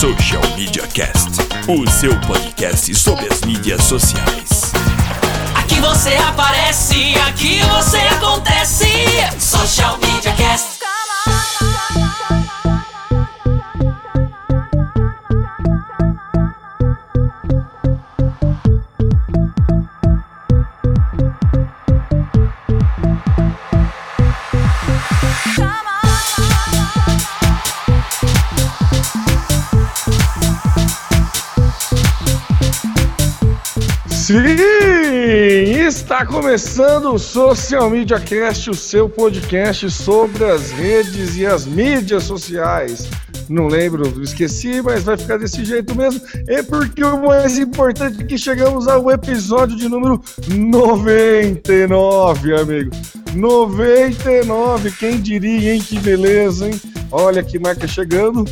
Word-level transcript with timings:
Social 0.00 0.40
Media 0.56 0.86
Cast, 0.86 1.28
o 1.68 1.86
seu 1.90 2.18
podcast 2.20 2.94
sobre 2.94 3.30
as 3.30 3.42
mídias 3.42 3.84
sociais. 3.84 4.72
Aqui 5.54 5.78
você 5.78 6.14
aparece, 6.16 7.14
aqui 7.28 7.60
você 7.64 7.98
acontece. 7.98 8.86
Social 9.38 9.98
Media 9.98 10.32
Cast. 10.32 10.69
Sim! 34.30 35.86
Está 35.88 36.24
começando 36.24 37.12
o 37.12 37.18
Social 37.18 37.90
Media 37.90 38.20
Cast, 38.20 38.70
o 38.70 38.74
seu 38.74 39.08
podcast 39.08 39.90
sobre 39.90 40.44
as 40.44 40.70
redes 40.70 41.36
e 41.36 41.44
as 41.44 41.66
mídias 41.66 42.22
sociais. 42.22 43.10
Não 43.48 43.66
lembro, 43.66 44.22
esqueci, 44.22 44.80
mas 44.82 45.02
vai 45.02 45.16
ficar 45.16 45.36
desse 45.36 45.64
jeito 45.64 45.96
mesmo. 45.96 46.20
É 46.46 46.62
porque 46.62 47.02
o 47.02 47.26
mais 47.26 47.58
importante 47.58 48.22
é 48.22 48.24
que 48.24 48.38
chegamos 48.38 48.86
ao 48.86 49.10
episódio 49.10 49.76
de 49.76 49.88
número 49.88 50.22
99, 50.46 52.54
amigo. 52.54 52.92
99, 53.34 54.92
quem 54.92 55.20
diria, 55.20 55.74
hein? 55.74 55.80
Que 55.80 55.98
beleza, 55.98 56.68
hein? 56.68 56.80
Olha 57.10 57.42
que 57.42 57.58
marca 57.58 57.88
chegando. 57.88 58.44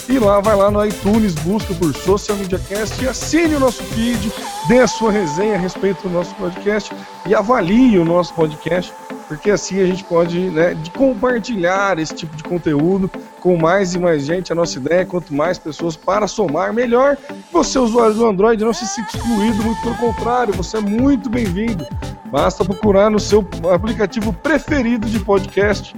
e 0.09 0.19
lá 0.19 0.41
vai 0.41 0.55
lá 0.55 0.69
no 0.69 0.85
iTunes, 0.85 1.33
busca 1.35 1.73
por 1.75 1.95
Social 1.95 2.37
Media 2.37 2.59
Cast 2.67 3.01
e 3.01 3.07
assine 3.07 3.55
o 3.55 3.59
nosso 3.59 3.81
feed, 3.83 4.31
dê 4.67 4.79
a 4.79 4.87
sua 4.87 5.11
resenha 5.11 5.55
a 5.55 5.59
respeito 5.59 6.07
do 6.07 6.13
nosso 6.13 6.35
podcast 6.35 6.93
e 7.25 7.33
avalie 7.33 7.97
o 7.97 8.03
nosso 8.03 8.33
podcast 8.33 8.93
porque 9.27 9.51
assim 9.51 9.81
a 9.81 9.85
gente 9.85 10.03
pode 10.03 10.39
né, 10.49 10.75
compartilhar 10.95 11.97
esse 11.99 12.13
tipo 12.13 12.35
de 12.35 12.43
conteúdo 12.43 13.09
com 13.39 13.57
mais 13.57 13.93
e 13.93 13.99
mais 13.99 14.25
gente. 14.25 14.51
A 14.51 14.55
nossa 14.55 14.77
ideia 14.77 15.01
é 15.01 15.05
quanto 15.05 15.33
mais 15.33 15.57
pessoas 15.57 15.95
para 15.95 16.27
somar, 16.27 16.73
melhor. 16.73 17.17
Você, 17.51 17.79
usuário 17.79 18.15
do 18.15 18.25
Android, 18.25 18.63
não 18.63 18.73
se 18.73 18.85
sinta 18.87 19.15
excluído, 19.15 19.63
muito 19.63 19.81
pelo 19.81 19.95
contrário, 19.95 20.53
você 20.53 20.77
é 20.77 20.81
muito 20.81 21.29
bem-vindo. 21.29 21.85
Basta 22.31 22.65
procurar 22.65 23.09
no 23.09 23.19
seu 23.19 23.47
aplicativo 23.71 24.33
preferido 24.33 25.07
de 25.07 25.19
podcast 25.19 25.95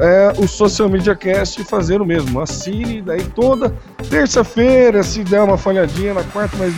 é, 0.00 0.32
o 0.38 0.46
Social 0.46 0.88
Media 0.88 1.14
Cast 1.14 1.60
e 1.60 1.64
fazer 1.64 2.00
o 2.00 2.06
mesmo. 2.06 2.40
Assine, 2.40 3.02
daí 3.02 3.22
toda 3.24 3.74
terça-feira, 4.08 5.02
se 5.02 5.24
der 5.24 5.42
uma 5.42 5.58
falhadinha, 5.58 6.14
na 6.14 6.24
quarta, 6.24 6.56
mas 6.56 6.72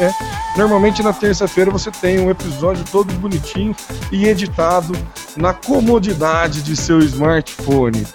é, 0.00 0.39
normalmente 0.56 1.02
na 1.02 1.12
terça-feira 1.12 1.70
você 1.70 1.90
tem 1.90 2.20
um 2.20 2.30
episódio 2.30 2.84
todo 2.90 3.12
bonitinho 3.14 3.74
e 4.10 4.26
editado 4.26 4.92
na 5.36 5.52
comodidade 5.52 6.62
de 6.62 6.76
seu 6.76 6.98
smartphone. 7.00 8.06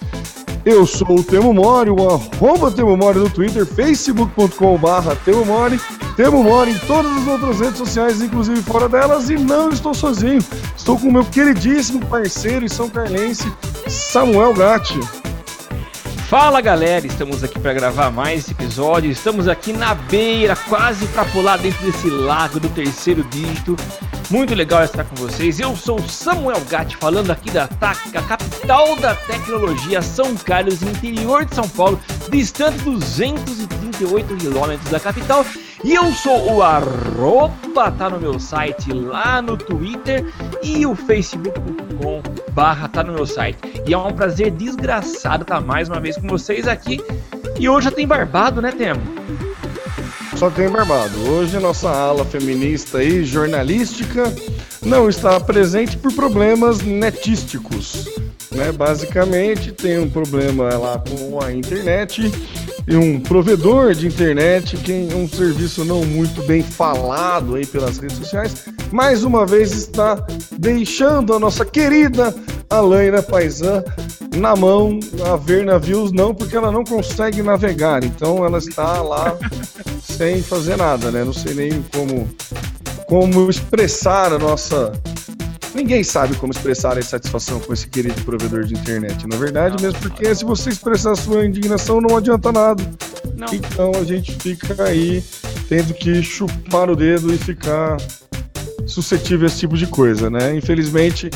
Eu 0.66 0.84
sou 0.88 1.19
o 1.19 1.23
Temo 1.23 1.53
Mori, 1.53 1.91
o 1.91 2.09
arroba 2.09 2.72
Temo 2.72 2.97
Mori 2.97 3.19
no 3.19 3.29
Twitter, 3.29 3.68
facebook.com 3.68 4.78
barra 4.79 5.16
Temo 5.16 5.46
Mori, 5.46 5.79
Temo 6.16 6.44
Mori 6.44 6.72
em 6.72 6.79
todas 6.79 7.16
as 7.18 7.28
outras 7.28 7.59
redes 7.59 7.78
sociais, 7.78 8.19
inclusive 8.19 8.63
fora 8.63 8.90
delas, 8.90 9.29
e 9.29 9.35
não 9.35 9.69
estou 9.69 9.94
sozinho. 9.94 10.40
Estou 10.75 10.97
com 10.97 11.09
o 11.09 11.13
meu 11.13 11.23
queridíssimo 11.23 12.03
parceiro 12.07 12.66
e 12.66 12.69
São 12.69 12.90
Carlense, 12.90 13.52
Samuel 13.88 14.56
Gatti. 14.56 15.00
Fala 16.28 16.59
galera, 16.59 17.06
estamos 17.06 17.44
aqui 17.44 17.59
para 17.59 17.72
gravar 17.72 18.09
mais 18.09 18.50
episódio. 18.50 19.12
Estamos 19.12 19.47
aqui 19.47 19.72
na 19.72 19.94
beira, 19.94 20.56
quase 20.56 21.06
para 21.09 21.24
pular 21.25 21.58
dentro 21.58 21.86
desse 21.86 22.09
lago 22.09 22.59
do 22.59 22.68
terceiro 22.69 23.24
dígito. 23.25 23.75
Muito 24.31 24.56
legal 24.56 24.84
estar 24.84 25.03
com 25.03 25.16
vocês. 25.16 25.59
Eu 25.59 25.75
sou 25.75 26.00
Samuel 26.09 26.62
Gatti, 26.68 26.97
falando 26.97 27.30
aqui 27.30 27.52
da 27.52 27.68
TAC, 27.68 28.12
capital 28.28 28.96
da 28.96 29.14
tecnologia, 29.14 30.02
São 30.02 30.35
Carlos, 30.35 30.81
interior 30.81 31.46
de 31.46 31.53
São 31.53 31.69
Paulo, 31.69 32.02
distante 32.31 32.80
238 32.80 34.35
quilômetros 34.35 34.90
da 34.90 35.00
capital. 35.00 35.46
E 35.85 35.94
eu 35.94 36.12
sou 36.13 36.56
o 36.56 36.63
arroba, 36.63 37.91
tá 37.91 38.09
no 38.09 38.19
meu 38.19 38.40
site 38.40 38.91
lá 38.91 39.40
no 39.40 39.56
Twitter 39.56 40.25
e 40.63 40.84
o 40.84 40.96
facebook.com 40.96 42.23
barra 42.53 42.88
tá 42.88 43.03
no 43.03 43.13
meu 43.13 43.28
site. 43.28 43.59
E 43.85 43.94
é 43.94 43.97
um 43.97 44.12
prazer 44.12 44.50
desgraçado 44.50 45.44
estar 45.44 45.62
mais 45.62 45.88
uma 45.88 46.00
vez 46.00 46.18
com 46.18 46.28
vocês 46.28 46.68
aqui. 46.68 47.00
E 47.59 47.69
hoje 47.69 47.85
já 47.85 47.91
tem 47.91 48.07
barbado, 48.07 48.63
né, 48.63 48.72
Temo? 48.72 49.00
Só 50.35 50.50
tem 50.50 50.68
barbado. 50.68 51.19
Hoje 51.29 51.59
nossa 51.59 51.88
ala 51.88 52.25
feminista 52.25 53.03
e 53.03 53.23
jornalística 53.23 54.23
não 54.81 55.07
está 55.07 55.40
presente 55.40 55.97
por 55.97 56.12
problemas 56.13 56.81
netísticos. 56.81 58.09
Né? 58.55 58.71
Basicamente 58.71 59.71
tem 59.71 59.99
um 59.99 60.09
problema 60.09 60.75
lá 60.78 60.97
com 60.97 61.43
a 61.43 61.52
internet 61.52 62.31
e 62.87 62.96
um 62.96 63.19
provedor 63.19 63.93
de 63.93 64.07
internet, 64.07 64.78
que 64.78 64.91
é 64.91 65.16
um 65.16 65.28
serviço 65.28 65.84
não 65.84 66.05
muito 66.05 66.41
bem 66.43 66.61
falado 66.61 67.55
aí 67.55 67.66
pelas 67.66 67.97
redes 67.97 68.17
sociais, 68.17 68.66
mais 68.91 69.23
uma 69.23 69.46
vez 69.46 69.73
está 69.73 70.16
deixando 70.57 71.34
a 71.34 71.40
nossa 71.40 71.66
querida 71.66 72.34
Alaina 72.69 73.23
Paisan 73.23 73.84
na 74.37 74.55
mão 74.55 74.99
a 75.31 75.35
ver 75.35 75.66
navios, 75.66 76.11
não, 76.11 76.34
porque 76.34 76.55
ela 76.55 76.72
não 76.72 76.84
consegue 76.84 77.41
navegar, 77.41 78.03
então 78.03 78.46
ela 78.46 78.58
está 78.58 79.01
lá 79.01 79.37
sem 80.01 80.41
fazer 80.41 80.78
nada, 80.78 81.11
né? 81.11 81.23
Não 81.23 81.34
sei 81.34 81.53
nem 81.53 81.85
como, 81.93 82.29
como 83.08 83.49
expressar 83.49 84.31
a 84.31 84.40
nossa 84.40 84.91
Ninguém 85.75 86.03
sabe 86.03 86.35
como 86.37 86.53
expressar 86.53 86.95
a 86.95 86.99
insatisfação 86.99 87.59
com 87.59 87.73
esse 87.73 87.85
querido 87.87 88.19
provedor 88.23 88.63
de 88.63 88.73
internet, 88.73 89.27
na 89.27 89.35
verdade, 89.35 89.83
mesmo 89.83 89.99
porque 89.99 90.33
se 90.33 90.45
você 90.45 90.69
expressar 90.69 91.16
sua 91.16 91.45
indignação 91.45 91.99
não 91.99 92.16
adianta 92.16 92.49
nada. 92.49 92.81
Não. 93.35 93.53
Então 93.53 93.91
a 93.99 94.03
gente 94.05 94.31
fica 94.39 94.81
aí 94.81 95.22
tendo 95.67 95.93
que 95.93 96.23
chupar 96.23 96.89
o 96.89 96.95
dedo 96.95 97.33
e 97.33 97.37
ficar 97.37 97.97
suscetível 98.87 99.45
a 99.45 99.47
esse 99.47 99.59
tipo 99.59 99.75
de 99.75 99.85
coisa, 99.87 100.29
né? 100.29 100.55
Infelizmente, 100.55 101.29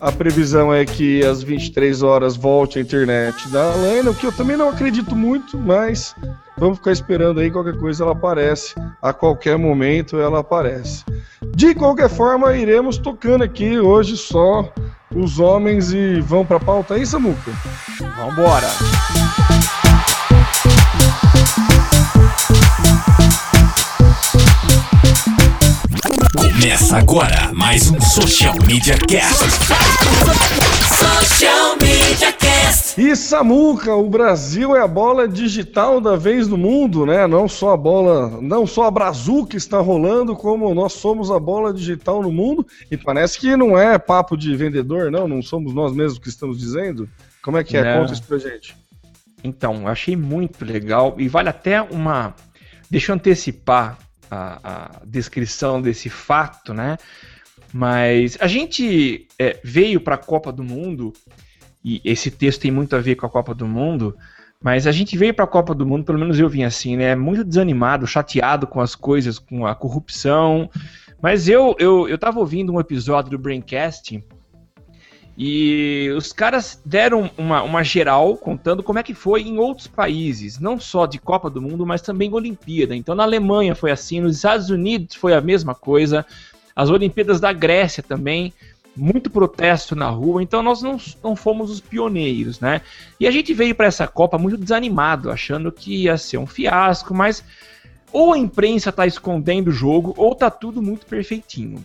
A 0.00 0.10
previsão 0.10 0.72
é 0.72 0.86
que 0.86 1.22
às 1.22 1.42
23 1.42 2.02
horas 2.02 2.34
volte 2.34 2.78
a 2.78 2.82
internet 2.82 3.46
da 3.50 3.72
Alaina, 3.72 4.10
o 4.10 4.14
que 4.14 4.24
eu 4.24 4.32
também 4.32 4.56
não 4.56 4.70
acredito 4.70 5.14
muito, 5.14 5.58
mas 5.58 6.14
vamos 6.60 6.76
ficar 6.76 6.92
esperando 6.92 7.40
aí, 7.40 7.50
qualquer 7.50 7.76
coisa 7.78 8.04
ela 8.04 8.12
aparece, 8.12 8.74
a 9.00 9.14
qualquer 9.14 9.56
momento 9.56 10.20
ela 10.20 10.40
aparece. 10.40 11.02
De 11.56 11.74
qualquer 11.74 12.10
forma, 12.10 12.54
iremos 12.54 12.98
tocando 12.98 13.42
aqui 13.42 13.80
hoje 13.80 14.14
só 14.16 14.70
os 15.16 15.40
homens 15.40 15.90
e 15.92 16.20
vão 16.20 16.44
pra 16.44 16.60
pauta 16.60 16.94
aí, 16.94 17.06
Samuca? 17.06 17.50
Vambora! 18.18 18.68
Começa 26.36 26.98
agora 26.98 27.49
mais 27.60 27.90
um 27.90 28.00
Social 28.00 28.54
Media 28.66 28.96
Cast. 29.06 29.44
Social 30.88 31.76
Media 31.76 32.32
Cast. 32.32 32.98
E 32.98 33.14
Samuca, 33.14 33.94
o 33.94 34.08
Brasil 34.08 34.74
é 34.74 34.80
a 34.80 34.88
bola 34.88 35.28
digital 35.28 36.00
da 36.00 36.16
vez 36.16 36.48
no 36.48 36.56
mundo, 36.56 37.04
né? 37.04 37.26
Não 37.26 37.46
só 37.46 37.74
a 37.74 37.76
bola, 37.76 38.40
não 38.40 38.66
só 38.66 38.84
a 38.84 38.90
Brasil 38.90 39.46
que 39.46 39.58
está 39.58 39.78
rolando, 39.78 40.34
como 40.34 40.74
nós 40.74 40.94
somos 40.94 41.30
a 41.30 41.38
bola 41.38 41.72
digital 41.72 42.22
no 42.22 42.32
mundo. 42.32 42.66
E 42.90 42.96
parece 42.96 43.38
que 43.38 43.54
não 43.54 43.76
é 43.76 43.98
papo 43.98 44.38
de 44.38 44.56
vendedor, 44.56 45.10
não, 45.10 45.28
não 45.28 45.42
somos 45.42 45.74
nós 45.74 45.94
mesmos 45.94 46.18
que 46.18 46.30
estamos 46.30 46.58
dizendo. 46.58 47.06
Como 47.42 47.58
é 47.58 47.62
que 47.62 47.76
é? 47.76 47.84
Não. 47.84 48.00
Conta 48.00 48.14
isso 48.14 48.22
pra 48.22 48.38
gente. 48.38 48.74
Então, 49.44 49.82
eu 49.82 49.88
achei 49.88 50.16
muito 50.16 50.64
legal 50.64 51.14
e 51.18 51.28
vale 51.28 51.50
até 51.50 51.82
uma. 51.82 52.34
Deixa 52.90 53.12
eu 53.12 53.16
antecipar 53.16 53.98
a, 54.30 54.58
a 54.64 54.90
descrição 55.04 55.80
desse 55.82 56.08
fato, 56.08 56.72
né? 56.72 56.96
Mas 57.72 58.36
a 58.40 58.46
gente 58.46 59.26
é, 59.38 59.58
veio 59.62 60.00
para 60.00 60.16
a 60.16 60.18
Copa 60.18 60.50
do 60.52 60.64
Mundo, 60.64 61.12
e 61.84 62.00
esse 62.04 62.30
texto 62.30 62.62
tem 62.62 62.70
muito 62.70 62.94
a 62.96 63.00
ver 63.00 63.14
com 63.14 63.26
a 63.26 63.30
Copa 63.30 63.54
do 63.54 63.66
Mundo, 63.66 64.16
mas 64.62 64.86
a 64.86 64.92
gente 64.92 65.16
veio 65.16 65.32
para 65.32 65.44
a 65.44 65.48
Copa 65.48 65.74
do 65.74 65.86
Mundo, 65.86 66.04
pelo 66.04 66.18
menos 66.18 66.38
eu 66.38 66.48
vim 66.48 66.64
assim, 66.64 66.96
né? 66.96 67.14
Muito 67.14 67.44
desanimado, 67.44 68.06
chateado 68.06 68.66
com 68.66 68.80
as 68.80 68.94
coisas, 68.94 69.38
com 69.38 69.66
a 69.66 69.74
corrupção. 69.74 70.68
Mas 71.22 71.48
eu, 71.48 71.74
eu, 71.78 72.08
eu 72.08 72.18
tava 72.18 72.40
ouvindo 72.40 72.72
um 72.72 72.80
episódio 72.80 73.30
do 73.30 73.38
Braincast 73.38 74.22
e 75.42 76.12
os 76.14 76.34
caras 76.34 76.82
deram 76.84 77.30
uma, 77.38 77.62
uma 77.62 77.82
geral 77.82 78.36
contando 78.36 78.82
como 78.82 78.98
é 78.98 79.02
que 79.02 79.14
foi 79.14 79.40
em 79.40 79.56
outros 79.56 79.86
países, 79.86 80.58
não 80.58 80.78
só 80.78 81.06
de 81.06 81.18
Copa 81.18 81.48
do 81.48 81.62
Mundo, 81.62 81.86
mas 81.86 82.02
também 82.02 82.30
Olimpíada. 82.30 82.94
Então 82.94 83.14
na 83.14 83.22
Alemanha 83.22 83.74
foi 83.74 83.90
assim, 83.90 84.20
nos 84.20 84.36
Estados 84.36 84.68
Unidos 84.68 85.16
foi 85.16 85.32
a 85.32 85.40
mesma 85.40 85.74
coisa, 85.74 86.26
as 86.80 86.88
Olimpíadas 86.88 87.38
da 87.38 87.52
Grécia 87.52 88.02
também, 88.02 88.54
muito 88.96 89.28
protesto 89.28 89.94
na 89.94 90.08
rua, 90.08 90.42
então 90.42 90.62
nós 90.62 90.80
não, 90.80 90.96
não 91.22 91.36
fomos 91.36 91.70
os 91.70 91.78
pioneiros, 91.78 92.58
né? 92.58 92.80
E 93.20 93.26
a 93.26 93.30
gente 93.30 93.52
veio 93.52 93.74
para 93.74 93.86
essa 93.86 94.06
Copa 94.06 94.38
muito 94.38 94.56
desanimado, 94.56 95.30
achando 95.30 95.70
que 95.70 96.04
ia 96.04 96.16
ser 96.16 96.38
um 96.38 96.46
fiasco, 96.46 97.14
mas 97.14 97.44
ou 98.10 98.32
a 98.32 98.38
imprensa 98.38 98.88
está 98.88 99.06
escondendo 99.06 99.68
o 99.68 99.72
jogo, 99.72 100.14
ou 100.16 100.34
tá 100.34 100.50
tudo 100.50 100.80
muito 100.80 101.04
perfeitinho. 101.04 101.84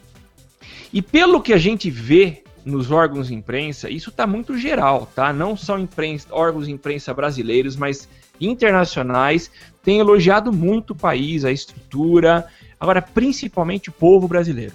E 0.94 1.02
pelo 1.02 1.42
que 1.42 1.52
a 1.52 1.58
gente 1.58 1.92
vê 1.92 2.42
nos 2.64 2.90
órgãos 2.90 3.28
de 3.28 3.36
imprensa, 3.36 3.90
isso 3.90 4.10
está 4.12 4.26
muito 4.26 4.58
geral, 4.58 5.12
tá? 5.14 5.34
Não 5.34 5.58
só 5.58 5.78
imprensa, 5.78 6.30
órgãos 6.32 6.68
de 6.68 6.72
imprensa 6.72 7.14
brasileiros, 7.14 7.76
mas 7.76 8.08
internacionais 8.40 9.52
têm 9.84 10.00
elogiado 10.00 10.54
muito 10.54 10.92
o 10.92 10.96
país, 10.96 11.44
a 11.44 11.52
estrutura, 11.52 12.48
agora 12.80 13.02
principalmente 13.02 13.90
o 13.90 13.94
povo 13.94 14.28
brasileiro. 14.28 14.74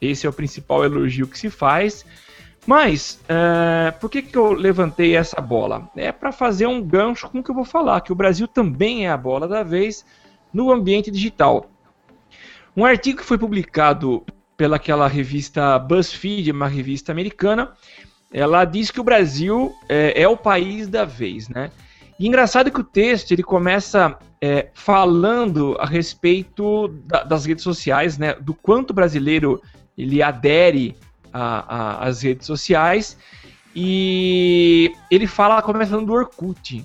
Esse 0.00 0.26
é 0.26 0.30
o 0.30 0.32
principal 0.32 0.84
elogio 0.84 1.26
que 1.26 1.38
se 1.38 1.50
faz. 1.50 2.04
Mas, 2.66 3.20
é, 3.28 3.92
por 3.92 4.10
que, 4.10 4.22
que 4.22 4.36
eu 4.36 4.52
levantei 4.52 5.16
essa 5.16 5.40
bola? 5.40 5.88
É 5.96 6.10
para 6.10 6.32
fazer 6.32 6.66
um 6.66 6.82
gancho 6.82 7.28
com 7.28 7.38
o 7.38 7.42
que 7.42 7.50
eu 7.50 7.54
vou 7.54 7.64
falar, 7.64 8.00
que 8.00 8.12
o 8.12 8.16
Brasil 8.16 8.48
também 8.48 9.06
é 9.06 9.10
a 9.10 9.16
bola 9.16 9.46
da 9.46 9.62
vez 9.62 10.04
no 10.52 10.72
ambiente 10.72 11.10
digital. 11.10 11.70
Um 12.76 12.84
artigo 12.84 13.18
que 13.18 13.24
foi 13.24 13.38
publicado 13.38 14.24
pelaquela 14.56 15.06
revista 15.06 15.78
BuzzFeed, 15.78 16.50
uma 16.50 16.66
revista 16.66 17.12
americana, 17.12 17.72
ela 18.32 18.64
diz 18.64 18.90
que 18.90 19.00
o 19.00 19.04
Brasil 19.04 19.72
é, 19.88 20.22
é 20.22 20.28
o 20.28 20.36
país 20.36 20.88
da 20.88 21.04
vez, 21.04 21.48
né? 21.48 21.70
E 22.18 22.26
engraçado 22.26 22.70
que 22.70 22.80
o 22.80 22.84
texto 22.84 23.32
ele 23.32 23.42
começa 23.42 24.18
é, 24.40 24.70
falando 24.74 25.76
a 25.78 25.86
respeito 25.86 26.88
da, 27.04 27.22
das 27.22 27.44
redes 27.44 27.62
sociais, 27.62 28.18
né? 28.18 28.34
Do 28.34 28.54
quanto 28.54 28.90
o 28.90 28.94
brasileiro 28.94 29.60
ele 29.96 30.22
adere 30.22 30.96
às 31.32 32.22
redes 32.22 32.46
sociais 32.46 33.16
e 33.74 34.92
ele 35.10 35.26
fala 35.26 35.60
começando 35.60 36.06
do 36.06 36.12
Orkut. 36.12 36.84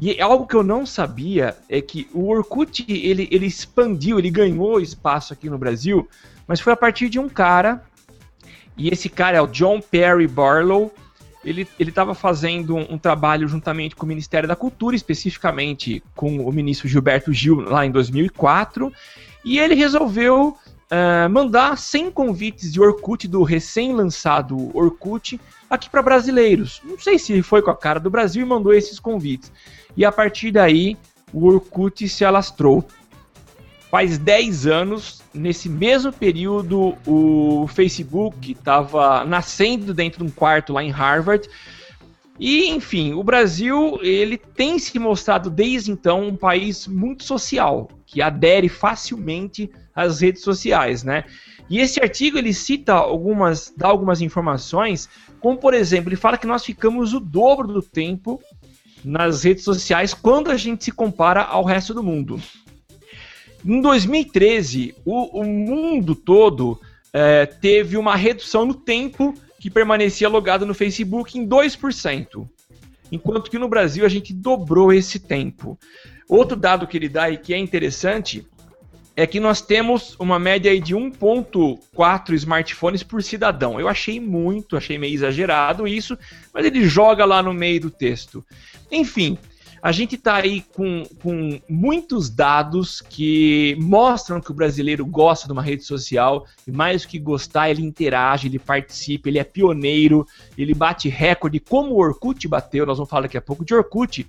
E 0.00 0.20
algo 0.20 0.46
que 0.46 0.54
eu 0.54 0.62
não 0.62 0.86
sabia 0.86 1.56
é 1.68 1.80
que 1.80 2.08
o 2.12 2.28
Orkut 2.28 2.84
ele, 2.88 3.28
ele 3.30 3.46
expandiu, 3.46 4.18
ele 4.18 4.30
ganhou 4.30 4.80
espaço 4.80 5.32
aqui 5.32 5.50
no 5.50 5.58
Brasil 5.58 6.08
mas 6.48 6.60
foi 6.60 6.72
a 6.72 6.76
partir 6.76 7.10
de 7.10 7.18
um 7.18 7.28
cara, 7.28 7.84
e 8.74 8.88
esse 8.88 9.10
cara 9.10 9.36
é 9.36 9.40
o 9.40 9.46
John 9.46 9.82
Perry 9.82 10.26
Barlow. 10.26 10.92
Ele 11.44 11.68
estava 11.78 12.14
fazendo 12.14 12.74
um, 12.74 12.94
um, 12.94 12.98
trabalho 12.98 13.46
juntamente 13.46 13.94
com 13.94 14.04
o 14.04 14.08
Ministério 14.08 14.48
da 14.48 14.56
Cultura, 14.56 14.96
especificamente 14.96 16.02
com 16.16 16.38
o 16.38 16.52
ministro 16.52 16.88
Gilberto 16.88 17.32
Gil, 17.32 17.60
lá 17.60 17.86
em 17.86 17.90
2004, 17.90 18.92
e 19.44 19.58
ele 19.58 19.74
resolveu 19.74 20.56
uh, 20.90 21.28
mandar 21.30 21.76
100 21.76 22.10
convites 22.10 22.72
de 22.72 22.80
Orkut, 22.80 23.26
do 23.28 23.42
recém-lançado 23.42 24.70
Orkut, 24.76 25.40
aqui 25.68 25.88
para 25.88 26.02
brasileiros. 26.02 26.80
Não 26.84 26.98
sei 26.98 27.18
se 27.18 27.42
foi 27.42 27.62
com 27.62 27.70
a 27.70 27.76
cara 27.76 28.00
do 28.00 28.10
Brasil 28.10 28.42
e 28.42 28.48
mandou 28.48 28.72
esses 28.72 28.98
convites. 28.98 29.52
E 29.96 30.04
a 30.04 30.12
partir 30.12 30.50
daí, 30.50 30.96
o 31.32 31.46
Orkut 31.46 32.08
se 32.08 32.24
alastrou. 32.24 32.86
Faz 33.90 34.18
10 34.18 34.66
anos, 34.66 35.22
nesse 35.32 35.66
mesmo 35.66 36.12
período, 36.12 36.94
o 37.06 37.66
Facebook 37.68 38.52
estava 38.52 39.24
nascendo 39.24 39.94
dentro 39.94 40.22
de 40.22 40.30
um 40.30 40.34
quarto 40.34 40.74
lá 40.74 40.84
em 40.84 40.90
Harvard. 40.90 41.48
E, 42.38 42.68
enfim, 42.70 43.14
o 43.14 43.22
Brasil 43.24 43.98
ele 44.00 44.36
tem 44.38 44.78
se 44.78 44.96
mostrado 44.98 45.50
desde 45.50 45.90
então 45.90 46.28
um 46.28 46.36
país 46.36 46.86
muito 46.86 47.24
social, 47.24 47.90
que 48.06 48.22
adere 48.22 48.68
facilmente 48.68 49.70
às 49.94 50.20
redes 50.20 50.42
sociais, 50.42 51.02
né? 51.02 51.24
E 51.68 51.80
esse 51.80 52.00
artigo 52.00 52.38
ele 52.38 52.54
cita 52.54 52.94
algumas, 52.94 53.72
dá 53.76 53.88
algumas 53.88 54.22
informações, 54.22 55.08
como 55.40 55.58
por 55.58 55.74
exemplo, 55.74 56.08
ele 56.08 56.16
fala 56.16 56.38
que 56.38 56.46
nós 56.46 56.64
ficamos 56.64 57.12
o 57.12 57.20
dobro 57.20 57.66
do 57.68 57.82
tempo 57.82 58.40
nas 59.04 59.42
redes 59.42 59.64
sociais 59.64 60.14
quando 60.14 60.50
a 60.50 60.56
gente 60.56 60.84
se 60.84 60.92
compara 60.92 61.42
ao 61.42 61.64
resto 61.64 61.92
do 61.92 62.02
mundo. 62.02 62.40
Em 63.64 63.80
2013, 63.80 64.94
o, 65.04 65.40
o 65.40 65.44
mundo 65.44 66.14
todo 66.14 66.80
é, 67.12 67.44
teve 67.46 67.96
uma 67.96 68.16
redução 68.16 68.64
no 68.64 68.74
tempo 68.74 69.34
que 69.58 69.70
permanecia 69.70 70.28
logado 70.28 70.64
no 70.64 70.74
Facebook 70.74 71.38
em 71.38 71.46
2%, 71.46 72.48
enquanto 73.10 73.50
que 73.50 73.58
no 73.58 73.68
Brasil 73.68 74.04
a 74.04 74.08
gente 74.08 74.32
dobrou 74.32 74.92
esse 74.92 75.18
tempo. 75.18 75.78
Outro 76.28 76.56
dado 76.56 76.86
que 76.86 76.96
ele 76.96 77.08
dá 77.08 77.30
e 77.30 77.38
que 77.38 77.54
é 77.54 77.58
interessante 77.58 78.46
é 79.16 79.26
que 79.26 79.40
nós 79.40 79.60
temos 79.60 80.14
uma 80.20 80.38
média 80.38 80.80
de 80.80 80.94
1.4 80.94 82.34
smartphones 82.34 83.02
por 83.02 83.20
cidadão. 83.20 83.80
Eu 83.80 83.88
achei 83.88 84.20
muito, 84.20 84.76
achei 84.76 84.96
meio 84.96 85.12
exagerado 85.12 85.88
isso, 85.88 86.16
mas 86.54 86.64
ele 86.64 86.86
joga 86.86 87.24
lá 87.24 87.42
no 87.42 87.52
meio 87.52 87.80
do 87.80 87.90
texto. 87.90 88.44
Enfim, 88.92 89.36
a 89.82 89.92
gente 89.92 90.16
está 90.16 90.36
aí 90.36 90.62
com, 90.74 91.04
com 91.22 91.60
muitos 91.68 92.28
dados 92.28 93.00
que 93.00 93.76
mostram 93.80 94.40
que 94.40 94.50
o 94.50 94.54
brasileiro 94.54 95.06
gosta 95.06 95.46
de 95.46 95.52
uma 95.52 95.62
rede 95.62 95.84
social 95.84 96.46
e 96.66 96.72
mais 96.72 97.02
do 97.02 97.08
que 97.08 97.18
gostar, 97.18 97.70
ele 97.70 97.82
interage, 97.82 98.48
ele 98.48 98.58
participa, 98.58 99.28
ele 99.28 99.38
é 99.38 99.44
pioneiro, 99.44 100.26
ele 100.56 100.74
bate 100.74 101.08
recorde, 101.08 101.60
como 101.60 101.94
o 101.94 101.98
Orkut 101.98 102.46
bateu, 102.48 102.84
nós 102.84 102.98
vamos 102.98 103.10
falar 103.10 103.22
daqui 103.22 103.38
a 103.38 103.42
pouco 103.42 103.64
de 103.64 103.74
Orkut, 103.74 104.26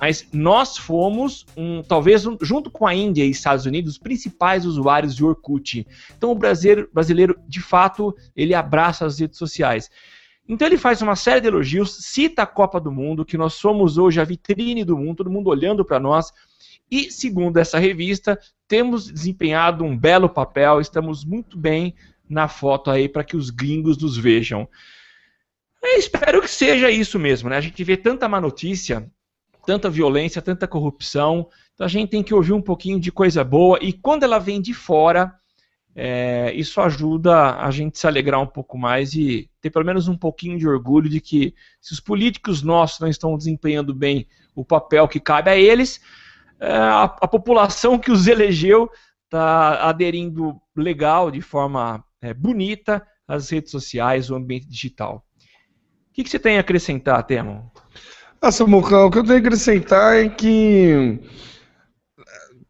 mas 0.00 0.26
nós 0.32 0.76
fomos, 0.76 1.44
um, 1.56 1.82
talvez 1.82 2.24
um, 2.24 2.36
junto 2.40 2.70
com 2.70 2.86
a 2.86 2.94
Índia 2.94 3.24
e 3.24 3.30
Estados 3.30 3.66
Unidos, 3.66 3.92
os 3.92 3.98
principais 3.98 4.64
usuários 4.64 5.14
de 5.14 5.24
Orkut. 5.24 5.86
Então 6.16 6.30
o 6.30 6.34
brasileiro, 6.34 6.88
brasileiro, 6.92 7.38
de 7.48 7.60
fato, 7.60 8.14
ele 8.36 8.54
abraça 8.54 9.04
as 9.04 9.18
redes 9.18 9.38
sociais. 9.38 9.90
Então 10.48 10.66
ele 10.66 10.78
faz 10.78 11.02
uma 11.02 11.14
série 11.14 11.42
de 11.42 11.48
elogios, 11.48 11.98
cita 12.00 12.42
a 12.42 12.46
Copa 12.46 12.80
do 12.80 12.90
Mundo, 12.90 13.24
que 13.24 13.36
nós 13.36 13.52
somos 13.52 13.98
hoje 13.98 14.18
a 14.18 14.24
vitrine 14.24 14.82
do 14.82 14.96
mundo, 14.96 15.18
todo 15.18 15.30
mundo 15.30 15.50
olhando 15.50 15.84
para 15.84 16.00
nós. 16.00 16.32
E 16.90 17.10
segundo 17.12 17.58
essa 17.58 17.78
revista, 17.78 18.38
temos 18.66 19.12
desempenhado 19.12 19.84
um 19.84 19.96
belo 19.96 20.28
papel, 20.28 20.80
estamos 20.80 21.22
muito 21.22 21.58
bem 21.58 21.94
na 22.26 22.48
foto 22.48 22.90
aí 22.90 23.08
para 23.08 23.22
que 23.22 23.36
os 23.36 23.50
gringos 23.50 23.98
nos 23.98 24.16
vejam. 24.16 24.66
Eu 25.82 25.98
espero 25.98 26.40
que 26.40 26.50
seja 26.50 26.90
isso 26.90 27.18
mesmo, 27.18 27.50
né? 27.50 27.56
A 27.56 27.60
gente 27.60 27.84
vê 27.84 27.96
tanta 27.96 28.26
má 28.26 28.40
notícia, 28.40 29.10
tanta 29.66 29.90
violência, 29.90 30.40
tanta 30.40 30.66
corrupção, 30.66 31.46
então 31.74 31.84
a 31.84 31.88
gente 31.88 32.08
tem 32.08 32.22
que 32.22 32.34
ouvir 32.34 32.54
um 32.54 32.62
pouquinho 32.62 32.98
de 32.98 33.12
coisa 33.12 33.44
boa 33.44 33.78
e 33.82 33.92
quando 33.92 34.22
ela 34.22 34.38
vem 34.38 34.62
de 34.62 34.72
fora, 34.72 35.34
é, 35.94 36.52
isso 36.54 36.80
ajuda 36.80 37.56
a 37.56 37.70
gente 37.70 37.98
se 37.98 38.06
alegrar 38.06 38.40
um 38.40 38.46
pouco 38.46 38.78
mais 38.78 39.14
e 39.14 39.47
ter 39.60 39.70
pelo 39.70 39.84
menos 39.84 40.08
um 40.08 40.16
pouquinho 40.16 40.58
de 40.58 40.68
orgulho 40.68 41.08
de 41.08 41.20
que 41.20 41.54
se 41.80 41.92
os 41.92 42.00
políticos 42.00 42.62
nossos 42.62 43.00
não 43.00 43.08
estão 43.08 43.36
desempenhando 43.36 43.94
bem 43.94 44.26
o 44.54 44.64
papel 44.64 45.06
que 45.08 45.20
cabe 45.20 45.50
a 45.50 45.56
eles, 45.56 46.00
é, 46.60 46.72
a, 46.72 47.04
a 47.04 47.28
população 47.28 47.98
que 47.98 48.10
os 48.10 48.26
elegeu 48.26 48.90
está 49.24 49.88
aderindo 49.88 50.60
legal, 50.74 51.30
de 51.30 51.40
forma 51.40 52.04
é, 52.20 52.32
bonita, 52.32 53.06
às 53.26 53.50
redes 53.50 53.70
sociais, 53.70 54.30
o 54.30 54.34
ambiente 54.34 54.66
digital. 54.68 55.24
O 56.10 56.12
que, 56.14 56.24
que 56.24 56.30
você 56.30 56.38
tem 56.38 56.56
a 56.56 56.60
acrescentar, 56.60 57.22
Temo? 57.24 57.70
Ah, 58.40 58.50
Samuca, 58.50 59.04
o 59.04 59.10
que 59.10 59.18
eu 59.18 59.24
tenho 59.24 59.36
a 59.36 59.40
acrescentar 59.40 60.16
é 60.16 60.28
que 60.28 61.20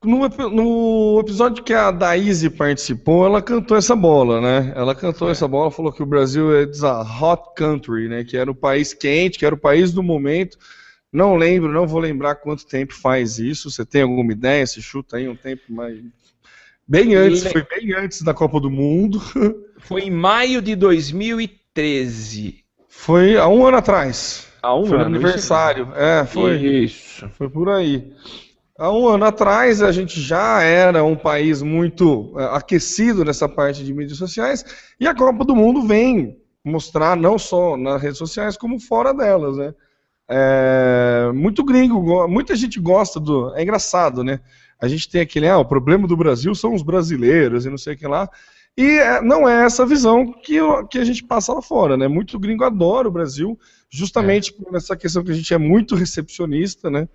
no, 0.09 0.51
no, 0.51 1.21
episódio 1.21 1.63
que 1.63 1.75
a 1.75 1.91
Daisy 1.91 2.49
participou, 2.49 3.27
ela 3.27 3.43
cantou 3.43 3.77
essa 3.77 3.95
bola, 3.95 4.41
né? 4.41 4.73
Ela 4.75 4.95
cantou 4.95 5.29
é. 5.29 5.33
essa 5.33 5.47
bola, 5.47 5.71
falou 5.71 5.93
que 5.93 6.03
o 6.03 6.07
Brasil 6.07 6.55
é 6.57 6.65
a 6.83 7.03
hot 7.03 7.55
country, 7.55 8.09
né? 8.09 8.25
Que 8.25 8.37
era 8.37 8.51
o 8.51 8.55
país 8.55 8.95
quente, 8.95 9.39
que 9.39 9.45
era 9.45 9.55
o 9.55 9.59
país 9.59 9.93
do 9.93 10.03
momento. 10.03 10.57
Não 11.13 11.37
lembro, 11.37 11.71
não 11.71 11.87
vou 11.87 12.01
lembrar 12.01 12.37
quanto 12.37 12.67
tempo 12.67 12.95
faz 12.95 13.39
isso. 13.39 13.71
Você 13.71 13.85
tem 13.85 14.01
alguma 14.01 14.33
ideia? 14.33 14.67
Se 14.67 14.81
chuta 14.81 15.19
aí 15.19 15.29
um 15.29 15.37
tempo 15.37 15.63
mais. 15.69 15.99
Bem 16.87 17.15
antes, 17.15 17.45
foi 17.45 17.63
bem 17.63 17.93
antes 17.93 18.23
da 18.23 18.33
Copa 18.33 18.59
do 18.59 18.71
Mundo. 18.71 19.21
Foi 19.81 20.03
em 20.03 20.11
maio 20.11 20.61
de 20.61 20.75
2013. 20.75 22.65
Foi 22.89 23.37
há 23.37 23.47
um 23.47 23.65
ano 23.65 23.77
atrás. 23.77 24.49
Há 24.61 24.75
um 24.75 24.87
foi 24.87 24.97
ano. 24.97 25.07
aniversário. 25.07 25.93
É, 25.95 26.27
foi. 26.27 26.57
Isso. 26.57 27.29
Foi 27.39 27.49
por 27.49 27.69
aí. 27.69 28.13
Há 28.79 28.93
um 28.93 29.09
ano 29.09 29.25
atrás, 29.25 29.83
a 29.83 29.91
gente 29.91 30.21
já 30.21 30.63
era 30.63 31.03
um 31.03 31.17
país 31.17 31.63
muito 31.63 32.33
é, 32.39 32.45
aquecido 32.57 33.25
nessa 33.25 33.49
parte 33.49 33.83
de 33.85 33.93
mídias 33.93 34.19
sociais, 34.19 34.65
e 35.01 35.07
a 35.09 35.13
Copa 35.13 35.45
do 35.45 35.57
Mundo 35.57 35.83
vem 35.83 36.39
mostrar, 36.65 37.17
não 37.17 37.37
só 37.41 37.77
nas 37.77 38.01
redes 38.01 38.19
sociais, 38.19 38.57
como 38.57 38.79
fora 38.79 39.13
delas, 39.13 39.57
né? 39.57 39.75
É, 40.31 41.33
muito 41.35 41.65
gringo, 41.65 42.29
muita 42.29 42.55
gente 42.55 42.79
gosta 42.79 43.19
do. 43.19 43.53
É 43.57 43.65
engraçado, 43.65 44.23
né? 44.23 44.39
A 44.81 44.87
gente 44.87 45.09
tem 45.09 45.23
aquele, 45.23 45.49
ah, 45.49 45.59
o 45.59 45.65
problema 45.65 46.07
do 46.07 46.17
Brasil 46.17 46.55
são 46.55 46.73
os 46.73 46.83
brasileiros 46.83 47.67
e 47.67 47.71
não 47.71 47.79
sei 47.79 47.95
o 47.95 47.97
que 47.97 48.07
lá. 48.07 48.31
E 48.77 49.01
é, 49.01 49.21
não 49.21 49.49
é 49.49 49.65
essa 49.65 49.85
visão 49.85 50.33
que, 50.33 50.57
que 50.89 50.99
a 50.99 51.05
gente 51.05 51.25
passa 51.25 51.53
lá 51.53 51.61
fora, 51.61 51.97
né? 51.97 52.07
Muito 52.07 52.39
gringo 52.39 52.63
adora 52.63 53.09
o 53.09 53.13
Brasil, 53.13 53.59
justamente 53.91 54.53
é. 54.53 54.63
por 54.63 54.77
essa 54.77 54.97
questão 54.97 55.25
que 55.25 55.33
a 55.33 55.35
gente 55.35 55.53
é 55.53 55.59
muito 55.59 55.97
recepcionista, 55.97 56.89
né? 56.89 57.09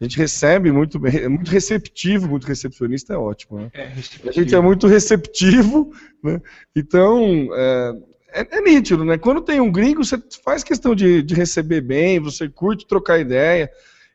A 0.00 0.04
gente 0.04 0.16
recebe 0.16 0.70
muito 0.70 0.98
bem, 0.98 1.16
é 1.16 1.28
muito 1.28 1.50
receptivo, 1.50 2.28
muito 2.28 2.46
recepcionista 2.46 3.14
é 3.14 3.16
ótimo. 3.16 3.58
Né? 3.58 3.70
É, 3.74 3.92
a 4.28 4.30
gente 4.30 4.54
é 4.54 4.60
muito 4.60 4.86
receptivo, 4.86 5.92
né? 6.22 6.40
então 6.74 7.48
é, 7.52 7.94
é, 8.32 8.58
é, 8.58 8.60
nítido, 8.60 9.04
né? 9.04 9.18
Quando 9.18 9.40
tem 9.40 9.60
um 9.60 9.72
gringo, 9.72 10.04
você 10.04 10.22
faz 10.44 10.62
questão 10.62 10.94
de, 10.94 11.22
de 11.22 11.34
receber 11.34 11.80
bem, 11.80 12.20
você 12.20 12.48
curte 12.48 12.86
trocar 12.86 13.18
ideia. 13.18 13.70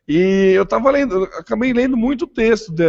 E 0.08 0.52
eu 0.54 0.62
estava 0.62 0.90
lendo, 0.90 1.24
acabei 1.24 1.72
lendo 1.72 1.96
muito 1.96 2.26
texto, 2.26 2.72
de, 2.72 2.84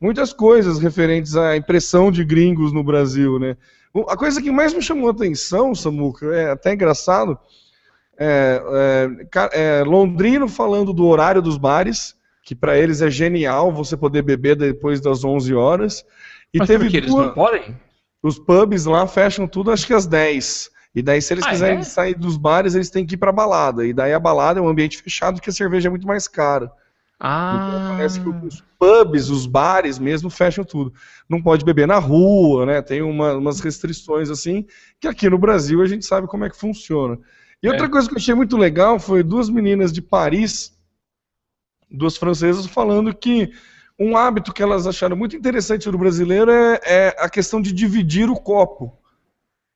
muitas 0.00 0.32
coisas 0.32 0.78
referentes 0.78 1.36
à 1.36 1.56
impressão 1.56 2.10
de 2.10 2.24
gringos 2.24 2.72
no 2.72 2.84
Brasil, 2.84 3.38
né? 3.38 3.56
A 4.08 4.16
coisa 4.16 4.42
que 4.42 4.50
mais 4.50 4.74
me 4.74 4.82
chamou 4.82 5.08
a 5.08 5.12
atenção, 5.12 5.74
Samuca, 5.74 6.26
é 6.34 6.50
até 6.50 6.74
engraçado, 6.74 7.38
é, 8.18 8.62
é, 9.34 9.80
é, 9.80 9.82
Londrino 9.84 10.48
falando 10.48 10.92
do 10.92 11.06
horário 11.06 11.42
dos 11.42 11.58
bares, 11.58 12.14
que 12.42 12.54
para 12.54 12.78
eles 12.78 13.02
é 13.02 13.10
genial 13.10 13.72
você 13.72 13.96
poder 13.96 14.22
beber 14.22 14.56
depois 14.56 15.00
das 15.00 15.24
11 15.24 15.54
horas. 15.54 16.04
E 16.52 16.58
Mas 16.58 16.68
teve 16.68 16.96
eles 16.96 17.12
não 17.12 17.32
podem? 17.32 17.76
Os 18.22 18.38
pubs 18.38 18.86
lá 18.86 19.06
fecham 19.06 19.46
tudo 19.46 19.70
acho 19.70 19.86
que 19.86 19.94
às 19.94 20.06
10. 20.06 20.70
E 20.94 21.02
daí, 21.02 21.20
se 21.20 21.34
eles 21.34 21.44
ah, 21.44 21.50
quiserem 21.50 21.78
é? 21.78 21.82
sair 21.82 22.14
dos 22.14 22.38
bares, 22.38 22.74
eles 22.74 22.88
têm 22.88 23.04
que 23.04 23.14
ir 23.14 23.18
para 23.18 23.30
balada. 23.30 23.86
E 23.86 23.92
daí 23.92 24.14
a 24.14 24.18
balada 24.18 24.58
é 24.58 24.62
um 24.62 24.68
ambiente 24.68 25.02
fechado, 25.02 25.34
porque 25.34 25.50
a 25.50 25.52
cerveja 25.52 25.88
é 25.88 25.90
muito 25.90 26.06
mais 26.06 26.26
cara. 26.26 26.72
Ah. 27.20 27.68
Então, 27.68 27.96
parece 27.96 28.20
que 28.20 28.28
os 28.28 28.64
pubs, 28.78 29.28
os 29.28 29.46
bares 29.46 29.98
mesmo, 29.98 30.30
fecham 30.30 30.64
tudo. 30.64 30.94
Não 31.28 31.42
pode 31.42 31.64
beber 31.64 31.86
na 31.86 31.98
rua, 31.98 32.64
né? 32.64 32.80
Tem 32.80 33.02
uma, 33.02 33.34
umas 33.34 33.60
restrições 33.60 34.30
assim, 34.30 34.66
que 34.98 35.06
aqui 35.06 35.28
no 35.28 35.38
Brasil 35.38 35.82
a 35.82 35.86
gente 35.86 36.06
sabe 36.06 36.26
como 36.26 36.44
é 36.44 36.50
que 36.50 36.56
funciona. 36.56 37.18
E 37.62 37.68
outra 37.68 37.86
é. 37.86 37.88
coisa 37.88 38.08
que 38.08 38.14
eu 38.14 38.18
achei 38.18 38.34
muito 38.34 38.56
legal 38.56 38.98
foi 38.98 39.22
duas 39.22 39.48
meninas 39.48 39.92
de 39.92 40.02
Paris, 40.02 40.76
duas 41.90 42.16
francesas, 42.16 42.66
falando 42.66 43.14
que 43.14 43.52
um 43.98 44.16
hábito 44.16 44.52
que 44.52 44.62
elas 44.62 44.86
acharam 44.86 45.16
muito 45.16 45.36
interessante 45.36 45.90
no 45.90 45.98
brasileiro 45.98 46.50
é, 46.50 46.80
é 46.84 47.16
a 47.18 47.28
questão 47.30 47.60
de 47.60 47.72
dividir 47.72 48.28
o 48.28 48.36
copo. 48.36 48.92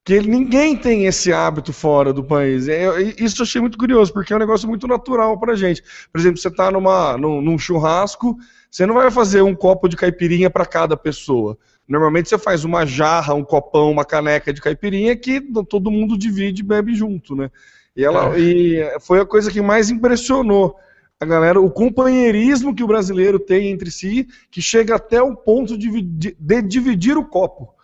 Que 0.05 0.21
ninguém 0.21 0.77
tem 0.77 1.07
esse 1.07 1.33
hábito 1.33 1.73
fora 1.73 2.13
do 2.13 2.25
país. 2.25 2.69
É, 2.69 3.01
isso 3.19 3.41
eu 3.41 3.45
achei 3.45 3.61
muito 3.61 3.79
curioso, 3.79 4.13
porque 4.13 4.33
é 4.33 4.37
um 4.37 4.41
negócio 4.41 4.69
muito 4.69 4.87
natural 4.87 5.39
pra 5.39 5.55
gente. 5.55 5.83
Por 6.13 6.19
exemplo, 6.19 6.39
você 6.39 6.49
está 6.49 6.71
numa, 6.71 7.17
num, 7.17 7.41
num 7.41 7.59
churrasco, 7.59 8.37
você 8.71 8.87
não 8.87 8.95
vai 8.95 9.11
fazer 9.11 9.43
um 9.43 9.55
copo 9.55 9.89
de 9.89 9.97
caipirinha 9.97 10.51
para 10.51 10.67
cada 10.67 10.97
pessoa. 10.97 11.59
Normalmente 11.91 12.29
você 12.29 12.39
faz 12.39 12.65
uma 12.65 12.87
jarra, 12.87 13.35
um 13.35 13.43
copão, 13.43 13.91
uma 13.91 14.05
caneca 14.05 14.53
de 14.53 14.61
caipirinha 14.61 15.17
que 15.17 15.41
todo 15.69 15.91
mundo 15.91 16.17
divide 16.17 16.63
e 16.63 16.65
bebe 16.65 16.95
junto, 16.95 17.35
né? 17.35 17.51
E, 17.97 18.05
ela, 18.05 18.37
é. 18.37 18.39
e 18.39 19.01
foi 19.01 19.19
a 19.19 19.27
coisa 19.27 19.51
que 19.51 19.61
mais 19.61 19.91
impressionou 19.91 20.77
a 21.19 21.27
galera, 21.27 21.61
o 21.61 21.69
companheirismo 21.69 22.75
que 22.75 22.85
o 22.85 22.87
brasileiro 22.87 23.41
tem 23.41 23.71
entre 23.73 23.91
si, 23.91 24.29
que 24.53 24.63
chega 24.63 24.95
até 24.95 25.21
o 25.21 25.37
ponto 25.37 25.77
de, 25.77 26.01
de, 26.01 26.37
de 26.39 26.63
dividir 26.63 27.19
o 27.19 27.25
copo. 27.25 27.75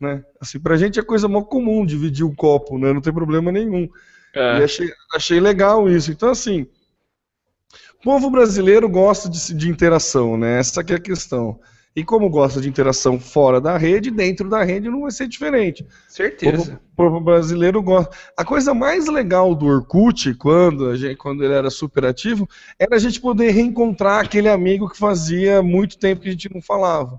Né? 0.00 0.24
Assim, 0.40 0.60
pra 0.60 0.76
gente 0.76 1.00
é 1.00 1.02
coisa 1.02 1.26
mó 1.26 1.42
comum 1.42 1.84
dividir 1.84 2.24
o 2.24 2.34
copo, 2.34 2.78
né? 2.78 2.92
Não 2.92 3.00
tem 3.00 3.12
problema 3.12 3.50
nenhum. 3.50 3.88
É. 4.32 4.60
E 4.60 4.62
achei, 4.62 4.92
achei 5.12 5.40
legal 5.40 5.88
isso. 5.88 6.12
Então, 6.12 6.30
assim, 6.30 6.68
o 7.98 8.04
povo 8.04 8.30
brasileiro 8.30 8.88
gosta 8.88 9.28
de, 9.28 9.52
de 9.52 9.68
interação, 9.68 10.38
né? 10.38 10.60
Essa 10.60 10.82
é 10.82 10.94
a 10.94 11.00
questão. 11.00 11.58
E 11.96 12.04
como 12.04 12.28
gosta 12.28 12.60
de 12.60 12.68
interação 12.68 13.18
fora 13.18 13.58
da 13.58 13.78
rede, 13.78 14.10
dentro 14.10 14.50
da 14.50 14.62
rede 14.62 14.90
não 14.90 15.00
vai 15.00 15.10
ser 15.10 15.26
diferente. 15.26 15.86
Certeza. 16.06 16.78
O 16.92 16.96
povo 16.96 17.18
brasileiro 17.18 17.82
gosta. 17.82 18.14
A 18.36 18.44
coisa 18.44 18.74
mais 18.74 19.06
legal 19.06 19.54
do 19.54 19.64
Orkut, 19.64 20.34
quando, 20.34 20.90
a 20.90 20.96
gente, 20.96 21.16
quando 21.16 21.42
ele 21.42 21.54
era 21.54 21.70
super 21.70 22.04
ativo, 22.04 22.46
era 22.78 22.96
a 22.96 22.98
gente 22.98 23.18
poder 23.18 23.50
reencontrar 23.50 24.22
aquele 24.22 24.50
amigo 24.50 24.90
que 24.90 24.98
fazia 24.98 25.62
muito 25.62 25.98
tempo 25.98 26.20
que 26.20 26.28
a 26.28 26.32
gente 26.32 26.52
não 26.52 26.60
falava. 26.60 27.18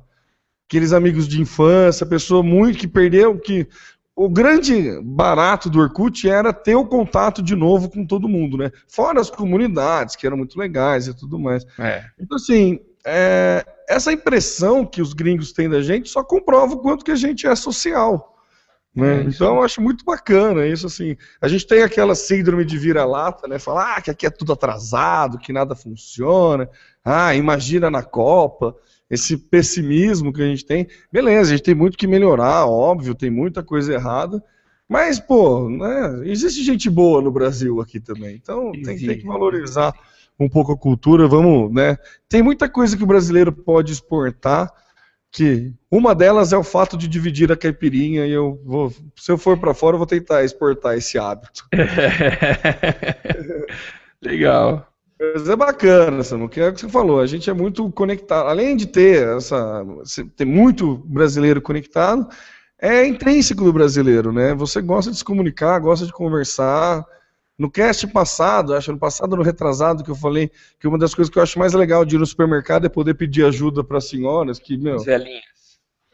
Aqueles 0.70 0.94
amigos 0.94 1.28
de 1.28 1.42
infância, 1.42 2.06
pessoa 2.06 2.44
muito 2.44 2.78
que 2.78 2.88
perdeu, 2.88 3.40
que 3.40 3.68
o 4.16 4.30
grande 4.30 5.00
barato 5.02 5.72
do 5.72 5.80
Orkut 5.80 6.30
era 6.30 6.54
ter 6.54 6.76
o 6.76 6.86
contato 6.86 7.42
de 7.42 7.56
novo 7.56 7.90
com 7.90 8.06
todo 8.06 8.30
mundo, 8.30 8.58
né? 8.58 8.72
Fora 8.88 9.20
as 9.20 9.30
comunidades, 9.30 10.16
que 10.16 10.28
eram 10.28 10.38
muito 10.38 10.60
legais 10.60 11.08
e 11.08 11.16
tudo 11.16 11.40
mais. 11.40 11.66
É. 11.80 12.04
Então, 12.20 12.36
assim, 12.36 12.80
é, 13.08 13.66
essa 13.88 14.12
impressão 14.12 14.86
que 14.86 15.02
os 15.02 15.14
gringos 15.14 15.54
têm 15.54 15.70
da 15.70 15.82
gente 15.82 16.10
só 16.10 16.22
comprova 16.24 16.74
o 16.74 16.80
quanto 16.80 17.06
que 17.06 17.12
a 17.12 17.16
gente 17.16 17.48
é 17.48 17.56
social. 17.56 18.36
Né? 18.94 19.20
É, 19.20 19.24
então 19.24 19.56
eu 19.56 19.64
acho 19.64 19.80
muito 19.80 20.04
bacana 20.04 20.66
isso 20.68 20.88
assim. 20.88 21.16
A 21.40 21.48
gente 21.48 21.66
tem 21.66 21.84
aquela 21.84 22.16
síndrome 22.16 22.66
de 22.66 22.78
vira-lata, 22.78 23.48
né? 23.48 23.60
Falar 23.60 23.96
ah, 23.96 24.02
que 24.02 24.12
aqui 24.12 24.26
é 24.26 24.30
tudo 24.30 24.52
atrasado, 24.52 25.38
que 25.38 25.54
nada 25.54 25.76
funciona. 25.76 26.70
Ah, 27.06 27.34
imagina 27.34 27.90
na 27.90 28.04
Copa. 28.04 28.76
Esse 29.10 29.38
pessimismo 29.38 30.34
que 30.34 30.42
a 30.42 30.46
gente 30.46 30.66
tem. 30.66 30.88
Beleza, 31.10 31.54
a 31.54 31.56
gente 31.56 31.64
tem 31.64 31.76
muito 31.76 31.98
que 31.98 32.08
melhorar, 32.08 32.66
óbvio, 32.66 33.16
tem 33.16 33.30
muita 33.30 33.64
coisa 33.64 33.94
errada. 33.94 34.44
Mas, 34.90 35.18
pô, 35.18 35.70
né, 35.70 36.22
existe 36.24 36.62
gente 36.62 36.90
boa 36.90 37.22
no 37.22 37.32
Brasil 37.32 37.80
aqui 37.80 38.02
também. 38.02 38.36
Então 38.36 38.72
tem, 38.72 38.98
tem 38.98 39.18
que 39.18 39.26
valorizar 39.26 39.94
um 40.40 40.48
pouco 40.48 40.72
a 40.72 40.78
cultura, 40.78 41.28
vamos, 41.28 41.74
né? 41.74 41.98
Tem 42.30 42.42
muita 42.42 42.70
coisa 42.70 42.96
que 42.96 43.04
o 43.04 43.08
brasileiro 43.08 43.52
pode 43.52 43.92
exportar, 43.92 44.72
que 45.32 45.74
uma 45.92 46.16
delas 46.16 46.54
é 46.54 46.58
o 46.58 46.64
fato 46.64 46.98
de 46.98 47.08
dividir 47.08 47.52
a 47.52 47.58
caipirinha 47.58 48.26
e 48.26 48.32
eu 48.32 48.62
vou, 48.64 48.94
se 49.16 49.32
eu 49.32 49.38
for 49.38 49.58
para 49.58 49.74
fora, 49.74 49.96
eu 49.96 50.00
vou 50.00 50.08
tentar 50.08 50.44
exportar 50.44 50.98
esse 50.98 51.18
hábito. 51.18 51.68
Legal. 54.22 54.88
Mas 55.20 55.50
é 55.50 55.56
bacana, 55.56 56.24
Samu, 56.24 56.48
que 56.48 56.60
é 56.60 56.70
o 56.70 56.74
que 56.74 56.82
você 56.82 56.90
falou, 56.90 57.20
a 57.20 57.26
gente 57.26 57.50
é 57.50 57.54
muito 57.54 57.92
conectado, 57.92 58.48
além 58.48 58.78
de 58.78 58.86
ter 58.86 59.28
essa, 59.36 59.84
ter 60.36 60.46
muito 60.46 60.98
brasileiro 61.06 61.60
conectado, 61.60 62.30
é 62.80 63.08
intrínseco 63.08 63.64
do 63.64 63.74
brasileiro, 63.74 64.32
né? 64.32 64.54
Você 64.54 64.80
gosta 64.80 65.10
de 65.10 65.18
se 65.18 65.24
comunicar, 65.24 65.80
gosta 65.80 66.06
de 66.06 66.14
conversar, 66.14 67.04
no 67.58 67.72
cast 67.72 68.06
passado, 68.08 68.76
acho 68.76 68.92
no 68.92 69.00
passado, 69.00 69.36
no 69.36 69.42
retrasado, 69.42 70.04
que 70.04 70.12
eu 70.12 70.16
falei 70.16 70.52
que 70.80 70.88
uma 70.88 70.98
das 70.98 71.16
coisas 71.16 71.32
que 71.32 71.40
eu 71.40 71.44
acho 71.44 71.58
mais 71.58 71.74
legal 71.74 72.06
de 72.06 72.16
ir 72.16 72.20
no 72.20 72.26
supermercado 72.26 72.86
é 72.86 72.90
poder 72.90 73.16
pedir 73.16 73.46
ajuda 73.46 73.84
para 73.84 74.00
senhoras, 74.00 74.60
que, 74.60 74.78
meu. 74.78 75.00
Velhinhas. 75.00 75.58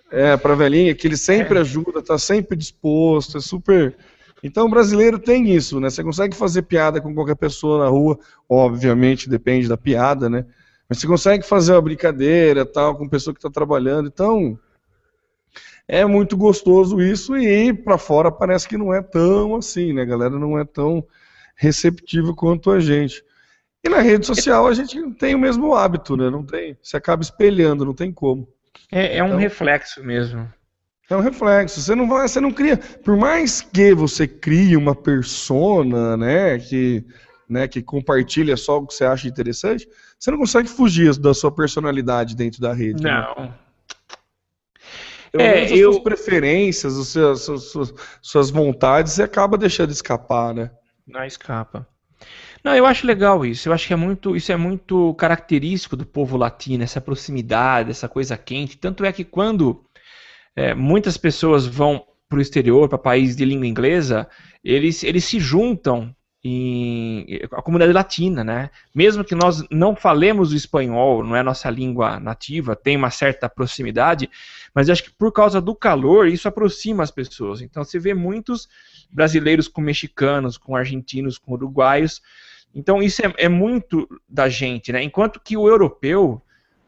É, 0.10 0.38
para 0.38 0.56
velhinha, 0.56 0.94
que 0.94 1.08
ele 1.08 1.18
sempre 1.18 1.58
é. 1.58 1.62
ajuda, 1.62 2.02
tá 2.02 2.18
sempre 2.18 2.56
disposto, 2.56 3.38
é 3.38 3.42
super. 3.42 3.96
Então 4.44 4.68
o 4.68 4.70
brasileiro 4.70 5.18
tem 5.18 5.50
isso, 5.52 5.80
né? 5.80 5.90
Você 5.90 6.04
consegue 6.04 6.36
fazer 6.36 6.62
piada 6.64 7.02
com 7.02 7.14
qualquer 7.16 7.36
pessoa 7.36 7.84
na 7.84 7.90
rua, 7.90 8.18
obviamente 8.48 9.30
depende 9.30 9.68
da 9.68 9.76
piada, 9.76 10.30
né? 10.30 10.46
Mas 10.88 11.00
você 11.00 11.08
consegue 11.08 11.44
fazer 11.44 11.74
uma 11.74 11.82
brincadeira 11.82 12.66
tal 12.66 12.96
com 12.96 13.10
pessoa 13.10 13.34
que 13.34 13.40
está 13.40 13.50
trabalhando. 13.50 14.08
Então, 14.08 14.60
É 15.88 16.06
muito 16.06 16.38
gostoso 16.38 17.02
isso 17.02 17.36
e 17.38 17.74
para 17.74 17.98
fora 17.98 18.32
parece 18.32 18.68
que 18.68 18.78
não 18.78 18.94
é 18.94 19.02
tão 19.02 19.56
assim, 19.56 19.92
né? 19.94 20.04
A 20.04 20.06
galera 20.06 20.38
não 20.40 20.58
é 20.58 20.64
tão 20.64 21.06
receptiva 21.56 22.34
quanto 22.34 22.72
a 22.72 22.80
gente. 22.80 23.24
E 23.84 23.90
na 23.90 24.00
rede 24.00 24.26
social 24.26 24.66
a 24.68 24.74
gente 24.74 25.00
tem 25.16 25.36
o 25.36 25.40
mesmo 25.40 25.76
hábito, 25.76 26.16
né? 26.16 26.30
Não 26.30 26.44
tem, 26.44 26.78
você 26.82 26.98
acaba 26.98 27.22
espelhando, 27.22 27.86
não 27.86 27.94
tem 27.94 28.12
como. 28.12 28.48
É, 28.92 29.18
é 29.18 29.24
um 29.24 29.28
então, 29.28 29.40
reflexo 29.40 30.04
mesmo. 30.04 30.48
É 31.10 31.16
um 31.16 31.20
reflexo. 31.20 31.82
Você 31.82 31.94
não 31.94 32.08
vai, 32.08 32.28
você 32.28 32.40
não 32.40 32.52
cria, 32.52 32.78
por 32.78 33.18
mais 33.18 33.62
que 33.62 33.94
você 33.94 34.28
crie 34.28 34.78
uma 34.78 34.96
persona, 34.96 36.16
né, 36.16 36.58
que, 36.60 37.06
né, 37.50 37.68
que 37.68 37.82
compartilha 37.82 38.56
só 38.56 38.78
o 38.78 38.88
que 38.88 38.94
você 38.94 39.04
acha 39.04 39.28
interessante, 39.28 39.88
você 40.18 40.32
não 40.32 40.38
consegue 40.38 40.70
fugir 40.70 41.18
da 41.18 41.34
sua 41.34 41.52
personalidade 41.52 42.36
dentro 42.36 42.62
da 42.62 42.74
rede. 42.74 43.04
Né? 43.04 43.12
Não. 43.12 43.46
Né? 43.46 43.54
é, 45.34 45.64
as 45.66 45.72
eu... 45.72 45.92
suas 45.92 46.04
preferências, 46.04 46.98
as 46.98 47.08
suas, 47.08 47.64
suas, 47.64 47.94
suas 48.22 48.50
vontades, 48.50 49.14
você 49.14 49.24
acaba 49.24 49.58
deixando 49.58 49.92
escapar, 49.92 50.54
né? 50.54 50.72
Não 51.06 51.24
escapa. 51.24 51.88
Não, 52.64 52.76
eu 52.76 52.86
acho 52.86 53.06
legal 53.06 53.46
isso. 53.46 53.68
Eu 53.68 53.74
acho 53.74 53.88
que 53.88 53.94
é 53.94 53.98
muito, 53.98 54.36
isso 54.36 54.52
é 54.52 54.56
muito 54.56 55.14
característico 55.16 55.98
do 55.98 56.06
povo 56.06 56.38
latino, 56.38 56.84
essa 56.84 57.02
proximidade, 57.02 57.92
essa 57.92 58.08
coisa 58.08 58.38
quente. 58.38 58.78
Tanto 58.78 59.04
é 59.04 59.12
que 59.12 59.24
quando 59.24 59.84
é, 60.56 60.74
muitas 60.74 61.18
pessoas 61.18 61.66
vão 61.66 62.06
para 62.30 62.40
o 62.40 62.42
exterior, 62.42 62.88
para 62.88 62.98
países 62.98 63.36
de 63.36 63.46
língua 63.46 63.68
inglesa, 63.68 64.28
eles, 64.64 65.04
eles 65.04 65.26
se 65.26 65.40
juntam 65.40 66.16
em 66.44 67.40
a 67.52 67.62
comunidade 67.62 67.94
latina, 67.94 68.44
né? 68.44 68.70
Mesmo 68.94 69.24
que 69.24 69.34
nós 69.34 69.64
não 69.72 69.96
falemos 69.96 70.52
o 70.52 70.56
espanhol, 70.56 71.24
não 71.24 71.36
é 71.36 71.42
nossa 71.42 71.70
língua 71.70 72.20
nativa, 72.20 72.76
tem 72.76 72.98
uma 72.98 73.10
certa 73.10 73.48
proximidade, 73.48 74.30
mas 74.76 74.90
acho 74.90 75.06
que 75.06 75.12
por 75.12 75.32
causa 75.32 75.62
do 75.62 75.74
calor 75.74 76.28
isso 76.28 76.48
aproxima 76.48 77.02
as 77.02 77.12
pessoas. 77.12 77.62
Então 77.62 77.84
você 77.84 77.98
vê 77.98 78.14
muitos 78.14 78.68
brasileiros 79.10 79.70
com 79.70 79.80
mexicanos, 79.80 80.58
com 80.58 80.76
argentinos, 80.76 81.38
com 81.38 81.54
uruguaios. 81.54 82.22
Então 82.76 83.02
isso 83.02 83.26
é, 83.26 83.34
é 83.38 83.48
muito 83.48 84.10
da 84.28 84.50
gente, 84.50 84.92
né? 84.92 85.02
Enquanto 85.02 85.40
que 85.40 85.56
o 85.56 85.70
europeu, 85.70 86.42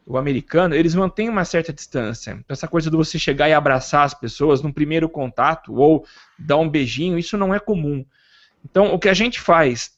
o 0.04 0.18
americano, 0.18 0.74
eles 0.74 0.94
mantêm 0.94 1.30
uma 1.30 1.46
certa 1.46 1.72
distância. 1.72 2.32
Então, 2.32 2.54
essa 2.54 2.68
coisa 2.68 2.90
de 2.90 2.96
você 2.96 3.18
chegar 3.18 3.48
e 3.48 3.54
abraçar 3.54 4.04
as 4.04 4.14
pessoas 4.14 4.60
num 4.60 4.70
primeiro 4.70 5.08
contato 5.08 5.74
ou 5.74 6.06
dar 6.38 6.58
um 6.58 6.68
beijinho, 6.68 7.18
isso 7.18 7.38
não 7.38 7.54
é 7.54 7.58
comum. 7.58 8.04
Então, 8.68 8.92
o 8.92 8.98
que 8.98 9.08
a 9.08 9.14
gente 9.14 9.40
faz 9.40 9.92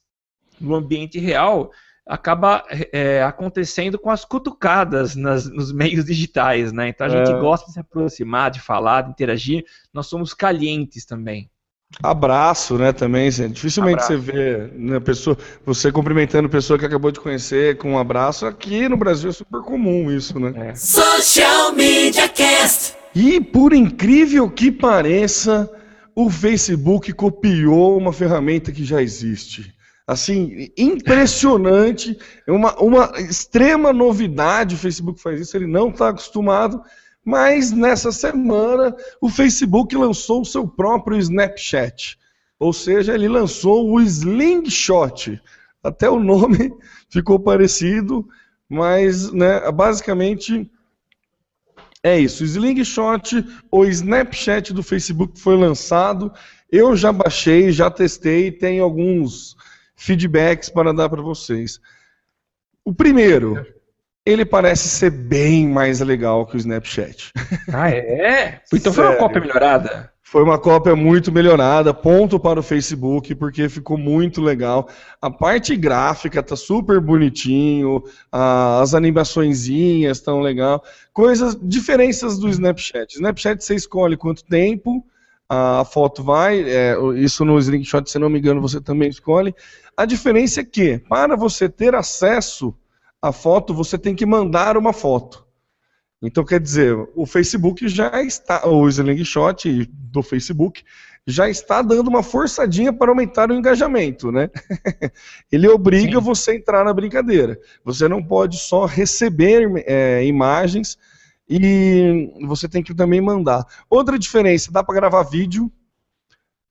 no 0.61 0.75
ambiente 0.75 1.19
real 1.19 1.71
acaba 2.07 2.65
é, 2.93 3.23
acontecendo 3.23 3.99
com 3.99 4.11
as 4.11 4.25
cutucadas 4.25 5.15
nas, 5.15 5.51
nos 5.51 5.73
meios 5.73 6.05
digitais, 6.05 6.73
né? 6.73 6.89
Então 6.89 7.07
a 7.07 7.11
gente 7.11 7.31
é. 7.31 7.39
gosta 7.39 7.67
de 7.67 7.73
se 7.73 7.81
aproximar, 7.81 8.51
de 8.51 8.61
falar, 8.61 9.03
de 9.03 9.11
interagir. 9.11 9.65
Nós 9.93 10.07
somos 10.07 10.33
calientes 10.33 11.05
também. 11.05 11.51
Abraço, 12.03 12.77
né, 12.77 12.93
também, 12.93 13.31
gente. 13.31 13.55
Dificilmente 13.55 14.03
abraço. 14.03 14.13
você 14.13 14.33
vê 14.33 14.71
né, 14.75 15.01
pessoa, 15.01 15.39
você 15.65 15.91
cumprimentando 15.91 16.49
pessoa 16.49 16.79
que 16.79 16.85
acabou 16.85 17.11
de 17.11 17.21
conhecer 17.21 17.79
com 17.79 17.93
um 17.93 17.99
abraço. 17.99 18.47
Aqui 18.47 18.89
no 18.89 18.97
Brasil 18.97 19.31
é 19.31 19.33
super 19.33 19.63
comum 19.63 20.11
isso, 20.11 20.39
né? 20.39 20.71
É. 20.71 20.75
Social 20.75 21.73
Media 21.73 22.29
Cast. 22.29 22.95
E 23.15 23.41
por 23.41 23.73
incrível 23.73 24.51
que 24.51 24.71
pareça, 24.71 25.69
o 26.21 26.29
Facebook 26.29 27.13
copiou 27.13 27.97
uma 27.97 28.13
ferramenta 28.13 28.73
que 28.73 28.85
já 28.85 29.01
existe. 29.01 29.73
Assim, 30.05 30.69
impressionante, 30.77 32.19
é 32.45 32.51
uma, 32.51 32.77
uma 32.81 33.13
extrema 33.21 33.93
novidade. 33.93 34.75
O 34.75 34.79
Facebook 34.79 35.23
faz 35.23 35.41
isso, 35.41 35.57
ele 35.57 35.69
não 35.69 35.91
está 35.91 36.09
acostumado. 36.09 36.83
Mas 37.25 37.71
nessa 37.71 38.11
semana, 38.11 38.97
o 39.21 39.31
Facebook 39.31 39.95
lançou 39.95 40.41
o 40.41 40.45
seu 40.45 40.67
próprio 40.67 41.19
Snapchat. 41.19 42.19
Ou 42.59 42.73
seja, 42.73 43.15
ele 43.15 43.29
lançou 43.29 43.89
o 43.89 44.01
Slingshot. 44.01 45.41
Até 45.85 46.11
o 46.11 46.19
nome 46.19 46.73
ficou 47.09 47.39
parecido, 47.39 48.29
mas 48.69 49.31
né, 49.31 49.71
basicamente 49.71 50.69
é 52.09 52.19
isso. 52.19 52.43
O 52.43 52.47
Slingshot, 52.47 53.45
o 53.71 53.85
Snapchat 53.85 54.73
do 54.73 54.83
Facebook 54.83 55.39
foi 55.41 55.57
lançado. 55.57 56.33
Eu 56.71 56.97
já 56.97 57.13
baixei, 57.13 57.73
já 57.73 57.91
testei, 57.91 58.51
tenho 58.51 58.85
alguns 58.85 59.57
feedbacks 59.97 60.69
para 60.69 60.93
dar 60.93 61.09
para 61.09 61.23
vocês. 61.23 61.81
O 62.85 62.95
primeiro, 62.95 63.67
ele 64.25 64.45
parece 64.45 64.89
ser 64.89 65.11
bem 65.11 65.67
mais 65.67 66.01
legal 66.01 66.47
que 66.47 66.57
o 66.57 66.59
Snapchat. 66.59 67.33
Ah, 67.73 67.91
é? 67.91 68.61
Então 68.73 68.93
foi 68.93 69.05
uma 69.05 69.17
cópia 69.17 69.41
melhorada? 69.41 70.13
Foi 70.31 70.43
uma 70.43 70.59
cópia 70.59 70.95
muito 70.95 71.33
melhorada, 71.33 71.95
ponto 71.95 72.39
para 72.39 72.61
o 72.61 72.63
Facebook, 72.63 73.35
porque 73.35 73.67
ficou 73.67 73.97
muito 73.97 74.43
legal. 74.43 74.87
A 75.23 75.31
parte 75.31 75.75
gráfica 75.75 76.43
tá 76.43 76.55
super 76.55 77.01
bonitinho, 77.01 78.05
as 78.31 78.93
animaçõezinhas 78.93 80.19
estão 80.19 80.41
legal. 80.41 80.85
Coisas, 81.15 81.59
diferenças 81.63 82.39
do 82.39 82.47
Snapchat. 82.47 83.15
Snapchat 83.15 83.65
você 83.65 83.75
escolhe 83.75 84.19
quanto 84.19 84.45
tempo 84.45 85.03
a 85.49 85.83
foto 85.87 86.23
vai, 86.23 86.61
é, 86.61 86.95
isso 87.17 87.43
no 87.43 87.59
Slingshot, 87.59 88.11
se 88.11 88.19
não 88.19 88.29
me 88.29 88.39
engano, 88.39 88.61
você 88.61 88.83
também 88.83 89.09
escolhe. 89.09 89.55
A 89.97 90.05
diferença 90.05 90.61
é 90.61 90.65
que, 90.65 90.99
para 90.99 91.37
você 91.37 91.71
ter 91.71 91.95
acesso 91.95 92.75
à 93.23 93.33
foto, 93.33 93.73
você 93.73 93.97
tem 93.97 94.15
que 94.15 94.27
mandar 94.27 94.77
uma 94.77 94.93
foto. 94.93 95.48
Então, 96.21 96.45
quer 96.45 96.59
dizer, 96.59 96.97
o 97.15 97.25
Facebook 97.25 97.87
já 97.89 98.23
está, 98.23 98.67
o 98.67 98.89
Slingshot 98.89 99.89
do 99.93 100.23
Facebook 100.23 100.83
já 101.25 101.49
está 101.49 101.83
dando 101.83 102.09
uma 102.09 102.23
forçadinha 102.23 102.93
para 102.93 103.11
aumentar 103.11 103.51
o 103.51 103.55
engajamento, 103.55 104.33
né? 104.33 104.49
Ele 105.53 105.69
obriga 105.69 106.19
Sim. 106.19 106.25
você 106.25 106.51
a 106.53 106.55
entrar 106.57 106.85
na 106.85 106.93
brincadeira. 106.93 107.61
Você 107.85 108.09
não 108.09 108.23
pode 108.23 108.59
só 108.59 108.87
receber 108.87 109.71
é, 109.87 110.25
imagens 110.25 110.99
e 111.49 112.33
você 112.47 112.67
tem 112.67 112.83
que 112.83 112.95
também 112.95 113.21
mandar. 113.21 113.65
Outra 113.89 114.19
diferença, 114.19 114.73
dá 114.73 114.83
para 114.83 114.95
gravar 114.95 115.23
vídeo. 115.23 115.71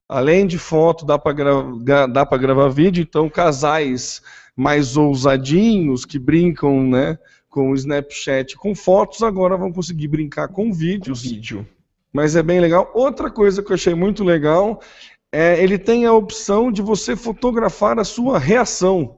Além 0.10 0.48
de 0.48 0.58
foto, 0.58 1.06
dá 1.06 1.20
para 1.20 1.34
gra 1.34 2.08
gravar 2.38 2.70
vídeo. 2.70 3.02
Então, 3.02 3.30
casais 3.30 4.22
mais 4.56 4.98
ousadinhos 4.98 6.04
que 6.04 6.18
brincam, 6.18 6.82
né? 6.84 7.20
Com 7.50 7.72
o 7.72 7.76
Snapchat 7.76 8.56
com 8.58 8.76
fotos, 8.76 9.24
agora 9.24 9.58
vão 9.58 9.72
conseguir 9.72 10.08
brincar 10.08 10.48
com 10.48 10.72
vídeos. 10.72 11.24
Vídeo. 11.24 11.68
Mas 12.12 12.36
é 12.36 12.44
bem 12.44 12.60
legal. 12.60 12.92
Outra 12.94 13.30
coisa 13.30 13.62
que 13.62 13.72
eu 13.72 13.76
achei 13.76 13.94
muito 13.94 14.24
legal 14.24 14.82
é 15.32 15.62
ele 15.62 15.78
tem 15.78 16.06
a 16.06 16.14
opção 16.14 16.72
de 16.72 16.82
você 16.82 17.16
fotografar 17.16 18.00
a 18.00 18.04
sua 18.04 18.40
reação. 18.40 19.18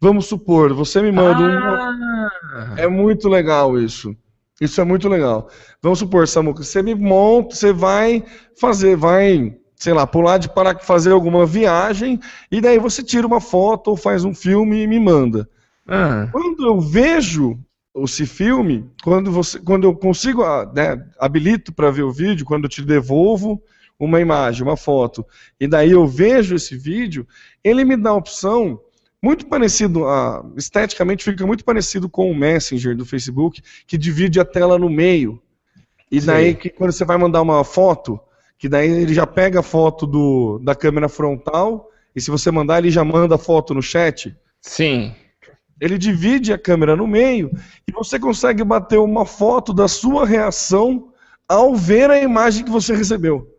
Vamos 0.00 0.26
supor, 0.26 0.74
você 0.74 1.00
me 1.00 1.12
manda 1.12 1.44
ah. 1.44 2.74
um. 2.74 2.76
É 2.76 2.88
muito 2.88 3.28
legal 3.28 3.78
isso. 3.78 4.16
Isso 4.60 4.80
é 4.80 4.84
muito 4.84 5.08
legal. 5.08 5.48
Vamos 5.80 5.98
supor, 5.98 6.26
Samuca, 6.28 6.62
você 6.62 6.82
me 6.82 6.94
monta, 6.94 7.54
você 7.54 7.72
vai 7.72 8.24
fazer, 8.58 8.96
vai, 8.96 9.56
sei 9.76 9.92
lá, 9.92 10.06
pular 10.06 10.38
de 10.38 10.48
para 10.48 10.78
fazer 10.78 11.12
alguma 11.12 11.46
viagem, 11.46 12.20
e 12.50 12.60
daí 12.60 12.78
você 12.78 13.02
tira 13.02 13.26
uma 13.26 13.40
foto 13.40 13.88
ou 13.88 13.96
faz 13.96 14.24
um 14.24 14.34
filme 14.34 14.82
e 14.82 14.86
me 14.86 15.00
manda. 15.00 15.48
Ah. 15.86 16.28
Quando 16.30 16.66
eu 16.66 16.80
vejo 16.80 17.58
esse 17.96 18.26
filme, 18.26 18.90
quando, 19.02 19.30
você, 19.30 19.58
quando 19.58 19.84
eu 19.84 19.94
consigo, 19.94 20.42
ah, 20.42 20.70
né, 20.74 21.04
habilito 21.18 21.72
para 21.72 21.90
ver 21.90 22.02
o 22.02 22.12
vídeo, 22.12 22.46
quando 22.46 22.64
eu 22.64 22.70
te 22.70 22.82
devolvo 22.82 23.62
uma 23.98 24.20
imagem, 24.20 24.62
uma 24.62 24.76
foto, 24.76 25.24
e 25.60 25.68
daí 25.68 25.90
eu 25.90 26.06
vejo 26.06 26.56
esse 26.56 26.76
vídeo, 26.76 27.26
ele 27.62 27.84
me 27.84 27.96
dá 27.96 28.10
a 28.10 28.14
opção 28.14 28.80
muito 29.22 29.46
parecido, 29.46 30.06
a, 30.08 30.44
esteticamente 30.56 31.22
fica 31.22 31.46
muito 31.46 31.64
parecido 31.64 32.08
com 32.08 32.30
o 32.30 32.34
Messenger 32.34 32.96
do 32.96 33.06
Facebook, 33.06 33.62
que 33.86 33.96
divide 33.96 34.40
a 34.40 34.44
tela 34.44 34.78
no 34.78 34.90
meio. 34.90 35.40
E 36.10 36.20
daí 36.20 36.54
que 36.54 36.68
quando 36.68 36.92
você 36.92 37.04
vai 37.04 37.16
mandar 37.16 37.40
uma 37.40 37.62
foto, 37.62 38.18
que 38.58 38.68
daí 38.68 38.90
ele 38.90 39.14
já 39.14 39.26
pega 39.26 39.60
a 39.60 39.62
foto 39.62 40.06
do, 40.06 40.58
da 40.58 40.74
câmera 40.74 41.08
frontal, 41.08 41.88
e 42.14 42.20
se 42.20 42.30
você 42.30 42.50
mandar, 42.50 42.78
ele 42.78 42.90
já 42.90 43.04
manda 43.04 43.36
a 43.36 43.38
foto 43.38 43.72
no 43.72 43.82
chat. 43.82 44.36
Sim. 44.60 45.14
Ele 45.82 45.98
divide 45.98 46.52
a 46.52 46.58
câmera 46.58 46.94
no 46.94 47.08
meio 47.08 47.50
e 47.88 47.92
você 47.92 48.16
consegue 48.16 48.62
bater 48.62 49.00
uma 49.00 49.26
foto 49.26 49.74
da 49.74 49.88
sua 49.88 50.24
reação 50.24 51.08
ao 51.48 51.74
ver 51.74 52.08
a 52.08 52.22
imagem 52.22 52.64
que 52.64 52.70
você 52.70 52.94
recebeu. 52.94 53.50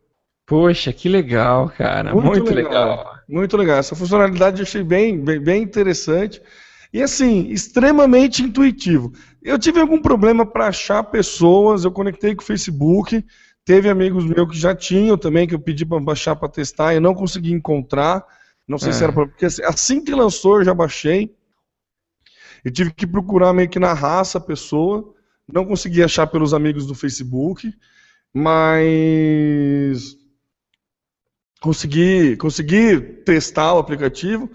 Poxa, 0.47 0.93
que 0.93 1.09
legal, 1.09 1.69
cara. 1.77 2.13
Muito, 2.13 2.27
muito 2.27 2.53
legal. 2.53 2.71
legal. 2.71 3.15
Muito 3.27 3.57
legal. 3.57 3.77
Essa 3.77 3.93
funcionalidade 3.93 4.61
eu 4.61 4.63
achei 4.63 4.83
bem, 4.83 5.19
bem, 5.19 5.37
bem 5.37 5.63
interessante. 5.63 6.41
E 6.93 7.01
assim, 7.01 7.49
extremamente 7.49 8.41
intuitivo. 8.41 9.11
Eu 9.43 9.59
tive 9.59 9.81
algum 9.81 10.01
problema 10.01 10.45
para 10.45 10.67
achar 10.67 11.03
pessoas, 11.03 11.83
eu 11.83 11.91
conectei 11.91 12.33
com 12.33 12.41
o 12.41 12.45
Facebook, 12.45 13.21
teve 13.65 13.89
amigos 13.89 14.23
meus 14.23 14.49
que 14.49 14.57
já 14.57 14.73
tinham 14.73 15.17
também, 15.17 15.45
que 15.45 15.55
eu 15.55 15.59
pedi 15.59 15.85
para 15.85 15.99
baixar 15.99 16.37
para 16.37 16.47
testar, 16.47 16.95
e 16.95 17.01
não 17.01 17.13
consegui 17.13 17.51
encontrar. 17.51 18.23
Não 18.65 18.77
sei 18.77 18.91
é. 18.91 18.93
se 18.93 19.03
era 19.03 19.11
porque 19.11 19.45
assim 19.65 20.01
que 20.01 20.15
lançou 20.15 20.59
eu 20.59 20.63
já 20.63 20.73
baixei. 20.73 21.35
Eu 22.63 22.71
tive 22.71 22.93
que 22.93 23.05
procurar 23.05 23.53
meio 23.53 23.69
que 23.69 23.79
na 23.79 23.93
raça 23.93 24.37
a 24.37 24.41
pessoa, 24.41 25.13
não 25.51 25.65
consegui 25.65 26.01
achar 26.03 26.27
pelos 26.27 26.53
amigos 26.53 26.85
do 26.85 26.95
Facebook. 26.95 27.73
mas 28.33 30.17
consegui, 31.61 32.35
consegui 32.37 32.99
testar 33.25 33.73
o 33.73 33.79
aplicativo. 33.79 34.49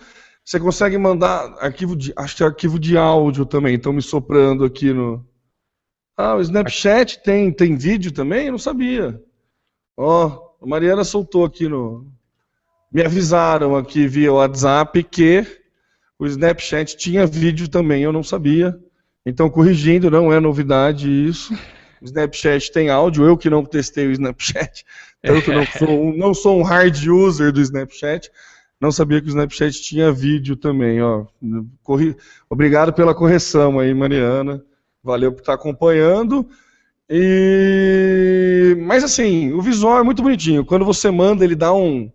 Você 0.44 0.58
consegue 0.58 0.98
mandar 0.98 1.56
arquivo 1.60 1.94
de, 1.94 2.12
acho 2.16 2.36
que 2.36 2.42
é 2.42 2.46
arquivo 2.46 2.78
de 2.78 2.96
áudio 2.96 3.46
também. 3.46 3.76
Estão 3.76 3.92
me 3.92 4.02
soprando 4.02 4.64
aqui 4.64 4.92
no. 4.92 5.24
Ah, 6.16 6.34
o 6.34 6.40
Snapchat 6.40 7.22
tem, 7.22 7.52
tem 7.52 7.76
vídeo 7.76 8.12
também? 8.12 8.46
Eu 8.46 8.52
não 8.52 8.58
sabia. 8.58 9.22
Ó, 9.96 10.56
a 10.60 10.66
Mariana 10.66 11.04
soltou 11.04 11.44
aqui 11.44 11.68
no. 11.68 12.10
Me 12.90 13.02
avisaram 13.02 13.76
aqui 13.76 14.08
via 14.08 14.32
WhatsApp 14.32 15.02
que 15.04 15.57
o 16.18 16.26
Snapchat 16.26 16.96
tinha 16.96 17.26
vídeo 17.26 17.68
também, 17.68 18.02
eu 18.02 18.12
não 18.12 18.22
sabia. 18.22 18.76
Então, 19.24 19.48
corrigindo, 19.48 20.10
não 20.10 20.32
é 20.32 20.40
novidade 20.40 21.08
isso. 21.08 21.54
O 22.00 22.04
Snapchat 22.04 22.72
tem 22.72 22.90
áudio, 22.90 23.24
eu 23.24 23.36
que 23.36 23.48
não 23.48 23.64
testei 23.64 24.06
o 24.06 24.12
Snapchat, 24.12 24.84
tanto 25.22 25.52
não 25.52 25.66
sou, 25.66 26.16
não 26.16 26.34
sou 26.34 26.58
um 26.58 26.62
hard 26.62 27.06
user 27.06 27.52
do 27.52 27.60
Snapchat, 27.60 28.30
não 28.80 28.90
sabia 28.92 29.20
que 29.20 29.26
o 29.26 29.30
Snapchat 29.30 29.82
tinha 29.82 30.12
vídeo 30.12 30.56
também, 30.56 31.02
ó. 31.02 31.26
Corri... 31.82 32.16
Obrigado 32.48 32.92
pela 32.92 33.14
correção 33.14 33.78
aí, 33.78 33.92
Mariana. 33.92 34.62
Valeu 35.02 35.32
por 35.32 35.40
estar 35.40 35.54
acompanhando. 35.54 36.48
E... 37.10 38.76
Mas 38.86 39.02
assim, 39.02 39.52
o 39.52 39.60
visual 39.60 39.98
é 39.98 40.02
muito 40.02 40.22
bonitinho. 40.22 40.64
Quando 40.64 40.84
você 40.84 41.10
manda, 41.10 41.44
ele 41.44 41.56
dá 41.56 41.74
um. 41.74 42.10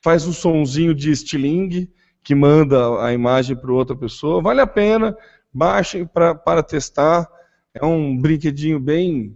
faz 0.00 0.26
um 0.26 0.32
sonzinho 0.32 0.92
de 0.92 1.10
estilingue 1.10 1.88
que 2.28 2.34
manda 2.34 3.02
a 3.02 3.10
imagem 3.10 3.56
para 3.56 3.72
outra 3.72 3.96
pessoa. 3.96 4.42
Vale 4.42 4.60
a 4.60 4.66
pena, 4.66 5.16
baixem 5.50 6.04
pra, 6.04 6.34
para 6.34 6.62
testar. 6.62 7.26
É 7.72 7.82
um 7.82 8.20
brinquedinho 8.20 8.78
bem. 8.78 9.34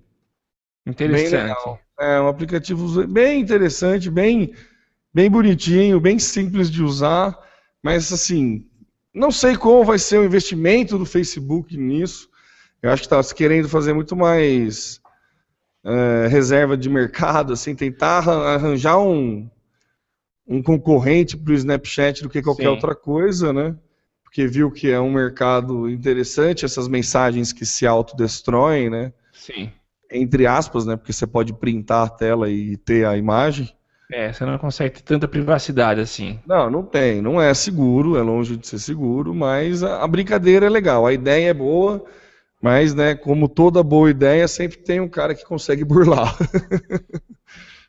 Interessante. 0.84 1.30
Bem 1.30 1.40
legal. 1.40 1.80
É 1.98 2.20
um 2.20 2.28
aplicativo 2.28 3.06
bem 3.06 3.40
interessante, 3.40 4.10
bem 4.10 4.52
bem 5.14 5.30
bonitinho, 5.30 5.98
bem 6.00 6.18
simples 6.18 6.70
de 6.70 6.82
usar, 6.82 7.38
mas 7.82 8.12
assim, 8.12 8.66
não 9.14 9.30
sei 9.30 9.56
qual 9.56 9.82
vai 9.86 9.98
ser 9.98 10.18
o 10.18 10.24
investimento 10.24 10.98
do 10.98 11.06
Facebook 11.06 11.74
nisso. 11.78 12.28
Eu 12.82 12.90
acho 12.90 13.08
que 13.08 13.14
está 13.14 13.34
querendo 13.34 13.70
fazer 13.70 13.94
muito 13.94 14.14
mais 14.14 15.00
é, 15.82 16.26
reserva 16.28 16.76
de 16.76 16.90
mercado, 16.90 17.54
assim, 17.54 17.74
tentar 17.74 18.28
arranjar 18.28 18.98
um, 18.98 19.50
um 20.46 20.62
concorrente 20.62 21.36
para 21.36 21.52
o 21.52 21.54
Snapchat 21.56 22.22
do 22.22 22.28
que 22.28 22.42
qualquer 22.42 22.64
Sim. 22.64 22.68
outra 22.68 22.94
coisa, 22.94 23.52
né? 23.52 23.76
Porque 24.24 24.46
viu 24.46 24.70
que 24.70 24.90
é 24.90 24.98
um 24.98 25.12
mercado 25.12 25.88
interessante, 25.88 26.64
essas 26.64 26.88
mensagens 26.88 27.52
que 27.52 27.66
se 27.66 27.86
autodestroem, 27.86 28.88
né? 28.90 29.12
Sim. 29.32 29.70
Entre 30.10 30.46
aspas, 30.46 30.86
né? 30.86 30.96
Porque 30.96 31.12
você 31.12 31.26
pode 31.26 31.52
printar 31.52 32.06
a 32.06 32.10
tela 32.10 32.50
e 32.50 32.76
ter 32.76 33.06
a 33.06 33.16
imagem. 33.16 33.70
É, 34.10 34.30
você 34.30 34.44
não 34.44 34.58
consegue 34.58 34.96
ter 34.96 35.02
tanta 35.02 35.26
privacidade 35.26 36.00
assim. 36.00 36.38
Não, 36.46 36.70
não 36.70 36.82
tem. 36.82 37.22
Não 37.22 37.40
é 37.40 37.54
seguro, 37.54 38.16
é 38.18 38.22
longe 38.22 38.56
de 38.56 38.66
ser 38.66 38.78
seguro, 38.78 39.34
mas 39.34 39.82
a, 39.82 40.02
a 40.02 40.08
brincadeira 40.08 40.66
é 40.66 40.68
legal. 40.68 41.06
A 41.06 41.14
ideia 41.14 41.48
é 41.48 41.54
boa, 41.54 42.04
mas, 42.60 42.94
né, 42.94 43.14
como 43.14 43.48
toda 43.48 43.82
boa 43.82 44.10
ideia, 44.10 44.46
sempre 44.46 44.78
tem 44.78 45.00
um 45.00 45.08
cara 45.08 45.34
que 45.34 45.44
consegue 45.44 45.82
burlar. 45.84 46.36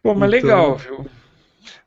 Pô, 0.01 0.15
mas 0.15 0.31
então, 0.33 0.49
legal, 0.49 0.77
viu? 0.77 1.05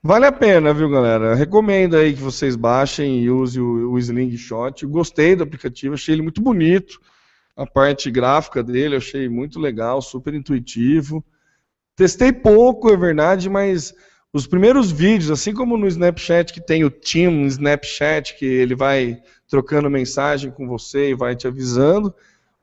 Vale 0.02 0.26
a 0.26 0.32
pena, 0.32 0.72
viu, 0.72 0.88
galera? 0.88 1.34
Recomendo 1.34 1.96
aí 1.96 2.14
que 2.14 2.20
vocês 2.20 2.56
baixem 2.56 3.22
e 3.22 3.30
usem 3.30 3.62
o, 3.62 3.92
o 3.92 3.98
Slingshot. 3.98 4.86
Gostei 4.86 5.34
do 5.36 5.42
aplicativo, 5.42 5.94
achei 5.94 6.14
ele 6.14 6.22
muito 6.22 6.40
bonito. 6.40 7.00
A 7.56 7.66
parte 7.66 8.10
gráfica 8.10 8.62
dele 8.62 8.96
achei 8.96 9.28
muito 9.28 9.58
legal, 9.58 10.02
super 10.02 10.34
intuitivo. 10.34 11.24
Testei 11.96 12.32
pouco, 12.32 12.90
é 12.90 12.96
verdade, 12.96 13.48
mas 13.48 13.94
os 14.32 14.46
primeiros 14.46 14.92
vídeos, 14.92 15.30
assim 15.30 15.54
como 15.54 15.78
no 15.78 15.86
Snapchat, 15.86 16.52
que 16.52 16.60
tem 16.60 16.84
o 16.84 16.90
Team 16.90 17.46
Snapchat, 17.46 18.36
que 18.36 18.44
ele 18.44 18.74
vai 18.74 19.18
trocando 19.48 19.88
mensagem 19.88 20.50
com 20.50 20.68
você 20.68 21.10
e 21.10 21.14
vai 21.14 21.34
te 21.34 21.46
avisando, 21.46 22.14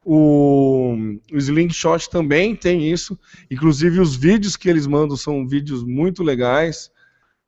o, 0.05 0.95
o 1.31 1.37
Slingshot 1.37 2.09
também 2.11 2.55
tem 2.55 2.91
isso. 2.91 3.17
Inclusive, 3.49 3.99
os 3.99 4.15
vídeos 4.15 4.55
que 4.55 4.69
eles 4.69 4.85
mandam 4.85 5.17
são 5.17 5.47
vídeos 5.47 5.83
muito 5.83 6.21
legais, 6.21 6.91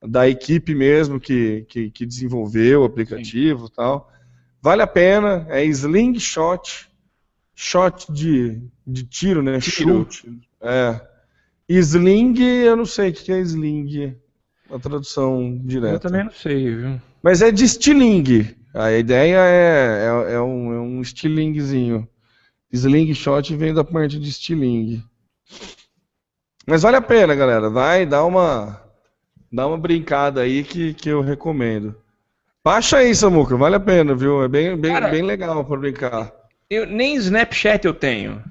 da 0.07 0.27
equipe 0.27 0.73
mesmo 0.75 1.19
que, 1.19 1.65
que, 1.69 1.89
que 1.91 2.05
desenvolveu 2.05 2.81
o 2.81 2.85
aplicativo 2.85 3.65
e 3.67 3.71
tal. 3.71 4.11
Vale 4.61 4.81
a 4.81 4.87
pena, 4.87 5.45
é 5.49 5.63
Slingshot, 5.65 6.89
shot 7.53 8.11
de, 8.11 8.61
de 8.85 9.03
tiro, 9.03 9.41
né? 9.41 9.59
Tiro. 9.59 10.03
Chute. 10.09 10.41
É. 10.61 10.99
Sling, 11.67 12.39
eu 12.39 12.75
não 12.75 12.85
sei 12.85 13.09
o 13.09 13.13
que 13.13 13.31
é 13.31 13.39
sling, 13.39 14.15
a 14.69 14.77
tradução 14.77 15.59
direta. 15.63 15.95
Eu 15.95 15.99
também 15.99 16.23
não 16.23 16.31
sei, 16.31 16.75
viu? 16.75 17.01
Mas 17.23 17.41
é 17.41 17.51
de 17.51 17.67
stiling. 17.67 18.55
A 18.73 18.91
ideia 18.91 19.37
é, 19.37 20.05
é, 20.29 20.33
é 20.33 20.41
um, 20.41 20.73
é 20.73 20.79
um 20.79 21.01
stilingzinho. 21.01 22.07
Slingshot 22.71 23.55
vem 23.55 23.73
da 23.73 23.83
parte 23.83 24.19
de 24.19 24.31
stiling. 24.31 25.03
Mas 26.67 26.81
vale 26.81 26.97
a 26.97 27.01
pena, 27.01 27.33
galera. 27.33 27.69
Vai, 27.69 28.05
dá 28.05 28.23
uma, 28.23 28.81
dá 29.55 29.65
uma 29.65 29.77
brincada 29.77 30.41
aí 30.41 30.63
que, 30.63 30.93
que 30.93 31.07
eu 31.07 31.21
recomendo. 31.21 31.95
Baixa 32.63 32.97
aí, 32.97 33.15
Samuca, 33.15 33.55
vale 33.55 33.75
a 33.75 33.79
pena, 33.79 34.13
viu? 34.13 34.43
É 34.43 34.47
bem, 34.49 34.75
bem, 34.75 34.91
Cara, 34.91 35.07
bem 35.07 35.21
legal 35.21 35.63
para 35.63 35.77
brincar. 35.77 36.33
Eu, 36.69 36.85
nem 36.85 37.15
Snapchat 37.15 37.85
eu 37.85 37.93
tenho. 37.93 38.43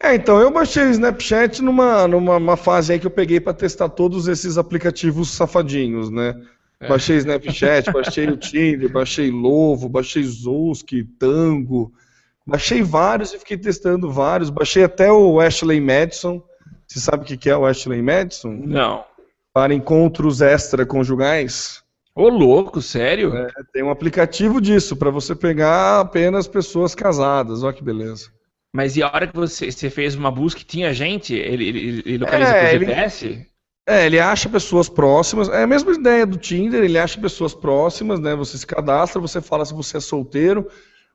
É, 0.00 0.14
então, 0.14 0.40
eu 0.40 0.50
baixei 0.50 0.84
o 0.84 0.90
Snapchat 0.90 1.60
numa, 1.60 2.06
numa 2.08 2.56
fase 2.56 2.92
aí 2.92 2.98
que 2.98 3.06
eu 3.06 3.10
peguei 3.10 3.40
para 3.40 3.52
testar 3.52 3.88
todos 3.88 4.28
esses 4.28 4.56
aplicativos 4.56 5.30
safadinhos, 5.32 6.10
né? 6.10 6.40
É. 6.80 6.88
Baixei 6.88 7.16
Snapchat, 7.16 7.90
baixei 7.92 8.28
o 8.28 8.36
Tinder, 8.36 8.90
baixei 8.90 9.30
Lovo, 9.30 9.88
baixei 9.88 10.22
Zoski, 10.22 11.02
Tango, 11.18 11.92
baixei 12.46 12.82
vários 12.82 13.34
e 13.34 13.38
fiquei 13.38 13.58
testando 13.58 14.10
vários. 14.10 14.48
Baixei 14.48 14.84
até 14.84 15.12
o 15.12 15.40
Ashley 15.40 15.80
Madison. 15.80 16.40
Você 16.86 17.00
sabe 17.00 17.24
o 17.24 17.38
que 17.38 17.50
é 17.50 17.56
o 17.56 17.66
Ashley 17.66 18.00
Madison? 18.00 18.52
Não. 18.64 19.04
Para 19.58 19.74
encontros 19.74 20.40
extraconjugais. 20.40 21.82
Ô, 22.14 22.28
louco, 22.28 22.80
sério? 22.80 23.36
É, 23.36 23.48
tem 23.72 23.82
um 23.82 23.90
aplicativo 23.90 24.60
disso, 24.60 24.96
para 24.96 25.10
você 25.10 25.34
pegar 25.34 25.98
apenas 25.98 26.46
pessoas 26.46 26.94
casadas. 26.94 27.64
Olha 27.64 27.72
que 27.72 27.82
beleza. 27.82 28.30
Mas 28.72 28.96
e 28.96 29.02
a 29.02 29.08
hora 29.12 29.26
que 29.26 29.34
você, 29.34 29.72
você 29.72 29.90
fez 29.90 30.14
uma 30.14 30.30
busca 30.30 30.60
e 30.60 30.64
tinha 30.64 30.94
gente, 30.94 31.34
ele, 31.34 31.70
ele, 31.70 32.02
ele 32.06 32.18
localiza 32.18 32.52
é, 32.52 32.70
por 32.70 32.78
GPS? 32.78 33.26
Ele, 33.26 33.46
é, 33.84 34.06
ele 34.06 34.20
acha 34.20 34.48
pessoas 34.48 34.88
próximas. 34.88 35.48
É 35.48 35.64
a 35.64 35.66
mesma 35.66 35.90
ideia 35.90 36.24
do 36.24 36.38
Tinder, 36.38 36.84
ele 36.84 36.96
acha 36.96 37.20
pessoas 37.20 37.52
próximas, 37.52 38.20
né? 38.20 38.36
Você 38.36 38.56
se 38.56 38.64
cadastra, 38.64 39.20
você 39.20 39.40
fala 39.40 39.64
se 39.64 39.74
você 39.74 39.96
é 39.96 40.00
solteiro 40.00 40.68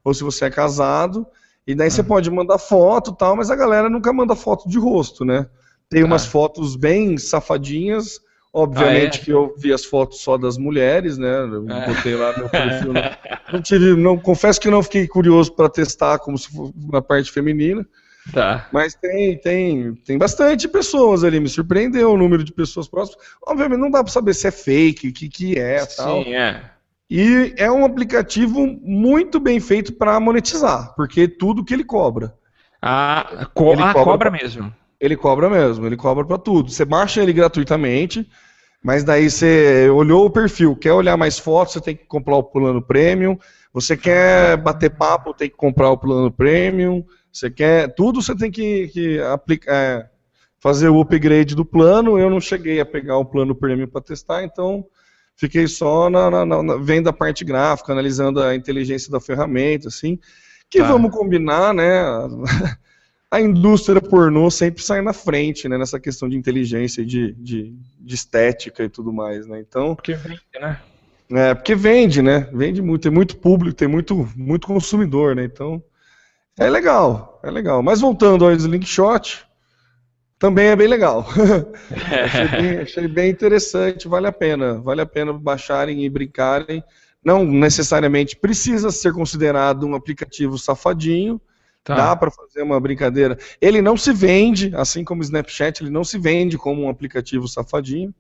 ou 0.04 0.14
se 0.14 0.22
você 0.22 0.44
é 0.44 0.50
casado. 0.50 1.26
E 1.66 1.74
daí 1.74 1.90
você 1.90 2.04
pode 2.04 2.30
mandar 2.30 2.58
foto 2.58 3.12
e 3.12 3.18
tal, 3.18 3.38
mas 3.38 3.50
a 3.50 3.56
galera 3.56 3.90
nunca 3.90 4.12
manda 4.12 4.36
foto 4.36 4.68
de 4.68 4.78
rosto, 4.78 5.24
né? 5.24 5.48
Tem 5.90 6.04
umas 6.04 6.26
ah. 6.26 6.30
fotos 6.30 6.76
bem 6.76 7.18
safadinhas 7.18 8.20
Obviamente 8.56 9.18
ah, 9.18 9.22
é? 9.22 9.26
que 9.26 9.32
eu 9.32 9.56
vi 9.58 9.74
as 9.74 9.84
fotos 9.84 10.22
só 10.22 10.38
das 10.38 10.60
mulheres, 10.60 11.18
né? 11.18 11.40
Eu 11.40 11.68
é. 11.68 11.88
botei 11.88 12.16
lá 12.16 12.38
meu 12.38 12.48
perfil. 12.48 12.94
Não, 12.94 13.02
não, 13.52 13.62
tive, 13.62 13.96
não 13.96 14.16
confesso 14.16 14.62
que 14.62 14.70
não 14.70 14.84
fiquei 14.84 15.08
curioso 15.08 15.52
para 15.54 15.68
testar 15.68 16.20
como 16.20 16.38
se 16.38 16.50
fosse 16.50 16.72
na 16.92 17.02
parte 17.02 17.32
feminina. 17.32 17.84
Tá. 18.32 18.70
Mas 18.72 18.94
tem, 18.94 19.38
tem, 19.40 19.96
tem 19.96 20.18
bastante 20.20 20.68
pessoas 20.68 21.24
ali. 21.24 21.40
Me 21.40 21.50
surpreendeu 21.50 22.12
o 22.12 22.18
número 22.18 22.44
de 22.44 22.54
pessoas 22.54 22.88
próximas. 22.88 23.26
Obviamente 23.46 23.80
não 23.80 23.90
dá 23.90 24.04
para 24.04 24.14
saber 24.14 24.36
se 24.36 24.48
é 24.48 24.52
fake, 24.52 25.08
o 25.08 25.14
que, 25.14 25.28
que 25.30 25.60
é, 25.60 25.80
Sim, 25.80 25.98
tal. 25.98 26.22
é. 26.22 26.70
E 27.10 27.54
é 27.58 27.72
um 27.72 27.84
aplicativo 27.86 28.66
muito 28.82 29.40
bem 29.40 29.60
feito 29.60 29.94
para 29.94 30.20
monetizar, 30.20 30.94
porque 30.96 31.28
tudo 31.28 31.64
que 31.64 31.74
ele 31.74 31.84
cobra. 31.84 32.34
Ah, 32.82 33.50
co 33.54 33.74
ele 33.74 33.82
ah, 33.82 33.94
cobra, 33.94 34.04
cobra 34.12 34.32
mesmo. 34.32 34.74
Ele 35.04 35.18
cobra 35.18 35.50
mesmo, 35.50 35.86
ele 35.86 35.98
cobra 35.98 36.24
para 36.24 36.38
tudo. 36.38 36.72
Você 36.72 36.86
baixa 36.86 37.22
ele 37.22 37.34
gratuitamente, 37.34 38.26
mas 38.82 39.04
daí 39.04 39.30
você 39.30 39.90
olhou 39.90 40.26
o 40.26 40.30
perfil, 40.30 40.78
quer 40.78 40.94
olhar 40.94 41.18
mais 41.18 41.38
fotos, 41.38 41.74
você 41.74 41.82
tem 41.82 41.94
que 41.94 42.06
comprar 42.06 42.38
o 42.38 42.44
plano 42.44 42.82
premium. 42.82 43.38
Você 43.74 43.98
quer 43.98 44.56
bater 44.56 44.92
papo, 44.92 45.34
tem 45.34 45.50
que 45.50 45.58
comprar 45.58 45.90
o 45.90 45.98
plano 45.98 46.32
premium. 46.32 47.04
Você 47.30 47.52
quer. 47.52 47.94
Tudo 47.96 48.22
você 48.22 48.34
tem 48.34 48.50
que, 48.50 48.88
que 48.94 49.20
aplicar, 49.20 49.74
é, 49.74 50.10
fazer 50.58 50.88
o 50.88 51.02
upgrade 51.02 51.54
do 51.54 51.66
plano. 51.66 52.18
Eu 52.18 52.30
não 52.30 52.40
cheguei 52.40 52.80
a 52.80 52.86
pegar 52.86 53.18
o 53.18 53.26
plano 53.26 53.54
premium 53.54 53.88
para 53.88 54.00
testar, 54.00 54.46
então 54.46 54.86
fiquei 55.36 55.68
só 55.68 56.10
na, 56.10 56.32
na, 56.32 56.46
na, 56.64 56.78
vendo 56.78 57.10
a 57.10 57.14
parte 57.14 57.44
gráfica, 57.44 57.92
analisando 57.92 58.42
a 58.42 58.56
inteligência 58.56 59.12
da 59.12 59.20
ferramenta, 59.20 59.90
assim. 59.90 60.18
Que 60.70 60.80
tá. 60.80 60.88
vamos 60.88 61.12
combinar, 61.12 61.74
né? 61.74 62.06
a 63.34 63.42
indústria 63.42 64.00
pornô 64.00 64.52
sempre 64.52 64.84
sai 64.84 65.02
na 65.02 65.12
frente, 65.12 65.68
né, 65.68 65.76
nessa 65.76 66.00
questão 66.00 66.30
de 66.30 66.38
inteligência, 66.38 67.04
de, 67.04 67.34
de, 67.34 67.74
de 68.00 68.14
estética 68.14 68.84
e 68.84 68.90
tudo 68.90 69.12
mais, 69.12 69.48
né? 69.48 69.60
Então, 69.60 69.96
porque 69.96 70.14
vende, 70.14 70.42
né? 70.62 70.80
É, 71.32 71.56
porque 71.56 71.74
vende, 71.74 72.22
né? 72.22 72.48
Vende 72.54 72.80
muito, 72.80 73.02
tem 73.02 73.12
muito 73.12 73.36
público, 73.38 73.76
tem 73.76 73.88
muito, 73.88 74.30
muito 74.36 74.68
consumidor, 74.68 75.36
né? 75.36 75.46
Então, 75.46 75.84
é 76.60 76.70
legal, 76.70 77.40
é 77.44 77.50
legal. 77.50 77.82
Mas 77.82 78.02
voltando 78.02 78.46
ao 78.46 78.52
Slingshot, 78.52 79.44
também 80.38 80.68
é 80.68 80.76
bem 80.76 80.88
legal. 80.88 81.26
achei, 82.24 82.48
bem, 82.50 82.78
achei, 82.86 83.08
bem, 83.08 83.32
interessante, 83.32 84.08
vale 84.08 84.28
a 84.28 84.32
pena. 84.32 84.76
Vale 84.76 85.02
a 85.02 85.08
pena 85.08 85.34
baixarem 85.34 86.06
e 86.06 86.10
brincarem. 86.10 86.84
Não 87.26 87.44
necessariamente 87.44 88.36
precisa 88.36 88.92
ser 88.92 89.12
considerado 89.12 89.88
um 89.88 89.96
aplicativo 89.96 90.56
safadinho. 90.60 91.42
Tá. 91.84 91.96
Dá 91.96 92.16
para 92.16 92.32
fazer 92.32 92.62
uma 92.62 92.80
brincadeira. 92.80 93.38
Ele 93.60 93.82
não 93.82 93.98
se 93.98 94.14
vende, 94.14 94.72
assim 94.76 95.04
como 95.04 95.22
o 95.22 95.24
Snapchat, 95.24 95.84
ele 95.84 95.92
não 95.92 96.04
se 96.04 96.18
vende 96.18 96.58
como 96.58 96.84
um 96.84 96.90
aplicativo 96.90 97.48
safadinho. 97.48 98.14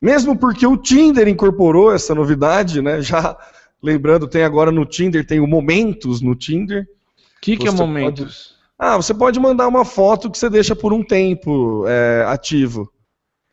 Mesmo 0.00 0.36
porque 0.36 0.66
o 0.66 0.76
Tinder 0.76 1.26
incorporou 1.26 1.92
essa 1.92 2.14
novidade, 2.14 2.80
né? 2.80 3.00
Já 3.02 3.36
lembrando, 3.82 4.28
tem 4.28 4.44
agora 4.44 4.70
no 4.70 4.86
Tinder, 4.86 5.26
tem 5.26 5.40
o 5.40 5.46
Momentos 5.46 6.20
no 6.20 6.36
Tinder. 6.36 6.82
O 6.82 7.40
que, 7.40 7.56
que 7.56 7.66
é 7.66 7.70
Momentos? 7.72 8.56
Pode... 8.56 8.62
Ah, 8.78 8.96
você 8.96 9.12
pode 9.12 9.38
mandar 9.38 9.66
uma 9.66 9.84
foto 9.84 10.30
que 10.30 10.38
você 10.38 10.48
deixa 10.48 10.74
por 10.74 10.92
um 10.92 11.04
tempo 11.04 11.84
é, 11.86 12.24
ativo. 12.28 12.92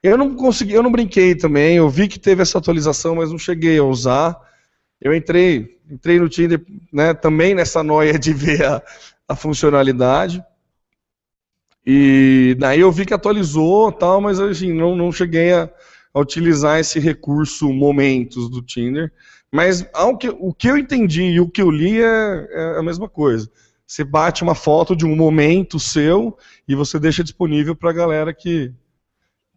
Eu 0.01 0.17
não 0.17 0.35
consegui, 0.35 0.73
eu 0.73 0.83
não 0.83 0.91
brinquei 0.91 1.35
também. 1.35 1.77
Eu 1.77 1.89
vi 1.89 2.07
que 2.07 2.19
teve 2.19 2.41
essa 2.41 2.57
atualização, 2.57 3.15
mas 3.15 3.31
não 3.31 3.37
cheguei 3.37 3.77
a 3.77 3.83
usar. 3.83 4.39
Eu 5.01 5.13
entrei, 5.13 5.77
entrei 5.89 6.19
no 6.19 6.29
Tinder, 6.29 6.63
né, 6.91 7.13
também 7.13 7.53
nessa 7.53 7.83
noia 7.83 8.17
de 8.17 8.33
ver 8.33 8.63
a, 8.63 8.81
a 9.29 9.35
funcionalidade. 9.35 10.43
E 11.85 12.55
daí 12.59 12.79
eu 12.79 12.91
vi 12.91 13.05
que 13.05 13.13
atualizou, 13.13 13.91
tal, 13.91 14.19
mas 14.19 14.39
assim, 14.39 14.73
não, 14.73 14.95
não 14.95 15.11
cheguei 15.11 15.53
a, 15.53 15.69
a 16.13 16.19
utilizar 16.19 16.79
esse 16.79 16.99
recurso 16.99 17.71
momentos 17.71 18.49
do 18.49 18.61
Tinder. 18.63 19.13
Mas 19.51 19.87
ao 19.93 20.17
que, 20.17 20.29
o 20.29 20.53
que 20.53 20.67
eu 20.67 20.77
entendi 20.77 21.23
e 21.23 21.39
o 21.39 21.49
que 21.49 21.61
eu 21.61 21.69
li 21.69 22.01
é, 22.01 22.47
é 22.51 22.79
a 22.79 22.83
mesma 22.83 23.07
coisa. 23.07 23.49
Você 23.85 24.03
bate 24.03 24.43
uma 24.43 24.53
foto 24.53 24.95
de 24.95 25.05
um 25.05 25.15
momento 25.15 25.79
seu 25.79 26.37
e 26.67 26.75
você 26.75 26.99
deixa 26.99 27.23
disponível 27.23 27.75
para 27.75 27.89
a 27.89 27.93
galera 27.93 28.33
que 28.33 28.71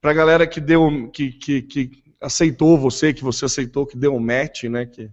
para 0.00 0.12
galera 0.12 0.46
que 0.46 0.60
deu 0.60 1.10
que, 1.12 1.32
que, 1.32 1.62
que, 1.62 2.02
aceitou 2.20 2.78
você, 2.78 3.12
que 3.12 3.22
você 3.22 3.44
aceitou, 3.44 3.86
que 3.86 3.96
deu 3.96 4.14
um 4.14 4.18
match, 4.18 4.64
né, 4.64 4.86
que, 4.86 5.10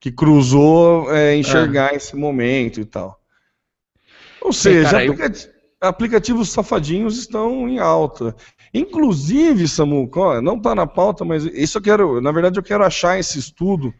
que 0.00 0.10
cruzou 0.10 1.14
é, 1.14 1.36
enxergar 1.36 1.92
é. 1.92 1.96
esse 1.96 2.16
momento 2.16 2.80
e 2.80 2.84
tal. 2.84 3.19
Ou 4.40 4.52
seja, 4.52 4.90
cara, 4.90 5.04
aplicat... 5.04 5.46
eu... 5.46 5.88
aplicativos 5.88 6.48
safadinhos 6.50 7.18
estão 7.18 7.68
em 7.68 7.78
alta. 7.78 8.34
Inclusive, 8.72 9.66
Samuco, 9.66 10.40
não 10.40 10.56
está 10.56 10.74
na 10.74 10.86
pauta, 10.86 11.24
mas 11.24 11.44
isso 11.44 11.78
eu 11.78 11.82
quero, 11.82 12.20
na 12.20 12.30
verdade, 12.30 12.58
eu 12.58 12.62
quero 12.62 12.84
achar 12.84 13.18
esse 13.18 13.38
estudo 13.38 13.92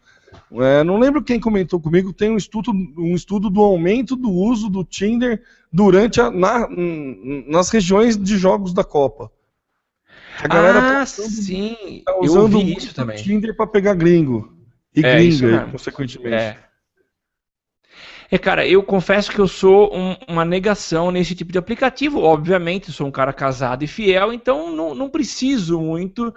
é, 0.53 0.83
não 0.83 0.99
lembro 0.99 1.23
quem 1.23 1.39
comentou 1.39 1.79
comigo, 1.79 2.13
tem 2.13 2.29
um 2.29 2.37
estudo, 2.37 2.71
um 2.71 3.15
estudo 3.15 3.49
do 3.49 3.61
aumento 3.61 4.15
do 4.15 4.29
uso 4.29 4.69
do 4.69 4.83
Tinder 4.83 5.41
durante 5.71 6.19
a, 6.19 6.29
na, 6.29 6.67
nas 7.47 7.69
regiões 7.69 8.17
de 8.17 8.37
jogos 8.37 8.73
da 8.73 8.83
Copa. 8.83 9.31
A 10.43 10.47
galera 10.47 10.79
ah, 10.79 10.81
tá 10.81 11.03
usando, 11.03 11.29
sim. 11.29 12.01
Tá 12.05 12.19
usando 12.19 12.59
Eu 12.59 12.67
isso 12.67 12.93
também. 12.93 13.17
o 13.19 13.23
Tinder 13.23 13.55
para 13.55 13.67
pegar 13.67 13.93
gringo. 13.93 14.53
E 14.95 15.05
é, 15.05 15.15
gringa, 15.15 15.67
consequentemente. 15.71 16.35
É. 16.35 16.57
É, 18.31 18.37
cara, 18.37 18.65
eu 18.65 18.81
confesso 18.81 19.29
que 19.29 19.39
eu 19.39 19.47
sou 19.47 19.93
um, 19.93 20.15
uma 20.27 20.45
negação 20.45 21.11
nesse 21.11 21.35
tipo 21.35 21.51
de 21.51 21.57
aplicativo. 21.57 22.21
Obviamente, 22.21 22.91
sou 22.91 23.05
um 23.05 23.11
cara 23.11 23.33
casado 23.33 23.83
e 23.83 23.87
fiel, 23.87 24.31
então 24.31 24.73
não, 24.73 24.95
não 24.95 25.09
preciso 25.09 25.79
muito 25.79 26.33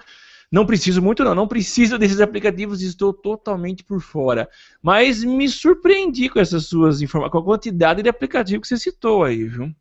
não 0.55 0.65
preciso 0.65 1.03
muito, 1.03 1.25
não. 1.25 1.35
Não 1.35 1.49
preciso 1.49 1.99
desses 1.99 2.21
aplicativos, 2.21 2.81
estou 2.81 3.13
totalmente 3.13 3.83
por 3.83 4.01
fora. 4.01 4.49
Mas 4.81 5.25
me 5.25 5.49
surpreendi 5.49 6.29
com 6.29 6.39
essas 6.39 6.67
suas 6.67 7.03
informações, 7.03 7.33
com 7.33 7.39
a 7.39 7.45
quantidade 7.45 8.03
de 8.03 8.09
aplicativos 8.09 8.69
que 8.69 8.69
você 8.69 8.77
citou 8.77 9.25
aí, 9.25 9.45
viu? 9.45 9.75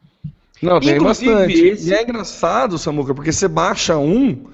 Não, 0.60 0.80
tem 0.80 0.96
Inclusive, 0.96 1.32
bastante. 1.32 1.66
Esse... 1.66 1.90
E 1.90 1.94
é 1.94 2.02
engraçado, 2.02 2.80
Samuca, 2.80 3.14
porque 3.14 3.32
você 3.32 3.48
baixa 3.48 4.00
um, 4.00 4.46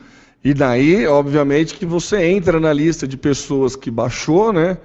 e 0.43 0.53
daí, 0.53 1.07
obviamente, 1.07 1.75
que 1.75 1.85
você 1.85 2.25
entra 2.25 2.59
na 2.59 2.73
lista 2.73 3.07
de 3.07 3.15
pessoas 3.15 3.77
que 3.77 3.89
baixou, 3.89 4.51
né? 4.51 4.77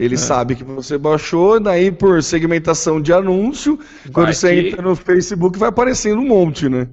Ele 0.00 0.14
é. 0.14 0.18
sabe 0.18 0.54
que 0.54 0.64
você 0.64 0.96
baixou, 0.96 1.60
daí 1.60 1.92
por 1.92 2.22
segmentação 2.22 3.02
de 3.02 3.12
anúncio, 3.12 3.78
vai 4.04 4.12
quando 4.14 4.32
você 4.32 4.54
que... 4.54 4.68
entra 4.68 4.80
no 4.80 4.96
Facebook, 4.96 5.58
vai 5.58 5.68
aparecendo 5.68 6.22
um 6.22 6.26
monte, 6.26 6.70
né? 6.70 6.88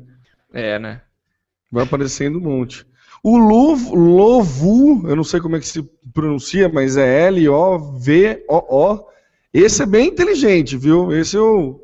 É, 0.54 0.78
né? 0.78 1.00
Vai 1.72 1.86
aparecendo 1.86 2.38
um 2.38 2.42
monte. 2.42 2.86
O 3.24 3.38
Lovu, 3.38 5.08
eu 5.08 5.16
não 5.16 5.24
sei 5.24 5.40
como 5.40 5.56
é 5.56 5.60
que 5.60 5.68
se 5.68 5.90
pronuncia, 6.14 6.68
mas 6.68 6.98
é 6.98 7.28
L-O-V-O-O. 7.28 9.06
Esse 9.54 9.84
é 9.84 9.86
bem 9.86 10.10
inteligente, 10.10 10.76
viu? 10.76 11.14
Esse 11.14 11.38
eu, 11.38 11.80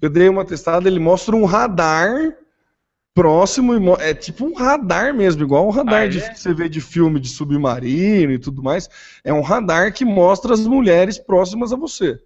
eu 0.00 0.08
dei 0.08 0.30
uma 0.30 0.46
testada, 0.46 0.88
ele 0.88 0.98
mostra 0.98 1.36
um 1.36 1.44
radar 1.44 2.34
próximo, 3.14 3.72
é 4.00 4.12
tipo 4.12 4.44
um 4.44 4.54
radar 4.54 5.14
mesmo, 5.14 5.42
igual 5.42 5.66
um 5.66 5.70
radar 5.70 6.02
ah, 6.02 6.08
de, 6.08 6.18
é? 6.18 6.28
que 6.30 6.40
você 6.40 6.52
vê 6.52 6.68
de 6.68 6.80
filme 6.80 7.20
de 7.20 7.28
submarino 7.28 8.32
e 8.32 8.38
tudo 8.38 8.62
mais. 8.62 8.90
É 9.22 9.32
um 9.32 9.40
radar 9.40 9.92
que 9.92 10.04
mostra 10.04 10.52
as 10.52 10.66
mulheres 10.66 11.16
próximas 11.16 11.72
a 11.72 11.76
você. 11.76 12.20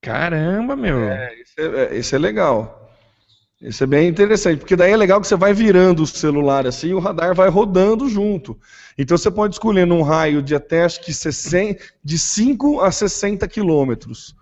Caramba, 0.00 0.74
meu. 0.74 0.98
É, 1.10 1.34
esse 1.40 1.60
é, 1.60 1.96
esse 1.96 2.14
é 2.14 2.18
legal. 2.18 2.90
Isso 3.60 3.84
é 3.84 3.86
bem 3.86 4.08
interessante, 4.08 4.58
porque 4.58 4.74
daí 4.74 4.90
é 4.90 4.96
legal 4.96 5.20
que 5.20 5.28
você 5.28 5.36
vai 5.36 5.54
virando 5.54 6.02
o 6.02 6.06
celular 6.06 6.66
assim 6.66 6.88
e 6.88 6.94
o 6.94 6.98
radar 6.98 7.32
vai 7.32 7.48
rodando 7.48 8.08
junto. 8.08 8.58
Então 8.98 9.16
você 9.16 9.30
pode 9.30 9.54
escolher 9.54 9.86
num 9.86 10.02
raio 10.02 10.42
de 10.42 10.54
até 10.54 10.82
acho 10.82 11.00
que 11.00 11.14
60, 11.14 11.80
de 12.02 12.18
5 12.18 12.80
a 12.80 12.90
60 12.90 13.46
quilômetros. 13.46 14.34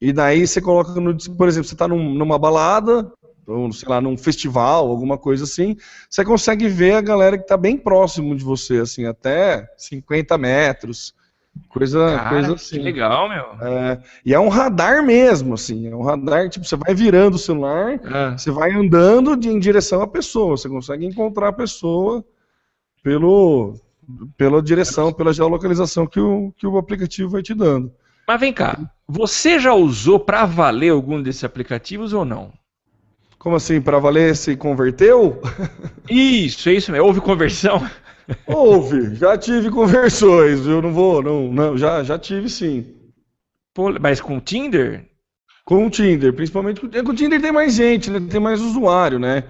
E 0.00 0.12
daí 0.12 0.44
você 0.44 0.60
coloca, 0.60 1.00
no, 1.00 1.16
por 1.36 1.46
exemplo, 1.46 1.68
você 1.68 1.74
está 1.74 1.86
num, 1.86 2.14
numa 2.14 2.38
balada, 2.38 3.12
ou 3.48 3.72
sei 3.72 3.88
lá, 3.88 4.00
num 4.00 4.16
festival, 4.16 4.88
alguma 4.88 5.16
coisa 5.16 5.44
assim, 5.44 5.76
você 6.08 6.24
consegue 6.24 6.68
ver 6.68 6.92
a 6.92 7.00
galera 7.00 7.36
que 7.36 7.44
está 7.44 7.56
bem 7.56 7.76
próximo 7.76 8.36
de 8.36 8.44
você, 8.44 8.78
assim, 8.78 9.06
até 9.06 9.66
50 9.76 10.36
metros. 10.36 11.14
Coisa, 11.68 12.14
Cara, 12.16 12.28
coisa 12.28 12.54
assim. 12.54 12.76
Que 12.76 12.82
legal, 12.82 13.28
meu. 13.28 13.66
É, 13.66 14.00
e 14.24 14.32
é 14.32 14.38
um 14.38 14.48
radar 14.48 15.02
mesmo, 15.02 15.54
assim. 15.54 15.88
É 15.88 15.96
um 15.96 16.02
radar, 16.02 16.48
tipo, 16.48 16.64
você 16.64 16.76
vai 16.76 16.94
virando 16.94 17.34
o 17.34 17.38
celular, 17.38 17.94
é. 17.94 18.30
você 18.36 18.50
vai 18.50 18.70
andando 18.70 19.36
de, 19.36 19.48
em 19.48 19.58
direção 19.58 20.02
à 20.02 20.06
pessoa. 20.06 20.56
Você 20.56 20.68
consegue 20.68 21.04
encontrar 21.04 21.48
a 21.48 21.52
pessoa 21.52 22.24
pelo, 23.02 23.74
pela 24.36 24.62
direção, 24.62 25.12
pela 25.12 25.32
geolocalização 25.32 26.06
que 26.06 26.20
o, 26.20 26.52
que 26.56 26.66
o 26.66 26.78
aplicativo 26.78 27.30
vai 27.30 27.42
te 27.42 27.54
dando. 27.54 27.92
Mas 28.26 28.40
vem 28.40 28.52
cá, 28.52 28.78
você 29.06 29.58
já 29.58 29.72
usou 29.72 30.20
para 30.20 30.44
valer 30.44 30.90
algum 30.90 31.22
desses 31.22 31.42
aplicativos 31.44 32.12
ou 32.12 32.26
não? 32.26 32.52
Como 33.38 33.56
assim, 33.56 33.80
para 33.80 33.98
valer 33.98 34.34
se 34.34 34.56
converteu? 34.56 35.40
Isso, 36.10 36.68
é 36.68 36.74
isso 36.74 36.90
mesmo. 36.90 37.06
Houve 37.06 37.20
conversão? 37.20 37.88
Houve, 38.46 39.14
já 39.14 39.38
tive 39.38 39.70
conversões, 39.70 40.66
eu 40.66 40.82
não 40.82 40.92
vou, 40.92 41.22
não, 41.22 41.50
não 41.50 41.78
já, 41.78 42.02
já 42.02 42.18
tive 42.18 42.50
sim. 42.50 42.94
Pô, 43.72 43.90
mas 43.98 44.20
com 44.20 44.36
o 44.36 44.40
Tinder? 44.40 45.06
Com 45.64 45.86
o 45.86 45.90
Tinder, 45.90 46.34
principalmente 46.34 46.80
com, 46.80 46.90
com 46.90 47.10
o 47.10 47.14
Tinder 47.14 47.40
tem 47.40 47.52
mais 47.52 47.74
gente, 47.74 48.10
né, 48.10 48.20
tem 48.28 48.38
mais 48.38 48.60
usuário, 48.60 49.18
né? 49.18 49.44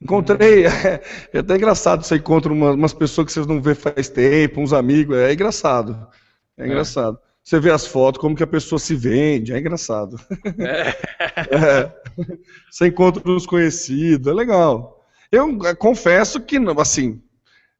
Encontrei, 0.00 0.66
é, 0.66 1.02
é 1.32 1.38
até 1.38 1.56
engraçado 1.56 2.04
você 2.04 2.16
encontra 2.16 2.52
uma, 2.52 2.72
umas 2.72 2.92
pessoas 2.92 3.26
que 3.26 3.32
vocês 3.32 3.46
não 3.46 3.60
vê 3.60 3.74
faz 3.74 4.08
tempo, 4.08 4.60
uns 4.60 4.72
amigos, 4.72 5.16
é 5.16 5.32
engraçado. 5.32 6.06
É, 6.56 6.62
é. 6.62 6.66
engraçado. 6.66 7.18
Você 7.42 7.58
vê 7.58 7.70
as 7.70 7.86
fotos, 7.86 8.20
como 8.20 8.36
que 8.36 8.42
a 8.42 8.46
pessoa 8.46 8.78
se 8.78 8.94
vende, 8.94 9.52
é 9.52 9.58
engraçado. 9.58 10.16
É. 10.58 10.88
é. 11.54 11.92
Você 12.70 12.86
encontra 12.86 13.28
os 13.30 13.46
conhecidos, 13.46 14.28
é 14.28 14.32
legal. 14.34 15.04
Eu 15.30 15.58
confesso 15.76 16.40
que, 16.40 16.56
assim, 16.78 17.20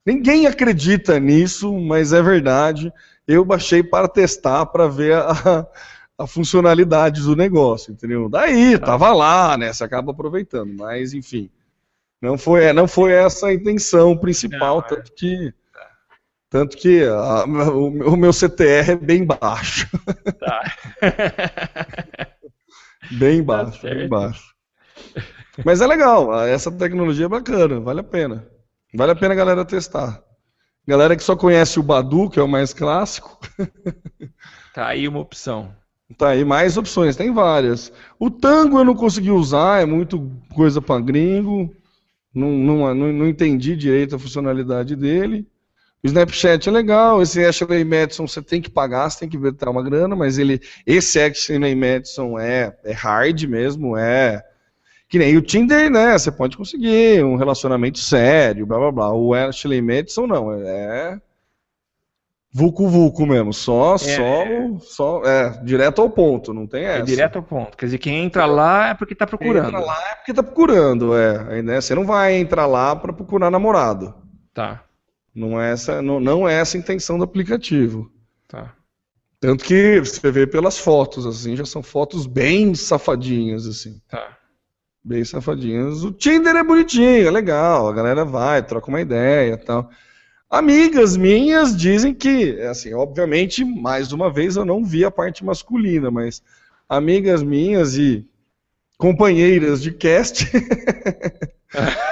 Ninguém 0.05 0.47
acredita 0.47 1.19
nisso, 1.21 1.73
mas 1.79 2.13
é 2.13 2.21
verdade. 2.21 2.93
Eu 3.27 3.45
baixei 3.45 3.83
para 3.83 4.09
testar, 4.09 4.67
para 4.67 4.89
ver 4.89 5.15
a, 5.15 5.67
a 6.19 6.27
funcionalidade 6.27 7.23
do 7.23 7.37
negócio, 7.37 7.93
entendeu? 7.93 8.29
Daí, 8.29 8.79
tá. 8.79 8.87
tava 8.87 9.13
lá, 9.13 9.57
né? 9.57 9.73
Você 9.73 9.85
acaba 9.85 10.11
aproveitando, 10.11 10.75
mas 10.77 11.15
enfim. 11.15 11.49
Não 12.21 12.37
foi, 12.37 12.73
não 12.73 12.87
foi 12.87 13.13
essa 13.13 13.49
a 13.49 13.55
intenção 13.55 14.17
principal, 14.17 14.79
não, 14.79 14.85
é. 14.85 14.89
tanto 14.89 15.13
que 15.13 15.53
tanto 16.53 16.77
que 16.77 17.03
a, 17.03 17.47
o, 17.47 18.13
o, 18.13 18.17
meu 18.17 18.31
CTR 18.31 18.91
é 18.91 18.97
bem 18.97 19.25
baixo. 19.25 19.89
Tá. 20.39 20.77
bem 23.11 23.39
tá 23.39 23.45
baixo, 23.45 23.81
tá 23.81 23.89
bem 23.89 24.07
baixo. 24.07 24.55
Mas 25.65 25.81
é 25.81 25.87
legal, 25.87 26.45
essa 26.45 26.71
tecnologia 26.71 27.25
é 27.25 27.29
bacana, 27.29 27.81
vale 27.81 28.01
a 28.01 28.05
pena. 28.05 28.47
Vale 28.95 29.13
a 29.13 29.17
pena 29.17 29.33
a 29.33 29.37
galera 29.37 29.65
testar. 29.65 30.23
Galera 30.87 31.17
que 31.17 31.23
só 31.23 31.35
conhece 31.35 31.81
o 31.81 31.83
Badu, 31.83 32.29
que 32.29 32.39
é 32.39 32.43
o 32.43 32.49
mais 32.49 32.75
clássico. 32.75 33.41
tá 34.75 34.89
aí 34.89 35.09
uma 35.09 35.21
opção. 35.21 35.75
Tá 36.19 36.29
aí 36.29 36.45
mais 36.45 36.77
opções, 36.77 37.17
tem 37.17 37.33
várias. 37.33 37.91
O 38.19 38.31
Tango 38.31 38.79
eu 38.79 38.85
não 38.85 38.95
consegui 38.95 39.31
usar, 39.31 39.81
é 39.81 39.87
muito 39.87 40.31
coisa 40.55 40.83
para 40.83 41.01
gringo. 41.01 41.75
Não, 42.35 42.51
não, 42.51 42.95
não, 42.95 43.11
não, 43.11 43.27
entendi 43.27 43.75
direito 43.75 44.17
a 44.17 44.19
funcionalidade 44.19 44.95
dele. 44.95 45.47
O 46.05 46.09
Snapchat 46.09 46.69
é 46.69 46.73
legal, 46.73 47.23
esse 47.23 47.45
Ashley 47.45 47.85
Madison 47.85 48.27
você 48.27 48.43
tem 48.43 48.61
que 48.61 48.69
pagar, 48.69 49.09
você 49.09 49.21
tem 49.21 49.29
que 49.29 49.39
ver 49.39 49.55
uma 49.69 49.83
grana, 49.85 50.17
mas 50.17 50.37
ele, 50.37 50.61
esse 50.85 51.21
Ashley 51.21 51.77
Madison 51.77 52.37
é, 52.37 52.77
é 52.85 52.93
hard 52.93 53.45
mesmo, 53.45 53.97
é 53.97 54.43
Que 55.09 55.17
nem 55.17 55.37
o 55.37 55.43
Tinder, 55.43 55.89
né? 55.89 56.19
Você 56.19 56.33
pode 56.33 56.57
conseguir 56.57 57.23
um 57.25 57.37
relacionamento 57.37 58.01
sério, 58.01 58.67
blá 58.67 58.79
blá 58.79 58.91
blá. 58.91 59.13
O 59.13 59.33
Ashley 59.33 59.81
Madison 59.81 60.27
não, 60.27 60.53
é 60.53 61.21
vulco 62.53 62.89
vulco 62.89 63.25
mesmo, 63.25 63.53
só, 63.53 63.95
é, 63.95 63.99
só, 63.99 64.45
só, 64.81 65.23
é, 65.25 65.51
direto 65.63 66.03
ao 66.03 66.11
ponto, 66.11 66.53
não 66.53 66.67
tem 66.67 66.83
é 66.83 66.95
essa. 66.95 67.01
É 67.01 67.05
direto 67.05 67.37
ao 67.37 67.43
ponto, 67.45 67.77
quer 67.77 67.87
dizer, 67.87 67.99
quem 67.99 68.25
entra 68.25 68.45
lá 68.45 68.89
é 68.89 68.95
porque 68.95 69.15
tá 69.15 69.27
procurando. 69.27 69.71
Quem 69.71 69.79
entra 69.79 69.87
lá 69.87 70.11
é 70.11 70.15
porque 70.17 70.35
tá 70.35 70.43
procurando, 70.43 71.17
é, 71.17 71.63
né? 71.63 71.81
Você 71.81 71.95
não 71.95 72.05
vai 72.05 72.35
entrar 72.35 72.67
lá 72.67 72.95
para 72.97 73.13
procurar 73.13 73.51
namorado. 73.51 74.13
Tá. 74.53 74.83
Não 75.35 75.61
é 75.61 75.73
essa, 75.73 76.03
não, 76.03 76.21
não 76.21 76.49
é 76.49 76.55
essa 76.55 76.77
a 76.77 76.81
intenção 76.81 77.17
do 77.17 77.25
aplicativo. 77.25 78.11
Tá. 78.47 78.75
Tanto 79.41 79.65
que 79.65 79.99
você 79.99 80.31
vê 80.31 80.47
pelas 80.47 80.79
fotos, 80.79 81.27
assim, 81.27 81.57
já 81.57 81.65
são 81.65 81.83
fotos 81.83 82.27
bem 82.27 82.75
safadinhas, 82.75 83.67
assim. 83.67 84.01
Tá. 84.09 84.39
Bem 85.03 85.25
safadinhas. 85.25 86.05
O 86.05 86.13
Tinder 86.13 86.55
é 86.55 86.63
bonitinho, 86.63 87.27
é 87.27 87.31
legal, 87.31 87.89
a 87.89 87.93
galera 87.93 88.25
vai, 88.25 88.63
troca 88.63 88.89
uma 88.89 89.01
ideia 89.01 89.55
e 89.55 89.57
tal. 89.57 89.91
Amigas 90.49 91.17
minhas 91.17 91.75
dizem 91.75 92.15
que, 92.15 92.61
assim, 92.61 92.93
obviamente, 92.93 93.65
mais 93.65 94.13
uma 94.13 94.31
vez 94.31 94.55
eu 94.55 94.67
não 94.67 94.85
vi 94.85 95.05
a 95.05 95.11
parte 95.11 95.45
masculina, 95.45 96.11
mas 96.11 96.43
amigas 96.87 97.43
minhas 97.43 97.97
e 97.97 98.29
companheiras 98.99 99.83
de 99.83 99.93
cast 99.93 100.47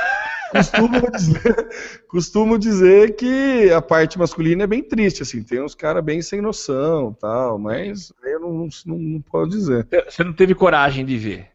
costumam, 0.51 1.03
dizer, 1.11 1.69
costumam 2.09 2.59
dizer 2.59 3.17
que 3.17 3.71
a 3.73 3.81
parte 3.81 4.19
masculina 4.19 4.65
é 4.65 4.67
bem 4.67 4.83
triste, 4.83 5.23
assim, 5.23 5.43
tem 5.43 5.63
uns 5.63 5.75
caras 5.75 6.05
bem 6.05 6.21
sem 6.21 6.41
noção 6.41 7.13
tal, 7.13 7.59
mas 7.59 8.13
eu 8.25 8.41
não, 8.41 8.69
não, 8.87 8.99
não 8.99 9.21
posso 9.21 9.51
dizer. 9.51 9.87
Você 10.09 10.25
não 10.25 10.33
teve 10.33 10.55
coragem 10.55 11.05
de 11.05 11.17
ver? 11.17 11.49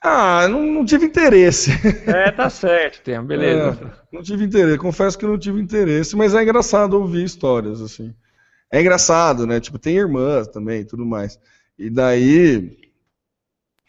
Ah, 0.00 0.46
não, 0.48 0.62
não 0.62 0.84
tive 0.84 1.06
interesse. 1.06 1.72
É, 2.06 2.30
tá 2.30 2.48
certo, 2.48 3.02
tem, 3.02 3.20
beleza. 3.20 3.78
É, 3.82 4.16
não 4.16 4.22
tive 4.22 4.44
interesse, 4.44 4.78
confesso 4.78 5.18
que 5.18 5.26
não 5.26 5.38
tive 5.38 5.60
interesse, 5.60 6.14
mas 6.14 6.34
é 6.34 6.42
engraçado 6.42 6.94
ouvir 6.94 7.24
histórias, 7.24 7.80
assim. 7.80 8.14
É 8.70 8.80
engraçado, 8.80 9.46
né? 9.46 9.60
Tipo, 9.60 9.78
tem 9.78 9.96
irmãs 9.96 10.46
também 10.46 10.84
tudo 10.84 11.04
mais. 11.04 11.38
E 11.76 11.90
daí, 11.90 12.78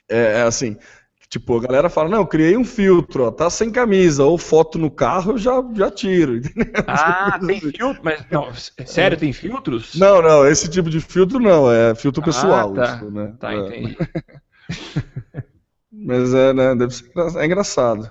é, 0.10 0.40
é 0.40 0.42
assim, 0.42 0.78
Tipo, 1.30 1.58
a 1.58 1.62
galera 1.62 1.90
fala, 1.92 2.10
não, 2.10 2.18
eu 2.20 2.28
criei 2.28 2.58
um 2.58 2.66
filtro, 2.66 3.26
ó, 3.26 3.32
tá 3.32 3.52
sem 3.52 3.72
camisa, 3.72 4.24
ou 4.24 4.36
foto 4.36 4.80
no 4.80 4.90
carro, 4.90 5.34
eu 5.34 5.38
já, 5.38 5.64
já 5.76 5.92
tiro. 5.92 6.38
Entendeu? 6.42 6.74
Ah, 6.88 7.40
tem 7.40 7.58
assim. 7.58 7.72
filtro? 7.72 8.02
Mas, 8.04 8.26
não, 8.32 8.52
sério, 8.86 9.16
tem 9.16 9.32
filtros? 9.32 9.94
Não, 9.94 10.24
não, 10.24 10.48
esse 10.48 10.68
tipo 10.68 10.90
de 10.90 11.00
filtro 11.00 11.40
não, 11.40 11.72
é 11.72 11.94
filtro 11.94 12.24
pessoal. 12.24 12.74
Ah, 12.74 12.76
tá, 12.76 12.96
isso, 12.96 13.12
né? 13.12 13.34
tá 13.40 13.54
é. 13.54 13.58
entendi. 13.58 13.98
Mas 15.92 16.34
é, 16.34 16.52
né, 16.52 16.76
deve 16.76 16.94
ser 16.94 17.12
é 17.38 17.46
engraçado. 17.46 18.10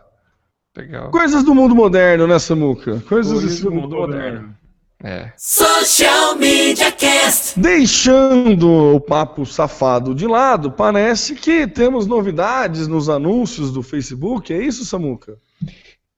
Legal. 0.77 1.11
Coisas 1.11 1.43
do 1.43 1.55
mundo 1.57 1.75
moderno, 1.75 2.25
né, 2.29 2.39
Samuca? 2.39 3.01
Coisas, 3.01 3.33
Coisas 3.33 3.61
do 3.61 3.71
mundo, 3.73 3.83
mundo 3.83 3.97
moderno. 3.97 4.25
moderno. 4.25 4.58
É. 5.03 5.33
Social 5.37 6.35
Media 6.35 6.91
Cast. 6.91 7.59
Deixando 7.59 8.97
o 8.97 9.01
papo 9.01 9.47
safado 9.47 10.13
de 10.13 10.27
lado, 10.27 10.73
parece 10.73 11.37
que 11.37 11.69
temos 11.69 12.07
novidades 12.07 12.89
nos 12.89 13.09
anúncios 13.09 13.73
do 13.73 13.81
Facebook. 13.81 14.53
É 14.53 14.59
isso, 14.59 14.85
Samuca? 14.85 15.39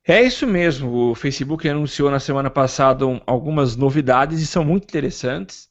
É 0.06 0.22
isso 0.22 0.46
mesmo. 0.46 1.10
O 1.10 1.14
Facebook 1.14 1.68
anunciou 1.68 2.10
na 2.10 2.18
semana 2.18 2.48
passada 2.48 3.04
algumas 3.26 3.76
novidades 3.76 4.40
e 4.40 4.46
são 4.46 4.64
muito 4.64 4.84
interessantes. 4.84 5.68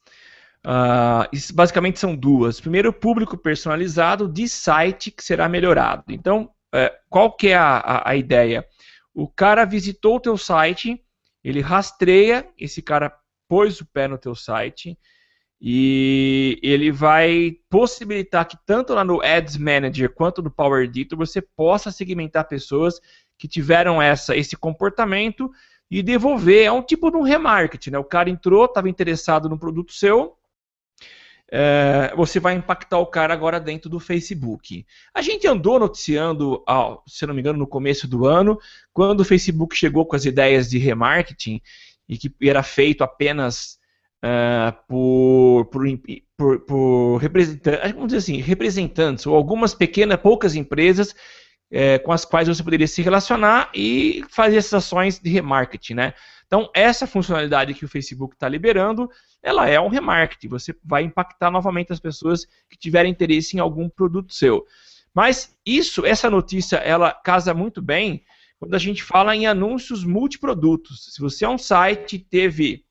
Uh, 0.64 1.54
basicamente 1.54 2.00
são 2.00 2.16
duas. 2.16 2.62
Primeiro, 2.62 2.90
o 2.90 2.94
público 2.94 3.36
personalizado 3.36 4.28
de 4.28 4.48
site 4.48 5.10
que 5.10 5.24
será 5.24 5.50
melhorado. 5.50 6.04
Então, 6.10 6.52
uh, 6.76 6.96
qual 7.10 7.32
que 7.32 7.48
é 7.48 7.56
a, 7.56 7.78
a, 7.78 8.10
a 8.12 8.16
ideia? 8.16 8.64
O 9.16 9.28
cara 9.28 9.66
visitou 9.66 10.18
o 10.18 10.20
teu 10.20 10.38
site 10.38 11.02
ele 11.44 11.62
rastreia, 11.62 12.48
esse 12.58 12.82
cara 12.82 13.16
pôs 13.48 13.82
o 13.82 13.86
pé 13.86 14.08
no 14.08 14.18
teu 14.18 14.36
site 14.36 14.98
e 15.62 16.58
ele 16.64 16.92
vai 16.92 17.58
possibilitar 17.70 18.48
que 18.48 18.58
tanto 18.66 18.94
lá 18.94 19.04
no 19.04 19.22
Ads 19.22 19.58
Manager 19.58 20.10
quanto 20.14 20.42
no 20.42 20.50
Power 20.50 20.84
Editor 20.84 21.18
você 21.18 21.42
possa 21.42 21.92
segmentar 21.92 22.48
pessoas 22.48 23.02
que 23.38 23.48
tiveram 23.48 24.02
essa, 24.02 24.36
esse 24.38 24.56
comportamento 24.56 25.52
e 25.92 26.02
devolver. 26.02 26.66
É 26.66 26.72
um 26.72 26.82
tipo 26.82 27.12
de 27.12 27.18
um 27.18 27.24
remarketing, 27.24 27.92
né? 27.92 27.98
O 27.98 28.04
cara 28.04 28.30
entrou, 28.30 28.66
estava 28.66 28.88
interessado 28.88 29.50
no 29.50 29.60
produto 29.60 29.92
seu, 29.92 30.38
é, 31.52 32.14
você 32.16 32.40
vai 32.40 32.54
impactar 32.54 33.00
o 33.00 33.08
cara 33.08 33.34
agora 33.34 33.60
dentro 33.60 33.90
do 33.90 34.00
Facebook. 34.00 34.86
A 35.14 35.22
gente 35.22 35.48
andou 35.48 35.80
noticiando, 35.80 36.64
se 37.08 37.26
não 37.26 37.34
me 37.34 37.42
engano, 37.42 37.60
no 37.60 37.68
começo 37.68 38.08
do 38.08 38.26
ano, 38.26 38.60
quando 38.94 39.22
o 39.22 39.26
Facebook 39.26 39.76
chegou 39.76 40.06
com 40.06 40.16
as 40.16 40.26
ideias 40.26 40.70
de 40.70 40.78
remarketing 40.78 41.62
e 42.08 42.18
que 42.18 42.32
era 42.42 42.62
feito 42.62 43.04
apenas 43.04 43.80
uh, 44.24 44.76
por, 44.88 45.66
por, 45.66 45.86
por, 46.38 46.60
por 46.62 47.18
representantes, 47.18 47.92
vamos 47.92 48.08
dizer 48.08 48.18
assim, 48.18 48.42
representantes 48.42 49.26
ou 49.26 49.36
algumas 49.36 49.74
pequenas, 49.74 50.20
poucas 50.20 50.56
empresas 50.56 51.16
é, 51.72 52.00
com 52.00 52.12
as 52.12 52.26
quais 52.26 52.48
você 52.48 52.64
poderia 52.64 52.88
se 52.88 53.02
relacionar 53.02 53.70
e 53.74 54.24
fazer 54.30 54.58
essas 54.58 54.74
ações 54.74 55.20
de 55.20 55.30
remarketing, 55.30 55.94
né? 55.94 56.14
Então, 56.50 56.68
essa 56.74 57.06
funcionalidade 57.06 57.76
que 57.76 57.86
o 57.86 57.88
Facebook 57.88 58.34
está 58.34 58.50
liberando, 58.50 59.08
ela 59.42 59.70
é 59.70 59.80
um 59.80 59.88
remarketing. 59.88 60.48
Você 60.48 60.76
vai 60.84 61.04
impactar 61.04 61.52
novamente 61.52 61.94
as 61.94 62.00
pessoas 62.00 62.44
que 62.68 62.76
tiverem 62.76 63.12
interesse 63.12 63.56
em 63.56 63.60
algum 63.60 63.88
produto 63.88 64.34
seu. 64.34 64.66
Mas 65.14 65.56
isso, 65.64 66.04
essa 66.04 66.28
notícia, 66.28 66.78
ela 66.78 67.12
casa 67.12 67.54
muito 67.54 67.84
bem 67.84 68.24
quando 68.58 68.74
a 68.74 68.80
gente 68.80 69.04
fala 69.04 69.36
em 69.36 69.46
anúncios 69.46 70.04
multiprodutos. 70.04 71.14
Se 71.14 71.22
você 71.22 71.46
é 71.46 71.50
um 71.50 71.58
site 71.58 72.18
teve 72.18 72.84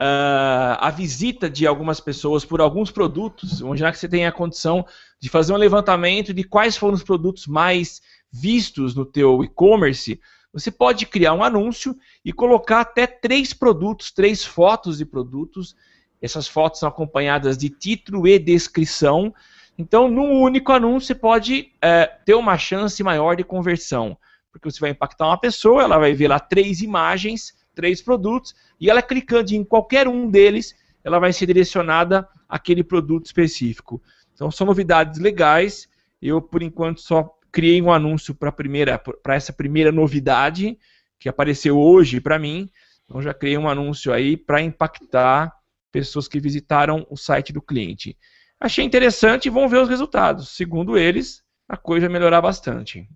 uh, 0.00 0.80
a 0.80 0.90
visita 0.90 1.50
de 1.50 1.66
algumas 1.66 2.00
pessoas 2.00 2.46
por 2.46 2.62
alguns 2.62 2.90
produtos, 2.90 3.60
imaginar 3.60 3.92
que 3.92 3.98
você 3.98 4.08
tem 4.08 4.24
a 4.24 4.32
condição 4.32 4.86
de 5.20 5.28
fazer 5.28 5.52
um 5.52 5.58
levantamento 5.58 6.32
de 6.32 6.44
quais 6.44 6.78
foram 6.78 6.94
os 6.94 7.02
produtos 7.02 7.46
mais 7.46 8.00
vistos 8.32 8.94
no 8.94 9.04
teu 9.04 9.44
e-commerce, 9.44 10.18
você 10.54 10.70
pode 10.70 11.04
criar 11.04 11.34
um 11.34 11.42
anúncio 11.42 11.98
e 12.24 12.32
colocar 12.32 12.82
até 12.82 13.08
três 13.08 13.52
produtos, 13.52 14.12
três 14.12 14.44
fotos 14.44 14.98
de 14.98 15.04
produtos. 15.04 15.74
Essas 16.22 16.46
fotos 16.46 16.78
são 16.78 16.88
acompanhadas 16.88 17.58
de 17.58 17.68
título 17.68 18.24
e 18.28 18.38
descrição. 18.38 19.34
Então, 19.76 20.08
num 20.08 20.40
único 20.40 20.70
anúncio, 20.70 21.08
você 21.08 21.14
pode 21.16 21.72
é, 21.82 22.06
ter 22.24 22.34
uma 22.34 22.56
chance 22.56 23.02
maior 23.02 23.34
de 23.34 23.42
conversão. 23.42 24.16
Porque 24.52 24.70
você 24.70 24.78
vai 24.78 24.90
impactar 24.90 25.26
uma 25.26 25.40
pessoa, 25.40 25.82
ela 25.82 25.98
vai 25.98 26.14
ver 26.14 26.28
lá 26.28 26.38
três 26.38 26.80
imagens, 26.80 27.52
três 27.74 28.00
produtos, 28.00 28.54
e 28.80 28.88
ela 28.88 29.02
clicando 29.02 29.52
em 29.52 29.64
qualquer 29.64 30.06
um 30.06 30.30
deles, 30.30 30.76
ela 31.02 31.18
vai 31.18 31.32
ser 31.32 31.46
direcionada 31.46 32.28
àquele 32.48 32.84
produto 32.84 33.26
específico. 33.26 34.00
Então, 34.32 34.52
são 34.52 34.68
novidades 34.68 35.18
legais. 35.18 35.88
Eu, 36.22 36.40
por 36.40 36.62
enquanto, 36.62 37.00
só 37.00 37.36
criei 37.54 37.80
um 37.80 37.92
anúncio 37.92 38.34
para 38.34 38.50
primeira 38.50 38.98
para 38.98 39.36
essa 39.36 39.52
primeira 39.52 39.92
novidade 39.92 40.76
que 41.20 41.28
apareceu 41.28 41.78
hoje 41.78 42.20
para 42.20 42.36
mim. 42.36 42.68
Então 43.04 43.22
já 43.22 43.32
criei 43.32 43.56
um 43.56 43.68
anúncio 43.68 44.12
aí 44.12 44.36
para 44.36 44.60
impactar 44.60 45.52
pessoas 45.92 46.26
que 46.26 46.40
visitaram 46.40 47.06
o 47.08 47.16
site 47.16 47.52
do 47.52 47.62
cliente. 47.62 48.18
Achei 48.58 48.84
interessante 48.84 49.46
e 49.46 49.50
vão 49.50 49.68
ver 49.68 49.78
os 49.78 49.88
resultados. 49.88 50.56
Segundo 50.56 50.98
eles, 50.98 51.42
a 51.68 51.76
coisa 51.76 52.08
vai 52.08 52.18
melhorar 52.18 52.42
bastante. 52.42 53.08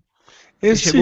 Esse 0.61 0.97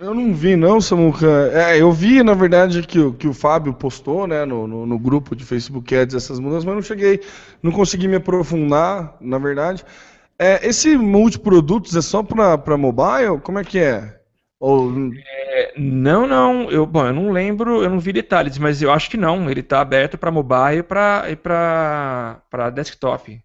Eu 0.00 0.12
não 0.12 0.34
vi, 0.34 0.56
não, 0.56 0.80
Samuca. 0.80 1.26
É, 1.52 1.80
eu 1.80 1.92
vi, 1.92 2.20
na 2.24 2.34
verdade, 2.34 2.82
que, 2.82 2.98
o, 2.98 3.12
que 3.12 3.28
o 3.28 3.32
Fábio 3.32 3.72
postou 3.72 4.26
né, 4.26 4.44
no, 4.44 4.66
no, 4.66 4.86
no, 4.86 4.98
grupo 4.98 5.36
de 5.36 5.44
Facebook 5.44 5.94
Ads 5.94 6.16
essas 6.16 6.40
mudanças, 6.40 6.64
mas 6.64 6.74
não 6.74 6.82
cheguei, 6.82 7.20
não 7.62 7.70
consegui 7.70 8.08
me 8.08 8.16
aprofundar, 8.16 9.16
na 9.20 9.38
verdade. 9.38 9.84
É, 10.42 10.66
esse 10.66 10.96
multiprodutos 10.96 11.94
é 11.94 12.02
só 12.02 12.20
para 12.20 12.76
mobile? 12.76 13.40
Como 13.44 13.60
é 13.60 13.64
que 13.64 13.78
é? 13.78 14.18
Ou... 14.58 14.92
É, 15.24 15.72
não, 15.78 16.26
não. 16.26 16.68
Eu, 16.68 16.84
bom, 16.84 17.06
eu 17.06 17.12
não 17.12 17.30
lembro, 17.30 17.80
eu 17.80 17.88
não 17.88 18.00
vi 18.00 18.12
detalhes, 18.12 18.58
mas 18.58 18.82
eu 18.82 18.90
acho 18.90 19.08
que 19.08 19.16
não. 19.16 19.48
Ele 19.48 19.60
está 19.60 19.80
aberto 19.80 20.18
para 20.18 20.32
mobile 20.32 20.80
e 21.30 21.36
para 21.36 22.70
desktop. 22.74 23.40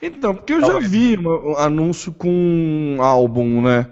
Então, 0.00 0.34
porque 0.34 0.54
eu 0.54 0.62
já 0.62 0.78
vi 0.78 1.18
um 1.18 1.56
anúncio 1.58 2.10
com 2.10 2.30
um 2.30 3.02
álbum, 3.02 3.60
né? 3.60 3.86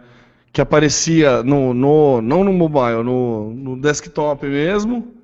Que 0.51 0.62
aparecia 0.62 1.42
no, 1.42 1.74
no 1.74 2.22
não 2.22 2.42
no 2.44 2.53
mobile, 2.53 3.03
no, 3.05 3.53
no 3.53 3.78
desktop 3.78 4.46
mesmo, 4.46 5.14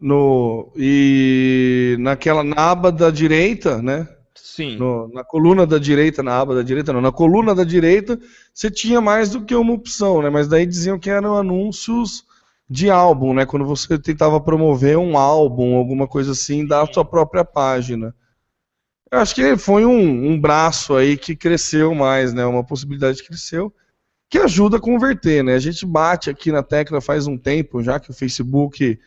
no 0.00 0.72
e 0.74 1.94
naquela 2.00 2.42
na 2.42 2.56
aba 2.56 2.90
da 2.90 3.10
direita, 3.10 3.82
né? 3.82 4.08
Sim. 4.44 4.76
No, 4.76 5.08
na 5.08 5.24
coluna 5.24 5.66
da 5.66 5.78
direita, 5.78 6.22
na 6.22 6.38
aba 6.38 6.54
da 6.54 6.62
direita, 6.62 6.92
não, 6.92 7.00
na 7.00 7.10
coluna 7.10 7.54
da 7.54 7.64
direita, 7.64 8.20
você 8.52 8.70
tinha 8.70 9.00
mais 9.00 9.30
do 9.30 9.42
que 9.42 9.54
uma 9.54 9.72
opção, 9.72 10.20
né? 10.20 10.28
Mas 10.28 10.46
daí 10.46 10.66
diziam 10.66 10.98
que 10.98 11.08
eram 11.08 11.34
anúncios 11.34 12.26
de 12.68 12.90
álbum, 12.90 13.32
né? 13.32 13.46
Quando 13.46 13.64
você 13.64 13.98
tentava 13.98 14.38
promover 14.38 14.98
um 14.98 15.16
álbum, 15.16 15.76
alguma 15.76 16.06
coisa 16.06 16.32
assim, 16.32 16.66
da 16.66 16.84
sua 16.84 17.06
própria 17.06 17.42
página. 17.42 18.14
Eu 19.10 19.18
acho 19.20 19.34
que 19.34 19.56
foi 19.56 19.86
um, 19.86 20.32
um 20.32 20.38
braço 20.38 20.94
aí 20.94 21.16
que 21.16 21.34
cresceu 21.34 21.94
mais, 21.94 22.34
né? 22.34 22.44
Uma 22.44 22.62
possibilidade 22.62 23.22
que 23.22 23.28
cresceu. 23.28 23.72
que 24.28 24.36
ajuda 24.36 24.76
a 24.76 24.80
converter, 24.80 25.42
né? 25.42 25.54
A 25.54 25.58
gente 25.58 25.86
bate 25.86 26.28
aqui 26.28 26.52
na 26.52 26.62
tecla 26.62 27.00
faz 27.00 27.26
um 27.26 27.38
tempo 27.38 27.82
já 27.82 27.98
que 27.98 28.10
o 28.10 28.14
Facebook 28.14 28.98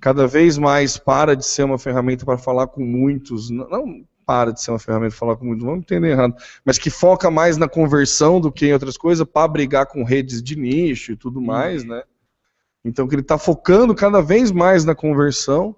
cada 0.00 0.26
vez 0.26 0.58
mais 0.58 0.96
para 0.96 1.36
de 1.36 1.46
ser 1.46 1.62
uma 1.62 1.78
ferramenta 1.78 2.24
para 2.24 2.38
falar 2.38 2.66
com 2.66 2.84
muitos, 2.84 3.50
não 3.50 4.04
para 4.24 4.52
de 4.52 4.60
ser 4.60 4.70
uma 4.70 4.78
ferramenta 4.78 5.14
falar 5.14 5.36
com 5.36 5.44
muitos, 5.44 5.64
vamos 5.64 5.80
entender 5.80 6.10
errado, 6.10 6.34
mas 6.64 6.78
que 6.78 6.90
foca 6.90 7.30
mais 7.30 7.56
na 7.56 7.68
conversão 7.68 8.40
do 8.40 8.50
que 8.50 8.66
em 8.66 8.72
outras 8.72 8.96
coisas 8.96 9.26
para 9.26 9.48
brigar 9.48 9.86
com 9.86 10.04
redes 10.04 10.42
de 10.42 10.56
nicho 10.56 11.12
e 11.12 11.16
tudo 11.16 11.40
mais, 11.40 11.82
uhum. 11.82 11.90
né? 11.90 12.02
Então 12.84 13.08
que 13.08 13.14
ele 13.14 13.22
está 13.22 13.38
focando 13.38 13.94
cada 13.94 14.20
vez 14.20 14.50
mais 14.50 14.84
na 14.84 14.94
conversão. 14.94 15.74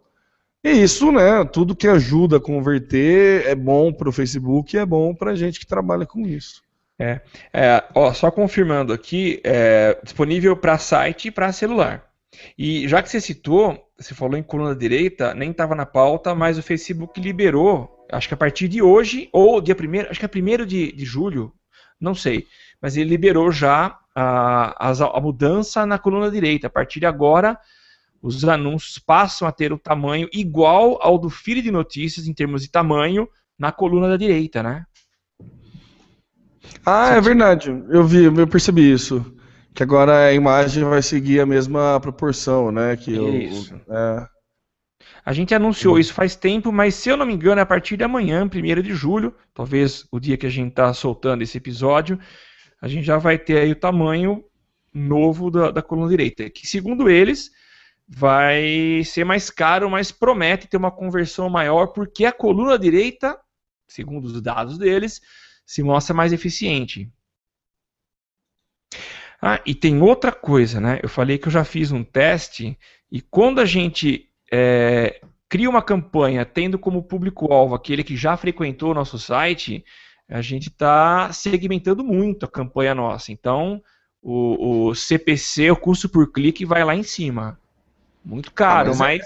E 0.64 0.70
isso, 0.70 1.12
né? 1.12 1.44
Tudo 1.44 1.76
que 1.76 1.86
ajuda 1.86 2.38
a 2.38 2.40
converter 2.40 3.46
é 3.46 3.54
bom 3.54 3.92
para 3.92 4.08
o 4.08 4.12
Facebook 4.12 4.74
e 4.74 4.78
é 4.78 4.84
bom 4.84 5.14
para 5.14 5.30
a 5.30 5.36
gente 5.36 5.60
que 5.60 5.66
trabalha 5.66 6.04
com 6.04 6.26
isso. 6.26 6.60
É, 6.98 7.20
é 7.52 7.84
ó, 7.94 8.12
só 8.12 8.30
confirmando 8.30 8.92
aqui, 8.92 9.40
é 9.44 9.98
disponível 10.02 10.56
para 10.56 10.78
site 10.78 11.28
e 11.28 11.30
para 11.30 11.52
celular. 11.52 12.10
E 12.58 12.86
já 12.88 13.02
que 13.02 13.08
você 13.08 13.20
citou, 13.20 13.78
você 13.98 14.14
falou 14.14 14.36
em 14.36 14.42
coluna 14.42 14.74
direita, 14.74 15.34
nem 15.34 15.50
estava 15.50 15.74
na 15.74 15.86
pauta, 15.86 16.34
mas 16.34 16.58
o 16.58 16.62
Facebook 16.62 17.20
liberou, 17.20 18.06
acho 18.10 18.28
que 18.28 18.34
a 18.34 18.36
partir 18.36 18.68
de 18.68 18.82
hoje, 18.82 19.28
ou 19.32 19.60
dia 19.60 19.74
primeiro, 19.74 20.10
acho 20.10 20.18
que 20.18 20.24
é 20.24 20.28
primeiro 20.28 20.66
de, 20.66 20.92
de 20.92 21.04
julho, 21.04 21.52
não 22.00 22.14
sei, 22.14 22.46
mas 22.80 22.96
ele 22.96 23.10
liberou 23.10 23.50
já 23.50 23.98
a, 24.14 24.90
a, 24.90 25.18
a 25.18 25.20
mudança 25.20 25.84
na 25.86 25.98
coluna 25.98 26.30
direita. 26.30 26.66
A 26.66 26.70
partir 26.70 27.00
de 27.00 27.06
agora, 27.06 27.58
os 28.22 28.44
anúncios 28.44 28.98
passam 28.98 29.46
a 29.46 29.52
ter 29.52 29.72
o 29.72 29.78
tamanho 29.78 30.28
igual 30.32 30.98
ao 31.00 31.18
do 31.18 31.30
feed 31.30 31.62
de 31.62 31.70
notícias 31.70 32.26
em 32.26 32.34
termos 32.34 32.62
de 32.62 32.70
tamanho 32.70 33.28
na 33.58 33.72
coluna 33.72 34.08
da 34.08 34.16
direita, 34.16 34.62
né? 34.62 34.84
Ah, 36.84 37.14
é 37.14 37.20
verdade. 37.20 37.70
Eu 37.88 38.04
vi, 38.04 38.24
eu 38.24 38.46
percebi 38.46 38.90
isso. 38.90 39.35
Que 39.76 39.82
agora 39.82 40.28
a 40.28 40.32
imagem 40.32 40.84
vai 40.84 41.02
seguir 41.02 41.38
a 41.38 41.44
mesma 41.44 42.00
proporção, 42.00 42.72
né? 42.72 42.96
Que 42.96 43.10
isso. 43.12 43.74
O, 43.86 43.92
é... 43.92 44.26
A 45.22 45.34
gente 45.34 45.54
anunciou 45.54 45.98
isso 45.98 46.14
faz 46.14 46.34
tempo, 46.34 46.72
mas 46.72 46.94
se 46.94 47.10
eu 47.10 47.16
não 47.16 47.26
me 47.26 47.34
engano, 47.34 47.58
é 47.58 47.62
a 47.62 47.66
partir 47.66 47.98
de 47.98 48.02
amanhã, 48.02 48.44
1 48.44 48.80
de 48.80 48.94
julho, 48.94 49.34
talvez 49.52 50.06
o 50.10 50.18
dia 50.18 50.38
que 50.38 50.46
a 50.46 50.50
gente 50.50 50.70
está 50.70 50.94
soltando 50.94 51.42
esse 51.42 51.58
episódio, 51.58 52.18
a 52.80 52.88
gente 52.88 53.04
já 53.04 53.18
vai 53.18 53.36
ter 53.36 53.58
aí 53.58 53.72
o 53.72 53.76
tamanho 53.76 54.42
novo 54.94 55.50
da, 55.50 55.70
da 55.70 55.82
coluna 55.82 56.08
direita, 56.08 56.48
que 56.48 56.66
segundo 56.66 57.10
eles 57.10 57.50
vai 58.08 59.02
ser 59.04 59.24
mais 59.24 59.50
caro, 59.50 59.90
mas 59.90 60.10
promete 60.10 60.68
ter 60.68 60.78
uma 60.78 60.90
conversão 60.90 61.50
maior, 61.50 61.88
porque 61.88 62.24
a 62.24 62.32
coluna 62.32 62.78
direita, 62.78 63.38
segundo 63.86 64.24
os 64.24 64.40
dados 64.40 64.78
deles, 64.78 65.20
se 65.66 65.82
mostra 65.82 66.14
mais 66.14 66.32
eficiente. 66.32 67.12
Ah, 69.40 69.60
e 69.66 69.74
tem 69.74 70.00
outra 70.00 70.32
coisa, 70.32 70.80
né? 70.80 70.98
Eu 71.02 71.08
falei 71.08 71.38
que 71.38 71.48
eu 71.48 71.52
já 71.52 71.64
fiz 71.64 71.92
um 71.92 72.02
teste 72.02 72.78
e 73.10 73.20
quando 73.20 73.60
a 73.60 73.64
gente 73.64 74.28
é, 74.50 75.20
cria 75.48 75.68
uma 75.68 75.82
campanha 75.82 76.44
tendo 76.44 76.78
como 76.78 77.02
público-alvo 77.02 77.74
aquele 77.74 78.02
que 78.02 78.16
já 78.16 78.36
frequentou 78.36 78.90
o 78.90 78.94
nosso 78.94 79.18
site, 79.18 79.84
a 80.28 80.40
gente 80.40 80.68
está 80.68 81.32
segmentando 81.32 82.02
muito 82.02 82.44
a 82.44 82.48
campanha 82.48 82.94
nossa. 82.94 83.30
Então, 83.30 83.82
o, 84.22 84.88
o, 84.88 84.94
CPC, 84.94 85.70
o 85.70 85.76
custo 85.76 86.08
por 86.08 86.32
clique, 86.32 86.64
vai 86.64 86.84
lá 86.84 86.94
em 86.94 87.02
cima. 87.02 87.58
Muito 88.24 88.50
caro, 88.52 88.92
ah, 88.92 88.96
mas. 88.96 89.22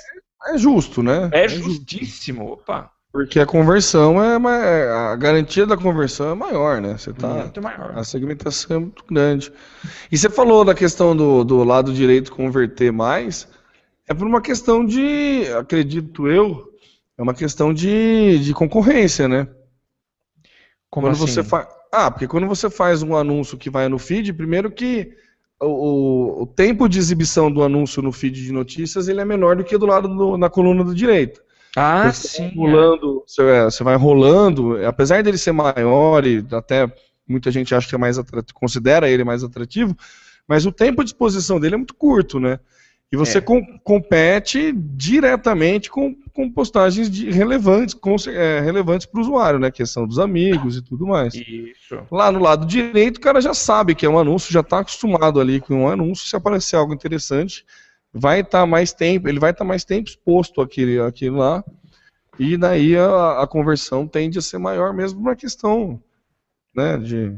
É, 0.47 0.55
é, 0.55 0.59
justo, 0.59 1.03
né? 1.03 1.31
É, 1.33 1.45
é 1.45 1.49
justíssimo. 1.49 2.53
Opa. 2.53 2.93
Porque 3.13 3.41
a 3.41 3.47
conversão 3.47 4.23
é, 4.23 4.37
é 4.37 4.89
a 4.91 5.17
garantia 5.17 5.67
da 5.67 5.77
conversão 5.77 6.31
é 6.31 6.35
maior, 6.35 6.81
né? 6.81 6.97
Você 6.97 7.13
tá, 7.13 7.29
muito 7.29 7.61
maior. 7.61 7.93
A 7.97 8.05
segmentação 8.05 8.77
é 8.77 8.81
muito 8.81 9.05
grande. 9.05 9.53
E 10.13 10.17
você 10.17 10.31
falou 10.31 10.65
da 10.65 10.75
questão 10.75 11.17
do, 11.17 11.43
do 11.43 11.65
lado 11.65 11.93
direito 11.93 12.31
converter 12.31 12.93
mais, 12.93 13.49
é 14.07 14.15
por 14.15 14.27
uma 14.27 14.41
questão 14.41 14.87
de, 14.87 15.43
acredito 15.59 16.29
eu, 16.29 16.73
é 17.19 17.23
uma 17.23 17.35
questão 17.35 17.75
de, 17.75 18.39
de 18.39 18.55
concorrência, 18.55 19.27
né? 19.27 19.49
Como 20.89 21.07
quando 21.07 21.15
assim? 21.15 21.27
você 21.27 21.43
faz. 21.43 21.67
Ah, 21.93 22.11
porque 22.11 22.29
quando 22.29 22.47
você 22.47 22.71
faz 22.71 23.03
um 23.03 23.17
anúncio 23.17 23.59
que 23.59 23.69
vai 23.69 23.89
no 23.89 23.99
feed, 23.99 24.33
primeiro 24.33 24.71
que 24.71 25.13
o, 25.61 26.43
o, 26.43 26.47
tempo 26.47 26.89
de 26.89 26.99
exibição 26.99 27.51
do 27.51 27.63
anúncio 27.63 28.01
no 28.01 28.13
feed 28.13 28.43
de 28.43 28.53
notícias 28.53 29.09
ele 29.09 29.21
é 29.21 29.25
menor 29.25 29.57
do 29.57 29.65
que 29.65 29.77
do 29.77 29.87
lado 29.87 30.09
do, 30.09 30.39
na 30.39 30.49
coluna 30.49 30.85
do 30.85 30.95
direito. 30.95 31.43
Ah, 31.77 32.13
você 32.13 32.29
sim. 32.29 32.43
Vai 32.43 32.55
rolando, 32.57 33.25
você, 33.27 33.43
é, 33.43 33.65
você, 33.65 33.85
vai 33.85 33.97
rolando, 33.97 34.87
apesar 34.87 35.23
dele 35.23 35.39
ser 35.39 35.53
maior 35.53 36.27
e 36.27 36.45
até 36.53 36.93
muita 37.27 37.51
gente 37.51 37.75
acha 37.75 37.89
que 37.89 37.95
é 37.95 37.99
mais 37.99 38.19
atrativo, 38.19 38.59
considera 38.59 39.09
ele 39.09 39.23
mais 39.23 39.45
atrativo, 39.45 39.97
mas 40.49 40.67
o 40.67 40.73
tempo 40.73 41.05
de 41.05 41.11
exposição 41.11 41.61
dele 41.61 41.75
é 41.75 41.79
muito 41.79 41.95
curto, 41.95 42.41
né? 42.41 42.59
E 43.13 43.17
você 43.17 43.39
é. 43.39 43.41
com, 43.41 43.61
compete 43.81 44.73
diretamente 44.73 45.91
com, 45.91 46.15
com 46.33 46.51
postagens 46.51 47.11
de, 47.11 47.29
relevantes 47.29 47.93
com, 47.93 48.15
é, 48.29 48.61
relevantes 48.61 49.05
para 49.05 49.19
o 49.19 49.23
usuário, 49.23 49.59
né? 49.59 49.69
Que 49.71 49.85
são 49.85 50.07
dos 50.07 50.21
amigos 50.21 50.77
e 50.77 50.83
tudo 50.83 51.07
mais. 51.07 51.35
Isso. 51.35 51.99
Lá 52.11 52.31
no 52.31 52.39
lado 52.39 52.65
direito, 52.65 53.17
o 53.17 53.21
cara 53.21 53.41
já 53.41 53.53
sabe 53.53 53.97
que 53.97 54.07
é 54.07 54.09
um 54.09 54.19
anúncio, 54.19 54.53
já 54.53 54.61
está 54.61 54.79
acostumado 54.79 55.41
ali 55.41 55.61
com 55.61 55.83
um 55.83 55.89
anúncio. 55.89 56.29
Se 56.29 56.37
aparecer 56.37 56.77
algo 56.77 56.95
interessante, 56.95 57.65
vai 58.13 58.41
estar 58.41 58.61
tá 58.61 58.67
mais 58.67 58.93
tempo, 58.93 59.29
ele 59.29 59.39
vai 59.39 59.51
estar 59.51 59.65
tá 59.65 59.69
mais 59.69 59.85
tempo 59.85 60.09
exposto 60.09 60.61
àquele, 60.61 61.01
àquele 61.01 61.37
lá. 61.37 61.65
E 62.39 62.57
daí 62.57 62.97
a, 62.97 63.43
a 63.43 63.47
conversão 63.47 64.07
tende 64.07 64.39
a 64.39 64.43
ser 64.43 64.59
maior 64.59 64.93
mesmo 64.95 65.23
na 65.23 65.37
questão 65.37 66.03
né, 66.75 66.97
de 66.97 67.37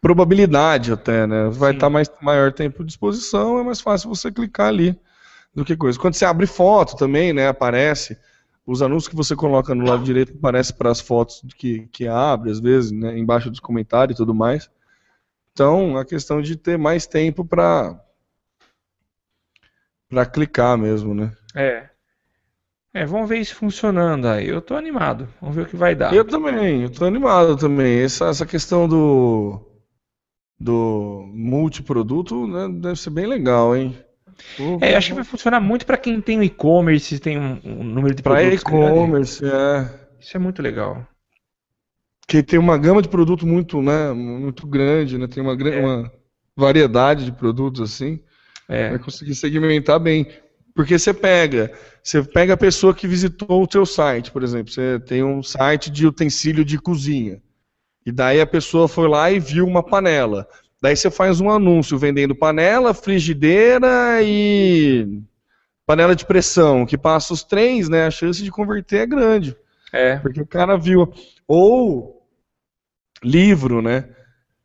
probabilidade 0.00 0.92
até, 0.92 1.26
né? 1.26 1.48
Vai 1.50 1.72
estar 1.72 1.86
tá 1.86 1.90
mais 1.90 2.10
maior 2.20 2.52
tempo 2.52 2.84
de 2.84 2.92
exposição, 2.92 3.58
é 3.58 3.62
mais 3.62 3.80
fácil 3.80 4.08
você 4.08 4.30
clicar 4.30 4.68
ali 4.68 4.98
do 5.54 5.64
que 5.64 5.76
coisa. 5.76 5.98
Quando 5.98 6.14
você 6.14 6.24
abre 6.24 6.46
foto 6.46 6.96
também, 6.96 7.32
né, 7.32 7.48
aparece 7.48 8.18
os 8.66 8.82
anúncios 8.82 9.08
que 9.08 9.16
você 9.16 9.36
coloca 9.36 9.74
no 9.74 9.86
lado 9.86 10.02
direito 10.02 10.34
aparece 10.36 10.72
para 10.72 10.90
as 10.90 11.00
fotos 11.00 11.42
que, 11.56 11.86
que 11.92 12.08
abre, 12.08 12.50
às 12.50 12.60
vezes, 12.60 12.90
né, 12.90 13.16
embaixo 13.18 13.50
dos 13.50 13.60
comentários 13.60 14.16
e 14.16 14.18
tudo 14.18 14.34
mais. 14.34 14.70
Então, 15.52 15.96
a 15.96 16.04
questão 16.04 16.42
de 16.42 16.56
ter 16.56 16.76
mais 16.76 17.06
tempo 17.06 17.44
para 17.44 17.98
para 20.14 20.26
clicar 20.26 20.78
mesmo, 20.78 21.12
né? 21.12 21.32
É. 21.54 21.88
É, 22.94 23.04
vamos 23.04 23.28
ver 23.28 23.38
isso 23.38 23.56
funcionando 23.56 24.28
aí. 24.28 24.48
Eu 24.48 24.62
tô 24.62 24.76
animado. 24.76 25.28
Vamos 25.40 25.56
ver 25.56 25.62
o 25.62 25.66
que 25.66 25.76
vai 25.76 25.96
dar. 25.96 26.14
Eu 26.14 26.24
também, 26.24 26.82
eu 26.82 26.90
tô 26.90 27.04
animado 27.04 27.56
também. 27.56 27.98
Essa, 27.98 28.26
essa 28.26 28.46
questão 28.46 28.88
do 28.88 29.60
do 30.58 31.28
multiproduto, 31.34 32.46
né, 32.46 32.68
deve 32.80 32.96
ser 32.96 33.10
bem 33.10 33.26
legal, 33.26 33.76
hein? 33.76 33.98
É, 34.80 34.92
eu 34.92 34.98
acho 34.98 35.08
que 35.08 35.14
vai 35.14 35.24
funcionar 35.24 35.60
muito 35.60 35.84
para 35.84 35.96
quem 35.96 36.20
tem 36.20 36.42
e-commerce, 36.44 37.18
tem 37.18 37.38
um, 37.38 37.60
um, 37.64 37.84
número 37.84 38.14
de 38.14 38.22
pra 38.22 38.36
produtos. 38.36 38.62
Para 38.62 38.72
e-commerce, 38.72 39.44
é. 39.44 39.90
Isso 40.20 40.36
é 40.36 40.40
muito 40.40 40.62
legal. 40.62 41.04
Que 42.26 42.42
tem 42.42 42.58
uma 42.58 42.78
gama 42.78 43.02
de 43.02 43.08
produto 43.08 43.44
muito, 43.44 43.82
né, 43.82 44.12
muito 44.12 44.66
grande, 44.66 45.18
né? 45.18 45.26
Tem 45.26 45.42
uma, 45.42 45.52
é. 45.68 45.80
uma 45.80 46.12
variedade 46.56 47.24
de 47.24 47.32
produtos 47.32 47.80
assim. 47.80 48.20
É. 48.68 48.90
Vai 48.90 48.98
conseguir 48.98 49.34
segmentar 49.34 49.98
bem. 49.98 50.28
Porque 50.74 50.98
você 50.98 51.14
pega, 51.14 51.72
você 52.02 52.22
pega 52.22 52.54
a 52.54 52.56
pessoa 52.56 52.92
que 52.92 53.06
visitou 53.06 53.62
o 53.62 53.66
teu 53.66 53.86
site, 53.86 54.32
por 54.32 54.42
exemplo, 54.42 54.72
você 54.72 54.98
tem 54.98 55.22
um 55.22 55.42
site 55.42 55.88
de 55.88 56.06
utensílio 56.06 56.64
de 56.64 56.78
cozinha. 56.78 57.40
E 58.04 58.10
daí 58.10 58.40
a 58.40 58.46
pessoa 58.46 58.88
foi 58.88 59.08
lá 59.08 59.30
e 59.30 59.38
viu 59.38 59.66
uma 59.66 59.82
panela. 59.82 60.46
Daí 60.82 60.96
você 60.96 61.10
faz 61.10 61.40
um 61.40 61.48
anúncio 61.48 61.96
vendendo 61.96 62.34
panela, 62.34 62.92
frigideira 62.92 64.20
e 64.22 65.22
panela 65.86 66.14
de 66.14 66.26
pressão, 66.26 66.84
que 66.84 66.98
passa 66.98 67.32
os 67.32 67.42
três, 67.42 67.88
né? 67.88 68.06
A 68.06 68.10
chance 68.10 68.42
de 68.42 68.50
converter 68.50 69.02
é 69.02 69.06
grande. 69.06 69.56
É. 69.92 70.16
Porque 70.16 70.40
o 70.40 70.46
cara 70.46 70.76
viu. 70.76 71.10
Ou 71.46 72.22
livro, 73.22 73.80
né? 73.80 74.08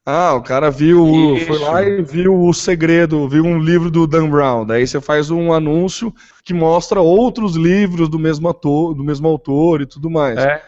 Ah, 0.09 0.33
o 0.33 0.41
cara 0.41 0.71
viu, 0.71 1.35
Isso. 1.35 1.47
foi 1.47 1.59
lá 1.59 1.83
e 1.83 2.01
viu 2.01 2.41
o 2.41 2.53
segredo, 2.53 3.27
viu 3.29 3.43
um 3.43 3.59
livro 3.59 3.91
do 3.91 4.07
Dan 4.07 4.29
Brown. 4.29 4.65
Daí 4.65 4.87
você 4.87 4.99
faz 4.99 5.29
um 5.29 5.53
anúncio 5.53 6.13
que 6.43 6.53
mostra 6.53 6.99
outros 6.99 7.55
livros 7.55 8.09
do 8.09 8.17
mesmo 8.17 8.49
ator, 8.49 8.93
do 8.93 9.03
mesmo 9.03 9.27
autor 9.27 9.81
e 9.81 9.85
tudo 9.85 10.09
mais. 10.09 10.37
É 10.37 10.61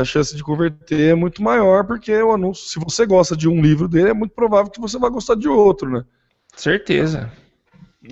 a 0.00 0.04
chance 0.04 0.34
de 0.34 0.42
converter 0.42 1.10
é 1.10 1.14
muito 1.14 1.42
maior, 1.42 1.84
porque 1.84 2.14
o 2.22 2.32
anúncio, 2.32 2.66
se 2.66 2.78
você 2.78 3.06
gosta 3.06 3.36
de 3.36 3.48
um 3.48 3.60
livro 3.60 3.88
dele, 3.88 4.10
é 4.10 4.14
muito 4.14 4.34
provável 4.34 4.70
que 4.70 4.80
você 4.80 4.98
vai 4.98 5.10
gostar 5.10 5.36
de 5.36 5.48
outro, 5.48 5.90
né? 5.90 6.04
Certeza. 6.56 7.30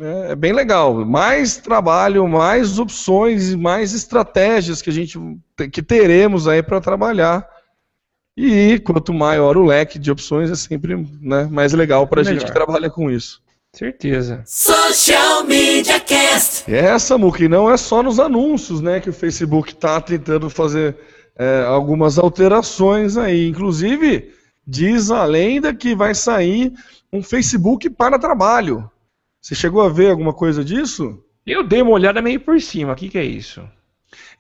É, 0.00 0.32
é 0.32 0.36
bem 0.36 0.52
legal. 0.52 1.04
Mais 1.04 1.56
trabalho, 1.56 2.28
mais 2.28 2.78
opções, 2.78 3.54
mais 3.54 3.94
estratégias 3.94 4.82
que 4.82 4.90
a 4.90 4.92
gente 4.92 5.18
que 5.72 5.82
teremos 5.82 6.46
aí 6.46 6.62
para 6.62 6.80
trabalhar. 6.80 7.46
E 8.40 8.78
quanto 8.78 9.12
maior 9.12 9.56
o 9.56 9.64
leque 9.64 9.98
de 9.98 10.10
opções, 10.10 10.50
é 10.50 10.54
sempre 10.54 10.96
né, 11.20 11.48
mais 11.50 11.72
legal 11.72 12.06
para 12.06 12.20
a 12.20 12.24
gente 12.24 12.44
que 12.44 12.52
trabalha 12.52 12.88
com 12.88 13.10
isso. 13.10 13.42
Certeza. 13.72 14.42
Social 14.46 15.44
Media 15.44 16.00
Cast. 16.00 16.72
Essa, 16.72 17.18
Muki, 17.18 17.48
não 17.48 17.70
é 17.70 17.76
só 17.76 18.02
nos 18.02 18.20
anúncios, 18.20 18.80
né, 18.80 19.00
que 19.00 19.10
o 19.10 19.12
Facebook 19.12 19.72
está 19.72 20.00
tentando 20.00 20.48
fazer 20.48 20.96
é, 21.36 21.64
algumas 21.66 22.18
alterações 22.18 23.16
aí. 23.16 23.48
Inclusive, 23.48 24.32
Diz 24.70 25.10
a 25.10 25.24
lenda 25.24 25.74
que 25.74 25.94
vai 25.94 26.14
sair 26.14 26.74
um 27.10 27.22
Facebook 27.22 27.88
para 27.88 28.18
trabalho. 28.18 28.90
Você 29.40 29.54
chegou 29.54 29.80
a 29.80 29.88
ver 29.88 30.10
alguma 30.10 30.34
coisa 30.34 30.62
disso? 30.62 31.24
Eu 31.46 31.66
dei 31.66 31.80
uma 31.80 31.92
olhada 31.92 32.20
meio 32.20 32.38
por 32.38 32.60
cima. 32.60 32.92
O 32.92 32.94
que, 32.94 33.08
que 33.08 33.16
é 33.16 33.24
isso? 33.24 33.66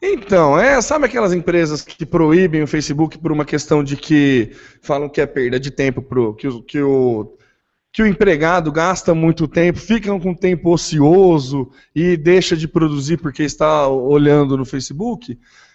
Então, 0.00 0.58
é, 0.58 0.80
sabe 0.80 1.06
aquelas 1.06 1.32
empresas 1.32 1.82
que 1.82 2.06
proíbem 2.06 2.62
o 2.62 2.66
Facebook 2.66 3.18
por 3.18 3.32
uma 3.32 3.44
questão 3.44 3.82
de 3.82 3.96
que 3.96 4.52
falam 4.80 5.08
que 5.08 5.20
é 5.20 5.26
perda 5.26 5.58
de 5.58 5.70
tempo 5.70 6.00
pro 6.00 6.34
que 6.34 6.48
o, 6.48 6.62
que 6.62 6.80
o 6.80 7.36
que 7.92 8.02
o 8.02 8.06
empregado 8.06 8.70
gasta 8.70 9.14
muito 9.14 9.48
tempo, 9.48 9.78
fica 9.78 10.16
com 10.20 10.34
tempo 10.34 10.70
ocioso 10.70 11.70
e 11.94 12.16
deixa 12.16 12.56
de 12.56 12.68
produzir 12.68 13.16
porque 13.16 13.42
está 13.42 13.88
olhando 13.88 14.56
no 14.56 14.64
Facebook? 14.64 15.32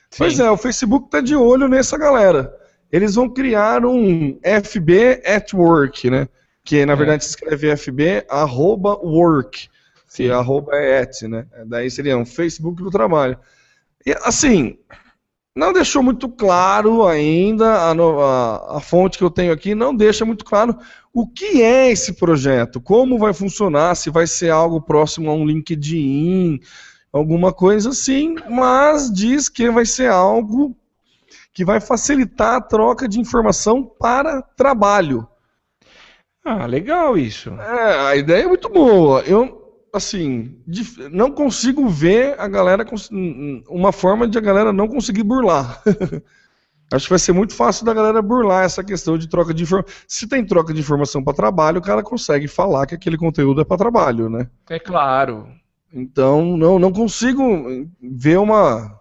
Sim. 0.09 0.17
Pois 0.17 0.39
é, 0.39 0.49
o 0.49 0.57
Facebook 0.57 1.07
está 1.07 1.19
de 1.19 1.35
olho 1.35 1.67
nessa 1.67 1.97
galera. 1.97 2.53
Eles 2.91 3.15
vão 3.15 3.27
criar 3.27 3.85
um 3.85 4.39
FB 4.41 5.23
at 5.25 5.53
Work, 5.53 6.09
né? 6.09 6.27
Que 6.63 6.85
na 6.85 6.93
é. 6.93 6.95
verdade 6.95 7.25
se 7.25 7.31
escreve 7.31 7.75
FB 7.75 8.25
arroba 8.29 8.95
work. 9.03 9.67
Se 10.07 10.29
arroba 10.29 10.75
é 10.75 11.01
at, 11.01 11.23
né? 11.23 11.45
Daí 11.65 11.89
seria 11.89 12.15
um 12.15 12.25
Facebook 12.25 12.83
do 12.83 12.91
trabalho. 12.91 13.37
E, 14.05 14.11
assim, 14.23 14.77
não 15.55 15.71
deixou 15.71 16.01
muito 16.01 16.27
claro 16.27 17.05
ainda, 17.05 17.67
a, 17.67 17.91
a, 17.91 18.77
a, 18.77 18.79
fonte 18.79 19.17
que 19.17 19.23
eu 19.23 19.29
tenho 19.29 19.53
aqui 19.53 19.75
não 19.75 19.95
deixa 19.95 20.25
muito 20.25 20.43
claro 20.43 20.75
o 21.13 21.27
que 21.27 21.61
é 21.61 21.91
esse 21.91 22.13
projeto, 22.13 22.81
como 22.81 23.19
vai 23.19 23.33
funcionar, 23.33 23.95
se 23.95 24.09
vai 24.09 24.25
ser 24.25 24.49
algo 24.49 24.81
próximo 24.81 25.29
a 25.29 25.33
um 25.33 25.45
LinkedIn, 25.45 26.59
alguma 27.11 27.53
coisa 27.53 27.89
assim, 27.89 28.35
mas 28.49 29.13
diz 29.13 29.47
que 29.47 29.69
vai 29.69 29.85
ser 29.85 30.09
algo 30.09 30.75
que 31.53 31.63
vai 31.63 31.79
facilitar 31.79 32.55
a 32.55 32.61
troca 32.61 33.07
de 33.07 33.19
informação 33.19 33.83
para 33.83 34.41
trabalho. 34.41 35.27
Ah, 36.43 36.65
legal 36.65 37.15
isso. 37.15 37.51
É, 37.51 38.07
a 38.07 38.15
ideia 38.15 38.43
é 38.43 38.47
muito 38.47 38.67
boa. 38.67 39.21
Eu, 39.21 39.62
assim, 39.93 40.59
não 41.11 41.31
consigo 41.31 41.87
ver 41.87 42.39
a 42.39 42.47
galera 42.47 42.83
uma 43.69 43.91
forma 43.91 44.27
de 44.27 44.37
a 44.37 44.41
galera 44.41 44.73
não 44.73 44.87
conseguir 44.87 45.23
burlar. 45.23 45.81
Acho 46.91 47.05
que 47.05 47.11
vai 47.11 47.19
ser 47.19 47.31
muito 47.31 47.55
fácil 47.55 47.85
da 47.85 47.93
galera 47.93 48.21
burlar 48.21 48.65
essa 48.65 48.83
questão 48.83 49.17
de 49.17 49.27
troca 49.27 49.53
de 49.53 49.63
informação. 49.63 49.93
Se 50.07 50.27
tem 50.27 50.45
troca 50.45 50.73
de 50.73 50.79
informação 50.79 51.23
para 51.23 51.33
trabalho, 51.33 51.79
o 51.79 51.83
cara 51.83 52.03
consegue 52.03 52.47
falar 52.47 52.85
que 52.85 52.93
aquele 52.93 53.17
conteúdo 53.17 53.61
é 53.61 53.65
para 53.65 53.77
trabalho, 53.77 54.29
né? 54.29 54.47
É 54.69 54.77
claro. 54.77 55.47
Então, 55.91 56.57
não, 56.57 56.77
não 56.77 56.91
consigo 56.91 57.87
ver 57.99 58.37
uma, 58.37 58.99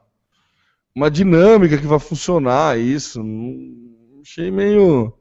uma 0.94 1.10
dinâmica 1.10 1.76
que 1.76 1.86
vai 1.86 1.98
funcionar 1.98 2.78
isso. 2.78 3.22
Achei 4.22 4.50
meio. 4.50 5.12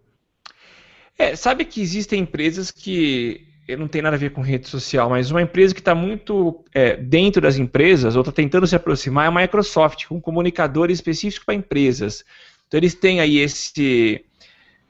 É, 1.17 1.35
sabe 1.35 1.65
que 1.65 1.81
existem 1.81 2.21
empresas 2.21 2.71
que 2.71 3.50
não 3.77 3.87
tem 3.87 4.01
nada 4.01 4.15
a 4.15 4.19
ver 4.19 4.31
com 4.31 4.41
rede 4.41 4.67
social, 4.67 5.09
mas 5.09 5.31
uma 5.31 5.41
empresa 5.41 5.73
que 5.73 5.81
está 5.81 5.93
muito 5.93 6.63
é, 6.73 6.95
dentro 6.95 7.41
das 7.41 7.57
empresas, 7.57 8.15
ou 8.15 8.21
está 8.21 8.31
tentando 8.31 8.67
se 8.67 8.75
aproximar, 8.75 9.25
é 9.25 9.27
a 9.27 9.31
Microsoft, 9.31 10.07
com 10.07 10.15
um 10.15 10.21
comunicador 10.21 10.89
específico 10.89 11.45
para 11.45 11.55
empresas. 11.55 12.23
Então 12.67 12.77
eles 12.77 12.95
têm 12.95 13.19
aí 13.19 13.37
esse. 13.37 14.23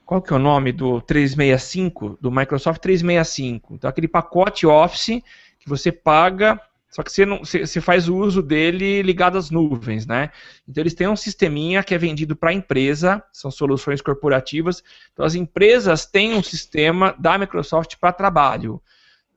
Qual 0.06 0.22
que 0.22 0.34
é 0.34 0.36
o 0.36 0.40
nome 0.40 0.72
do 0.72 1.02
365? 1.02 2.18
Do 2.22 2.32
Microsoft 2.32 2.82
365. 2.82 3.76
Então 3.76 3.90
aquele 3.90 4.08
pacote 4.08 4.68
Office 4.68 5.22
que 5.60 5.70
você 5.70 5.92
paga 5.92 6.60
só 6.92 7.02
que 7.04 7.12
você, 7.12 7.26
não, 7.26 7.40
você, 7.40 7.66
você, 7.66 7.80
faz 7.80 8.10
o 8.10 8.18
uso 8.18 8.42
dele 8.42 9.02
ligado 9.02 9.38
às 9.38 9.50
nuvens, 9.50 10.06
né? 10.06 10.30
Então 10.68 10.82
eles 10.82 10.94
têm 10.94 11.08
um 11.08 11.16
sisteminha 11.16 11.82
que 11.84 11.96
é 11.96 11.98
vendido 11.98 12.36
para 12.36 12.50
a 12.50 12.54
empresa, 12.54 13.24
são 13.32 13.50
soluções 13.50 14.02
corporativas. 14.02 14.84
Então 15.14 15.26
as 15.26 15.34
empresas 15.34 16.06
têm 16.06 16.34
um 16.34 16.44
sistema 16.44 17.16
da 17.18 17.38
Microsoft 17.38 17.96
para 17.96 18.12
trabalho. 18.12 18.82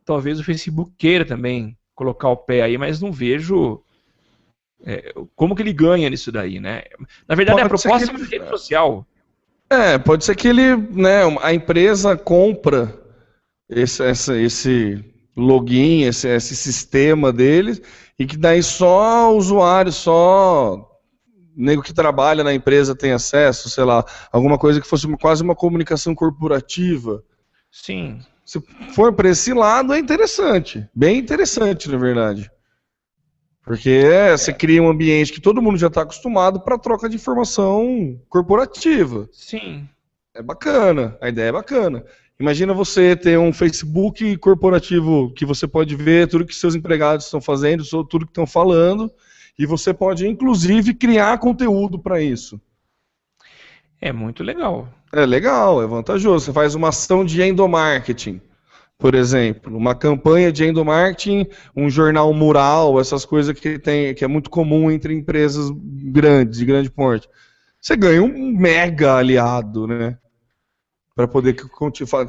Talvez 0.04 0.40
o 0.40 0.44
Facebook 0.44 0.92
queira 0.98 1.24
também 1.24 1.78
colocar 1.94 2.28
o 2.28 2.36
pé 2.36 2.62
aí, 2.62 2.76
mas 2.76 3.00
não 3.00 3.12
vejo 3.12 3.80
é, 4.84 5.14
como 5.36 5.54
que 5.54 5.62
ele 5.62 5.72
ganha 5.72 6.10
nisso 6.10 6.32
daí, 6.32 6.58
né? 6.58 6.82
Na 7.28 7.36
verdade, 7.36 7.60
pode 7.60 7.66
a 7.66 7.68
proposta 7.68 8.10
é 8.10 8.16
uma 8.16 8.26
rede 8.26 8.48
social. 8.48 9.06
É, 9.70 9.96
pode 9.96 10.24
ser 10.24 10.34
que 10.34 10.48
ele, 10.48 10.76
né, 10.76 11.20
a 11.40 11.54
empresa 11.54 12.16
compra 12.16 13.00
esse, 13.68 14.02
esse, 14.02 14.42
esse 14.42 15.13
login, 15.36 16.02
esse, 16.02 16.28
esse 16.28 16.54
sistema 16.54 17.32
deles, 17.32 17.80
e 18.18 18.26
que 18.26 18.36
daí 18.36 18.62
só 18.62 19.32
o 19.32 19.36
usuário, 19.36 19.92
só 19.92 20.90
nego 21.56 21.82
que 21.82 21.94
trabalha 21.94 22.42
na 22.42 22.52
empresa 22.52 22.96
tem 22.96 23.12
acesso, 23.12 23.70
sei 23.70 23.84
lá, 23.84 24.04
alguma 24.32 24.58
coisa 24.58 24.80
que 24.80 24.86
fosse 24.86 25.06
uma, 25.06 25.16
quase 25.16 25.42
uma 25.42 25.54
comunicação 25.54 26.14
corporativa. 26.14 27.22
Sim. 27.70 28.20
Se 28.44 28.60
for 28.94 29.12
para 29.12 29.30
esse 29.30 29.54
lado, 29.54 29.92
é 29.94 29.98
interessante. 29.98 30.86
Bem 30.94 31.18
interessante, 31.18 31.88
na 31.88 31.96
verdade. 31.96 32.50
Porque 33.62 33.88
é, 33.88 34.36
você 34.36 34.52
cria 34.52 34.82
um 34.82 34.90
ambiente 34.90 35.32
que 35.32 35.40
todo 35.40 35.62
mundo 35.62 35.78
já 35.78 35.86
está 35.86 36.02
acostumado 36.02 36.60
para 36.60 36.78
troca 36.78 37.08
de 37.08 37.16
informação 37.16 38.20
corporativa. 38.28 39.28
Sim. 39.32 39.88
É 40.34 40.42
bacana, 40.42 41.16
a 41.20 41.28
ideia 41.28 41.48
é 41.48 41.52
bacana. 41.52 42.04
Imagina 42.38 42.74
você 42.74 43.14
ter 43.14 43.38
um 43.38 43.52
Facebook 43.52 44.36
corporativo 44.38 45.32
que 45.34 45.46
você 45.46 45.68
pode 45.68 45.94
ver 45.94 46.28
tudo 46.28 46.44
que 46.44 46.54
seus 46.54 46.74
empregados 46.74 47.26
estão 47.26 47.40
fazendo, 47.40 47.84
tudo 48.04 48.26
que 48.26 48.32
estão 48.32 48.46
falando, 48.46 49.10
e 49.56 49.64
você 49.64 49.94
pode, 49.94 50.26
inclusive, 50.26 50.94
criar 50.94 51.38
conteúdo 51.38 51.98
para 51.98 52.20
isso. 52.20 52.60
É 54.00 54.12
muito 54.12 54.42
legal. 54.42 54.88
É 55.12 55.24
legal, 55.24 55.80
é 55.80 55.86
vantajoso. 55.86 56.46
Você 56.46 56.52
faz 56.52 56.74
uma 56.74 56.88
ação 56.88 57.24
de 57.24 57.40
endomarketing, 57.40 58.40
por 58.98 59.14
exemplo, 59.14 59.76
uma 59.76 59.94
campanha 59.94 60.50
de 60.50 60.64
endomarketing, 60.64 61.46
um 61.76 61.88
jornal 61.88 62.34
mural, 62.34 63.00
essas 63.00 63.24
coisas 63.24 63.58
que, 63.58 63.78
tem, 63.78 64.12
que 64.12 64.24
é 64.24 64.28
muito 64.28 64.50
comum 64.50 64.90
entre 64.90 65.14
empresas 65.14 65.70
grandes, 65.76 66.58
de 66.58 66.64
grande 66.64 66.90
porte. 66.90 67.28
Você 67.80 67.96
ganha 67.96 68.22
um 68.22 68.56
mega 68.56 69.14
aliado, 69.14 69.86
né? 69.86 70.18
Para 71.14 71.28
poder 71.28 71.56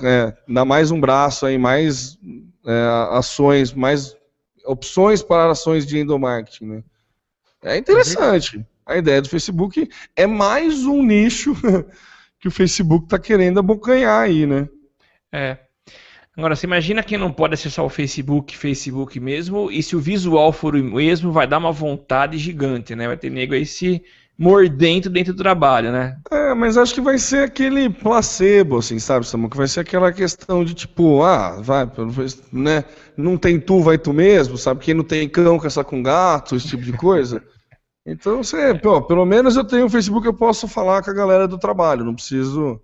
é, 0.04 0.38
dar 0.48 0.66
mais 0.66 0.92
um 0.92 1.00
braço 1.00 1.46
aí, 1.46 1.58
mais 1.58 2.18
é, 2.66 2.88
ações, 3.12 3.74
mais 3.74 4.16
opções 4.66 5.24
para 5.24 5.52
ações 5.52 5.86
de 5.86 5.98
endomarketing. 5.98 6.66
Né? 6.66 6.84
É 7.64 7.78
interessante. 7.78 8.66
A 8.86 8.98
ideia 8.98 9.22
do 9.22 9.30
Facebook 9.30 9.90
é 10.16 10.28
mais 10.28 10.86
um 10.86 11.02
nicho 11.04 11.56
que 12.40 12.48
o 12.48 12.52
Facebook 12.52 13.06
está 13.06 13.18
querendo 13.18 13.60
abocanhar 13.60 14.24
aí, 14.24 14.46
né? 14.46 14.70
É. 15.32 15.58
Agora, 16.38 16.56
você 16.56 16.68
imagina 16.68 17.02
quem 17.02 17.18
não 17.18 17.32
pode 17.32 17.54
acessar 17.54 17.84
o 17.84 17.90
Facebook, 17.90 18.56
Facebook 18.56 19.20
mesmo, 19.20 19.72
e 19.72 19.82
se 19.82 19.96
o 19.96 20.00
visual 20.00 20.52
for 20.52 20.76
o 20.76 20.84
mesmo, 20.84 21.32
vai 21.32 21.48
dar 21.48 21.58
uma 21.58 21.72
vontade 21.72 22.38
gigante, 22.38 22.94
né? 22.94 23.08
Vai 23.08 23.18
ter 23.18 23.32
nego 23.32 23.54
aí 23.54 23.66
se 23.66 24.04
mordento 24.38 25.10
dentro 25.10 25.34
do 25.34 25.42
trabalho, 25.42 25.92
né? 25.92 26.18
É, 26.30 26.54
mas 26.54 26.78
acho 26.78 26.94
que 26.94 27.02
vai 27.02 27.18
ser 27.18 27.44
aquele 27.44 27.90
placebo, 27.90 28.78
assim, 28.78 29.00
sabe, 29.00 29.26
Samu? 29.26 29.50
Que 29.50 29.58
vai 29.58 29.68
ser 29.68 29.80
aquela 29.80 30.12
questão 30.12 30.64
de 30.64 30.74
tipo, 30.74 31.24
ah, 31.24 31.62
vai, 31.62 31.90
né? 32.52 32.84
Não 33.16 33.38
tem 33.38 33.60
tu, 33.60 33.82
vai 33.82 33.98
tu 33.98 34.14
mesmo, 34.14 34.58
sabe? 34.58 34.84
Quem 34.84 34.94
não 34.94 35.04
tem 35.04 35.28
cão, 35.30 35.58
caça 35.58 35.84
com 35.84 36.04
gato, 36.04 36.56
esse 36.56 36.68
tipo 36.68 36.84
de 36.84 36.94
coisa. 36.94 37.42
Então, 38.08 38.44
você, 38.44 38.72
pô, 38.76 39.02
pelo 39.02 39.26
menos 39.26 39.56
eu 39.56 39.64
tenho 39.64 39.88
o 39.88 39.90
Facebook, 39.90 40.28
eu 40.28 40.34
posso 40.34 40.68
falar 40.68 41.02
com 41.02 41.10
a 41.10 41.14
galera 41.14 41.48
do 41.48 41.58
trabalho, 41.58 42.06
não 42.06 42.14
preciso. 42.14 42.80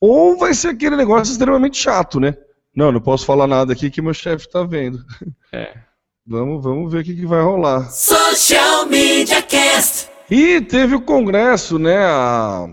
Ou 0.00 0.38
vai 0.38 0.54
ser 0.54 0.68
aquele 0.68 0.94
negócio 0.94 1.32
extremamente 1.32 1.76
chato, 1.76 2.20
né? 2.20 2.32
Não, 2.72 2.92
não 2.92 3.00
posso 3.00 3.26
falar 3.26 3.48
nada 3.48 3.72
aqui 3.72 3.90
que 3.90 4.00
meu 4.00 4.14
chefe 4.14 4.48
tá 4.48 4.62
vendo. 4.62 5.04
É. 5.52 5.74
Vamos, 6.28 6.60
vamos 6.60 6.90
ver 6.90 7.02
o 7.02 7.04
que, 7.04 7.14
que 7.14 7.24
vai 7.24 7.40
rolar. 7.40 7.88
Social 7.88 8.86
Media 8.86 9.40
Cast. 9.42 10.15
E 10.30 10.60
teve 10.60 10.94
o 10.94 11.00
congresso, 11.00 11.78
né, 11.78 11.98
a, 11.98 12.66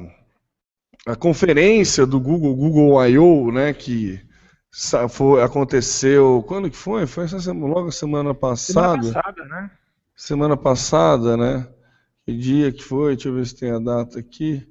a 1.05 1.15
conferência 1.15 2.05
do 2.05 2.19
Google, 2.19 2.55
Google 2.55 3.05
I.O., 3.07 3.51
né, 3.51 3.73
que 3.73 4.19
foi, 5.09 5.43
aconteceu, 5.43 6.43
quando 6.47 6.69
que 6.69 6.75
foi? 6.75 7.05
Foi 7.05 7.25
essa, 7.25 7.51
logo 7.53 7.91
semana 7.91 8.33
passada. 8.33 9.03
Semana 9.03 9.13
passada, 9.13 9.45
né? 9.45 9.71
Semana 10.15 10.57
passada, 10.57 11.37
né? 11.37 11.67
Que 12.25 12.35
dia 12.35 12.71
que 12.71 12.83
foi? 12.83 13.15
Deixa 13.15 13.29
eu 13.29 13.35
ver 13.35 13.45
se 13.45 13.55
tem 13.55 13.69
a 13.69 13.79
data 13.79 14.17
aqui. 14.17 14.67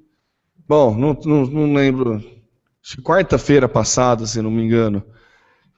Bom, 0.67 0.93
não, 0.95 1.17
não, 1.23 1.45
não 1.45 1.73
lembro. 1.73 2.21
Quarta-feira 3.01 3.69
passada, 3.69 4.25
se 4.25 4.41
não 4.41 4.51
me 4.51 4.61
engano. 4.61 5.03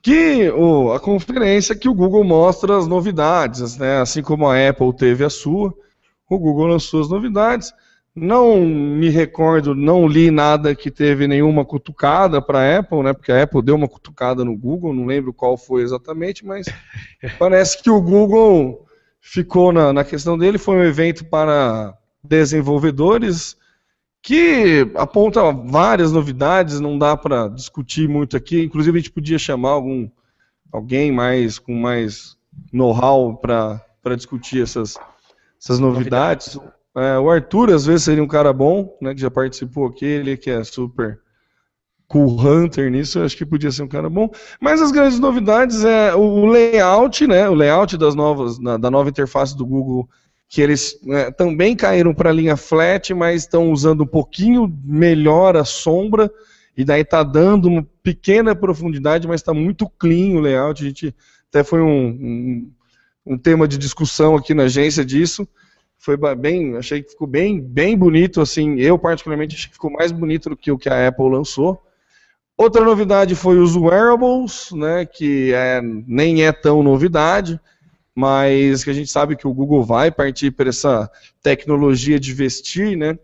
Que 0.02 0.50
oh, 0.52 0.92
a 0.94 1.00
conferência 1.00 1.76
que 1.76 1.90
o 1.90 1.94
Google 1.94 2.24
mostra 2.24 2.78
as 2.78 2.88
novidades, 2.88 3.78
né? 3.78 4.00
Assim 4.00 4.24
como 4.24 4.48
a 4.48 4.70
Apple 4.70 4.96
teve 4.96 5.24
a 5.24 5.30
sua 5.30 5.76
o 6.30 6.40
Google 6.40 6.68
lançou 6.68 7.02
as 7.02 7.10
novidades. 7.10 7.74
Não 8.16 8.62
me 8.62 9.10
recordo, 9.10 9.76
não 9.76 10.08
li 10.08 10.32
nada 10.32 10.74
que 10.74 10.90
teve 10.90 11.28
nenhuma 11.28 11.66
cutucada 11.66 12.42
para 12.42 12.60
a 12.60 12.80
Apple, 12.80 13.04
né? 13.04 13.14
Porque 13.14 13.32
a 13.32 13.44
Apple 13.44 13.62
deu 13.62 13.76
uma 13.76 13.90
cutucada 13.90 14.46
no 14.46 14.56
Google, 14.56 14.94
não 14.94 15.06
lembro 15.06 15.34
qual 15.34 15.58
foi 15.58 15.82
exatamente, 15.82 16.46
mas 16.46 16.66
parece 17.38 17.84
que 17.84 17.90
o 17.90 18.02
Google 18.02 18.86
ficou 19.20 19.74
na, 19.74 19.92
na 19.92 20.04
questão 20.06 20.38
dele. 20.38 20.58
Foi 20.58 20.78
um 20.78 20.84
evento 20.84 21.26
para 21.26 21.98
desenvolvedores 22.24 23.58
que 24.26 24.90
aponta 24.96 25.52
várias 25.52 26.12
novidades, 26.12 26.80
não 26.80 26.98
dá 26.98 27.16
para 27.16 27.48
discutir 27.48 28.10
muito 28.10 28.36
aqui. 28.36 28.64
Inclusive, 28.64 28.98
a 28.98 29.02
gente 29.02 29.12
podia 29.12 29.38
chamar 29.38 29.70
algum, 29.72 30.10
alguém 30.72 31.12
mais 31.12 31.60
com 31.60 31.76
mais 31.76 32.36
know-how 32.74 33.38
para 33.38 34.16
discutir 34.16 34.64
essas, 34.64 34.98
essas 35.66 35.80
novidades. 35.80 36.60
É, 36.96 37.18
o 37.18 37.28
Arthur, 37.28 37.74
às 37.74 37.86
vezes, 37.86 38.04
seria 38.04 38.24
um 38.24 38.28
cara 38.28 38.54
bom, 38.54 38.96
né, 39.02 39.16
que 39.16 39.20
já 39.20 39.32
participou 39.32 39.88
aqui, 39.88 40.06
ele 40.06 40.38
que 40.38 40.52
é 40.52 40.64
super 40.64 41.20
cool 42.08 42.40
hunter 42.40 42.92
nisso, 42.92 43.20
acho 43.20 43.36
que 43.36 43.46
podia 43.46 43.72
ser 43.72 43.82
um 43.82 43.88
cara 43.88 44.08
bom. 44.08 44.30
Mas 44.62 44.80
as 44.80 44.92
grandes 44.92 45.20
novidades 45.20 45.84
é 45.84 46.14
o 46.14 46.46
layout, 46.46 47.26
né, 47.26 47.50
o 47.50 47.56
layout 47.56 47.98
das 47.98 48.14
novas, 48.14 48.60
da 48.60 48.92
nova 48.92 49.10
interface 49.10 49.58
do 49.58 49.66
Google 49.66 50.08
que 50.48 50.62
eles 50.62 51.00
né, 51.04 51.32
também 51.32 51.76
caíram 51.76 52.14
para 52.14 52.30
a 52.30 52.34
linha 52.34 52.56
flat, 52.56 53.14
mas 53.14 53.42
estão 53.42 53.72
usando 53.72 54.04
um 54.04 54.08
pouquinho 54.08 54.72
melhor 54.84 55.58
a 55.58 55.66
sombra, 55.66 56.32
e 56.78 56.84
daí 56.84 57.02
está 57.02 57.24
dando 57.24 57.68
uma 57.68 57.88
pequena 58.04 58.56
profundidade, 58.56 59.28
mas 59.28 59.42
está 59.42 59.54
muito 59.54 59.90
clean 59.98 60.38
o 60.38 60.42
layout. 60.42 60.84
A 60.84 60.88
gente 60.88 61.16
até 61.50 61.64
foi 61.64 61.82
um, 61.82 62.08
um, 62.08 62.72
um, 63.26 63.38
tema 63.38 63.68
de 63.68 63.78
discussão 63.78 64.36
aqui 64.36 64.54
na 64.54 64.64
agência 64.64 65.04
disso. 65.04 65.48
Foi 65.98 66.18
bem, 66.36 66.76
achei 66.78 67.02
que 67.02 67.12
ficou 67.12 67.28
bem, 67.28 67.60
bem 67.60 67.98
bonito, 67.98 68.42
assim, 68.42 68.80
eu 68.80 69.00
particularmente 69.00 69.56
achei 69.56 69.68
que 69.68 69.74
ficou 69.74 69.92
mais 69.92 70.12
bonito 70.12 70.50
do 70.50 70.58
que 70.58 70.72
o 70.72 70.78
que 70.78 70.90
a 70.90 71.08
Apple 71.08 71.30
lançou. 71.30 71.82
Outra 72.58 72.84
novidade 72.84 73.36
foi 73.36 73.58
os 73.58 73.76
wearables, 73.76 74.72
né, 74.72 75.06
que 75.06 75.52
é, 75.54 75.82
nem 75.82 76.46
é 76.46 76.52
tão 76.52 76.84
novidade, 76.84 77.60
mas 78.16 78.84
que 78.84 78.90
a 78.90 78.94
gente 78.94 79.12
sabe 79.12 79.36
que 79.36 79.46
o 79.46 79.54
Google 79.54 79.84
vai 79.84 80.10
partir 80.10 80.52
para 80.52 80.70
essa 80.70 81.12
tecnologia 81.44 82.18
de 82.18 82.34
vestir, 82.34 82.96
né? 82.96 83.20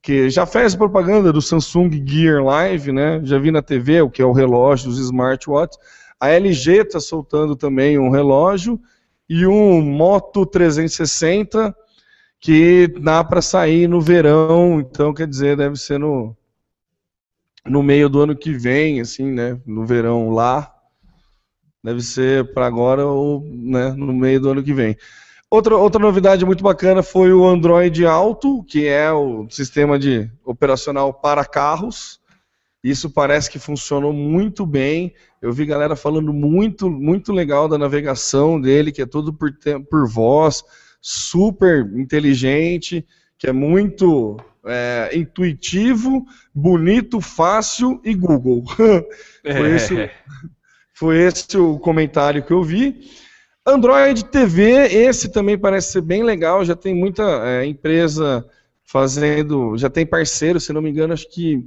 Que 0.00 0.30
já 0.30 0.46
fez 0.46 0.76
propaganda 0.76 1.32
do 1.32 1.42
Samsung 1.42 1.90
Gear 2.06 2.44
Live, 2.44 2.92
né? 2.92 3.20
Já 3.24 3.40
vi 3.40 3.50
na 3.50 3.60
TV 3.60 4.02
o 4.02 4.10
que 4.10 4.22
é 4.22 4.24
o 4.24 4.30
relógio 4.30 4.88
dos 4.88 5.00
smartwatches. 5.00 5.76
A 6.20 6.28
LG 6.28 6.82
está 6.82 7.00
soltando 7.00 7.56
também 7.56 7.98
um 7.98 8.08
relógio 8.08 8.80
e 9.28 9.46
um 9.46 9.80
Moto 9.80 10.46
360 10.46 11.74
que 12.38 12.88
dá 13.00 13.24
para 13.24 13.42
sair 13.42 13.88
no 13.88 14.00
verão, 14.00 14.80
então 14.80 15.12
quer 15.14 15.26
dizer, 15.26 15.56
deve 15.56 15.76
ser 15.76 15.98
no 15.98 16.36
no 17.64 17.82
meio 17.82 18.08
do 18.08 18.20
ano 18.20 18.36
que 18.36 18.52
vem, 18.52 19.00
assim, 19.00 19.24
né? 19.24 19.60
No 19.66 19.84
verão 19.84 20.30
lá, 20.30 20.76
Deve 21.86 22.02
ser 22.02 22.52
para 22.52 22.66
agora 22.66 23.06
ou 23.06 23.40
né, 23.48 23.90
no 23.92 24.12
meio 24.12 24.40
do 24.40 24.50
ano 24.50 24.60
que 24.60 24.74
vem. 24.74 24.96
Outra, 25.48 25.76
outra 25.76 26.02
novidade 26.02 26.44
muito 26.44 26.64
bacana 26.64 27.00
foi 27.00 27.32
o 27.32 27.46
Android 27.46 28.04
Auto, 28.04 28.64
que 28.64 28.88
é 28.88 29.12
o 29.12 29.46
sistema 29.48 29.96
de 29.96 30.28
operacional 30.44 31.14
para 31.14 31.44
carros. 31.44 32.20
Isso 32.82 33.08
parece 33.08 33.48
que 33.48 33.60
funcionou 33.60 34.12
muito 34.12 34.66
bem. 34.66 35.14
Eu 35.46 35.52
vi 35.52 35.64
galera 35.64 35.94
falando 35.94 36.32
muito, 36.32 36.90
muito 36.90 37.32
legal 37.32 37.68
da 37.68 37.78
navegação 37.78 38.60
dele, 38.60 38.90
que 38.90 39.00
é 39.00 39.06
tudo 39.06 39.32
por, 39.32 39.56
por 39.88 40.08
voz, 40.08 40.64
super 41.00 41.88
inteligente, 41.94 43.06
que 43.38 43.46
é 43.46 43.52
muito 43.52 44.36
é, 44.64 45.10
intuitivo, 45.14 46.26
bonito, 46.52 47.20
fácil 47.20 48.00
e 48.04 48.12
Google. 48.12 48.64
Foi 48.76 49.70
é. 49.70 49.76
isso. 49.76 49.94
Foi 50.92 51.18
esse 51.18 51.56
o 51.56 51.78
comentário 51.78 52.42
que 52.42 52.52
eu 52.52 52.64
vi. 52.64 53.08
Android 53.64 54.24
TV, 54.24 54.62
esse 54.86 55.28
também 55.28 55.56
parece 55.56 55.92
ser 55.92 56.00
bem 56.00 56.24
legal, 56.24 56.64
já 56.64 56.74
tem 56.74 56.92
muita 56.92 57.22
é, 57.46 57.66
empresa 57.66 58.44
fazendo, 58.82 59.76
já 59.76 59.88
tem 59.88 60.04
parceiro, 60.04 60.58
se 60.58 60.72
não 60.72 60.82
me 60.82 60.90
engano, 60.90 61.12
acho 61.12 61.30
que 61.30 61.64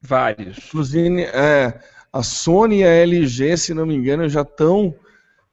vários. 0.00 0.58
Inclusive, 0.68 1.24
é, 1.24 1.78
a 2.12 2.22
Sony 2.22 2.80
e 2.80 2.84
a 2.84 2.88
LG, 2.88 3.56
se 3.56 3.74
não 3.74 3.86
me 3.86 3.94
engano, 3.94 4.28
já 4.28 4.42
estão 4.42 4.94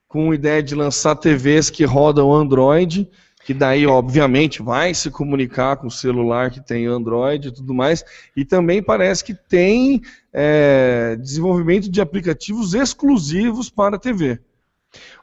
com 0.07 0.33
ideia 0.33 0.63
de 0.63 0.75
lançar 0.75 1.15
TVs 1.15 1.69
que 1.69 1.83
rodam 1.83 2.33
Android, 2.33 3.09
que 3.43 3.53
daí, 3.53 3.85
obviamente, 3.85 4.61
vai 4.61 4.93
se 4.93 5.11
comunicar 5.11 5.77
com 5.77 5.87
o 5.87 5.91
celular 5.91 6.49
que 6.49 6.59
tem 6.59 6.85
Android 6.85 7.49
e 7.49 7.51
tudo 7.51 7.73
mais. 7.73 8.03
E 8.35 8.43
também 8.43 8.81
parece 8.81 9.23
que 9.23 9.35
tem 9.35 10.01
é, 10.33 11.15
desenvolvimento 11.19 11.89
de 11.89 12.01
aplicativos 12.01 12.73
exclusivos 12.73 13.69
para 13.69 13.97
a 13.97 13.99
TV. 13.99 14.39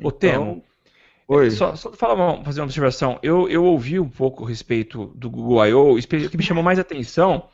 O 0.01 0.09
então, 0.09 0.13
Temo. 0.13 0.65
Oi. 1.27 1.51
Só, 1.51 1.75
só 1.75 1.91
falar 1.93 2.45
fazer 2.45 2.61
uma 2.61 2.67
observação. 2.67 3.19
Eu, 3.23 3.49
eu 3.49 3.65
ouvi 3.65 3.99
um 3.99 4.09
pouco 4.09 4.45
a 4.45 4.49
respeito 4.49 5.07
do 5.15 5.31
Google 5.31 5.67
I.O. 5.67 5.99
O 5.99 5.99
que 5.99 6.37
me 6.37 6.43
chamou 6.43 6.63
mais 6.63 6.79
atenção 6.79 7.49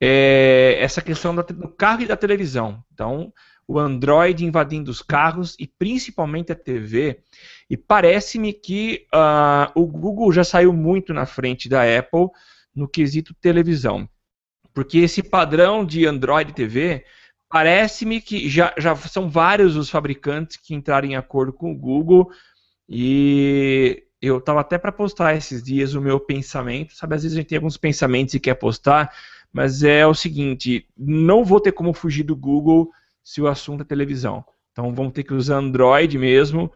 é 0.00 0.76
essa 0.80 1.00
questão 1.00 1.34
do 1.34 1.68
carro 1.68 2.02
e 2.02 2.06
da 2.06 2.16
televisão. 2.16 2.82
Então, 2.92 3.32
o 3.66 3.78
Android 3.78 4.44
invadindo 4.44 4.90
os 4.90 5.00
carros 5.00 5.56
e 5.58 5.66
principalmente 5.66 6.52
a 6.52 6.54
TV. 6.54 7.22
E 7.68 7.76
parece-me 7.76 8.52
que 8.52 9.06
uh, 9.14 9.70
o 9.74 9.86
Google 9.86 10.32
já 10.32 10.44
saiu 10.44 10.72
muito 10.72 11.14
na 11.14 11.26
frente 11.26 11.68
da 11.68 11.82
Apple 11.82 12.28
no 12.74 12.88
quesito 12.88 13.34
televisão. 13.34 14.08
Porque 14.72 14.98
esse 14.98 15.22
padrão 15.22 15.84
de 15.84 16.06
Android 16.06 16.52
TV 16.52 17.04
parece-me 17.48 18.20
que 18.20 18.48
já, 18.48 18.74
já 18.76 18.96
são 18.96 19.30
vários 19.30 19.76
os 19.76 19.88
fabricantes 19.88 20.56
que 20.56 20.74
entraram 20.74 21.08
em 21.08 21.16
acordo 21.16 21.52
com 21.52 21.70
o 21.70 21.78
Google 21.78 22.28
e 22.88 24.04
eu 24.20 24.38
estava 24.38 24.60
até 24.60 24.76
para 24.76 24.90
postar 24.90 25.36
esses 25.36 25.62
dias 25.62 25.94
o 25.94 26.00
meu 26.00 26.18
pensamento, 26.18 26.94
sabe? 26.94 27.14
Às 27.14 27.22
vezes 27.22 27.36
a 27.36 27.40
gente 27.40 27.48
tem 27.48 27.56
alguns 27.56 27.76
pensamentos 27.76 28.34
e 28.34 28.40
quer 28.40 28.54
postar, 28.54 29.14
mas 29.54 29.84
é 29.84 30.04
o 30.04 30.12
seguinte: 30.12 30.84
não 30.98 31.44
vou 31.44 31.60
ter 31.60 31.70
como 31.70 31.94
fugir 31.94 32.24
do 32.24 32.34
Google 32.34 32.90
se 33.22 33.40
o 33.40 33.46
assunto 33.46 33.82
é 33.82 33.84
televisão. 33.84 34.44
Então 34.72 34.92
vamos 34.92 35.12
ter 35.12 35.22
que 35.22 35.32
usar 35.32 35.58
Android 35.58 36.18
mesmo. 36.18 36.70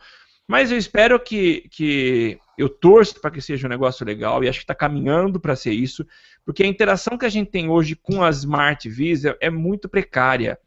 Mas 0.46 0.70
eu 0.70 0.78
espero 0.78 1.20
que, 1.20 1.68
que 1.70 2.38
eu 2.56 2.70
torço 2.70 3.20
para 3.20 3.32
que 3.32 3.40
seja 3.40 3.66
um 3.66 3.70
negócio 3.70 4.06
legal 4.06 4.42
e 4.42 4.48
acho 4.48 4.60
que 4.60 4.64
está 4.64 4.74
caminhando 4.74 5.38
para 5.38 5.54
ser 5.54 5.72
isso, 5.72 6.06
porque 6.42 6.62
a 6.62 6.66
interação 6.66 7.18
que 7.18 7.26
a 7.26 7.28
gente 7.28 7.50
tem 7.50 7.68
hoje 7.68 7.94
com 7.94 8.22
as 8.22 8.38
Smart 8.38 8.88
TVs 8.88 9.26
é, 9.26 9.36
é 9.40 9.50
muito 9.50 9.90
precária. 9.90 10.58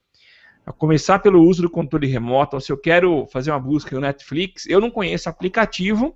A 0.63 0.71
começar 0.71 1.17
pelo 1.17 1.41
uso 1.41 1.63
do 1.63 1.69
controle 1.69 2.05
remoto, 2.05 2.49
então, 2.49 2.59
se 2.59 2.71
eu 2.71 2.77
quero 2.77 3.25
fazer 3.31 3.49
uma 3.49 3.59
busca 3.59 3.95
no 3.95 4.01
Netflix, 4.01 4.67
eu 4.67 4.79
não 4.79 4.91
conheço 4.91 5.27
aplicativo 5.27 6.15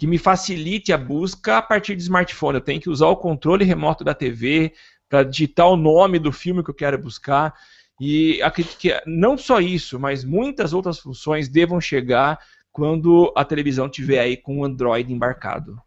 que 0.00 0.06
me 0.06 0.16
facilite 0.16 0.94
a 0.94 0.96
busca 0.96 1.58
a 1.58 1.62
partir 1.62 1.94
de 1.94 2.00
smartphone. 2.00 2.54
Eu 2.54 2.62
tenho 2.62 2.80
que 2.80 2.88
usar 2.88 3.08
o 3.08 3.16
controle 3.18 3.66
remoto 3.66 4.02
da 4.02 4.14
TV 4.14 4.72
para 5.10 5.22
digitar 5.22 5.68
o 5.68 5.76
nome 5.76 6.18
do 6.18 6.32
filme 6.32 6.64
que 6.64 6.70
eu 6.70 6.74
quero 6.74 6.96
buscar. 6.96 7.52
E 8.00 8.40
acredito 8.40 8.78
que 8.78 8.98
não 9.06 9.36
só 9.36 9.60
isso, 9.60 10.00
mas 10.00 10.24
muitas 10.24 10.72
outras 10.72 10.98
funções 10.98 11.50
devam 11.50 11.82
chegar 11.82 12.38
quando 12.72 13.30
a 13.36 13.44
televisão 13.44 13.90
tiver 13.90 14.20
aí 14.20 14.38
com 14.38 14.60
o 14.60 14.64
Android 14.64 15.12
embarcado. 15.12 15.78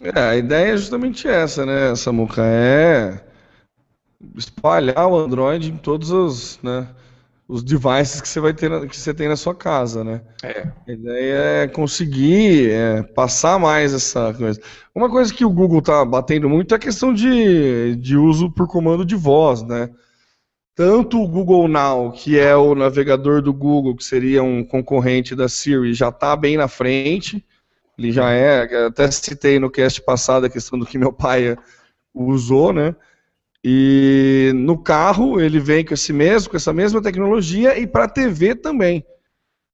É, 0.00 0.20
a 0.20 0.36
ideia 0.36 0.72
é 0.72 0.76
justamente 0.76 1.26
essa, 1.26 1.66
né, 1.66 1.96
Samuca? 1.96 2.42
É 2.46 3.24
espalhar 4.36 5.08
o 5.08 5.18
Android 5.18 5.72
em 5.72 5.76
todos 5.76 6.12
os, 6.12 6.60
né, 6.62 6.86
os 7.50 7.64
devices 7.64 8.20
que 8.20 8.28
você 8.28 8.38
vai 8.38 8.54
ter, 8.54 8.88
que 8.88 8.96
você 8.96 9.12
tem 9.12 9.28
na 9.28 9.36
sua 9.36 9.54
casa, 9.54 10.04
né? 10.04 10.22
É. 10.42 10.68
A 10.86 10.92
ideia 10.92 11.34
é 11.64 11.68
conseguir 11.68 12.70
é, 12.70 13.02
passar 13.02 13.58
mais 13.58 13.92
essa 13.92 14.32
coisa. 14.32 14.60
Uma 14.94 15.10
coisa 15.10 15.34
que 15.34 15.44
o 15.44 15.50
Google 15.50 15.80
está 15.80 16.04
batendo 16.04 16.48
muito 16.48 16.72
é 16.72 16.76
a 16.76 16.80
questão 16.80 17.12
de, 17.12 17.96
de 17.96 18.16
uso 18.16 18.50
por 18.52 18.68
comando 18.68 19.04
de 19.04 19.16
voz, 19.16 19.62
né? 19.62 19.90
tanto 20.80 21.22
o 21.22 21.28
Google 21.28 21.68
Now, 21.68 22.10
que 22.10 22.38
é 22.38 22.56
o 22.56 22.74
navegador 22.74 23.42
do 23.42 23.52
Google, 23.52 23.94
que 23.94 24.02
seria 24.02 24.42
um 24.42 24.64
concorrente 24.64 25.34
da 25.34 25.46
Siri, 25.46 25.92
já 25.92 26.08
está 26.08 26.34
bem 26.34 26.56
na 26.56 26.68
frente. 26.68 27.44
Ele 27.98 28.10
já 28.10 28.30
é, 28.30 28.86
até 28.86 29.10
citei 29.10 29.58
no 29.58 29.70
cast 29.70 30.00
passado 30.00 30.46
a 30.46 30.48
questão 30.48 30.78
do 30.78 30.86
que 30.86 30.96
meu 30.96 31.12
pai 31.12 31.54
usou, 32.14 32.72
né? 32.72 32.96
E 33.62 34.52
no 34.54 34.78
carro 34.78 35.40
ele 35.40 35.58
vem 35.60 35.84
com 35.84 35.94
esse 35.94 36.12
mesmo, 36.12 36.50
com 36.50 36.56
essa 36.56 36.72
mesma 36.72 37.02
tecnologia 37.02 37.78
e 37.78 37.86
para 37.86 38.04
a 38.04 38.08
TV 38.08 38.54
também. 38.54 39.04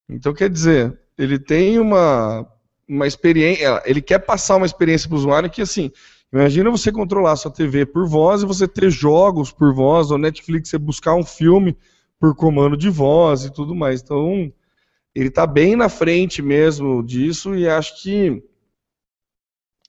Então 0.08 0.34
quer 0.34 0.50
dizer, 0.50 0.98
ele 1.16 1.38
tem 1.38 1.78
uma, 1.78 2.46
uma 2.88 3.06
experiência, 3.06 3.82
ele 3.84 4.02
quer 4.02 4.18
passar 4.18 4.56
uma 4.56 4.66
experiência 4.66 5.08
para 5.08 5.14
o 5.14 5.18
usuário 5.18 5.50
que 5.50 5.62
assim, 5.62 5.90
Imagina 6.32 6.70
você 6.70 6.90
controlar 6.90 7.36
sua 7.36 7.50
TV 7.50 7.86
por 7.86 8.06
voz 8.06 8.42
e 8.42 8.46
você 8.46 8.66
ter 8.66 8.90
jogos 8.90 9.52
por 9.52 9.72
voz, 9.72 10.10
ou 10.10 10.18
Netflix 10.18 10.68
você 10.68 10.78
buscar 10.78 11.14
um 11.14 11.24
filme 11.24 11.76
por 12.18 12.34
comando 12.34 12.76
de 12.76 12.90
voz 12.90 13.44
e 13.44 13.52
tudo 13.52 13.74
mais. 13.74 14.02
Então, 14.02 14.52
ele 15.14 15.28
está 15.28 15.46
bem 15.46 15.76
na 15.76 15.88
frente 15.88 16.42
mesmo 16.42 17.02
disso 17.02 17.54
e 17.54 17.68
acho 17.68 18.02
que 18.02 18.42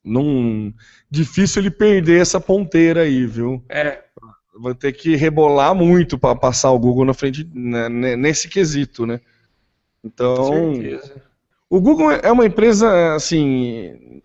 não 0.07 0.73
difícil 1.09 1.61
ele 1.61 1.71
perder 1.71 2.21
essa 2.21 2.39
ponteira 2.39 3.01
aí, 3.01 3.25
viu? 3.25 3.63
É. 3.69 4.03
Vai 4.59 4.73
ter 4.73 4.91
que 4.93 5.15
rebolar 5.15 5.75
muito 5.75 6.17
para 6.17 6.35
passar 6.35 6.71
o 6.71 6.79
Google 6.79 7.05
na 7.05 7.13
frente 7.13 7.47
né, 7.53 8.15
nesse 8.15 8.47
quesito, 8.47 9.05
né? 9.05 9.21
Então, 10.03 10.73
o 11.69 11.81
Google 11.81 12.11
é 12.11 12.31
uma 12.31 12.45
empresa 12.45 13.13
assim, 13.13 14.21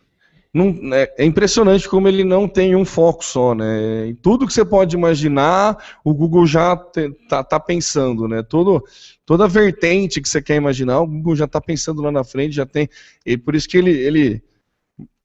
não, 0.54 0.94
é, 0.94 1.14
é, 1.16 1.24
impressionante 1.24 1.88
como 1.88 2.06
ele 2.06 2.24
não 2.24 2.46
tem 2.46 2.76
um 2.76 2.84
foco 2.84 3.24
só, 3.24 3.54
né? 3.54 4.08
Em 4.08 4.14
tudo 4.14 4.46
que 4.46 4.52
você 4.52 4.64
pode 4.64 4.94
imaginar, 4.94 5.98
o 6.04 6.12
Google 6.12 6.46
já 6.46 6.74
está 7.18 7.42
tá 7.42 7.58
pensando, 7.58 8.28
né? 8.28 8.42
Todo, 8.42 8.84
toda 9.24 9.48
vertente 9.48 10.20
que 10.20 10.28
você 10.28 10.42
quer 10.42 10.56
imaginar, 10.56 11.00
o 11.00 11.06
Google 11.06 11.36
já 11.36 11.46
está 11.46 11.58
pensando 11.58 12.02
lá 12.02 12.12
na 12.12 12.22
frente, 12.22 12.54
já 12.54 12.66
tem. 12.66 12.86
E 13.24 13.38
por 13.38 13.54
isso 13.54 13.66
que 13.66 13.78
ele, 13.78 13.92
ele 13.92 14.42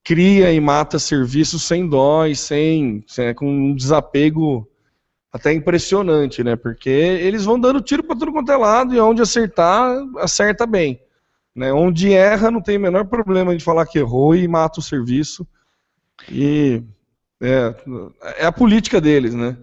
cria 0.07 0.53
e 0.53 0.59
mata 0.61 0.97
serviços 0.97 1.63
sem 1.63 1.85
dó 1.85 2.25
e 2.25 2.33
sem, 2.33 3.03
sem 3.05 3.33
com 3.33 3.45
um 3.45 3.75
desapego 3.75 4.65
até 5.33 5.51
impressionante, 5.51 6.41
né? 6.45 6.55
Porque 6.55 6.89
eles 6.89 7.43
vão 7.43 7.59
dando 7.59 7.81
tiro 7.81 8.01
para 8.01 8.15
tudo 8.15 8.31
quanto 8.31 8.49
é 8.49 8.55
lado 8.55 8.95
e 8.95 8.99
onde 9.01 9.21
acertar, 9.21 9.97
acerta 10.19 10.65
bem. 10.65 11.01
Né? 11.53 11.73
Onde 11.73 12.13
erra, 12.13 12.49
não 12.49 12.61
tem 12.61 12.77
o 12.77 12.79
menor 12.79 13.03
problema 13.03 13.55
de 13.57 13.61
falar 13.61 13.85
que 13.85 13.99
errou 13.99 14.33
e 14.33 14.47
mata 14.47 14.79
o 14.79 14.83
serviço. 14.83 15.45
E 16.31 16.81
é, 17.41 17.75
é 18.37 18.45
a 18.45 18.51
política 18.51 19.01
deles, 19.01 19.33
né? 19.33 19.57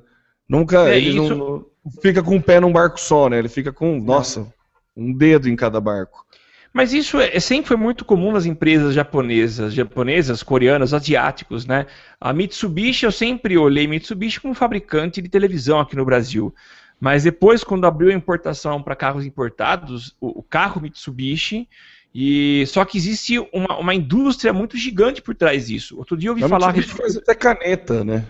Nunca 0.47 0.91
é, 0.91 0.99
ele 0.99 1.09
isso... 1.09 1.35
não, 1.35 1.37
não, 1.39 1.67
fica 2.03 2.23
com 2.23 2.37
o 2.37 2.43
pé 2.43 2.61
num 2.61 2.71
barco 2.71 3.01
só, 3.01 3.31
né? 3.31 3.39
Ele 3.39 3.49
fica 3.49 3.73
com, 3.73 3.99
nossa, 3.99 4.47
um 4.95 5.11
dedo 5.11 5.49
em 5.49 5.57
cada 5.57 5.81
barco. 5.81 6.27
Mas 6.75 6.93
isso 6.93 7.21
é, 7.21 7.39
sempre 7.39 7.69
foi 7.69 7.77
muito 7.77 8.05
comum 8.05 8.33
nas 8.33 8.47
empresas 8.47 8.93
japonesas, 8.93 9.73
japonesas, 9.73 10.43
coreanas, 10.43 10.93
asiáticos, 10.93 11.65
né? 11.65 11.87
A 12.21 12.33
Mitsubishi, 12.33 13.07
eu 13.07 13.13
sempre 13.13 13.57
olhei 13.57 13.87
Mitsubishi 13.87 14.41
como 14.41 14.55
fabricante 14.55 15.23
de 15.23 15.29
televisão 15.29 15.79
aqui 15.79 15.95
no 15.95 16.05
Brasil. 16.05 16.53
Mas 16.99 17.23
depois, 17.23 17.63
quando 17.63 17.87
abriu 17.87 18.11
a 18.11 18.15
importação 18.15 18.83
para 18.83 18.97
carros 18.97 19.25
importados, 19.25 20.17
o, 20.21 20.41
o, 20.41 20.43
carro 20.43 20.81
Mitsubishi, 20.81 21.69
e 22.13 22.65
só 22.67 22.85
que 22.85 22.99
existe 22.99 23.39
uma, 23.53 23.79
uma 23.79 23.95
indústria 23.95 24.53
muito 24.53 24.77
gigante 24.77 25.23
por 25.23 25.37
trás 25.37 25.69
disso. 25.69 25.97
Outro 25.97 26.17
dia 26.17 26.31
eu 26.31 26.33
ouvi 26.33 26.43
a 26.43 26.49
falar. 26.49 26.73
Mitsubishi 26.73 26.97
faz 26.97 27.17
até 27.17 27.37
caneta, 27.37 28.03
né? 28.03 28.27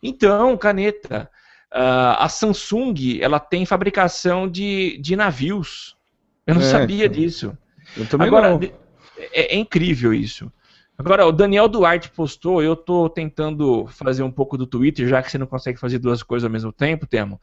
Então, 0.00 0.56
caneta. 0.56 1.28
Uh, 1.72 2.14
a 2.16 2.28
Samsung 2.28 3.18
ela 3.20 3.40
tem 3.40 3.66
fabricação 3.66 4.48
de, 4.48 4.98
de 4.98 5.16
navios. 5.16 5.96
Eu 6.46 6.54
não 6.54 6.62
é, 6.62 6.64
sabia 6.64 7.06
então. 7.06 7.20
disso. 7.20 7.58
Agora. 8.18 8.58
É, 9.16 9.54
é, 9.54 9.58
incrível 9.58 10.14
isso. 10.14 10.50
Agora, 10.96 11.26
o 11.26 11.32
Daniel 11.32 11.68
Duarte 11.68 12.10
postou, 12.10 12.62
eu 12.62 12.72
estou 12.72 13.08
tentando 13.08 13.86
fazer 13.86 14.22
um 14.22 14.30
pouco 14.30 14.56
do 14.58 14.66
Twitter, 14.66 15.06
já 15.06 15.22
que 15.22 15.30
você 15.30 15.38
não 15.38 15.46
consegue 15.46 15.78
fazer 15.78 15.98
duas 15.98 16.22
coisas 16.22 16.44
ao 16.44 16.50
mesmo 16.50 16.72
tempo, 16.72 17.06
Temo. 17.06 17.40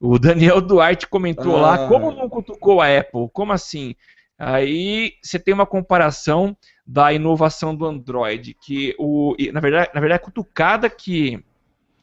O 0.00 0.18
Daniel 0.18 0.60
Duarte 0.60 1.06
comentou 1.06 1.56
ah. 1.56 1.60
lá, 1.60 1.88
como 1.88 2.10
não 2.10 2.28
cutucou 2.28 2.80
a 2.80 2.98
Apple? 2.98 3.28
Como 3.32 3.52
assim? 3.52 3.94
Aí 4.38 5.14
você 5.22 5.38
tem 5.38 5.54
uma 5.54 5.64
comparação 5.64 6.56
da 6.86 7.12
inovação 7.12 7.74
do 7.74 7.86
Android, 7.86 8.54
que 8.54 8.94
o, 8.98 9.34
na 9.52 9.60
verdade, 9.60 9.90
na 9.94 10.00
verdade 10.00 10.20
a 10.20 10.24
cutucada 10.24 10.90
que, 10.90 11.42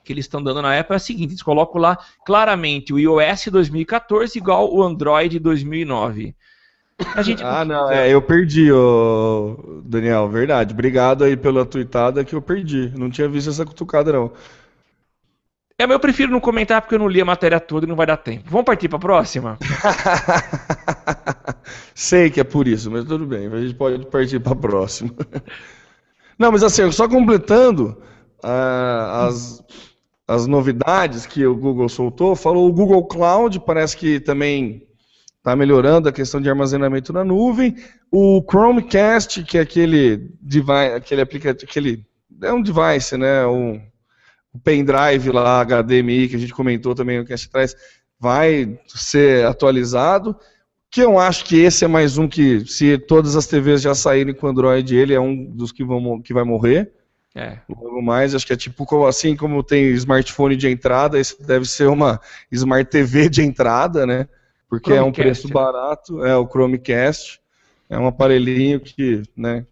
que 0.03 0.11
eles 0.11 0.25
estão 0.25 0.41
dando 0.41 0.61
na 0.61 0.77
Apple 0.77 0.93
é 0.93 0.97
a 0.97 0.99
seguinte, 0.99 1.31
eles 1.31 1.43
colocam 1.43 1.79
lá 1.79 1.97
claramente 2.25 2.91
o 2.91 2.99
iOS 2.99 3.49
2014 3.51 4.37
igual 4.37 4.73
o 4.73 4.81
Android 4.81 5.37
2009. 5.37 6.35
Gente... 7.21 7.43
Ah, 7.43 7.65
não, 7.65 7.91
é, 7.91 8.13
eu 8.13 8.21
perdi, 8.21 8.71
ô, 8.71 9.81
Daniel, 9.83 10.29
verdade. 10.29 10.73
Obrigado 10.73 11.23
aí 11.23 11.35
pela 11.35 11.65
tuitada 11.65 12.23
que 12.23 12.35
eu 12.35 12.41
perdi. 12.41 12.91
Não 12.95 13.09
tinha 13.09 13.27
visto 13.27 13.49
essa 13.49 13.65
cutucada, 13.65 14.11
não. 14.11 14.31
É, 15.77 15.87
mas 15.87 15.95
eu 15.95 15.99
prefiro 15.99 16.31
não 16.31 16.39
comentar 16.39 16.81
porque 16.81 16.95
eu 16.95 16.99
não 16.99 17.07
li 17.07 17.19
a 17.19 17.25
matéria 17.25 17.59
toda 17.59 17.85
e 17.85 17.89
não 17.89 17.95
vai 17.95 18.05
dar 18.05 18.17
tempo. 18.17 18.49
Vamos 18.49 18.65
partir 18.65 18.87
para 18.87 18.97
a 18.97 19.01
próxima? 19.01 19.57
Sei 21.95 22.29
que 22.29 22.39
é 22.39 22.43
por 22.43 22.67
isso, 22.67 22.91
mas 22.91 23.05
tudo 23.05 23.25
bem. 23.25 23.47
A 23.47 23.59
gente 23.59 23.73
pode 23.73 24.05
partir 24.05 24.39
para 24.39 24.53
a 24.53 24.55
próxima. 24.55 25.11
Não, 26.37 26.51
mas 26.51 26.63
assim, 26.63 26.91
só 26.91 27.07
completando 27.07 27.97
uh, 28.43 29.27
as, 29.27 29.63
as 30.27 30.47
novidades 30.47 31.25
que 31.25 31.45
o 31.45 31.55
Google 31.55 31.87
soltou, 31.87 32.35
falou 32.35 32.67
o 32.67 32.73
Google 32.73 33.05
Cloud, 33.05 33.59
parece 33.59 33.95
que 33.95 34.19
também 34.19 34.87
está 35.43 35.57
melhorando 35.57 36.07
a 36.07 36.11
questão 36.13 36.39
de 36.39 36.49
armazenamento 36.49 37.11
na 37.11 37.25
nuvem. 37.25 37.75
O 38.09 38.41
Chromecast, 38.49 39.43
que 39.43 39.57
é 39.57 39.61
aquele 39.61 40.31
device, 40.39 40.93
aquele 40.95 41.19
aplicativo, 41.19 41.69
aquele 41.69 42.05
é 42.41 42.53
um 42.53 42.61
device, 42.61 43.17
né? 43.17 43.45
Um, 43.45 43.81
o 44.53 44.59
pendrive 44.59 45.31
lá, 45.31 45.61
HDMI, 45.65 46.29
que 46.29 46.37
a 46.37 46.39
gente 46.39 46.53
comentou 46.53 46.95
também 46.95 47.19
no 47.19 47.25
cast 47.25 47.47
atrás, 47.49 47.75
vai 48.17 48.79
ser 48.87 49.45
atualizado. 49.45 50.33
Que 50.89 51.01
eu 51.01 51.19
acho 51.19 51.43
que 51.43 51.59
esse 51.59 51.83
é 51.83 51.87
mais 51.89 52.17
um 52.17 52.27
que, 52.27 52.65
se 52.65 52.97
todas 52.97 53.35
as 53.35 53.45
TVs 53.45 53.81
já 53.81 53.93
saírem 53.93 54.33
com 54.33 54.47
Android, 54.47 54.95
ele 54.95 55.13
é 55.13 55.19
um 55.19 55.43
dos 55.51 55.73
que, 55.73 55.83
vão, 55.83 56.21
que 56.21 56.33
vai 56.33 56.45
morrer. 56.45 56.93
É. 57.35 57.57
Logo 57.67 58.01
mais, 58.01 58.33
acho 58.33 58.47
que 58.47 58.53
é 58.53 58.55
tipo 58.55 59.05
assim 59.05 59.35
como 59.35 59.63
tem 59.63 59.87
smartphone 59.87 60.55
de 60.55 60.69
entrada, 60.69 61.19
esse 61.19 61.41
deve 61.43 61.65
ser 61.65 61.89
uma 61.89 62.21
Smart 62.51 62.89
TV 62.89 63.27
de 63.27 63.41
entrada, 63.41 64.05
né? 64.05 64.29
Porque 64.73 64.89
Chromecast, 64.89 65.05
é 65.05 65.07
um 65.07 65.11
preço 65.11 65.47
né? 65.47 65.53
barato, 65.53 66.25
é 66.25 66.35
o 66.35 66.47
Chromecast, 66.47 67.39
é 67.87 67.99
um 67.99 68.07
aparelhinho 68.07 68.79
que, 68.79 69.21
né, 69.37 69.67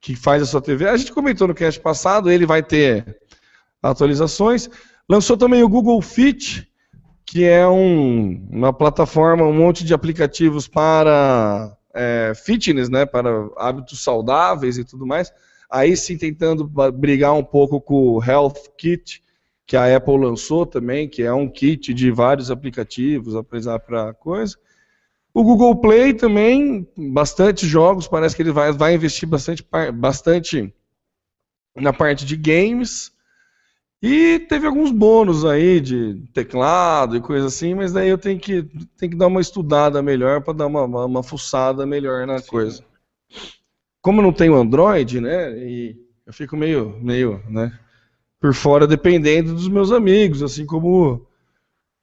que 0.00 0.16
faz 0.16 0.42
a 0.42 0.46
sua 0.46 0.60
TV. 0.60 0.88
A 0.88 0.96
gente 0.96 1.12
comentou 1.12 1.46
no 1.46 1.54
cast 1.54 1.78
passado, 1.80 2.28
ele 2.28 2.44
vai 2.44 2.60
ter 2.60 3.16
atualizações. 3.80 4.68
Lançou 5.08 5.36
também 5.36 5.62
o 5.62 5.68
Google 5.68 6.02
Fit, 6.02 6.68
que 7.24 7.44
é 7.44 7.64
um, 7.68 8.44
uma 8.50 8.72
plataforma, 8.72 9.44
um 9.44 9.52
monte 9.52 9.84
de 9.84 9.94
aplicativos 9.94 10.66
para 10.66 11.72
é, 11.94 12.32
fitness, 12.34 12.88
né, 12.88 13.06
para 13.06 13.30
hábitos 13.56 14.02
saudáveis 14.02 14.78
e 14.78 14.84
tudo 14.84 15.06
mais. 15.06 15.32
Aí 15.70 15.96
sim 15.96 16.18
tentando 16.18 16.68
brigar 16.92 17.34
um 17.34 17.44
pouco 17.44 17.80
com 17.80 18.14
o 18.14 18.24
Health 18.24 18.64
Kit, 18.76 19.22
que 19.66 19.76
a 19.76 19.96
Apple 19.96 20.18
lançou 20.18 20.66
também, 20.66 21.08
que 21.08 21.22
é 21.22 21.32
um 21.32 21.48
kit 21.48 21.94
de 21.94 22.10
vários 22.10 22.50
aplicativos, 22.50 23.34
apesar 23.34 23.78
para 23.78 24.12
coisa. 24.14 24.56
O 25.32 25.42
Google 25.42 25.76
Play 25.80 26.14
também, 26.14 26.86
bastante 26.96 27.66
jogos, 27.66 28.06
parece 28.06 28.36
que 28.36 28.42
ele 28.42 28.52
vai, 28.52 28.70
vai 28.72 28.94
investir 28.94 29.28
bastante, 29.28 29.66
bastante 29.92 30.72
na 31.74 31.92
parte 31.92 32.24
de 32.24 32.36
games. 32.36 33.12
E 34.00 34.38
teve 34.40 34.66
alguns 34.66 34.92
bônus 34.92 35.46
aí 35.46 35.80
de 35.80 36.22
teclado 36.34 37.16
e 37.16 37.22
coisa 37.22 37.46
assim, 37.46 37.74
mas 37.74 37.90
daí 37.90 38.10
eu 38.10 38.18
tenho 38.18 38.38
que, 38.38 38.62
tenho 38.98 39.12
que 39.12 39.16
dar 39.16 39.28
uma 39.28 39.40
estudada 39.40 40.02
melhor 40.02 40.42
para 40.42 40.52
dar 40.52 40.66
uma, 40.66 40.82
uma, 40.82 41.04
uma, 41.06 41.22
fuçada 41.22 41.86
melhor 41.86 42.26
na 42.26 42.38
Sim. 42.38 42.46
coisa. 42.46 42.84
Como 44.02 44.20
eu 44.20 44.24
não 44.24 44.32
tenho 44.32 44.54
Android, 44.54 45.20
né, 45.22 45.58
e 45.58 45.96
eu 46.26 46.34
fico 46.34 46.54
meio, 46.54 46.98
meio, 47.00 47.42
né, 47.48 47.76
por 48.44 48.52
fora 48.52 48.86
dependendo 48.86 49.54
dos 49.54 49.68
meus 49.68 49.90
amigos, 49.90 50.42
assim 50.42 50.66
como 50.66 51.26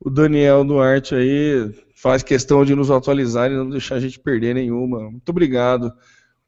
o 0.03 0.09
Daniel 0.09 0.63
Duarte 0.63 1.13
aí 1.13 1.71
faz 1.95 2.23
questão 2.23 2.65
de 2.65 2.73
nos 2.73 2.89
atualizar 2.89 3.51
e 3.51 3.55
não 3.55 3.69
deixar 3.69 3.93
a 3.93 3.99
gente 3.99 4.19
perder 4.19 4.55
nenhuma. 4.55 5.01
Muito 5.01 5.29
obrigado. 5.29 5.93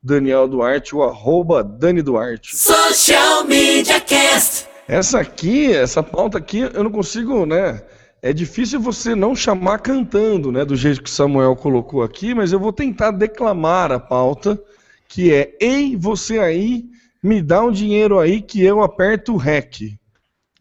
Daniel 0.01 0.47
Duarte, 0.47 0.95
o 0.95 1.03
arroba 1.03 1.63
Dani 1.63 2.01
Duarte. 2.01 2.57
Social 2.57 3.45
Media 3.45 4.01
Cast. 4.01 4.67
Essa 4.87 5.19
aqui, 5.19 5.71
essa 5.71 6.01
pauta 6.01 6.39
aqui, 6.39 6.61
eu 6.61 6.83
não 6.83 6.91
consigo, 6.91 7.45
né? 7.45 7.83
É 8.19 8.33
difícil 8.33 8.79
você 8.79 9.13
não 9.13 9.35
chamar 9.35 9.77
cantando, 9.77 10.51
né? 10.51 10.65
Do 10.65 10.75
jeito 10.75 11.03
que 11.03 11.09
Samuel 11.11 11.55
colocou 11.55 12.01
aqui, 12.01 12.33
mas 12.33 12.51
eu 12.51 12.59
vou 12.59 12.73
tentar 12.73 13.11
declamar 13.11 13.91
a 13.91 13.99
pauta, 13.99 14.59
que 15.07 15.31
é: 15.31 15.55
Ei, 15.61 15.95
você 15.95 16.39
aí, 16.39 16.83
me 17.24 17.41
dá 17.41 17.63
um 17.63 17.71
dinheiro 17.71 18.19
aí 18.19 18.41
que 18.41 18.61
eu 18.61 18.84
aperto 18.84 19.34
o 19.34 19.38
REC. 19.38 19.97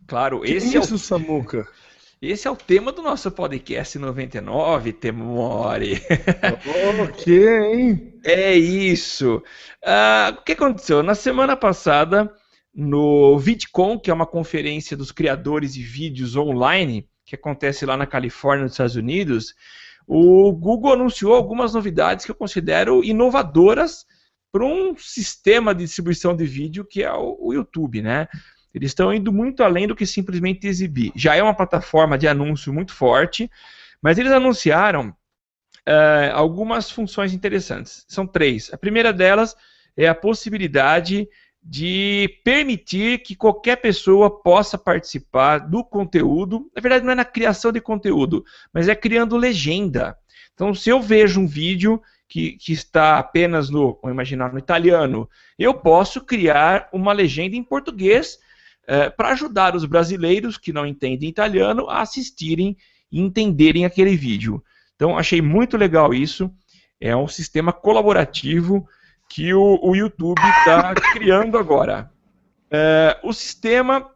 Claro, 0.07 0.43
que 0.43 0.53
esse 0.53 0.77
é 0.77 0.81
isso, 0.81 0.93
é 0.93 0.97
o... 0.97 0.99
Samuca? 0.99 1.67
Esse 2.21 2.47
é 2.47 2.51
o 2.51 2.57
tema 2.57 2.93
do 2.93 3.03
nosso 3.03 3.29
podcast 3.33 3.99
99, 3.99 4.93
Temore. 4.93 6.01
ok, 7.03 7.49
hein? 7.75 8.15
É 8.25 8.55
isso. 8.55 9.43
Uh, 9.83 10.39
o 10.39 10.45
que 10.45 10.53
aconteceu? 10.53 11.03
Na 11.03 11.17
semana 11.17 11.57
passada, 11.57 12.33
no 12.73 13.37
VidCon, 13.41 13.99
que 13.99 14.09
é 14.09 14.15
uma 14.15 14.27
conferência 14.27 14.97
dos 14.97 15.11
criadores 15.11 15.75
de 15.75 15.83
vídeos 15.83 16.37
online, 16.37 17.09
que 17.27 17.35
acontece 17.35 17.85
lá 17.85 17.97
na 17.97 18.07
Califórnia, 18.07 18.63
nos 18.63 18.73
Estados 18.75 18.95
Unidos, 18.95 19.53
o 20.07 20.53
Google 20.53 20.93
anunciou 20.93 21.35
algumas 21.35 21.75
novidades 21.75 22.25
que 22.25 22.31
eu 22.31 22.37
considero 22.37 23.03
inovadoras 23.03 24.07
para 24.53 24.65
um 24.65 24.95
sistema 24.97 25.75
de 25.75 25.85
distribuição 25.85 26.37
de 26.37 26.45
vídeo 26.45 26.85
que 26.85 27.03
é 27.03 27.13
o, 27.13 27.39
o 27.41 27.55
YouTube, 27.55 28.03
né? 28.03 28.29
Eles 28.75 28.91
estão 28.91 29.13
indo 29.13 29.33
muito 29.33 29.63
além 29.63 29.87
do 29.87 29.97
que 29.97 30.07
simplesmente 30.07 30.67
exibir. 30.67 31.13
Já 31.17 31.35
é 31.35 31.43
uma 31.43 31.55
plataforma 31.55 32.17
de 32.17 32.29
anúncio 32.29 32.73
muito 32.73 32.93
forte, 32.93 33.51
mas 34.01 34.19
eles 34.19 34.33
anunciaram 34.33 35.09
uh, 35.09 36.33
algumas 36.35 36.91
funções 36.91 37.33
interessantes. 37.33 38.05
São 38.09 38.27
três. 38.27 38.73
A 38.73 38.79
primeira 38.79 39.13
delas 39.13 39.57
é 39.97 40.09
a 40.09 40.15
possibilidade 40.15 41.29
de 41.63 42.41
permitir 42.45 43.19
que 43.19 43.37
qualquer 43.37 43.77
pessoa 43.77 44.43
possa 44.43 44.77
participar 44.77 45.59
do 45.59 45.85
conteúdo. 45.85 46.69
Na 46.75 46.83
verdade, 46.83 47.05
não 47.05 47.13
é 47.13 47.15
na 47.15 47.25
criação 47.25 47.71
de 47.71 47.81
conteúdo, 47.81 48.45
mas 48.73 48.89
é 48.89 48.95
criando 48.95 49.37
legenda. 49.37 50.17
Então, 50.55 50.75
se 50.75 50.91
eu 50.91 51.01
vejo 51.01 51.41
um 51.41 51.47
vídeo 51.47 52.03
que, 52.33 52.53
que 52.53 52.73
está 52.73 53.19
apenas 53.19 53.69
no, 53.69 53.99
vamos 54.01 54.15
imaginar, 54.15 54.55
no 54.55 54.59
italiano, 54.59 55.29
eu 55.59 55.75
posso 55.75 56.19
criar 56.23 56.89
uma 56.91 57.13
legenda 57.13 57.55
em 57.55 57.63
português 57.63 58.39
é, 58.87 59.11
para 59.11 59.33
ajudar 59.33 59.77
os 59.77 59.85
brasileiros 59.85 60.57
que 60.57 60.73
não 60.73 60.87
entendem 60.87 61.29
italiano 61.29 61.91
a 61.91 62.01
assistirem 62.01 62.75
e 63.11 63.21
entenderem 63.21 63.85
aquele 63.85 64.17
vídeo. 64.17 64.65
Então, 64.97 65.19
achei 65.19 65.43
muito 65.43 65.77
legal 65.77 66.15
isso. 66.15 66.51
É 66.99 67.15
um 67.15 67.29
sistema 67.29 67.71
colaborativo 67.71 68.89
que 69.29 69.53
o, 69.53 69.79
o 69.83 69.95
YouTube 69.95 70.41
está 70.41 70.95
criando 71.13 71.59
agora. 71.59 72.11
É, 72.71 73.21
o 73.23 73.35
sistema 73.35 74.11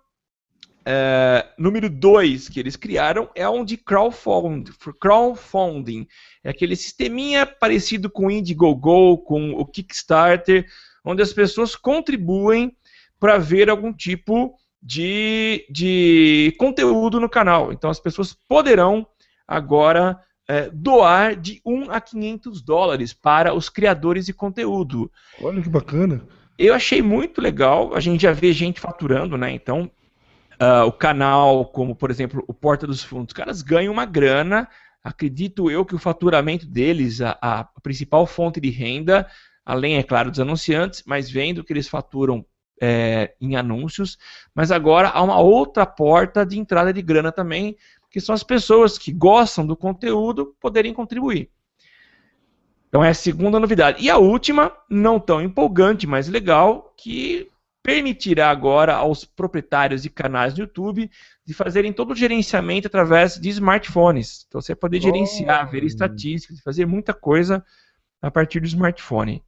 é, 0.89 1.45
número 1.59 1.91
2 1.91 2.49
que 2.49 2.61
eles 2.61 2.77
criaram 2.77 3.29
é 3.35 3.49
um 3.49 3.65
de 3.65 3.77
crowdfunding, 3.77 4.73
crowdfunding. 5.01 6.07
É 6.45 6.51
aquele 6.51 6.77
sisteminha 6.77 7.45
parecido 7.45 8.09
com 8.09 8.27
o 8.27 8.31
Indiegogo, 8.31 9.19
com 9.19 9.51
o 9.51 9.67
Kickstarter, 9.67 10.65
onde 11.05 11.23
as 11.23 11.33
pessoas 11.33 11.75
contribuem 11.75 12.77
para 13.19 13.37
ver 13.37 13.69
algum 13.69 13.93
tipo 13.93 14.55
de, 14.81 15.67
de 15.69 16.55
conteúdo 16.57 17.19
no 17.19 17.29
canal. 17.29 17.73
Então 17.73 17.91
as 17.91 17.99
pessoas 17.99 18.33
poderão 18.49 19.05
agora 19.49 20.17
é, 20.47 20.71
doar 20.73 21.35
de 21.35 21.61
1 21.67 21.91
a 21.91 22.01
500 22.01 22.63
dólares 22.63 23.13
para 23.13 23.53
os 23.53 23.69
criadores 23.69 24.27
de 24.27 24.33
conteúdo. 24.33 25.11
Olha 25.43 25.61
que 25.61 25.69
bacana. 25.69 26.23
Eu 26.57 26.75
achei 26.75 27.03
muito 27.03 27.41
legal. 27.41 27.93
A 27.93 27.99
gente 27.99 28.23
já 28.23 28.31
vê 28.31 28.53
gente 28.53 28.79
faturando, 28.79 29.37
né? 29.37 29.51
Então 29.51 29.91
Uh, 30.61 30.87
o 30.87 30.93
canal, 30.93 31.67
como 31.67 31.95
por 31.95 32.11
exemplo 32.11 32.43
o 32.49 32.55
Porta 32.55 32.87
dos 32.87 33.03
Fundos, 33.03 33.29
os 33.29 33.37
caras 33.37 33.63
ganham 33.63 33.93
uma 33.93 34.07
grana. 34.07 34.69
Acredito 35.05 35.71
eu 35.71 35.85
que 35.85 35.95
o 35.95 35.99
faturamento 35.99 36.67
deles, 36.67 37.21
a, 37.21 37.37
a 37.41 37.65
principal 37.83 38.27
fonte 38.27 38.61
de 38.61 38.71
renda, 38.71 39.27
além, 39.65 39.97
é 39.97 40.03
claro, 40.03 40.31
dos 40.31 40.41
anunciantes, 40.41 41.03
mas 41.07 41.31
vendo 41.31 41.63
que 41.63 41.73
eles 41.73 41.89
faturam 41.89 42.45
é, 42.81 43.35
em 43.41 43.57
anúncios. 43.57 44.17
Mas 44.55 44.71
agora 44.71 45.09
há 45.09 45.23
uma 45.23 45.39
outra 45.39 45.85
porta 45.85 46.45
de 46.45 46.59
entrada 46.59 46.93
de 46.93 47.03
grana 47.03 47.31
também, 47.31 47.77
que 48.11 48.21
são 48.21 48.35
as 48.35 48.43
pessoas 48.43 48.97
que 48.97 49.13
gostam 49.13 49.67
do 49.67 49.77
conteúdo 49.77 50.55
poderem 50.61 50.95
contribuir. 50.95 51.51
Então 52.89 53.05
é 53.05 53.11
a 53.11 53.15
segunda 53.15 53.61
novidade. 53.61 54.03
E 54.03 54.09
a 54.09 54.17
última, 54.17 54.73
não 54.89 55.21
tão 55.21 55.43
empolgante, 55.43 56.07
mas 56.07 56.29
legal, 56.29 56.95
que 56.97 57.51
permitirá 57.87 58.51
agora 58.51 58.97
aos 58.97 59.25
proprietários 59.25 60.03
de 60.03 60.11
canais 60.11 60.53
no 60.53 60.65
YouTube 60.65 61.09
de 61.45 61.55
fazerem 61.55 61.93
todo 61.93 62.11
o 62.11 62.17
gerenciamento 62.17 62.89
através 62.89 63.37
de 63.37 63.49
smartphones. 63.49 64.45
Então 64.49 64.61
você 64.61 64.73
vai 64.73 64.81
poder 64.81 65.01
gerenciar, 65.01 65.69
oh. 65.69 65.71
ver 65.71 65.85
estatísticas, 65.85 66.61
fazer 66.63 66.85
muita 66.85 67.15
coisa 67.15 67.65
a 68.21 68.29
partir 68.29 68.59
do 68.59 68.67
smartphone. 68.67 69.41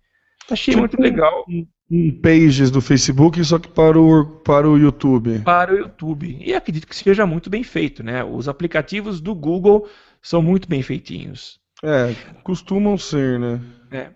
Achei 0.49 0.70
tipo 0.72 0.82
muito 0.82 1.03
legal. 1.03 1.45
Um, 1.49 1.66
um 1.91 2.20
pages 2.20 2.70
do 2.70 2.80
Facebook, 2.80 3.43
só 3.45 3.59
que 3.59 3.66
para 3.66 3.99
o, 3.99 4.24
para 4.24 4.70
o 4.70 4.78
YouTube. 4.78 5.41
Para 5.41 5.74
o 5.74 5.78
YouTube. 5.78 6.39
E 6.41 6.55
acredito 6.55 6.86
que 6.86 6.95
seja 6.95 7.26
muito 7.26 7.51
bem 7.51 7.64
feito, 7.64 8.05
né? 8.05 8.22
Os 8.22 8.49
aplicativos 8.49 9.20
do 9.20 9.34
Google 9.34 9.89
são 10.22 10.41
muito 10.41 10.68
bem 10.68 10.80
feitinhos. 10.80 11.59
É, 11.82 12.14
costumam 12.45 12.97
ser, 12.97 13.41
né? 13.41 13.61
É. 13.91 14.11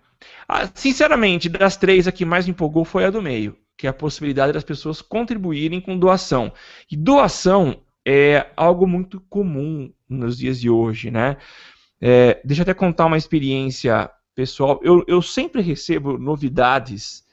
Ah, 0.47 0.69
sinceramente, 0.73 1.49
das 1.49 1.75
três, 1.75 2.07
a 2.07 2.11
que 2.13 2.23
mais 2.23 2.45
me 2.45 2.51
empolgou 2.51 2.85
foi 2.85 3.03
a 3.03 3.09
do 3.09 3.21
meio 3.21 3.57
que 3.77 3.87
é 3.87 3.89
a 3.89 3.93
possibilidade 3.93 4.53
das 4.53 4.63
pessoas 4.63 5.01
contribuírem 5.01 5.81
com 5.81 5.97
doação. 5.97 6.51
E 6.89 6.95
doação 6.95 7.81
é 8.05 8.47
algo 8.55 8.87
muito 8.87 9.19
comum 9.29 9.91
nos 10.07 10.37
dias 10.37 10.59
de 10.59 10.69
hoje, 10.69 11.09
né? 11.09 11.37
É, 11.99 12.41
deixa 12.43 12.61
eu 12.61 12.63
até 12.63 12.73
contar 12.73 13.05
uma 13.05 13.17
experiência 13.17 14.09
pessoal. 14.35 14.79
Eu, 14.83 15.03
eu 15.07 15.21
sempre 15.21 15.61
recebo 15.61 16.17
novidades 16.17 17.23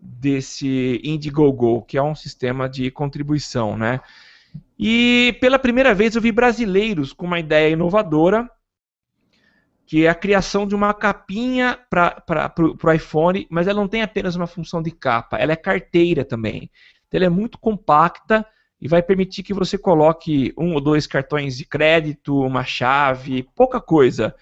desse 0.00 1.00
Indiegogo, 1.04 1.82
que 1.82 1.98
é 1.98 2.02
um 2.02 2.14
sistema 2.14 2.68
de 2.68 2.90
contribuição, 2.90 3.76
né? 3.76 4.00
E 4.78 5.36
pela 5.40 5.58
primeira 5.58 5.94
vez 5.94 6.16
eu 6.16 6.22
vi 6.22 6.32
brasileiros 6.32 7.12
com 7.12 7.26
uma 7.26 7.38
ideia 7.38 7.72
inovadora 7.72 8.50
que 9.90 10.06
é 10.06 10.08
a 10.08 10.14
criação 10.14 10.68
de 10.68 10.74
uma 10.76 10.94
capinha 10.94 11.76
para 11.90 12.54
o 12.56 12.92
iPhone, 12.92 13.44
mas 13.50 13.66
ela 13.66 13.80
não 13.80 13.88
tem 13.88 14.02
apenas 14.02 14.36
uma 14.36 14.46
função 14.46 14.80
de 14.80 14.92
capa, 14.92 15.36
ela 15.36 15.50
é 15.50 15.56
carteira 15.56 16.24
também. 16.24 16.70
Então, 17.08 17.18
ela 17.18 17.24
é 17.24 17.28
muito 17.28 17.58
compacta 17.58 18.46
e 18.80 18.86
vai 18.86 19.02
permitir 19.02 19.42
que 19.42 19.52
você 19.52 19.76
coloque 19.76 20.54
um 20.56 20.74
ou 20.74 20.80
dois 20.80 21.08
cartões 21.08 21.56
de 21.56 21.64
crédito, 21.64 22.38
uma 22.38 22.62
chave, 22.62 23.42
pouca 23.56 23.80
coisa. 23.80 24.32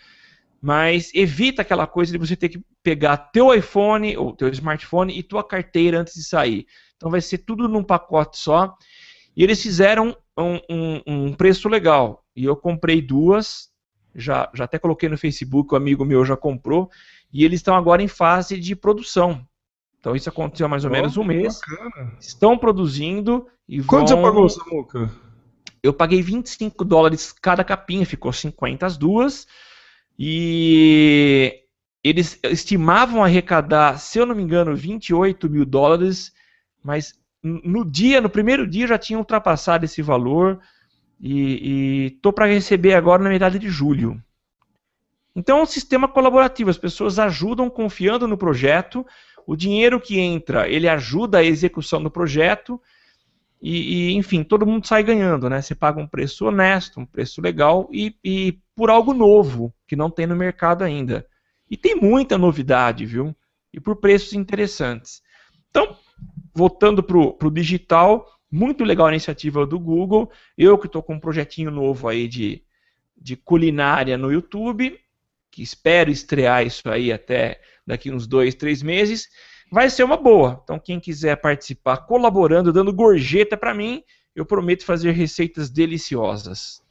Mas 0.61 1.11
evita 1.15 1.63
aquela 1.63 1.87
coisa 1.87 2.13
de 2.13 2.19
você 2.19 2.37
ter 2.37 2.51
que 2.51 2.63
pegar 2.83 3.17
teu 3.17 3.55
iPhone 3.55 4.19
ou 4.19 4.37
teu 4.37 4.51
smartphone 4.51 5.19
e 5.19 5.23
tua 5.23 5.43
carteira 5.43 5.99
antes 5.99 6.13
de 6.13 6.25
sair. 6.25 6.67
Então 6.99 7.11
vai 7.11 7.23
ser 7.23 7.39
tudo 7.39 7.67
num 7.67 7.83
pacote 7.83 8.37
só. 8.37 8.77
E 9.35 9.43
eles 9.43 9.63
fizeram 9.63 10.15
um, 10.37 10.61
um, 10.69 11.03
um 11.07 11.33
preço 11.33 11.71
legal. 11.71 12.23
E 12.37 12.45
eu 12.45 12.55
comprei 12.55 13.01
duas, 13.01 13.71
já, 14.19 14.51
já 14.53 14.65
até 14.65 14.79
coloquei 14.79 15.09
no 15.09 15.17
Facebook, 15.17 15.73
o 15.73 15.75
um 15.75 15.81
amigo 15.81 16.05
meu 16.05 16.25
já 16.25 16.37
comprou, 16.37 16.91
e 17.33 17.45
eles 17.45 17.61
estão 17.61 17.77
agora 17.77 18.03
em 18.03 18.09
fase 18.09 18.59
de 18.59 18.75
produção. 18.75 19.47
Então 20.01 20.15
isso 20.15 20.29
aconteceu 20.29 20.67
há 20.67 20.69
mais 20.69 20.85
ou 20.85 20.91
oh, 20.91 20.93
menos 20.93 21.17
um 21.17 21.25
mês. 21.25 21.61
Bacana. 21.61 22.13
Estão 22.21 22.57
produzindo 22.59 23.47
e 23.69 23.83
Quanto 23.83 24.09
vão... 24.09 24.19
você 24.19 24.23
pagou, 24.23 24.49
Samuca? 24.49 25.11
Eu 25.83 25.93
paguei 25.93 26.21
25 26.21 26.85
dólares 26.85 27.33
cada 27.33 27.63
capinha, 27.63 28.05
ficou 28.05 28.33
50 28.33 28.85
as 28.85 28.97
duas. 28.97 29.47
E 30.19 31.63
eles 32.03 32.39
estimavam 32.45 33.23
arrecadar, 33.23 33.99
se 33.99 34.19
eu 34.19 34.27
não 34.27 34.35
me 34.35 34.43
engano, 34.43 34.75
28 34.75 35.49
mil 35.49 35.65
dólares, 35.65 36.33
mas 36.83 37.15
no 37.43 37.85
dia, 37.85 38.21
no 38.21 38.29
primeiro 38.29 38.67
dia 38.67 38.87
já 38.87 38.99
tinham 38.99 39.21
ultrapassado 39.21 39.85
esse 39.85 40.03
valor. 40.03 40.61
E 41.21 42.13
estou 42.15 42.33
para 42.33 42.47
receber 42.47 42.95
agora 42.95 43.23
na 43.23 43.29
metade 43.29 43.59
de 43.59 43.69
julho. 43.69 44.23
Então 45.35 45.59
é 45.59 45.63
um 45.63 45.67
sistema 45.67 46.09
colaborativo, 46.09 46.71
as 46.71 46.79
pessoas 46.79 47.19
ajudam 47.19 47.71
confiando 47.71 48.27
no 48.27 48.37
projeto, 48.37 49.07
o 49.47 49.57
dinheiro 49.57 50.01
que 50.01 50.19
entra, 50.19 50.69
ele 50.69 50.89
ajuda 50.89 51.39
a 51.39 51.45
execução 51.45 52.03
do 52.03 52.11
projeto, 52.11 52.81
e, 53.63 54.11
e 54.11 54.15
enfim, 54.15 54.43
todo 54.45 54.67
mundo 54.67 54.87
sai 54.87 55.03
ganhando, 55.03 55.49
né? 55.49 55.61
Você 55.61 55.75
paga 55.75 56.01
um 56.01 56.07
preço 56.07 56.47
honesto, 56.47 57.01
um 57.01 57.07
preço 57.07 57.41
legal, 57.41 57.89
e, 57.93 58.15
e 58.23 58.59
por 58.75 58.91
algo 58.91 59.13
novo, 59.13 59.73
que 59.87 59.97
não 59.97 60.11
tem 60.11 60.27
no 60.27 60.37
mercado 60.37 60.85
ainda. 60.85 61.27
E 61.71 61.77
tem 61.77 61.97
muita 61.97 62.39
novidade, 62.39 63.05
viu? 63.05 63.35
E 63.73 63.81
por 63.81 63.97
preços 63.97 64.33
interessantes. 64.33 65.23
Então, 65.71 65.97
voltando 66.55 67.03
para 67.03 67.19
o 67.19 67.51
digital, 67.51 68.27
muito 68.51 68.85
legal 68.85 69.07
a 69.07 69.11
iniciativa 69.11 69.67
do 69.67 69.79
Google. 69.79 70.31
Eu 70.57 70.79
que 70.79 70.87
estou 70.87 71.03
com 71.03 71.15
um 71.15 71.21
projetinho 71.21 71.71
novo 71.71 72.09
aí 72.09 72.27
de, 72.27 72.63
de 73.17 73.37
culinária 73.37 74.17
no 74.17 74.33
YouTube, 74.33 74.99
que 75.51 75.63
espero 75.63 76.11
estrear 76.11 76.67
isso 76.67 76.89
aí 76.89 77.13
até 77.13 77.61
daqui 77.87 78.11
uns 78.11 78.27
dois, 78.27 78.55
três 78.55 78.83
meses, 78.83 79.29
vai 79.71 79.91
ser 79.91 80.05
uma 80.05 80.17
boa. 80.17 80.61
Então, 80.63 80.79
quem 80.79 81.01
quiser 81.01 81.37
participar 81.37 81.99
colaborando, 81.99 82.73
dando 82.73 82.93
gorjeta 82.93 83.57
para 83.57 83.75
mim, 83.75 84.03
eu 84.35 84.45
prometo 84.47 84.85
fazer 84.85 85.13
receitas 85.13 85.71
deliciosas. 85.71 86.83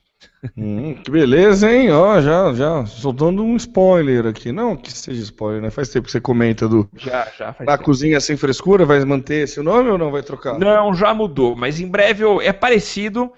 Hum, 0.56 0.96
que 0.96 1.12
beleza, 1.12 1.72
hein? 1.72 1.92
Ó, 1.92 2.20
já, 2.22 2.54
já 2.54 2.86
soltando 2.86 3.44
um 3.44 3.56
spoiler 3.56 4.26
aqui. 4.26 4.52
Não 4.52 4.76
que 4.76 4.92
seja 4.92 5.22
spoiler, 5.22 5.62
né? 5.62 5.70
Faz 5.70 5.90
tempo 5.90 6.06
que 6.06 6.12
você 6.12 6.22
comenta 6.22 6.68
do. 6.68 6.90
Já, 6.96 7.26
já. 7.38 7.54
Faz 7.54 7.66
da 7.66 7.74
tempo. 7.74 7.84
cozinha 7.84 8.20
sem 8.20 8.38
frescura, 8.38 8.86
vai 8.86 9.04
manter 9.06 9.44
esse 9.44 9.62
nome 9.62 9.90
ou 9.90 9.98
não 9.98 10.12
vai 10.12 10.24
trocar? 10.24 10.58
Não, 10.58 10.94
já 10.94 11.14
mudou, 11.14 11.56
mas 11.56 11.80
em 11.80 11.88
breve 11.88 12.24
eu... 12.24 12.42
é 12.42 12.52
parecido, 12.52 13.32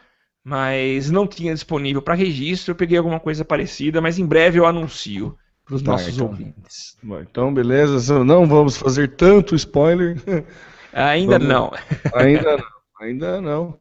mas 0.43 1.09
não 1.09 1.27
tinha 1.27 1.53
disponível 1.53 2.01
para 2.01 2.15
registro. 2.15 2.71
Eu 2.71 2.75
peguei 2.75 2.97
alguma 2.97 3.19
coisa 3.19 3.43
parecida, 3.43 4.01
mas 4.01 4.19
em 4.19 4.25
breve 4.25 4.59
eu 4.59 4.65
anuncio 4.65 5.38
para 5.65 5.75
os 5.75 5.82
nossos 5.82 6.15
então. 6.15 6.27
ouvintes. 6.27 6.97
Bom, 7.03 7.19
então, 7.19 7.53
beleza. 7.53 8.23
Não 8.23 8.45
vamos 8.45 8.77
fazer 8.77 9.15
tanto 9.15 9.55
spoiler. 9.55 10.17
Ainda 10.93 11.39
vamos... 11.39 11.47
não. 11.47 11.71
Ainda 12.13 12.57
não. 12.57 12.65
Ainda 13.01 13.41
não. 13.41 13.80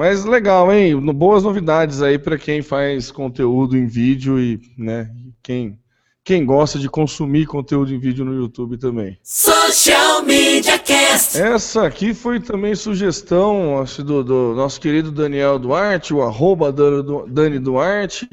Mas 0.00 0.24
legal, 0.24 0.72
hein? 0.72 0.98
Boas 1.12 1.42
novidades 1.42 2.00
aí 2.00 2.18
para 2.18 2.38
quem 2.38 2.62
faz 2.62 3.10
conteúdo 3.10 3.76
em 3.76 3.86
vídeo 3.86 4.40
e, 4.40 4.58
né, 4.78 5.10
quem 5.42 5.78
quem 6.24 6.42
gosta 6.42 6.78
de 6.78 6.88
consumir 6.88 7.44
conteúdo 7.44 7.92
em 7.92 7.98
vídeo 7.98 8.24
no 8.24 8.34
YouTube 8.34 8.78
também. 8.78 9.18
Social 9.22 10.22
Media 10.22 10.78
Cast. 10.78 11.38
Essa 11.38 11.86
aqui 11.86 12.14
foi 12.14 12.40
também 12.40 12.74
sugestão 12.74 13.78
acho, 13.78 14.02
do, 14.02 14.24
do, 14.24 14.54
nosso 14.54 14.80
querido 14.80 15.12
Daniel 15.12 15.58
Duarte, 15.58 16.14
o 16.14 16.22
arroba 16.22 16.72
Dani 16.72 17.58
Duarte, 17.58 18.26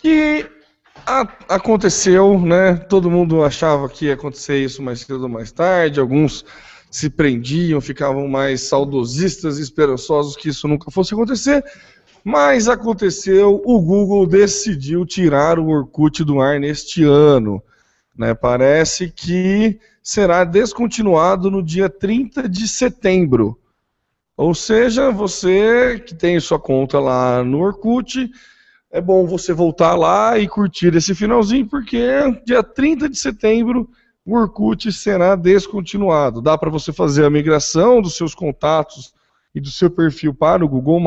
que 0.00 0.46
a, 1.06 1.28
aconteceu, 1.50 2.40
né? 2.40 2.76
Todo 2.76 3.10
mundo 3.10 3.44
achava 3.44 3.90
que 3.90 4.06
ia 4.06 4.14
acontecer 4.14 4.64
isso 4.64 4.82
mais 4.82 5.00
cedo 5.00 5.24
ou 5.24 5.28
mais 5.28 5.52
tarde, 5.52 6.00
alguns 6.00 6.46
se 6.90 7.10
prendiam, 7.10 7.80
ficavam 7.80 8.26
mais 8.28 8.62
saudosistas 8.62 9.58
e 9.58 9.62
esperançosos 9.62 10.36
que 10.36 10.48
isso 10.48 10.66
nunca 10.66 10.90
fosse 10.90 11.14
acontecer. 11.14 11.64
Mas 12.24 12.68
aconteceu, 12.68 13.62
o 13.64 13.80
Google 13.80 14.26
decidiu 14.26 15.06
tirar 15.06 15.58
o 15.58 15.68
Orkut 15.68 16.24
do 16.24 16.40
ar 16.40 16.58
neste 16.58 17.04
ano. 17.04 17.62
Né? 18.16 18.34
Parece 18.34 19.10
que 19.10 19.78
será 20.02 20.44
descontinuado 20.44 21.50
no 21.50 21.62
dia 21.62 21.88
30 21.88 22.48
de 22.48 22.66
setembro. 22.66 23.58
Ou 24.36 24.54
seja, 24.54 25.10
você 25.10 26.02
que 26.04 26.14
tem 26.14 26.38
sua 26.40 26.58
conta 26.58 26.98
lá 26.98 27.42
no 27.42 27.60
Orkut, 27.60 28.30
é 28.90 29.00
bom 29.00 29.26
você 29.26 29.52
voltar 29.52 29.94
lá 29.94 30.38
e 30.38 30.48
curtir 30.48 30.94
esse 30.94 31.14
finalzinho, 31.14 31.66
porque 31.66 31.98
dia 32.46 32.62
30 32.62 33.08
de 33.08 33.18
setembro 33.18 33.88
o 34.28 34.36
Orkut 34.36 34.92
será 34.92 35.34
descontinuado. 35.34 36.42
Dá 36.42 36.58
para 36.58 36.68
você 36.68 36.92
fazer 36.92 37.24
a 37.24 37.30
migração 37.30 38.02
dos 38.02 38.14
seus 38.14 38.34
contatos 38.34 39.14
e 39.54 39.60
do 39.60 39.70
seu 39.70 39.90
perfil 39.90 40.34
para 40.34 40.62
o 40.62 40.68
Google+. 40.68 41.00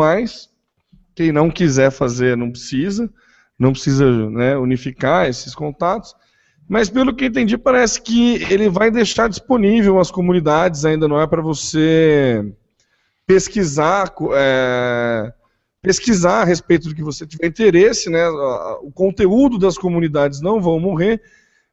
Quem 1.13 1.31
não 1.31 1.51
quiser 1.51 1.91
fazer, 1.91 2.35
não 2.35 2.49
precisa. 2.49 3.07
Não 3.59 3.73
precisa 3.73 4.09
né, 4.31 4.57
unificar 4.57 5.29
esses 5.29 5.53
contatos. 5.53 6.15
Mas 6.67 6.89
pelo 6.89 7.13
que 7.13 7.25
entendi, 7.25 7.59
parece 7.59 8.01
que 8.01 8.41
ele 8.51 8.67
vai 8.67 8.89
deixar 8.89 9.29
disponível 9.29 9.99
as 9.99 10.09
comunidades, 10.09 10.83
ainda 10.83 11.07
não 11.07 11.21
é 11.21 11.27
para 11.27 11.43
você 11.43 12.43
pesquisar, 13.27 14.11
é, 14.33 15.31
pesquisar 15.79 16.41
a 16.41 16.45
respeito 16.45 16.89
do 16.89 16.95
que 16.95 17.03
você 17.03 17.27
tiver 17.27 17.45
interesse, 17.45 18.09
né? 18.09 18.27
O 18.81 18.91
conteúdo 18.91 19.59
das 19.59 19.77
comunidades 19.77 20.41
não 20.41 20.59
vão 20.59 20.79
morrer, 20.79 21.21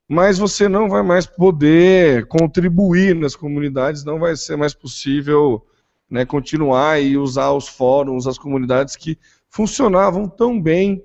mas 0.08 0.38
você 0.38 0.68
não 0.68 0.88
vai 0.88 1.02
mais 1.02 1.26
poder 1.26 2.26
contribuir 2.26 3.14
nas 3.14 3.36
comunidades, 3.36 4.04
não 4.04 4.18
vai 4.18 4.34
ser 4.36 4.56
mais 4.56 4.72
possível 4.72 5.64
né, 6.10 6.24
continuar 6.24 7.02
e 7.02 7.18
usar 7.18 7.50
os 7.50 7.68
fóruns, 7.68 8.26
as 8.26 8.38
comunidades 8.38 8.96
que 8.96 9.18
funcionavam 9.50 10.26
tão 10.26 10.60
bem 10.60 11.04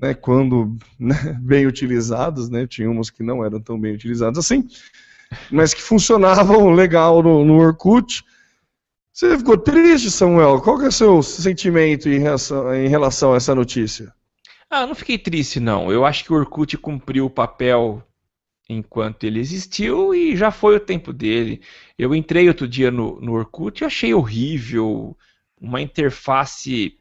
né, 0.00 0.12
quando 0.12 0.76
né, 0.98 1.14
bem 1.40 1.66
utilizadas, 1.66 2.48
né, 2.48 2.66
tinha 2.66 2.90
umas 2.90 3.10
que 3.10 3.22
não 3.22 3.44
eram 3.44 3.60
tão 3.60 3.78
bem 3.78 3.94
utilizadas 3.94 4.38
assim, 4.38 4.66
mas 5.50 5.72
que 5.72 5.82
funcionavam 5.82 6.70
legal 6.70 7.22
no, 7.22 7.44
no 7.44 7.58
Orkut. 7.58 8.24
Você 9.12 9.38
ficou 9.38 9.56
triste, 9.56 10.10
Samuel? 10.10 10.60
Qual 10.60 10.80
é 10.82 10.88
o 10.88 10.92
seu 10.92 11.22
sentimento 11.22 12.08
em 12.08 12.18
relação, 12.18 12.74
em 12.74 12.88
relação 12.88 13.32
a 13.32 13.36
essa 13.36 13.54
notícia? 13.54 14.12
Ah, 14.68 14.86
não 14.86 14.94
fiquei 14.94 15.16
triste, 15.16 15.58
não. 15.58 15.90
Eu 15.90 16.04
acho 16.04 16.24
que 16.24 16.32
o 16.32 16.36
Orkut 16.36 16.76
cumpriu 16.76 17.26
o 17.26 17.30
papel 17.30 18.02
enquanto 18.68 19.24
ele 19.24 19.38
existiu 19.38 20.14
e 20.14 20.36
já 20.36 20.50
foi 20.50 20.76
o 20.76 20.80
tempo 20.80 21.12
dele. 21.12 21.60
Eu 21.98 22.14
entrei 22.14 22.48
outro 22.48 22.66
dia 22.66 22.90
no, 22.90 23.20
no 23.20 23.32
Orkut 23.32 23.82
e 23.82 23.84
achei 23.84 24.12
horrível, 24.12 25.16
uma 25.60 25.80
interface 25.80 26.98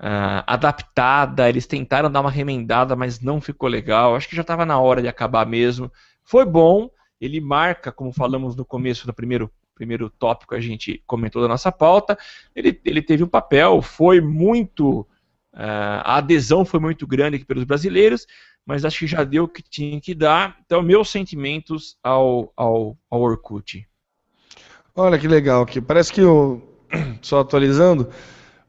uh, 0.00 0.42
adaptada. 0.46 1.48
Eles 1.48 1.66
tentaram 1.66 2.10
dar 2.10 2.20
uma 2.20 2.30
remendada, 2.30 2.94
mas 2.94 3.20
não 3.20 3.40
ficou 3.40 3.68
legal. 3.68 4.14
Acho 4.14 4.28
que 4.28 4.36
já 4.36 4.42
estava 4.42 4.64
na 4.64 4.78
hora 4.78 5.02
de 5.02 5.08
acabar 5.08 5.46
mesmo. 5.46 5.90
Foi 6.22 6.44
bom, 6.44 6.90
ele 7.20 7.40
marca, 7.40 7.92
como 7.92 8.12
falamos 8.12 8.56
no 8.56 8.64
começo 8.64 9.06
do 9.06 9.12
primeiro, 9.12 9.50
primeiro 9.74 10.08
tópico 10.08 10.54
que 10.54 10.58
a 10.58 10.62
gente 10.62 11.02
comentou 11.06 11.42
da 11.42 11.48
nossa 11.48 11.72
pauta, 11.72 12.16
ele, 12.54 12.80
ele 12.84 13.02
teve 13.02 13.24
um 13.24 13.28
papel, 13.28 13.82
foi 13.82 14.20
muito. 14.20 15.06
Uh, 15.60 16.00
a 16.04 16.16
adesão 16.16 16.64
foi 16.64 16.80
muito 16.80 17.06
grande 17.06 17.36
aqui 17.36 17.44
pelos 17.44 17.64
brasileiros, 17.64 18.26
mas 18.64 18.82
acho 18.82 19.00
que 19.00 19.06
já 19.06 19.22
deu 19.22 19.44
o 19.44 19.48
que 19.48 19.62
tinha 19.62 20.00
que 20.00 20.14
dar. 20.14 20.56
Então, 20.64 20.82
meus 20.82 21.10
sentimentos 21.10 21.98
ao, 22.02 22.50
ao, 22.56 22.96
ao 23.10 23.20
Orkut. 23.20 23.86
Olha 24.96 25.18
que 25.18 25.28
legal 25.28 25.62
aqui. 25.62 25.78
Parece 25.78 26.12
que 26.14 26.22
o. 26.22 26.62
Só 27.20 27.40
atualizando. 27.40 28.08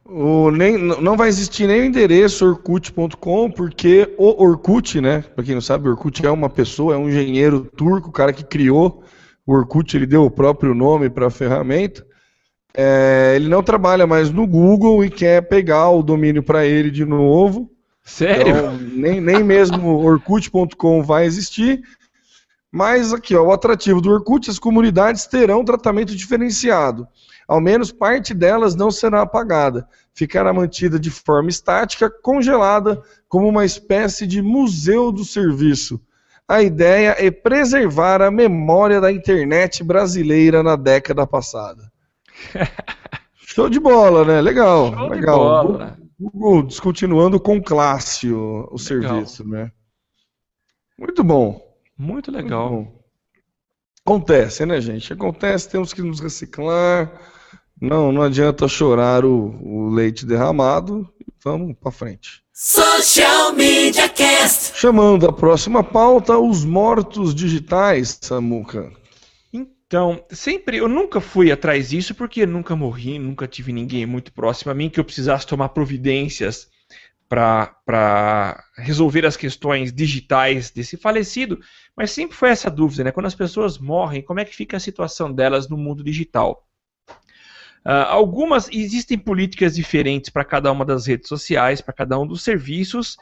O, 0.03 0.51
nem, 0.51 0.77
não 0.77 1.15
vai 1.15 1.29
existir 1.29 1.65
nem 1.65 1.79
o 1.79 1.85
endereço 1.85 2.45
orkut.com, 2.45 3.49
porque 3.49 4.13
o 4.17 4.43
Orkut, 4.43 4.99
né? 4.99 5.21
Para 5.21 5.45
quem 5.45 5.53
não 5.53 5.61
sabe, 5.61 5.87
o 5.87 5.91
Orkut 5.91 6.25
é 6.25 6.29
uma 6.29 6.49
pessoa, 6.49 6.95
é 6.95 6.97
um 6.97 7.07
engenheiro 7.07 7.63
turco, 7.77 8.09
o 8.09 8.11
cara 8.11 8.33
que 8.33 8.43
criou 8.43 9.01
o 9.45 9.53
Orkut, 9.53 9.95
ele 9.95 10.05
deu 10.05 10.25
o 10.25 10.31
próprio 10.31 10.73
nome 10.73 11.09
para 11.09 11.27
a 11.27 11.31
ferramenta. 11.31 12.05
É, 12.73 13.33
ele 13.35 13.49
não 13.49 13.61
trabalha 13.61 14.07
mais 14.07 14.31
no 14.31 14.47
Google 14.47 15.03
e 15.03 15.09
quer 15.09 15.41
pegar 15.47 15.89
o 15.89 16.01
domínio 16.01 16.41
para 16.41 16.65
ele 16.65 16.89
de 16.89 17.05
novo. 17.05 17.69
Sério? 18.03 18.47
Então, 18.47 18.77
nem, 18.77 19.21
nem 19.21 19.43
mesmo 19.43 19.97
orkut.com 20.03 21.03
vai 21.03 21.25
existir. 21.25 21.81
Mas 22.71 23.11
aqui, 23.11 23.35
ó, 23.35 23.43
o 23.43 23.51
atrativo 23.51 23.99
do 23.99 24.09
Orkut, 24.09 24.49
as 24.49 24.57
comunidades 24.57 25.27
terão 25.27 25.65
tratamento 25.65 26.15
diferenciado. 26.15 27.05
Ao 27.45 27.59
menos 27.59 27.91
parte 27.91 28.33
delas 28.33 28.75
não 28.75 28.89
será 28.89 29.23
apagada. 29.23 29.85
Ficará 30.13 30.53
mantida 30.53 30.97
de 30.97 31.11
forma 31.11 31.49
estática, 31.49 32.09
congelada, 32.09 33.01
como 33.27 33.47
uma 33.47 33.65
espécie 33.65 34.25
de 34.25 34.41
museu 34.41 35.11
do 35.11 35.25
serviço. 35.25 35.99
A 36.47 36.61
ideia 36.61 37.15
é 37.19 37.29
preservar 37.29 38.21
a 38.21 38.31
memória 38.31 39.01
da 39.01 39.11
internet 39.11 39.83
brasileira 39.83 40.63
na 40.63 40.77
década 40.77 41.27
passada. 41.27 41.90
Show 43.37 43.69
de 43.69 43.79
bola, 43.79 44.23
né? 44.23 44.41
Legal. 44.41 44.93
Show 44.93 45.09
legal. 45.09 45.61
De 45.61 45.67
bola. 45.73 45.97
Google 46.19 46.63
descontinuando 46.63 47.39
com 47.39 47.61
classe 47.61 48.31
o, 48.31 48.67
o 48.71 48.77
serviço, 48.77 49.47
né? 49.47 49.71
Muito 50.97 51.23
bom. 51.23 51.59
Muito 51.97 52.31
legal. 52.31 52.71
Muito 52.71 52.91
bom. 52.91 53.01
Acontece, 54.05 54.65
né, 54.65 54.79
gente? 54.81 55.13
Acontece, 55.13 55.69
temos 55.69 55.93
que 55.93 56.01
nos 56.01 56.19
reciclar. 56.19 57.11
Não, 57.79 58.11
não 58.11 58.21
adianta 58.21 58.67
chorar 58.67 59.25
o, 59.25 59.55
o 59.61 59.89
leite 59.89 60.25
derramado. 60.25 61.07
Vamos 61.43 61.75
para 61.79 61.91
frente. 61.91 62.43
Social 62.53 63.53
Media 63.53 64.07
Cast. 64.07 64.77
Chamando 64.77 65.27
a 65.27 65.33
próxima 65.33 65.83
pauta, 65.83 66.37
os 66.37 66.63
mortos 66.63 67.33
digitais, 67.33 68.19
Samuca. 68.21 68.91
Então, 69.91 70.23
sempre, 70.29 70.77
eu 70.77 70.87
nunca 70.87 71.19
fui 71.19 71.51
atrás 71.51 71.89
disso 71.89 72.15
porque 72.15 72.45
nunca 72.45 72.77
morri, 72.77 73.19
nunca 73.19 73.45
tive 73.45 73.73
ninguém 73.73 74.05
muito 74.05 74.31
próximo 74.31 74.71
a 74.71 74.73
mim 74.73 74.89
que 74.89 74.97
eu 74.97 75.03
precisasse 75.03 75.45
tomar 75.45 75.67
providências 75.67 76.69
para 77.27 78.63
resolver 78.77 79.25
as 79.25 79.35
questões 79.35 79.91
digitais 79.91 80.71
desse 80.71 80.95
falecido, 80.95 81.59
mas 81.93 82.11
sempre 82.11 82.37
foi 82.37 82.47
essa 82.47 82.71
dúvida, 82.71 83.03
né? 83.03 83.11
Quando 83.11 83.25
as 83.25 83.35
pessoas 83.35 83.77
morrem, 83.77 84.21
como 84.21 84.39
é 84.39 84.45
que 84.45 84.55
fica 84.55 84.77
a 84.77 84.79
situação 84.79 85.29
delas 85.29 85.67
no 85.67 85.75
mundo 85.75 86.01
digital? 86.05 86.65
Uh, 87.85 88.07
algumas 88.07 88.69
existem 88.71 89.17
políticas 89.17 89.75
diferentes 89.75 90.29
para 90.29 90.45
cada 90.45 90.71
uma 90.71 90.85
das 90.85 91.05
redes 91.05 91.27
sociais, 91.27 91.81
para 91.81 91.93
cada 91.93 92.17
um 92.17 92.25
dos 92.25 92.43
serviços, 92.45 93.17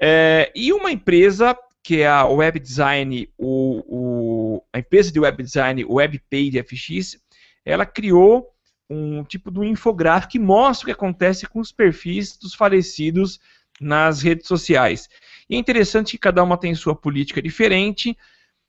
é, 0.00 0.50
e 0.52 0.72
uma 0.72 0.90
empresa 0.90 1.56
que 1.82 2.00
é 2.00 2.08
a 2.08 2.24
web 2.26 2.60
design, 2.60 3.28
o, 3.36 3.82
o, 3.86 4.64
a 4.72 4.78
empresa 4.78 5.10
de 5.10 5.18
web 5.18 5.42
design 5.42 5.84
WebPage 5.84 6.62
FX, 6.62 7.18
ela 7.64 7.84
criou 7.84 8.48
um 8.88 9.24
tipo 9.24 9.50
de 9.50 9.58
um 9.58 9.64
infográfico 9.64 10.32
que 10.32 10.38
mostra 10.38 10.84
o 10.84 10.86
que 10.86 10.92
acontece 10.92 11.46
com 11.46 11.60
os 11.60 11.72
perfis 11.72 12.36
dos 12.36 12.54
falecidos 12.54 13.40
nas 13.80 14.22
redes 14.22 14.46
sociais. 14.46 15.08
E 15.48 15.56
é 15.56 15.58
interessante 15.58 16.12
que 16.12 16.18
cada 16.18 16.42
uma 16.42 16.56
tem 16.56 16.74
sua 16.74 16.94
política 16.94 17.42
diferente 17.42 18.16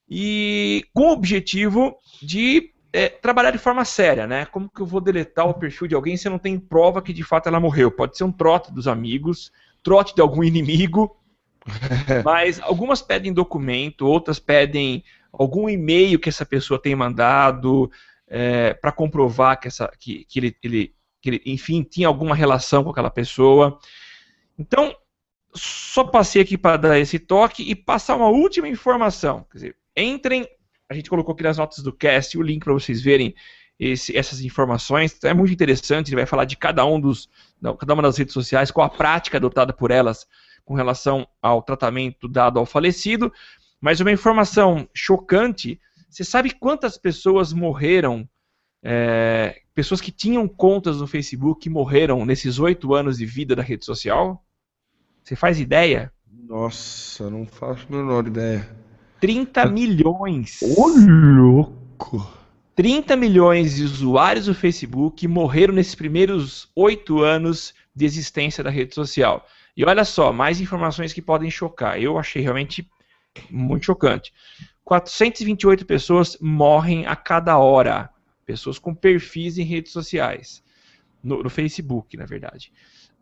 e 0.10 0.86
com 0.94 1.08
o 1.08 1.12
objetivo 1.12 1.98
de 2.22 2.72
é, 2.92 3.10
trabalhar 3.10 3.52
de 3.52 3.58
forma 3.58 3.84
séria, 3.86 4.28
né? 4.28 4.46
Como 4.46 4.70
que 4.70 4.82
eu 4.82 4.86
vou 4.86 5.02
deletar 5.02 5.48
o 5.48 5.54
perfil 5.54 5.88
de 5.88 5.96
alguém 5.96 6.16
se 6.16 6.28
eu 6.28 6.32
não 6.32 6.40
tenho 6.40 6.60
prova 6.60 7.02
que 7.02 7.14
de 7.14 7.24
fato 7.24 7.48
ela 7.48 7.60
morreu? 7.60 7.92
Pode 7.92 8.18
ser 8.18 8.24
um 8.24 8.32
trote 8.32 8.72
dos 8.72 8.88
amigos, 8.88 9.52
trote 9.84 10.16
de 10.16 10.22
algum 10.22 10.44
inimigo, 10.44 11.16
Mas 12.24 12.62
algumas 12.62 13.02
pedem 13.02 13.34
documento, 13.34 14.06
outras 14.06 14.40
pedem 14.40 15.04
algum 15.32 15.70
e-mail 15.70 16.20
que 16.20 16.30
essa 16.30 16.46
pessoa 16.46 16.82
tem 16.82 16.96
mandado 16.96 17.90
é, 18.28 18.74
para 18.74 18.92
comprovar 18.92 19.60
que, 19.60 19.68
essa, 19.68 19.92
que, 20.00 20.26
que, 20.26 20.40
ele, 20.40 20.58
ele, 20.64 20.96
que 21.22 21.30
ele, 21.30 21.42
enfim, 21.46 21.84
tinha 21.84 22.08
alguma 22.08 22.36
relação 22.36 22.84
com 22.84 22.90
aquela 22.92 23.10
pessoa. 23.10 23.80
Então, 24.58 24.96
só 25.56 26.04
passei 26.04 26.42
aqui 26.42 26.58
para 26.58 26.78
dar 26.78 27.00
esse 27.00 27.20
toque 27.20 27.64
e 27.64 27.76
passar 27.76 28.16
uma 28.16 28.30
última 28.30 28.68
informação. 28.68 29.46
Quer 29.52 29.58
dizer, 29.58 29.76
entrem, 29.96 30.48
a 30.90 30.94
gente 30.94 31.10
colocou 31.10 31.34
aqui 31.34 31.44
nas 31.44 31.58
notas 31.58 31.84
do 31.84 31.94
cast 31.94 32.38
o 32.38 32.42
link 32.42 32.64
para 32.64 32.74
vocês 32.74 33.02
verem 33.02 33.36
esse, 33.80 34.16
essas 34.16 34.42
informações. 34.42 35.18
É 35.24 35.34
muito 35.34 35.54
interessante, 35.54 36.10
ele 36.10 36.18
vai 36.18 36.26
falar 36.26 36.46
de 36.46 36.58
cada 36.58 36.86
um 36.86 37.00
dos, 37.00 37.30
cada 37.80 37.94
uma 37.94 38.04
das 38.04 38.18
redes 38.18 38.34
sociais, 38.34 38.72
qual 38.72 38.86
a 38.86 38.90
prática 38.90 39.38
adotada 39.38 39.74
por 39.74 39.92
elas 39.92 40.28
com 40.66 40.74
relação 40.74 41.28
ao 41.42 41.62
tratamento 41.62 42.28
dado 42.28 42.60
ao 42.60 42.66
falecido. 42.66 43.32
Mas 43.82 44.00
uma 44.00 44.12
informação 44.12 44.88
chocante: 44.94 45.80
você 46.10 46.24
sabe 46.24 46.52
quantas 46.52 46.98
pessoas 46.98 47.52
morreram? 47.52 48.28
É, 48.86 49.62
pessoas 49.74 50.02
que 50.02 50.12
tinham 50.12 50.48
contas 50.48 51.00
no 51.00 51.08
Facebook 51.08 51.62
que 51.62 51.70
morreram 51.70 52.26
nesses 52.26 52.60
oito 52.60 52.94
anos 52.94 53.18
de 53.18 53.26
vida 53.26 53.56
da 53.56 53.64
rede 53.64 53.86
social? 53.86 54.44
Você 55.24 55.36
faz 55.36 55.60
ideia? 55.60 56.12
Nossa, 56.48 57.30
não 57.30 57.46
faço 57.46 57.88
a 57.90 57.96
menor 57.96 58.28
ideia. 58.28 58.70
30 59.22 59.66
milhões. 59.68 60.60
Ô, 60.62 60.88
louco! 60.88 62.28
30 62.76 63.16
milhões 63.16 63.76
de 63.76 63.84
usuários 63.84 64.48
do 64.48 64.54
Facebook 64.54 65.28
morreram 65.28 65.74
nesses 65.74 65.96
primeiros 65.96 66.68
oito 66.76 67.22
anos 67.22 67.74
de 67.96 68.04
existência 68.04 68.64
da 68.64 68.70
rede 68.70 68.94
social. 68.94 69.46
E 69.76 69.84
olha 69.86 70.06
só, 70.06 70.32
mais 70.32 70.62
informações 70.62 71.14
que 71.14 71.22
podem 71.22 71.50
chocar. 71.50 72.02
Eu 72.02 72.18
achei 72.18 72.42
realmente 72.42 72.88
Muito 73.50 73.86
chocante. 73.86 74.34
428 74.84 75.86
pessoas 75.86 76.38
morrem 76.40 77.08
a 77.08 77.16
cada 77.16 77.58
hora. 77.58 78.10
Pessoas 78.46 78.78
com 78.78 78.94
perfis 78.94 79.58
em 79.58 79.64
redes 79.64 79.92
sociais. 79.92 80.64
No, 81.24 81.42
no 81.42 81.50
Facebook, 81.50 82.16
na 82.18 82.26
verdade. 82.26 82.72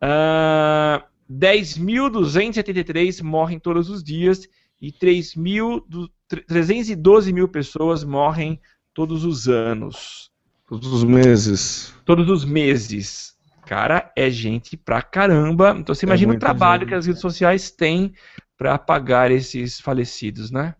Uh, 0.02 1.00
10.273 1.30 3.22
morrem 3.22 3.58
todos 3.58 3.88
os 3.88 4.02
dias 4.02 4.46
e 4.80 4.90
312 4.90 7.32
mil 7.32 7.48
pessoas 7.48 8.02
morrem 8.02 8.60
todos 8.92 9.24
os 9.24 9.48
anos. 9.48 10.32
Todos 10.68 10.92
os 10.92 11.04
meses. 11.04 11.94
Todos 12.04 12.28
os 12.28 12.44
meses. 12.44 13.36
Cara, 13.66 14.10
é 14.16 14.28
gente 14.28 14.76
pra 14.76 15.00
caramba. 15.00 15.74
Então 15.78 15.94
você 15.94 16.04
é 16.04 16.08
imagina 16.08 16.34
é 16.34 16.36
o 16.36 16.38
trabalho 16.38 16.80
gente. 16.80 16.88
que 16.88 16.94
as 16.94 17.06
redes 17.06 17.20
sociais 17.20 17.70
têm 17.70 18.12
para 18.56 18.74
apagar 18.74 19.30
esses 19.30 19.80
falecidos, 19.80 20.50
né? 20.50 20.74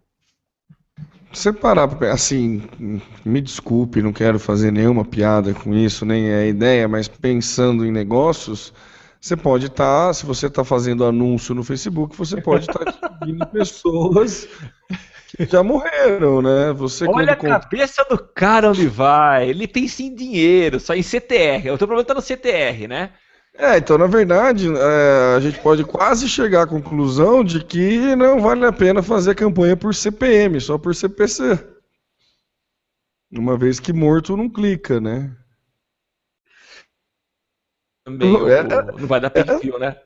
Você 1.33 1.51
parar, 1.51 1.89
assim, 2.12 2.62
me 3.24 3.41
desculpe, 3.41 4.03
não 4.03 4.12
quero 4.12 4.39
fazer 4.39 4.70
nenhuma 4.70 5.03
piada 5.03 5.55
com 5.55 5.72
isso, 5.72 6.05
nem 6.05 6.28
é 6.28 6.47
ideia, 6.47 6.87
mas 6.87 7.09
pensando 7.09 7.87
em 7.87 7.91
negócios, 7.91 8.72
você 9.18 9.35
pode 9.35 9.66
estar, 9.66 10.09
tá, 10.09 10.12
se 10.12 10.26
você 10.26 10.49
está 10.49 10.62
fazendo 10.62 11.07
anúncio 11.07 11.55
no 11.55 11.64
Facebook, 11.64 12.14
você 12.14 12.39
pode 12.39 12.68
estar 12.68 12.85
tá 12.85 13.18
pessoas 13.51 14.47
que 15.37 15.47
já 15.51 15.62
morreram, 15.62 16.43
né? 16.43 16.72
Você 16.72 17.07
Olha 17.07 17.33
a 17.33 17.37
cabeça 17.37 18.05
do 18.05 18.18
cara 18.18 18.70
onde 18.70 18.87
vai. 18.87 19.49
Ele 19.49 19.66
pensa 19.66 20.03
em 20.03 20.14
dinheiro, 20.14 20.78
só 20.78 20.95
em 20.95 21.03
CTR. 21.03 21.70
O 21.72 21.78
teu 21.78 21.87
problema 21.87 22.03
está 22.03 22.14
no 22.14 22.22
CTR, 22.22 22.87
né? 22.89 23.12
É, 23.55 23.76
então 23.76 23.99
na 23.99 24.07
verdade 24.07 24.66
é, 24.66 25.37
a 25.37 25.41
gente 25.41 25.61
pode 25.61 25.85
quase 25.85 26.26
chegar 26.26 26.62
à 26.62 26.66
conclusão 26.66 27.45
de 27.45 27.62
que 27.62 28.16
não 28.16 28.41
vale 28.41 28.64
a 28.64 28.72
pena 28.72 29.03
fazer 29.03 29.35
campanha 29.35 29.76
por 29.76 29.95
CPM, 29.95 30.59
só 30.59 30.78
por 30.78 30.95
CPC. 30.95 31.62
Uma 33.30 33.57
vez 33.57 33.78
que 33.78 33.93
morto 33.93 34.37
não 34.37 34.49
clica, 34.49 35.01
né? 35.01 35.37
Também 38.05 38.35
é, 38.49 38.59
é, 38.59 38.62
não 38.64 39.07
vai 39.07 39.20
dar 39.20 39.30
perfil, 39.30 39.76
é, 39.76 39.78
né? 39.78 39.97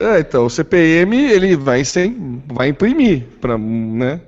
É, 0.00 0.20
então 0.20 0.46
o 0.46 0.50
CPM 0.50 1.16
ele 1.16 1.56
vai 1.56 1.84
sem, 1.84 2.42
vai 2.46 2.68
imprimir 2.68 3.26
para, 3.40 3.58
né? 3.58 4.20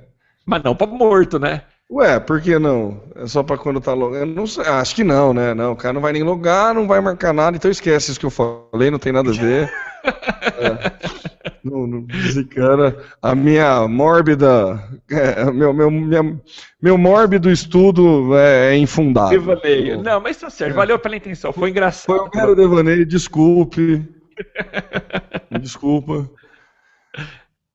Mas 0.47 0.63
não 0.63 0.75
para 0.75 0.87
morto, 0.87 1.39
né? 1.39 1.63
Ué, 1.91 2.19
por 2.19 2.41
que 2.41 2.59
não? 2.59 3.03
É 3.15 3.27
só 3.27 3.43
para 3.43 3.59
quando 3.59 3.81
tá 3.81 3.93
logando? 3.93 4.35
Não 4.35 4.47
sei, 4.47 4.65
acho 4.65 4.95
que 4.95 5.05
não, 5.05 5.35
né? 5.35 5.55
Não, 5.55 5.73
o 5.73 5.77
cara 5.77 5.93
não 5.93 6.01
vai 6.01 6.13
nem 6.13 6.23
logar, 6.23 6.75
não 6.75 6.87
vai 6.87 7.01
marcar 7.01 7.33
nada, 7.33 7.57
então 7.57 7.71
esquece 7.71 8.11
isso 8.11 8.21
que 8.21 8.27
eu 8.27 8.31
falei, 8.31 8.91
não 8.91 8.99
tem 8.99 9.13
nada 9.13 9.31
a 9.31 9.33
ver. 9.33 9.73
é. 10.05 11.15
Não, 11.63 11.87
não, 11.87 12.07
esse 12.11 12.45
cara, 12.45 12.97
a 13.23 13.35
minha 13.35 13.89
mórbida, 13.89 14.83
é, 15.11 15.51
meu, 15.51 15.73
meu, 15.73 15.91
minha, 15.91 16.39
meu 16.81 16.99
mórbido 16.99 17.51
estudo 17.51 18.37
é, 18.37 18.75
é 18.75 18.77
infundado. 18.77 19.31
Devaneio. 19.31 20.03
Não, 20.03 20.21
mas 20.21 20.37
tá 20.37 20.51
certo, 20.51 20.75
valeu 20.75 20.99
pela 20.99 21.17
intenção, 21.17 21.53
foi 21.53 21.71
engraçado. 21.71 22.05
Foi 22.07 22.21
um 22.21 22.31
mero 22.35 22.55
devaneio, 22.55 23.07
desculpe. 23.07 24.07
Desculpa. 25.61 26.29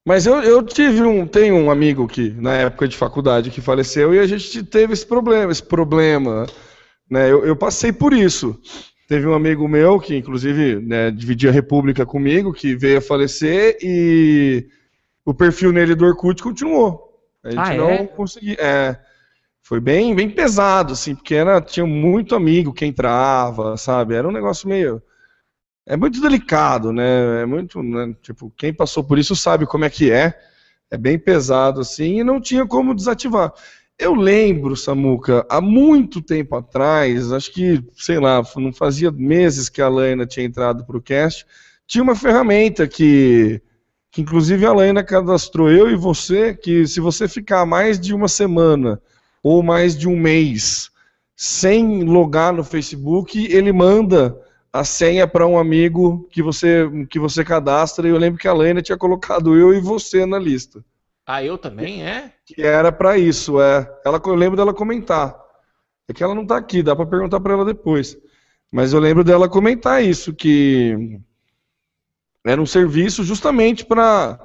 Mas 0.10 0.26
eu, 0.26 0.41
eu 0.41 0.64
tive 0.64 1.03
um, 1.03 1.28
tenho 1.28 1.55
um 1.55 1.70
amigo 1.70 2.07
que, 2.07 2.32
na 2.32 2.55
época 2.55 2.88
de 2.88 2.97
faculdade, 2.97 3.51
que 3.51 3.62
faleceu 3.62 4.12
e 4.12 4.18
a 4.18 4.26
gente 4.26 4.64
teve 4.64 4.91
esse 4.91 5.05
problema, 5.05 5.51
esse 5.51 5.62
problema, 5.62 6.47
né? 7.07 7.32
Eu, 7.32 7.45
eu 7.45 7.55
passei 7.55 7.93
por 7.93 8.12
isso. 8.12 8.60
Teve 9.07 9.28
um 9.28 9.36
amigo 9.36 9.68
meu 9.68 9.99
que, 9.99 10.16
inclusive, 10.16 10.78
né, 10.80 11.12
dividia 11.12 11.51
a 11.51 11.53
República 11.53 12.07
comigo, 12.07 12.51
que 12.51 12.76
veio 12.76 12.97
a 12.97 13.01
falecer 13.01 13.78
e 13.84 14.68
o 15.24 15.32
perfil 15.32 15.72
nele 15.72 15.93
do 15.93 16.05
Orkut 16.05 16.41
continuou. 16.41 17.14
A 17.43 17.51
gente 17.51 17.60
ah, 17.60 17.76
não 17.76 17.89
é? 17.91 18.07
conseguia. 18.07 18.57
É, 18.60 18.99
foi 19.62 19.80
bem, 19.80 20.16
bem 20.16 20.28
pesado, 20.28 20.93
assim, 20.93 21.14
porque 21.14 21.36
era, 21.36 21.62
tinha 21.62 21.86
muito 21.86 22.34
amigo 22.34 22.74
que 22.74 22.84
entrava, 22.84 23.78
sabe? 23.78 24.16
Era 24.16 24.28
um 24.28 24.32
negócio 24.32 24.68
meio 24.68 25.03
é 25.89 25.97
muito 25.97 26.21
delicado, 26.21 26.93
né? 26.93 27.41
É 27.41 27.45
muito, 27.47 27.81
né? 27.81 28.15
tipo, 28.21 28.53
quem 28.55 28.71
passou 28.71 29.03
por 29.03 29.17
isso 29.17 29.35
sabe 29.35 29.65
como 29.65 29.85
é 29.85 29.89
que 29.89 30.11
é. 30.11 30.39
É 30.91 30.95
bem 30.95 31.17
pesado 31.17 31.81
assim 31.81 32.19
e 32.19 32.23
não 32.23 32.39
tinha 32.39 32.65
como 32.65 32.93
desativar. 32.93 33.51
Eu 33.97 34.13
lembro, 34.13 34.77
Samuca, 34.77 35.45
há 35.49 35.59
muito 35.59 36.21
tempo 36.21 36.55
atrás, 36.55 37.31
acho 37.31 37.51
que, 37.51 37.83
sei 37.97 38.19
lá, 38.19 38.43
não 38.55 38.71
fazia 38.71 39.11
meses 39.11 39.67
que 39.67 39.81
a 39.81 39.89
Laina 39.89 40.27
tinha 40.27 40.45
entrado 40.45 40.85
para 40.85 40.95
o 40.95 41.01
cast, 41.01 41.45
tinha 41.87 42.03
uma 42.03 42.15
ferramenta 42.15 42.87
que, 42.87 43.59
que, 44.11 44.21
inclusive, 44.21 44.65
a 44.67 44.73
Laina 44.73 45.03
cadastrou 45.03 45.71
eu 45.71 45.89
e 45.89 45.95
você, 45.95 46.53
que 46.53 46.85
se 46.85 46.99
você 46.99 47.27
ficar 47.27 47.65
mais 47.65 47.99
de 47.99 48.13
uma 48.13 48.27
semana 48.27 49.01
ou 49.41 49.63
mais 49.63 49.97
de 49.97 50.07
um 50.07 50.15
mês 50.15 50.91
sem 51.35 52.03
logar 52.03 52.53
no 52.53 52.63
Facebook, 52.63 53.51
ele 53.51 53.73
manda 53.73 54.39
a 54.72 54.84
senha 54.84 55.28
para 55.28 55.47
um 55.47 55.57
amigo 55.57 56.28
que 56.32 56.41
você 56.41 56.89
que 57.09 57.20
você 57.20 57.43
cadastra 57.43 58.07
e 58.07 58.11
eu 58.11 58.17
lembro 58.17 58.39
que 58.39 58.47
a 58.47 58.53
Lena 58.53 58.82
tinha 58.82 58.97
colocado 58.97 59.55
eu 59.55 59.74
e 59.74 59.80
você 59.80 60.26
na 60.26 60.38
lista. 60.38 60.84
Ah, 61.26 61.43
eu 61.43 61.57
também, 61.57 62.03
é? 62.03 62.34
Que 62.45 62.61
era 62.61 62.91
para 62.91 63.17
isso, 63.17 63.61
é. 63.61 63.88
Ela, 64.03 64.20
eu 64.26 64.36
lembro 64.36 64.57
dela 64.57 64.74
comentar. 64.74 65.39
É 66.07 66.13
que 66.13 66.24
ela 66.24 66.34
não 66.34 66.41
está 66.41 66.57
aqui, 66.57 66.82
dá 66.82 66.95
para 66.95 67.05
perguntar 67.05 67.39
para 67.39 67.53
ela 67.53 67.63
depois. 67.63 68.17
Mas 68.72 68.93
eu 68.93 68.99
lembro 68.99 69.24
dela 69.24 69.47
comentar 69.47 70.03
isso, 70.03 70.34
que 70.34 71.20
era 72.43 72.59
um 72.59 72.65
serviço 72.65 73.24
justamente 73.24 73.86
para 73.86 74.39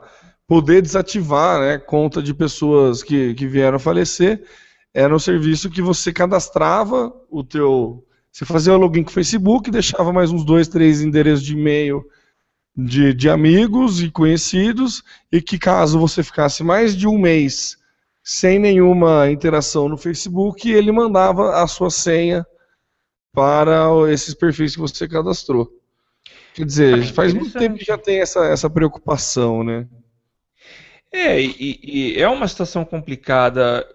poder 0.46 0.82
desativar 0.82 1.60
né, 1.60 1.78
conta 1.78 2.22
de 2.22 2.34
pessoas 2.34 3.02
que, 3.02 3.32
que 3.32 3.46
vieram 3.46 3.76
a 3.76 3.80
falecer. 3.80 4.44
Era 4.92 5.14
um 5.14 5.18
serviço 5.18 5.70
que 5.70 5.80
você 5.80 6.12
cadastrava 6.12 7.10
o 7.30 7.42
teu 7.42 8.03
você 8.34 8.44
fazia 8.44 8.74
o 8.74 8.76
login 8.76 9.04
com 9.04 9.10
o 9.10 9.14
Facebook, 9.14 9.70
deixava 9.70 10.12
mais 10.12 10.32
uns 10.32 10.44
dois, 10.44 10.66
três 10.66 11.00
endereços 11.00 11.44
de 11.44 11.52
e-mail 11.52 12.04
de, 12.76 13.14
de 13.14 13.30
amigos 13.30 14.02
e 14.02 14.10
conhecidos, 14.10 15.04
e 15.30 15.40
que 15.40 15.56
caso 15.56 16.00
você 16.00 16.20
ficasse 16.20 16.64
mais 16.64 16.96
de 16.96 17.06
um 17.06 17.16
mês 17.16 17.78
sem 18.24 18.58
nenhuma 18.58 19.30
interação 19.30 19.88
no 19.88 19.96
Facebook, 19.96 20.68
ele 20.68 20.90
mandava 20.90 21.62
a 21.62 21.66
sua 21.68 21.90
senha 21.90 22.44
para 23.32 23.86
esses 24.10 24.34
perfis 24.34 24.74
que 24.74 24.80
você 24.80 25.06
cadastrou. 25.06 25.70
Quer 26.54 26.66
dizer, 26.66 27.04
ah, 27.04 27.12
faz 27.12 27.32
muito 27.32 27.56
tempo 27.56 27.78
que 27.78 27.84
já 27.84 27.96
tem 27.96 28.20
essa, 28.20 28.46
essa 28.46 28.68
preocupação, 28.68 29.62
né? 29.62 29.86
É, 31.12 31.40
e, 31.40 31.78
e, 31.84 32.20
é 32.20 32.28
uma 32.28 32.48
situação 32.48 32.84
complicada 32.84 33.86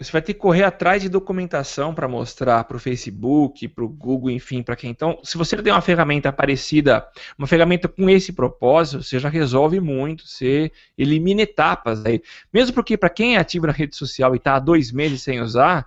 você 0.00 0.12
vai 0.12 0.22
ter 0.22 0.32
que 0.32 0.40
correr 0.40 0.62
atrás 0.62 1.02
de 1.02 1.10
documentação 1.10 1.94
para 1.94 2.08
mostrar 2.08 2.64
para 2.64 2.76
o 2.76 2.80
Facebook, 2.80 3.68
para 3.68 3.84
o 3.84 3.88
Google, 3.88 4.30
enfim, 4.30 4.62
para 4.62 4.74
quem. 4.74 4.90
Então, 4.90 5.18
se 5.22 5.36
você 5.36 5.62
tem 5.62 5.70
uma 5.70 5.82
ferramenta 5.82 6.32
parecida, 6.32 7.06
uma 7.36 7.46
ferramenta 7.46 7.86
com 7.86 8.08
esse 8.08 8.32
propósito, 8.32 9.02
você 9.02 9.18
já 9.18 9.28
resolve 9.28 9.78
muito, 9.78 10.26
você 10.26 10.72
elimina 10.96 11.42
etapas 11.42 12.02
aí. 12.06 12.22
Mesmo 12.50 12.72
porque 12.72 12.96
para 12.96 13.10
quem 13.10 13.36
é 13.36 13.38
ativo 13.38 13.66
na 13.66 13.74
rede 13.74 13.94
social 13.94 14.34
e 14.34 14.38
está 14.38 14.54
há 14.54 14.58
dois 14.58 14.90
meses 14.90 15.22
sem 15.22 15.42
usar, 15.42 15.86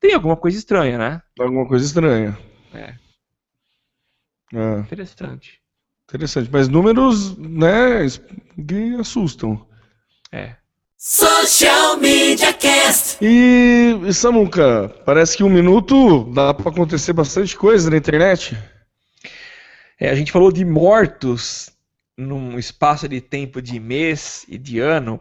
tem 0.00 0.12
alguma 0.12 0.36
coisa 0.36 0.58
estranha, 0.58 0.98
né? 0.98 1.22
Alguma 1.38 1.66
coisa 1.66 1.86
estranha. 1.86 2.36
É. 2.74 2.94
é. 4.52 4.78
Interessante. 4.80 5.60
Interessante, 6.08 6.50
mas 6.52 6.68
números, 6.68 7.38
né, 7.38 8.04
que 8.66 8.96
assustam. 8.96 9.64
É. 10.32 10.56
Social 11.04 11.96
Media 11.96 12.52
Cast. 12.52 13.18
E, 13.20 13.98
e 14.06 14.14
Samuca, 14.14 14.88
parece 15.04 15.36
que 15.36 15.42
um 15.42 15.50
minuto 15.50 16.30
dá 16.32 16.54
para 16.54 16.70
acontecer 16.70 17.12
bastante 17.12 17.56
coisa 17.56 17.90
na 17.90 17.96
internet. 17.96 18.56
É, 19.98 20.10
a 20.10 20.14
gente 20.14 20.30
falou 20.30 20.52
de 20.52 20.64
mortos 20.64 21.72
num 22.16 22.56
espaço 22.56 23.08
de 23.08 23.20
tempo 23.20 23.60
de 23.60 23.80
mês 23.80 24.46
e 24.46 24.56
de 24.56 24.78
ano. 24.78 25.20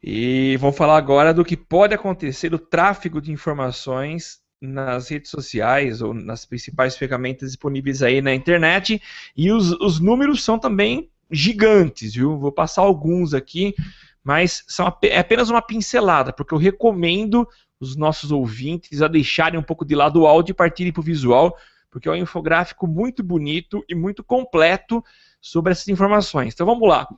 E 0.00 0.56
vamos 0.60 0.76
falar 0.76 0.98
agora 0.98 1.34
do 1.34 1.44
que 1.44 1.56
pode 1.56 1.92
acontecer 1.92 2.50
do 2.50 2.58
tráfego 2.60 3.20
de 3.20 3.32
informações 3.32 4.38
nas 4.60 5.08
redes 5.08 5.32
sociais 5.32 6.00
ou 6.00 6.14
nas 6.14 6.44
principais 6.44 6.96
ferramentas 6.96 7.48
disponíveis 7.48 8.04
aí 8.04 8.22
na 8.22 8.32
internet. 8.32 9.02
E 9.36 9.50
os, 9.50 9.72
os 9.80 9.98
números 9.98 10.44
são 10.44 10.60
também 10.60 11.10
gigantes, 11.28 12.14
viu? 12.14 12.38
Vou 12.38 12.52
passar 12.52 12.82
alguns 12.82 13.34
aqui 13.34 13.74
mas 14.22 14.62
são, 14.68 14.86
é 15.02 15.18
apenas 15.18 15.50
uma 15.50 15.62
pincelada, 15.62 16.32
porque 16.32 16.54
eu 16.54 16.58
recomendo 16.58 17.46
os 17.80 17.96
nossos 17.96 18.30
ouvintes 18.30 19.02
a 19.02 19.08
deixarem 19.08 19.58
um 19.58 19.62
pouco 19.62 19.84
de 19.84 19.94
lado 19.94 20.20
o 20.20 20.26
áudio 20.26 20.52
e 20.52 20.54
partirem 20.54 20.92
para 20.92 21.00
o 21.00 21.04
visual, 21.04 21.56
porque 21.90 22.08
é 22.08 22.12
um 22.12 22.16
infográfico 22.16 22.86
muito 22.86 23.22
bonito 23.22 23.84
e 23.88 23.94
muito 23.94 24.22
completo 24.22 25.04
sobre 25.40 25.72
essas 25.72 25.88
informações. 25.88 26.54
Então 26.54 26.64
vamos 26.64 26.88
lá. 26.88 27.08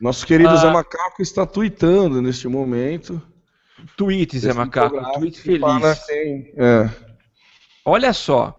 Nosso 0.00 0.26
querido 0.26 0.48
ah, 0.48 0.56
Zé 0.56 0.72
Macaco 0.72 1.22
está 1.22 1.44
tweetando 1.44 2.22
neste 2.22 2.48
momento. 2.48 3.20
Tweet, 3.96 4.38
Zé 4.38 4.54
Macaco, 4.54 4.96
tweet 5.18 5.38
feliz. 5.40 6.08
É. 6.56 6.90
Olha 7.84 8.14
só, 8.14 8.58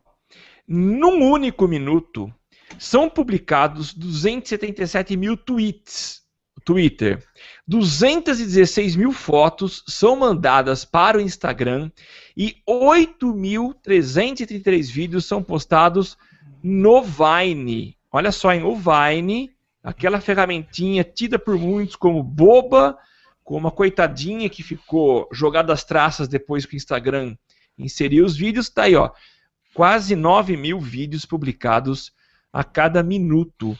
num 0.67 1.31
único 1.31 1.67
minuto 1.67 2.31
são 2.77 3.09
publicados 3.09 3.93
277 3.93 5.17
mil 5.17 5.35
tweets 5.35 6.24
Twitter. 6.65 7.23
216 7.67 8.95
mil 8.95 9.11
fotos 9.11 9.83
são 9.87 10.15
mandadas 10.15 10.83
para 10.83 11.19
o 11.19 11.21
Instagram 11.21 11.91
e 12.35 12.55
8.333 12.67 14.91
vídeos 14.91 15.25
são 15.25 15.43
postados 15.43 16.17
no 16.63 17.03
Vine. 17.03 17.95
Olha 18.11 18.31
só, 18.31 18.51
em 18.51 18.63
o 18.63 18.75
Vine, 18.75 19.51
aquela 19.83 20.19
ferramentinha 20.19 21.03
tida 21.03 21.37
por 21.37 21.59
muitos 21.59 21.95
como 21.95 22.23
boba, 22.23 22.97
como 23.43 23.59
uma 23.59 23.71
coitadinha 23.71 24.49
que 24.49 24.63
ficou 24.63 25.29
jogada 25.31 25.71
às 25.71 25.83
traças 25.83 26.27
depois 26.27 26.65
que 26.65 26.75
o 26.75 26.77
Instagram 26.77 27.37
inseriu 27.77 28.25
os 28.25 28.35
vídeos, 28.35 28.69
tá 28.69 28.81
aí, 28.83 28.95
ó. 28.95 29.11
Quase 29.73 30.15
9 30.15 30.57
mil 30.57 30.79
vídeos 30.79 31.25
publicados 31.25 32.11
a 32.51 32.63
cada 32.63 33.03
minuto. 33.03 33.77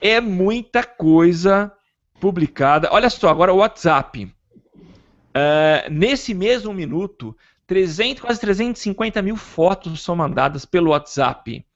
É 0.00 0.20
muita 0.20 0.84
coisa 0.84 1.72
publicada. 2.20 2.88
Olha 2.92 3.10
só, 3.10 3.28
agora 3.28 3.52
o 3.52 3.56
WhatsApp. 3.56 4.24
Uh, 4.24 5.90
nesse 5.90 6.32
mesmo 6.34 6.74
minuto, 6.74 7.36
300, 7.66 8.22
quase 8.22 8.38
350 8.40 9.20
mil 9.22 9.36
fotos 9.36 10.00
são 10.02 10.14
mandadas 10.14 10.64
pelo 10.64 10.90
WhatsApp. 10.90 11.66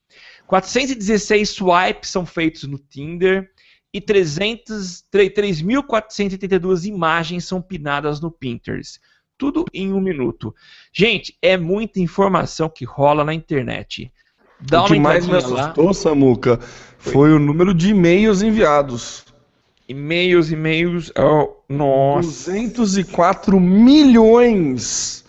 416 0.46 1.50
swipes 1.50 2.10
são 2.10 2.24
feitos 2.26 2.64
no 2.64 2.78
Tinder 2.78 3.50
e 3.92 4.00
3.482 4.00 6.84
imagens 6.84 7.44
são 7.44 7.60
pinadas 7.62 8.20
no 8.20 8.30
Pinterest. 8.30 9.00
Tudo 9.38 9.64
em 9.72 9.92
um 9.92 10.00
minuto. 10.00 10.54
Gente, 10.92 11.38
é 11.40 11.56
muita 11.56 12.00
informação 12.00 12.68
que 12.68 12.84
rola 12.84 13.24
na 13.24 13.32
internet. 13.32 14.12
Dá 14.60 14.84
o 14.84 14.86
que 14.86 14.98
mais 14.98 15.26
me 15.26 15.36
assustou, 15.36 15.86
lá. 15.86 15.94
Samuca, 15.94 16.58
foi 16.98 17.32
o 17.32 17.38
número 17.38 17.72
de 17.74 17.90
e-mails 17.90 18.42
enviados. 18.42 19.23
E-mails, 19.89 20.51
e-mails. 20.51 21.12
Oh, 21.19 21.56
nossa. 21.69 22.51
204 22.51 23.61
milhões 23.61 25.24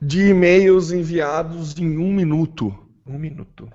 de 0.00 0.30
e-mails 0.30 0.90
enviados 0.90 1.78
em 1.78 1.98
um 1.98 2.12
minuto. 2.12 2.74
Um 3.06 3.18
minuto. 3.18 3.68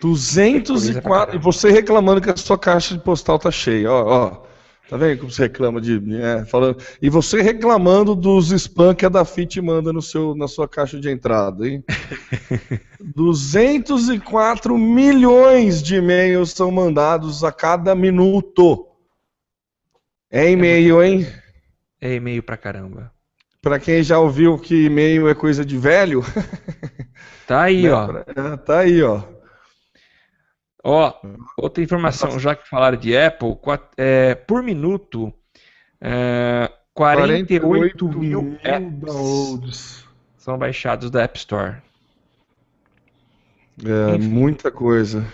204. 0.00 1.36
E 1.36 1.38
você 1.38 1.70
reclamando 1.70 2.20
que 2.20 2.30
a 2.30 2.36
sua 2.36 2.58
caixa 2.58 2.94
de 2.94 3.02
postal 3.02 3.38
tá 3.38 3.50
cheia. 3.50 3.90
Ó, 3.90 4.04
ó. 4.04 4.46
Tá 4.88 4.96
vendo 4.96 5.18
como 5.18 5.32
você 5.32 5.42
reclama 5.42 5.80
de. 5.80 6.00
É, 6.22 6.44
falando, 6.44 6.78
e 7.02 7.10
você 7.10 7.42
reclamando 7.42 8.14
dos 8.14 8.52
spam 8.52 8.94
que 8.94 9.04
a 9.04 9.08
Dafit 9.08 9.60
manda 9.60 9.92
no 9.92 10.00
seu, 10.00 10.32
na 10.36 10.46
sua 10.46 10.68
caixa 10.68 11.00
de 11.00 11.10
entrada, 11.10 11.66
hein? 11.66 11.82
204 13.02 14.78
milhões 14.78 15.82
de 15.82 15.96
e-mails 15.96 16.52
são 16.52 16.70
mandados 16.70 17.42
a 17.42 17.50
cada 17.50 17.96
minuto. 17.96 18.86
É 20.30 20.50
e-mail, 20.50 21.02
hein? 21.02 21.26
É 22.00 22.14
e-mail 22.14 22.42
pra 22.42 22.56
caramba. 22.56 23.12
Pra 23.62 23.78
quem 23.78 24.02
já 24.02 24.18
ouviu 24.18 24.58
que 24.58 24.86
e-mail 24.86 25.28
é 25.28 25.34
coisa 25.34 25.64
de 25.64 25.76
velho. 25.78 26.22
Tá 27.46 27.62
aí, 27.62 27.84
né? 27.84 27.92
ó. 27.92 28.08
É, 28.26 28.56
tá 28.56 28.78
aí, 28.80 29.00
ó. 29.04 29.22
Ó, 30.82 31.14
outra 31.56 31.82
informação, 31.82 32.40
já 32.40 32.56
que 32.56 32.68
falaram 32.68 32.98
de 32.98 33.16
Apple, 33.16 33.56
é, 33.96 34.34
por 34.34 34.64
minuto, 34.64 35.32
é, 36.00 36.70
48, 36.92 37.66
48 37.66 38.08
mil, 38.08 38.42
mil 38.42 38.58
downloads 38.62 40.06
são 40.38 40.56
baixados 40.56 41.10
da 41.10 41.24
App 41.24 41.36
Store. 41.38 41.76
É, 43.84 44.16
Enfim. 44.16 44.28
muita 44.28 44.70
coisa. 44.70 45.26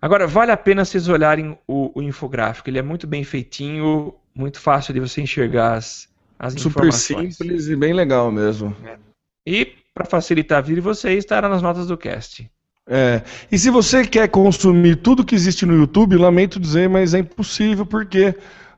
Agora, 0.00 0.26
vale 0.26 0.52
a 0.52 0.56
pena 0.56 0.84
vocês 0.84 1.08
olharem 1.08 1.58
o, 1.66 1.98
o, 1.98 2.02
infográfico. 2.02 2.70
Ele 2.70 2.78
é 2.78 2.82
muito 2.82 3.06
bem 3.06 3.24
feitinho, 3.24 4.14
muito 4.34 4.60
fácil 4.60 4.92
de 4.92 5.00
você 5.00 5.20
enxergar 5.20 5.74
as, 5.74 6.08
as 6.38 6.54
Super 6.54 6.68
informações. 6.68 7.36
Super 7.36 7.44
simples 7.44 7.68
e 7.68 7.76
bem 7.76 7.92
legal 7.92 8.30
mesmo. 8.32 8.76
É. 8.84 8.98
E, 9.46 9.72
para 9.94 10.04
facilitar 10.04 10.58
a 10.58 10.62
vida 10.62 10.76
de 10.76 10.80
vocês, 10.80 11.18
estará 11.18 11.48
nas 11.48 11.62
notas 11.62 11.86
do 11.86 11.96
cast. 11.96 12.50
É. 12.86 13.22
E 13.50 13.58
se 13.58 13.70
você 13.70 14.06
quer 14.06 14.28
consumir 14.28 14.96
tudo 14.96 15.24
que 15.24 15.34
existe 15.34 15.64
no 15.64 15.76
YouTube, 15.76 16.16
lamento 16.16 16.60
dizer, 16.60 16.88
mas 16.88 17.14
é 17.14 17.20
impossível 17.20 17.86
porque 17.86 18.34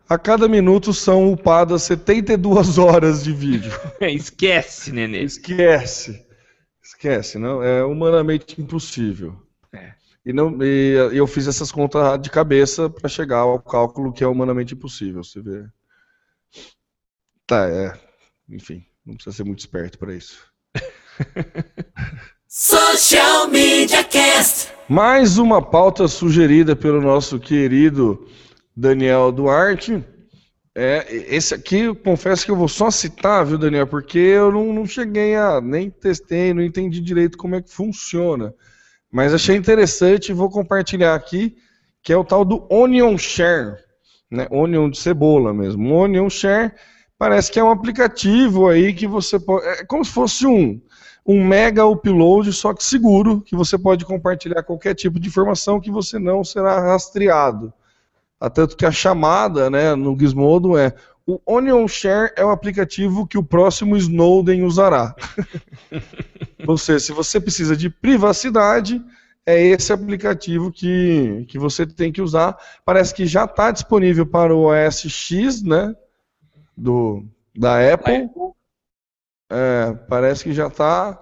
a 0.09 0.17
cada 0.17 0.47
minuto 0.47 0.93
são 0.93 1.33
upadas 1.33 1.83
72 1.83 2.79
horas 2.79 3.25
de 3.25 3.33
vídeo. 3.33 3.73
Esquece, 4.01 4.93
Nenê. 4.93 5.23
Esquece. 5.23 6.25
Esquece, 6.83 7.39
não? 7.39 7.63
É 7.63 7.85
humanamente 7.85 8.61
impossível. 8.61 9.35
É. 9.73 9.93
E, 10.27 10.33
não, 10.33 10.61
e 10.61 10.95
eu 11.13 11.25
fiz 11.25 11.47
essas 11.47 11.71
contas 11.71 12.21
de 12.21 12.29
cabeça 12.29 12.91
para 12.91 13.09
chegar 13.09 13.39
ao 13.39 13.61
cálculo 13.61 14.13
que 14.13 14.25
é 14.25 14.27
humanamente 14.27 14.75
impossível. 14.75 15.23
Você 15.23 15.41
vê. 15.41 15.65
Tá, 17.47 17.69
é. 17.69 17.97
Enfim, 18.49 18.85
não 19.05 19.15
precisa 19.15 19.37
ser 19.37 19.45
muito 19.45 19.61
esperto 19.61 19.97
para 19.97 20.13
isso. 20.13 20.45
Social 22.49 23.47
Media 23.47 24.03
Cast. 24.03 24.73
Mais 24.89 25.39
uma 25.39 25.63
pauta 25.63 26.09
sugerida 26.09 26.75
pelo 26.75 27.01
nosso 27.01 27.39
querido 27.39 28.27
Daniel 28.77 29.31
Duarte. 29.31 30.05
É, 30.75 31.07
esse 31.33 31.55
aqui, 31.55 31.83
eu 31.83 31.95
confesso 31.95 32.45
que 32.45 32.51
eu 32.51 32.57
vou 32.57 32.69
só 32.69 32.91
citar, 32.91 33.47
viu, 33.47 33.59
Daniel, 33.59 33.87
porque 33.87 34.19
eu 34.19 34.51
não, 34.51 34.73
não 34.73 34.87
cheguei 34.87 35.37
a. 35.37 35.61
nem 35.61 35.89
testei, 35.89 36.53
não 36.53 36.63
entendi 36.63 37.01
direito 37.01 37.39
como 37.39 37.55
é 37.55 37.63
que 37.63 37.71
funciona. 37.73 38.53
Mas 39.17 39.33
achei 39.33 39.57
interessante 39.57 40.29
e 40.29 40.35
vou 40.35 40.51
compartilhar 40.51 41.15
aqui, 41.15 41.57
que 42.03 42.13
é 42.13 42.17
o 42.19 42.23
tal 42.23 42.45
do 42.45 42.67
Onion 42.71 43.17
Share. 43.17 43.79
Né? 44.31 44.47
Onion 44.51 44.91
de 44.91 44.99
cebola 44.99 45.55
mesmo. 45.55 45.95
Onion 45.95 46.29
Share 46.29 46.71
parece 47.17 47.51
que 47.51 47.59
é 47.59 47.65
um 47.65 47.71
aplicativo 47.71 48.69
aí 48.69 48.93
que 48.93 49.07
você 49.07 49.41
pode. 49.41 49.67
É 49.69 49.87
como 49.87 50.05
se 50.05 50.11
fosse 50.11 50.47
um 50.47 50.79
um 51.27 51.43
mega 51.43 51.87
upload, 51.87 52.53
só 52.53 52.75
que 52.75 52.85
seguro, 52.85 53.41
que 53.41 53.57
você 53.57 53.79
pode 53.79 54.05
compartilhar 54.05 54.63
qualquer 54.63 54.95
tipo 54.95 55.19
de 55.19 55.29
informação 55.29 55.81
que 55.81 55.91
você 55.91 56.19
não 56.19 56.45
será 56.45 56.79
rastreado. 56.79 57.73
Tanto 58.53 58.77
que 58.77 58.85
a 58.85 58.93
chamada 58.93 59.71
né, 59.71 59.95
no 59.95 60.15
Gizmodo 60.17 60.77
é 60.77 60.95
o 61.27 61.41
Onion 61.47 61.89
Share 61.89 62.35
é 62.37 62.45
o 62.45 62.51
aplicativo 62.51 63.27
que 63.27 63.39
o 63.39 63.43
próximo 63.43 63.97
Snowden 63.97 64.63
usará. 64.63 65.17
Ou 66.67 66.79
seja, 66.79 67.01
se 67.01 67.13
você 67.13 67.41
precisa 67.41 67.77
de 67.77 67.91
privacidade, 67.91 69.03
é 69.45 69.63
esse 69.63 69.93
aplicativo 69.93 70.73
que, 70.73 71.45
que 71.49 71.59
você 71.59 71.87
tem 71.87 72.11
que 72.11 72.23
usar. 72.23 72.57
Parece 72.85 73.15
que 73.15 73.27
já 73.27 73.45
está 73.45 73.71
disponível 73.71 74.27
para 74.27 74.55
o 74.55 74.67
OS 74.67 75.03
X, 75.09 75.63
né? 75.63 75.95
Do, 76.77 77.25
da 77.57 77.93
Apple. 77.93 78.29
É, 79.51 79.93
parece 80.09 80.45
que 80.45 80.53
já 80.53 80.67
está. 80.67 81.21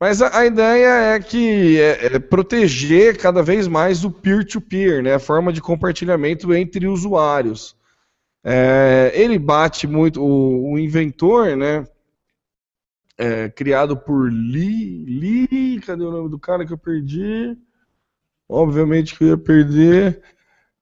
Mas 0.00 0.20
a, 0.20 0.38
a, 0.38 0.46
ideia 0.46 1.14
é 1.14 1.20
que 1.20 1.80
é, 1.80 2.06
é 2.06 2.18
proteger 2.18 3.16
cada 3.16 3.42
vez 3.42 3.66
mais 3.66 4.04
o 4.04 4.10
peer-to-peer, 4.10 4.96
-peer, 4.96 5.02
né, 5.02 5.14
a 5.14 5.18
forma 5.18 5.52
de 5.52 5.60
compartilhamento 5.60 6.54
entre 6.54 6.86
usuários. 6.86 7.74
É, 8.44 9.10
ele 9.14 9.38
bate 9.38 9.86
muito, 9.86 10.22
o, 10.22 10.72
o 10.72 10.78
inventor, 10.78 11.56
né, 11.56 11.84
é, 13.18 13.48
criado 13.48 13.96
por 13.96 14.30
Lee, 14.30 15.04
Lee, 15.04 15.80
cadê 15.80 16.04
o 16.04 16.10
nome 16.10 16.28
do 16.28 16.38
cara 16.38 16.66
que 16.66 16.72
eu 16.72 16.78
perdi? 16.78 17.56
Obviamente 18.48 19.16
que 19.16 19.24
eu 19.24 19.28
ia 19.28 19.38
perder. 19.38 20.22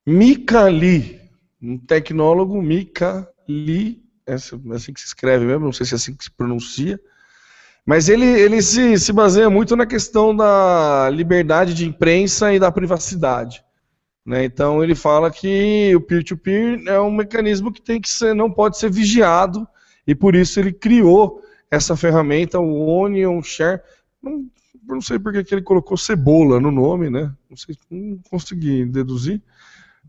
Mika 0.06 0.64
Lee, 0.64 1.20
um 1.62 1.78
tecnólogo 1.78 2.60
Mika 2.60 3.28
Lee 3.48 4.02
é 4.26 4.34
assim 4.34 4.92
que 4.92 5.00
se 5.00 5.06
escreve 5.06 5.44
mesmo, 5.44 5.66
não 5.66 5.72
sei 5.72 5.86
se 5.86 5.94
é 5.94 5.96
assim 5.96 6.14
que 6.14 6.24
se 6.24 6.30
pronuncia. 6.30 6.98
Mas 7.86 8.08
ele, 8.08 8.26
ele 8.26 8.62
se, 8.62 8.98
se 8.98 9.12
baseia 9.12 9.50
muito 9.50 9.76
na 9.76 9.84
questão 9.84 10.34
da 10.34 11.10
liberdade 11.10 11.74
de 11.74 11.86
imprensa 11.86 12.52
e 12.52 12.58
da 12.58 12.72
privacidade. 12.72 13.62
Né? 14.24 14.44
Então 14.44 14.82
ele 14.82 14.94
fala 14.94 15.30
que 15.30 15.94
o 15.94 16.00
peer-to-peer 16.00 16.78
-peer 16.78 16.88
é 16.88 16.98
um 16.98 17.10
mecanismo 17.10 17.70
que 17.70 17.82
tem 17.82 18.00
que 18.00 18.08
ser, 18.08 18.34
não 18.34 18.50
pode 18.50 18.78
ser 18.78 18.90
vigiado, 18.90 19.68
e 20.06 20.14
por 20.14 20.34
isso 20.34 20.58
ele 20.58 20.72
criou 20.72 21.42
essa 21.74 21.96
ferramenta, 21.96 22.58
o 22.58 22.86
Onion 22.86 23.42
Share. 23.42 23.80
Não, 24.22 24.46
não 24.86 25.00
sei 25.00 25.18
porque 25.18 25.44
que 25.44 25.54
ele 25.54 25.62
colocou 25.62 25.96
cebola 25.96 26.60
no 26.60 26.70
nome, 26.70 27.10
né? 27.10 27.32
Não, 27.48 27.56
sei, 27.56 27.76
não 27.90 28.18
consegui 28.30 28.84
deduzir. 28.84 29.42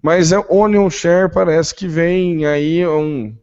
Mas 0.02 0.32
é 0.32 0.40
Onion 0.50 0.90
Share, 0.90 1.32
parece 1.32 1.74
que 1.74 1.88
vem 1.88 2.46
aí 2.46 2.86
um, 2.86 3.36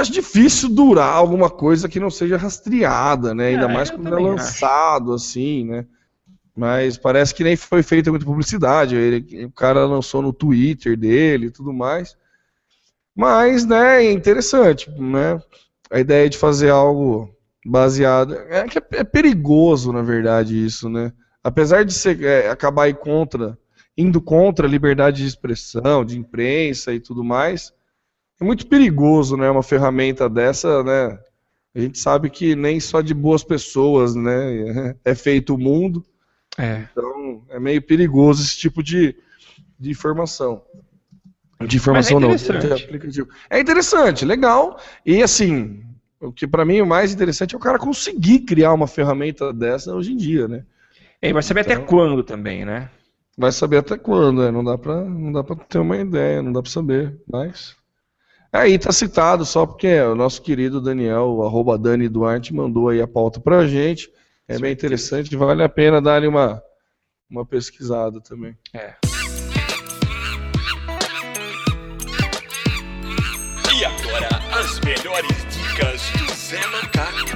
Acho 0.00 0.12
difícil 0.12 0.70
durar 0.70 1.14
alguma 1.14 1.50
coisa 1.50 1.88
que 1.88 2.00
não 2.00 2.10
seja 2.10 2.38
rastreada, 2.38 3.34
né? 3.34 3.48
Ainda 3.48 3.66
é, 3.66 3.72
mais 3.72 3.90
quando 3.90 4.16
é 4.16 4.20
lançado, 4.20 5.14
acho. 5.14 5.24
assim, 5.24 5.64
né? 5.66 5.86
Mas 6.56 6.96
parece 6.96 7.34
que 7.34 7.44
nem 7.44 7.54
foi 7.54 7.82
feita 7.82 8.10
muita 8.10 8.24
publicidade. 8.24 8.96
Ele, 8.96 9.44
o 9.44 9.52
cara 9.52 9.84
lançou 9.84 10.22
no 10.22 10.32
Twitter 10.32 10.96
dele 10.96 11.46
e 11.46 11.50
tudo 11.50 11.72
mais. 11.72 12.16
Mas, 13.14 13.66
né, 13.66 14.02
é 14.02 14.10
interessante, 14.10 14.90
né? 14.90 15.38
A 15.90 15.98
ideia 15.98 16.28
de 16.28 16.38
fazer 16.38 16.70
algo 16.70 17.34
baseado. 17.66 18.34
É 18.48 18.66
que 18.66 18.78
é, 18.78 18.82
é 18.92 19.04
perigoso, 19.04 19.92
na 19.92 20.02
verdade, 20.02 20.64
isso, 20.64 20.88
né? 20.88 21.12
Apesar 21.42 21.84
de 21.84 21.92
ser, 21.92 22.22
é, 22.22 22.48
acabar 22.48 22.84
aí 22.84 22.94
contra, 22.94 23.58
indo 23.96 24.20
contra 24.20 24.66
a 24.66 24.70
liberdade 24.70 25.22
de 25.22 25.28
expressão, 25.28 26.04
de 26.04 26.18
imprensa 26.18 26.92
e 26.92 27.00
tudo 27.00 27.24
mais 27.24 27.72
é 28.40 28.44
muito 28.44 28.66
perigoso, 28.66 29.36
né? 29.36 29.50
Uma 29.50 29.62
ferramenta 29.62 30.28
dessa, 30.28 30.82
né? 30.82 31.18
A 31.74 31.78
gente 31.78 31.98
sabe 31.98 32.30
que 32.30 32.56
nem 32.56 32.80
só 32.80 33.00
de 33.00 33.12
boas 33.12 33.44
pessoas, 33.44 34.14
né? 34.14 34.96
É 35.04 35.14
feito 35.14 35.54
o 35.54 35.58
mundo. 35.58 36.04
É. 36.58 36.86
Então 36.90 37.44
é 37.50 37.60
meio 37.60 37.82
perigoso 37.82 38.42
esse 38.42 38.56
tipo 38.56 38.82
de, 38.82 39.14
de 39.78 39.90
informação. 39.90 40.62
De 41.66 41.76
informação 41.76 42.18
Mas 42.20 42.48
é 42.48 42.52
não. 42.52 42.58
É 43.50 43.60
interessante, 43.60 44.24
legal. 44.24 44.80
E 45.04 45.22
assim, 45.22 45.82
o 46.18 46.32
que 46.32 46.46
pra 46.46 46.64
mim 46.64 46.80
o 46.80 46.86
mais 46.86 47.12
interessante 47.12 47.54
é 47.54 47.58
o 47.58 47.60
cara 47.60 47.78
conseguir 47.78 48.40
criar 48.40 48.72
uma 48.72 48.86
ferramenta 48.86 49.52
dessa 49.52 49.94
hoje 49.94 50.12
em 50.12 50.16
dia, 50.16 50.48
né? 50.48 50.64
E 51.22 51.32
vai 51.32 51.42
saber 51.42 51.60
até 51.60 51.74
Então- 51.74 51.84
quando 51.84 52.22
também, 52.22 52.64
né? 52.64 52.88
Vai 53.36 53.52
saber 53.52 53.78
até 53.78 53.96
quando, 53.96 54.42
né? 54.42 54.50
Não 54.50 54.64
dá 54.64 54.76
pra, 54.76 55.02
não 55.04 55.32
dá 55.32 55.44
pra 55.44 55.56
ter 55.56 55.78
uma 55.78 55.96
ideia, 55.96 56.42
não 56.42 56.52
dá 56.52 56.62
pra 56.62 56.70
saber, 56.70 57.16
mas... 57.30 57.76
Aí 58.52 58.76
tá 58.78 58.90
citado 58.90 59.44
só 59.44 59.64
porque 59.64 60.00
o 60.00 60.14
nosso 60.16 60.42
querido 60.42 60.80
Daniel, 60.80 61.42
arroba 61.42 61.78
Dani 61.78 62.08
Duarte, 62.08 62.52
mandou 62.52 62.88
aí 62.88 63.00
a 63.00 63.06
pauta 63.06 63.38
pra 63.38 63.66
gente. 63.66 64.10
É 64.48 64.58
bem 64.58 64.72
interessante, 64.72 65.36
vale 65.36 65.62
a 65.62 65.68
pena 65.68 66.02
dar 66.02 66.24
uma, 66.24 66.60
uma 67.30 67.46
pesquisada 67.46 68.20
também. 68.20 68.56
É. 68.74 68.94
melhores 74.90 75.46
dicas 75.50 76.10
do 76.18 76.34
Zé 76.34 76.66
Macaco. 76.66 77.30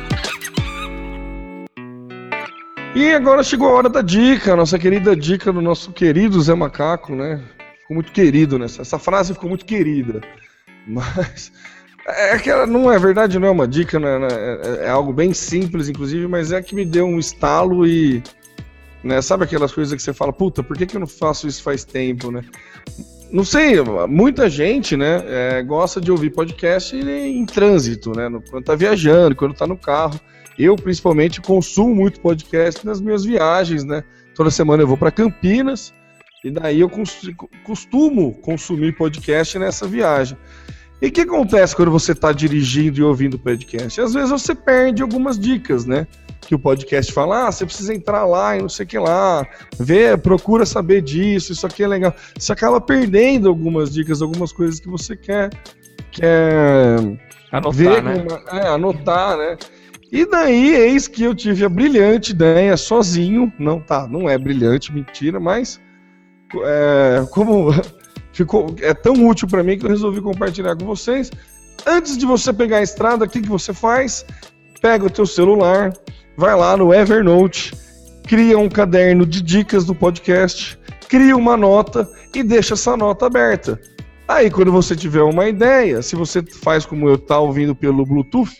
E 2.97 3.13
agora 3.13 3.45
chegou 3.45 3.69
a 3.69 3.73
hora 3.75 3.89
da 3.89 4.03
dica, 4.03 4.57
nossa 4.57 4.77
querida 4.77 5.15
dica 5.15 5.53
do 5.53 5.63
nosso 5.63 5.93
querido 5.93 6.41
Zé 6.43 6.53
Macaco, 6.55 7.15
né? 7.15 7.41
Ficou 7.83 7.95
muito 7.95 8.11
querido 8.11 8.59
nessa. 8.59 8.83
Essa 8.83 8.99
frase 8.99 9.35
ficou 9.35 9.49
muito 9.49 9.65
querida. 9.65 10.21
Mas. 10.87 11.53
É 12.07 12.39
que 12.39 12.51
ela 12.51 12.67
não 12.67 12.93
é 12.93 12.99
verdade, 12.99 13.39
não 13.39 13.49
é 13.49 13.51
uma 13.51 13.67
dica, 13.67 13.99
né? 13.99 14.29
é 14.81 14.91
algo 14.91 15.11
bem 15.11 15.33
simples, 15.33 15.89
inclusive, 15.89 16.27
mas 16.29 16.53
é 16.53 16.61
que 16.61 16.75
me 16.75 16.85
deu 16.85 17.07
um 17.07 17.19
estalo 17.19 17.87
e. 17.87 18.23
Né, 19.03 19.23
sabe 19.23 19.45
aquelas 19.45 19.73
coisas 19.73 19.95
que 19.95 20.03
você 20.03 20.13
fala, 20.13 20.33
puta, 20.33 20.63
por 20.63 20.77
que, 20.77 20.87
que 20.87 20.97
eu 20.97 21.01
não 21.01 21.07
faço 21.07 21.47
isso 21.47 21.63
faz 21.63 21.85
tempo, 21.85 22.31
né? 22.31 22.43
Não 23.31 23.45
sei, 23.45 23.75
muita 24.09 24.49
gente, 24.49 24.97
né, 24.97 25.23
é, 25.27 25.63
gosta 25.63 26.01
de 26.01 26.11
ouvir 26.11 26.31
podcast 26.31 26.95
em, 26.97 27.45
trânsito, 27.45 28.13
né? 28.15 28.29
no- 28.29 28.41
Quando 28.43 28.65
tá 28.65 28.77
viajando, 28.77 29.35
quando 29.35 29.55
tá 29.55 29.67
no 29.67 29.77
carro. 29.77 30.21
Eu, 30.57 30.77
principalmente, 30.77 31.41
consumo 31.41 31.93
muito 31.95 32.21
podcast 32.21 32.87
nas 32.87 33.01
minhas 33.01 33.25
viagens, 33.25 33.83
né? 33.83 34.05
Toda 34.37 34.51
semana 34.53 34.83
eu 34.83 34.87
vou 34.87 34.97
para 34.97 35.11
Campinas 35.11 35.93
e 36.45 36.51
daí 36.51 36.79
eu 36.81 36.91
costumo 37.65 38.35
consumir 38.35 38.93
podcast 38.97 39.59
nessa 39.59 39.85
viagem. 39.87 40.37
E 41.03 41.09
o 41.09 41.11
que 41.13 41.23
acontece 41.23 41.75
quando 41.75 41.91
você 41.91 42.13
está 42.13 42.31
dirigindo 42.31 43.01
e 43.01 43.03
ouvindo 43.03 43.37
podcast? 43.39 44.01
Às 44.01 44.15
vezes 44.15 44.31
você 44.31 44.55
perde 44.55 45.03
algumas 45.03 45.37
dicas, 45.39 45.85
né? 45.85 46.07
Que 46.47 46.55
o 46.55 46.59
podcast 46.59 47.13
fala, 47.13 47.49
ah, 47.49 47.53
você 47.53 47.65
precisa 47.65 47.95
entrar 47.95 48.25
lá 48.27 48.57
e 48.57 48.61
não 48.63 48.69
sei 48.69 48.85
o 48.85 48.89
que 48.89 48.99
lá, 48.99 49.47
vê, 49.79 50.17
procura 50.17 50.67
saber 50.67 51.01
disso, 51.01 51.53
isso 51.53 51.67
aqui 51.67 51.83
é 51.83 51.89
legal. 51.89 52.15
Você 52.39 52.53
acaba 52.53 52.81
perdendo 52.81 53.49
algumas 53.49 53.93
dicas, 53.93 54.21
algumas 54.21 54.53
coisas 54.53 54.79
que 54.79 54.89
você 54.89 55.17
quer, 55.17 55.51
quer 56.11 56.97
Anotar, 57.51 57.73
ver, 57.73 58.03
né? 58.03 58.25
como- 58.27 58.59
é, 58.59 58.69
anotar, 58.69 59.37
né? 59.39 59.57
E 60.13 60.25
daí, 60.27 60.75
eis 60.75 61.09
que 61.09 61.25
eu 61.25 61.35
tive 61.35 61.65
a 61.65 61.69
brilhante 61.69 62.33
ideia 62.33 62.77
sozinho. 62.77 63.53
Não, 63.59 63.81
tá, 63.81 64.07
não 64.07 64.29
é 64.29 64.39
brilhante, 64.39 64.93
mentira, 64.93 65.41
mas 65.41 65.81
é, 66.63 67.25
como 67.31 67.71
ficou 68.33 68.75
é 68.81 68.93
tão 68.95 69.15
útil 69.27 69.49
para 69.49 69.63
mim 69.63 69.79
que 69.79 69.85
eu 69.87 69.91
resolvi 69.91 70.21
compartilhar 70.21 70.77
com 70.77 70.85
vocês. 70.85 71.31
Antes 71.87 72.17
de 72.17 72.27
você 72.27 72.53
pegar 72.53 72.79
a 72.79 72.83
estrada, 72.83 73.25
o 73.25 73.29
que, 73.29 73.41
que 73.43 73.49
você 73.49 73.73
faz? 73.75 74.25
Pega 74.81 75.07
o 75.07 75.11
teu 75.11 75.27
celular, 75.27 75.93
vai 76.37 76.57
lá 76.57 76.77
no 76.77 76.93
Evernote, 76.93 77.75
cria 78.27 78.59
um 78.59 78.69
caderno 78.69 79.25
de 79.27 79.43
dicas 79.43 79.85
do 79.85 79.95
podcast, 79.95 80.79
cria 81.09 81.37
uma 81.37 81.57
nota 81.57 82.09
e 82.35 82.43
deixa 82.43 82.75
essa 82.75 82.97
nota 82.97 83.27
aberta. 83.27 83.81
Aí, 84.27 84.51
quando 84.51 84.73
você 84.73 84.97
tiver 84.97 85.23
uma 85.23 85.47
ideia, 85.47 86.01
se 86.01 86.17
você 86.17 86.43
faz 86.43 86.87
como 86.87 87.09
eu 87.09 87.19
tá 87.19 87.39
ouvindo 87.39 87.75
pelo 87.75 88.07
Bluetooth, 88.07 88.53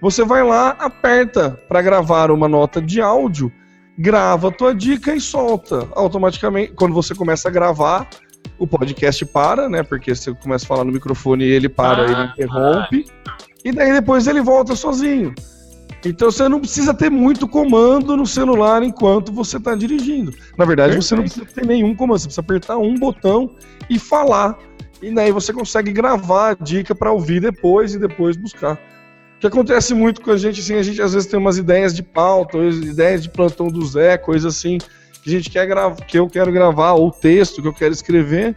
você 0.00 0.24
vai 0.24 0.42
lá, 0.42 0.70
aperta 0.70 1.58
para 1.68 1.80
gravar 1.80 2.30
uma 2.30 2.48
nota 2.48 2.82
de 2.82 3.00
áudio, 3.00 3.50
grava 3.96 4.48
a 4.48 4.50
tua 4.50 4.74
dica 4.74 5.14
e 5.14 5.20
solta. 5.20 5.88
Automaticamente, 5.92 6.72
quando 6.72 6.92
você 6.92 7.14
começa 7.14 7.48
a 7.48 7.52
gravar, 7.52 8.08
o 8.58 8.66
podcast 8.66 9.24
para, 9.26 9.68
né? 9.68 9.82
Porque 9.82 10.14
você 10.14 10.32
começa 10.34 10.64
a 10.64 10.68
falar 10.68 10.84
no 10.84 10.92
microfone 10.92 11.44
e 11.44 11.50
ele 11.50 11.68
para, 11.68 12.02
Ah, 12.02 12.10
ele 12.10 12.30
interrompe, 12.32 13.06
e 13.64 13.72
daí 13.72 13.92
depois 13.92 14.26
ele 14.26 14.40
volta 14.40 14.76
sozinho. 14.76 15.34
Então 16.04 16.30
você 16.30 16.48
não 16.48 16.60
precisa 16.60 16.92
ter 16.92 17.10
muito 17.10 17.48
comando 17.48 18.16
no 18.16 18.26
celular 18.26 18.82
enquanto 18.82 19.32
você 19.32 19.56
está 19.56 19.74
dirigindo. 19.74 20.32
Na 20.56 20.64
verdade, 20.64 20.96
você 20.96 21.14
não 21.14 21.22
precisa 21.22 21.46
ter 21.46 21.64
nenhum 21.64 21.94
comando, 21.94 22.18
você 22.18 22.26
precisa 22.26 22.40
apertar 22.42 22.76
um 22.76 22.94
botão 22.94 23.50
e 23.88 23.98
falar. 23.98 24.58
E 25.00 25.12
daí 25.12 25.32
você 25.32 25.52
consegue 25.52 25.92
gravar 25.92 26.50
a 26.50 26.54
dica 26.54 26.94
para 26.94 27.12
ouvir 27.12 27.40
depois 27.40 27.94
e 27.94 27.98
depois 27.98 28.36
buscar. 28.36 28.74
O 29.36 29.40
que 29.40 29.46
acontece 29.46 29.92
muito 29.94 30.20
com 30.20 30.30
a 30.30 30.36
gente, 30.36 30.60
assim, 30.60 30.74
a 30.74 30.82
gente 30.82 31.00
às 31.02 31.12
vezes 31.12 31.28
tem 31.28 31.38
umas 31.38 31.58
ideias 31.58 31.94
de 31.94 32.02
pauta, 32.02 32.58
ideias 32.58 33.22
de 33.22 33.28
plantão 33.28 33.68
do 33.68 33.84
Zé, 33.84 34.16
coisa 34.16 34.48
assim, 34.48 34.78
que 35.22 35.28
a 35.28 35.32
gente 35.32 35.50
quer 35.50 35.66
gravar, 35.66 35.96
que 35.96 36.18
eu 36.18 36.28
quero 36.28 36.50
gravar, 36.52 36.92
ou 36.92 37.10
texto 37.10 37.60
que 37.60 37.68
eu 37.68 37.74
quero 37.74 37.92
escrever, 37.92 38.56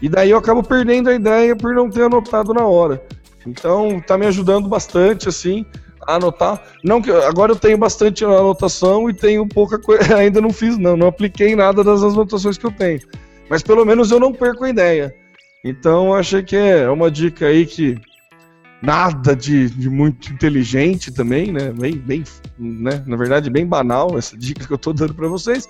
e 0.00 0.08
daí 0.08 0.30
eu 0.30 0.38
acabo 0.38 0.62
perdendo 0.62 1.08
a 1.08 1.14
ideia 1.14 1.56
por 1.56 1.74
não 1.74 1.90
ter 1.90 2.02
anotado 2.02 2.54
na 2.54 2.64
hora. 2.64 3.02
Então, 3.46 4.00
tá 4.00 4.16
me 4.16 4.26
ajudando 4.26 4.68
bastante, 4.68 5.28
assim, 5.28 5.64
anotar. 6.14 6.62
Não 6.84 7.00
que 7.00 7.10
agora 7.10 7.52
eu 7.52 7.56
tenho 7.56 7.78
bastante 7.78 8.24
anotação 8.24 9.08
e 9.08 9.14
tenho 9.14 9.46
pouca 9.46 9.78
coisa, 9.78 10.14
ainda 10.16 10.40
não 10.40 10.50
fiz 10.52 10.78
não, 10.78 10.96
não 10.96 11.06
apliquei 11.06 11.54
nada 11.54 11.82
das 11.82 12.02
anotações 12.02 12.58
que 12.58 12.66
eu 12.66 12.72
tenho. 12.72 13.00
Mas 13.48 13.62
pelo 13.62 13.84
menos 13.84 14.10
eu 14.10 14.20
não 14.20 14.32
perco 14.32 14.64
a 14.64 14.70
ideia. 14.70 15.14
Então, 15.64 16.14
achei 16.14 16.42
que 16.42 16.56
é 16.56 16.88
uma 16.88 17.10
dica 17.10 17.46
aí 17.46 17.66
que 17.66 18.00
nada 18.82 19.36
de, 19.36 19.68
de 19.68 19.90
muito 19.90 20.32
inteligente 20.32 21.12
também, 21.12 21.52
né? 21.52 21.70
Bem, 21.72 21.96
bem, 21.96 22.24
né? 22.58 23.02
Na 23.06 23.16
verdade, 23.16 23.50
bem 23.50 23.66
banal 23.66 24.16
essa 24.16 24.36
dica 24.36 24.66
que 24.66 24.72
eu 24.72 24.78
tô 24.78 24.92
dando 24.92 25.14
para 25.14 25.28
vocês. 25.28 25.68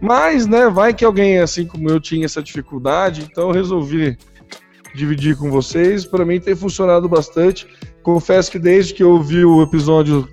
Mas, 0.00 0.46
né, 0.46 0.68
vai 0.68 0.94
que 0.94 1.04
alguém 1.04 1.38
assim 1.38 1.66
como 1.66 1.88
eu 1.88 2.00
tinha 2.00 2.24
essa 2.24 2.42
dificuldade, 2.42 3.28
então 3.30 3.48
eu 3.48 3.54
resolvi 3.54 4.16
dividir 4.94 5.36
com 5.36 5.50
vocês. 5.50 6.04
Para 6.04 6.24
mim 6.24 6.40
tem 6.40 6.56
funcionado 6.56 7.08
bastante. 7.08 7.66
Confesso 8.02 8.50
que 8.50 8.58
desde 8.58 8.94
que 8.94 9.02
eu 9.02 9.10
ouvi 9.10 9.44
o 9.44 9.62
episódio 9.62 10.28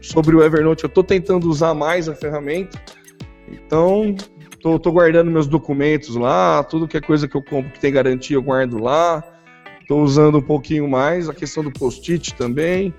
sobre 0.00 0.34
o 0.34 0.42
Evernote, 0.42 0.84
eu 0.84 0.90
tô 0.90 1.04
tentando 1.04 1.48
usar 1.48 1.74
mais 1.74 2.08
a 2.08 2.14
ferramenta. 2.14 2.80
Então, 3.48 4.16
tô, 4.60 4.78
tô 4.78 4.92
guardando 4.92 5.30
meus 5.30 5.46
documentos 5.46 6.16
lá, 6.16 6.62
tudo 6.64 6.88
que 6.88 6.96
é 6.96 7.00
coisa 7.00 7.28
que 7.28 7.36
eu 7.36 7.42
compro 7.42 7.70
que 7.70 7.80
tem 7.80 7.92
garantia, 7.92 8.36
eu 8.36 8.42
guardo 8.42 8.82
lá. 8.82 9.22
Tô 9.86 10.02
usando 10.02 10.38
um 10.38 10.42
pouquinho 10.42 10.88
mais, 10.88 11.28
a 11.28 11.34
questão 11.34 11.62
do 11.62 11.70
post-it 11.70 12.34
também. 12.34 12.94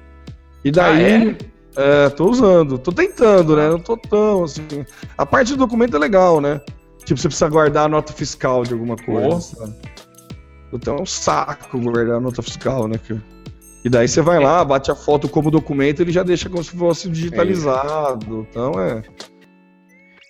E 0.63 0.71
daí, 0.71 1.35
é? 1.75 2.09
tô 2.09 2.29
usando, 2.29 2.77
tô 2.77 2.91
tentando, 2.91 3.55
né? 3.55 3.69
Não 3.69 3.79
tô 3.79 3.97
tão 3.97 4.43
assim. 4.43 4.85
A 5.17 5.25
parte 5.25 5.53
do 5.53 5.57
documento 5.57 5.95
é 5.95 5.99
legal, 5.99 6.39
né? 6.39 6.61
Tipo, 7.03 7.19
você 7.19 7.27
precisa 7.27 7.49
guardar 7.49 7.85
a 7.85 7.89
nota 7.89 8.13
fiscal 8.13 8.63
de 8.63 8.73
alguma 8.73 8.95
coisa. 8.95 9.39
Sabe? 9.39 9.73
Então 10.71 10.97
é 10.97 11.01
um 11.01 11.05
saco 11.05 11.79
guardar 11.79 12.17
a 12.17 12.19
nota 12.19 12.41
fiscal, 12.41 12.87
né? 12.87 12.99
E 13.83 13.89
daí 13.89 14.07
você 14.07 14.21
vai 14.21 14.39
lá, 14.39 14.63
bate 14.63 14.89
a 14.89 14.95
foto 14.95 15.27
como 15.27 15.51
documento, 15.51 16.01
ele 16.01 16.11
já 16.11 16.23
deixa 16.23 16.49
como 16.49 16.63
se 16.63 16.71
fosse 16.71 17.09
digitalizado. 17.09 18.47
Então 18.49 18.79
é. 18.79 19.03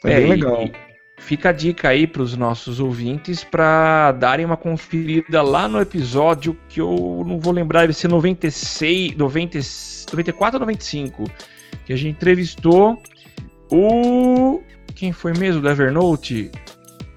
É, 0.04 0.16
bem 0.16 0.26
e- 0.26 0.30
legal. 0.30 0.70
fica 1.20 1.50
a 1.50 1.52
dica 1.52 1.90
aí 1.90 2.08
para 2.08 2.24
os 2.24 2.36
nossos 2.36 2.80
ouvintes 2.80 3.44
para 3.44 4.12
darem 4.14 4.46
uma 4.46 4.58
conferida 4.58 5.42
lá 5.42 5.68
no 5.68 5.80
episódio 5.80 6.58
que 6.68 6.82
eu 6.82 7.24
não 7.26 7.40
vou 7.40 7.54
lembrar, 7.54 7.82
deve 7.82 7.94
ser 7.94 8.08
96, 8.08 9.16
90, 9.16 9.60
94 10.12 10.56
ou 10.56 10.60
95, 10.62 11.24
que 11.86 11.94
a 11.94 11.96
gente 11.96 12.18
entrevistou 12.18 13.02
o. 13.72 14.62
Quem 14.96 15.12
foi 15.12 15.34
mesmo 15.34 15.62
do 15.62 15.70
Evernote? 15.70 16.52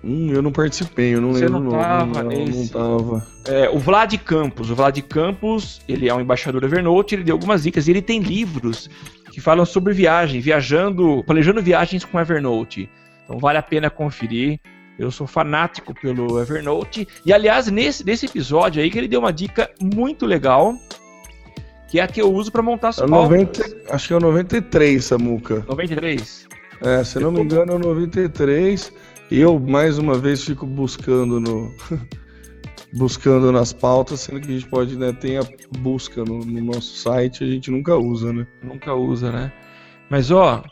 Hum, 0.07 0.31
eu 0.33 0.41
não 0.41 0.53
participei, 0.53 1.15
eu 1.15 1.21
não 1.21 1.33
Você 1.33 1.47
lembro. 1.49 1.61
não 1.61 1.69
o 1.69 1.73
nome, 1.73 1.83
tava 1.83 2.23
não, 2.23 2.31
nesse. 2.31 2.73
não 2.75 2.99
tava. 2.99 3.27
É, 3.49 3.69
o 3.69 3.79
Vlad 3.79 4.15
Campos. 4.19 4.71
O 4.71 4.75
Vlad 4.77 4.97
Campos, 5.03 5.81
ele 5.89 6.09
é 6.09 6.15
um 6.15 6.21
embaixador 6.21 6.61
do 6.61 6.67
Evernote, 6.69 7.15
ele 7.17 7.25
deu 7.25 7.35
algumas 7.35 7.65
dicas 7.65 7.89
e 7.89 7.91
ele 7.91 8.01
tem 8.03 8.21
livros 8.21 8.89
que 9.33 9.41
falam 9.41 9.67
sobre 9.67 9.93
viagem, 9.93 10.41
viajando, 10.41 11.25
planejando 11.27 11.61
viagens 11.61 12.05
com 12.05 12.21
Evernote. 12.21 12.89
Então 13.25 13.39
vale 13.39 13.59
a 13.59 13.63
pena 13.63 13.91
conferir. 13.91 14.61
Eu 14.99 15.11
sou 15.11 15.27
fanático 15.27 15.93
pelo 15.93 16.41
Evernote. 16.41 17.07
E 17.25 17.33
aliás, 17.33 17.67
nesse, 17.67 18.05
nesse 18.07 18.27
episódio 18.27 18.81
aí 18.81 18.89
que 18.91 18.97
ele 18.97 19.09
deu 19.09 19.21
uma 19.21 19.33
dica 19.33 19.69
muito 19.83 20.25
legal, 20.25 20.75
que 21.89 21.99
é 22.01 22.03
a 22.03 22.07
que 22.07 22.23
eu 22.23 22.33
uso 22.33 22.51
para 22.51 22.63
montar 22.63 22.89
as 22.91 22.99
É 22.99 23.05
o 23.05 23.09
pautas. 23.09 23.31
90, 23.31 23.77
acho 23.91 24.07
que 24.07 24.13
é 24.15 24.17
o 24.17 24.21
93, 24.21 25.05
Samuca. 25.05 25.65
93. 25.69 26.47
É, 26.83 27.05
se 27.05 27.17
eu 27.17 27.23
não 27.23 27.33
me 27.33 27.41
engano, 27.41 27.73
é 27.73 27.75
o 27.75 27.79
93. 27.79 28.93
Eu, 29.31 29.59
mais 29.59 29.99
uma 29.99 30.17
vez, 30.17 30.45
fico 30.45 30.67
buscando 30.67 31.41
no. 31.41 31.75
buscando 32.95 33.51
nas 33.51 33.73
pautas, 33.73 34.21
sendo 34.21 34.41
que 34.41 34.49
a 34.49 34.53
gente 34.53 34.69
pode, 34.69 34.97
né, 34.97 35.13
tem 35.13 35.37
a 35.37 35.43
busca 35.79 36.25
no, 36.25 36.39
no 36.39 36.61
nosso 36.65 36.97
site, 36.97 37.45
a 37.45 37.47
gente 37.47 37.71
nunca 37.71 37.97
usa, 37.97 38.33
né? 38.33 38.47
Nunca 38.63 38.95
usa, 38.95 39.31
né? 39.33 39.53
Mas 40.09 40.31
ó, 40.31 40.63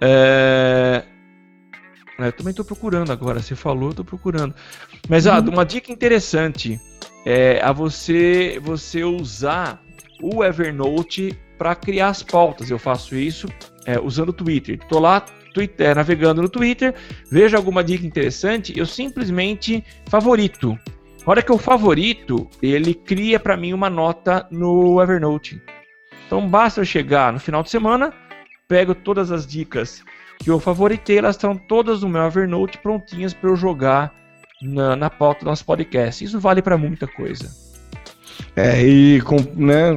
é... 0.00 1.04
é 2.18 2.26
eu 2.26 2.32
também 2.32 2.50
estou 2.50 2.64
procurando 2.64 3.10
agora. 3.10 3.40
Você 3.40 3.54
falou, 3.54 3.90
eu 3.90 3.94
tô 3.94 4.04
procurando. 4.04 4.54
Mas 5.08 5.26
ah, 5.26 5.40
uma 5.40 5.64
dica 5.64 5.90
interessante 5.90 6.78
é 7.24 7.60
a 7.62 7.72
você 7.72 8.60
você 8.62 9.02
usar 9.02 9.82
o 10.22 10.44
Evernote 10.44 11.36
para 11.56 11.74
criar 11.74 12.08
as 12.08 12.22
pautas. 12.22 12.70
Eu 12.70 12.78
faço 12.78 13.16
isso 13.16 13.48
é, 13.86 13.98
usando 13.98 14.28
o 14.28 14.32
Twitter. 14.32 14.78
Estou 14.80 15.00
lá 15.00 15.24
Twitter, 15.52 15.90
é, 15.90 15.94
navegando 15.94 16.42
no 16.42 16.48
Twitter, 16.48 16.94
vejo 17.30 17.56
alguma 17.56 17.84
dica 17.84 18.06
interessante, 18.06 18.76
eu 18.76 18.86
simplesmente 18.86 19.84
favorito. 20.06 20.78
Na 21.24 21.30
hora 21.30 21.42
que 21.42 21.52
eu 21.52 21.58
favorito, 21.58 22.48
ele 22.60 22.94
cria 22.94 23.38
para 23.38 23.56
mim 23.56 23.72
uma 23.72 23.88
nota 23.88 24.46
no 24.50 25.00
Evernote. 25.00 25.62
Então 26.26 26.48
basta 26.48 26.80
eu 26.80 26.84
chegar 26.84 27.32
no 27.32 27.38
final 27.38 27.62
de 27.62 27.70
semana, 27.70 28.12
pego 28.66 28.94
todas 28.94 29.30
as 29.30 29.46
dicas 29.46 30.02
que 30.38 30.50
eu 30.50 30.58
favoritei, 30.58 31.18
elas 31.18 31.36
estão 31.36 31.56
todas 31.56 32.02
no 32.02 32.08
meu 32.08 32.24
Evernote 32.24 32.78
prontinhas 32.78 33.32
para 33.32 33.50
eu 33.50 33.56
jogar 33.56 34.12
na, 34.60 34.96
na 34.96 35.10
pauta 35.10 35.40
do 35.40 35.46
nosso 35.46 35.64
podcast. 35.64 36.24
Isso 36.24 36.40
vale 36.40 36.60
para 36.60 36.76
muita 36.76 37.06
coisa. 37.06 37.50
É, 38.56 38.82
e 38.82 39.20
com, 39.20 39.36
né, 39.54 39.92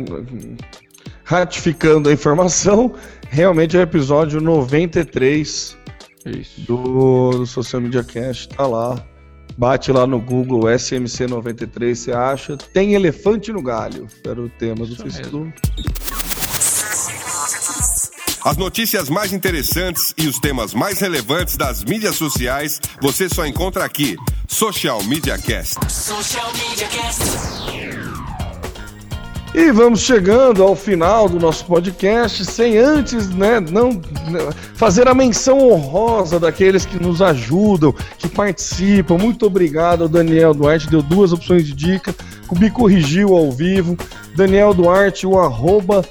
ratificando 1.26 2.08
a 2.08 2.14
informação, 2.14 2.94
realmente 3.30 3.76
é 3.76 3.80
o 3.80 3.84
episódio 3.84 4.40
93 4.40 5.78
Isso. 6.26 6.62
Do, 6.62 7.46
Social 7.46 7.82
Media 7.82 8.04
Cast, 8.04 8.48
tá 8.50 8.66
lá. 8.66 9.04
Bate 9.58 9.92
lá 9.92 10.06
no 10.06 10.20
Google 10.20 10.64
SMC93, 10.64 11.96
você 11.96 12.12
acha. 12.12 12.58
Tem 12.58 12.94
elefante 12.94 13.52
no 13.52 13.62
galho. 13.62 14.08
Era 14.26 14.42
o 14.42 14.50
tema 14.50 14.86
do 14.86 14.96
Facebook. 14.96 15.54
As 18.44 18.58
notícias 18.58 19.10
mais 19.10 19.34
interessantes 19.34 20.14
e 20.18 20.28
os 20.28 20.40
temas 20.40 20.74
mais 20.74 21.00
relevantes 21.00 21.58
das 21.58 21.84
mídias 21.84 22.16
sociais 22.16 22.80
você 23.02 23.28
só 23.28 23.46
encontra 23.46 23.84
aqui. 23.84 24.16
Social 24.48 25.02
Media 25.06 25.38
Cast. 25.38 25.80
Social 25.92 26.52
Media 26.54 26.88
Cast. 26.90 28.15
E 29.58 29.72
vamos 29.72 30.02
chegando 30.02 30.62
ao 30.62 30.76
final 30.76 31.30
do 31.30 31.40
nosso 31.40 31.64
podcast, 31.64 32.44
sem 32.44 32.78
antes, 32.78 33.30
né, 33.30 33.62
não 33.62 33.92
né, 33.92 34.50
fazer 34.74 35.08
a 35.08 35.14
menção 35.14 35.72
honrosa 35.72 36.38
daqueles 36.38 36.86
que 36.86 37.02
nos 37.02 37.22
ajudam, 37.22 37.96
que 38.18 38.28
participam. 38.28 39.18
Muito 39.18 39.46
obrigado 39.46 40.04
ao 40.04 40.10
Daniel 40.10 40.54
Duarte, 40.54 40.90
deu 40.90 41.02
duas 41.02 41.32
opções 41.32 41.66
de 41.66 41.74
dica, 41.74 42.14
me 42.60 42.70
corrigiu 42.70 43.34
ao 43.34 43.50
vivo. 43.50 43.98
Daniel 44.36 44.74
Duarte, 44.74 45.26
o 45.26 45.40
arroba 45.40 46.04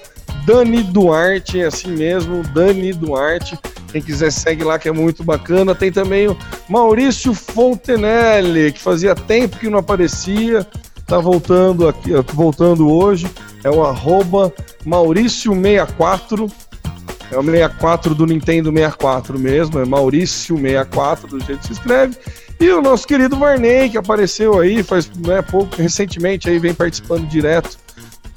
Dani 0.46 0.82
Duarte, 0.82 1.60
é 1.60 1.66
assim 1.66 1.90
mesmo, 1.90 2.42
Dani 2.44 2.94
Duarte. 2.94 3.58
Quem 3.92 4.00
quiser 4.00 4.32
segue 4.32 4.64
lá 4.64 4.78
que 4.78 4.88
é 4.88 4.92
muito 4.92 5.22
bacana. 5.22 5.74
Tem 5.74 5.92
também 5.92 6.28
o 6.28 6.36
Maurício 6.66 7.34
Fontenelle, 7.34 8.72
que 8.72 8.80
fazia 8.80 9.14
tempo 9.14 9.58
que 9.58 9.68
não 9.68 9.80
aparecia 9.80 10.66
tá 11.06 11.18
voltando 11.18 11.88
aqui, 11.88 12.10
voltando 12.32 12.90
hoje, 12.90 13.26
é 13.62 13.70
o 13.70 13.84
arroba 13.84 14.52
Maurício64, 14.86 16.50
é 17.30 17.38
o 17.38 17.42
64 17.42 18.14
do 18.14 18.26
Nintendo 18.26 18.70
64 18.70 19.38
mesmo, 19.38 19.78
é 19.78 19.84
Maurício64 19.84 21.26
do 21.26 21.40
jeito 21.40 21.60
que 21.60 21.66
se 21.66 21.72
escreve. 21.72 22.16
E 22.60 22.70
o 22.70 22.80
nosso 22.80 23.06
querido 23.06 23.36
Varney, 23.36 23.90
que 23.90 23.98
apareceu 23.98 24.60
aí 24.60 24.82
faz 24.82 25.10
né, 25.16 25.42
pouco, 25.42 25.76
recentemente, 25.76 26.48
aí 26.48 26.58
vem 26.58 26.72
participando 26.72 27.26
direto 27.26 27.78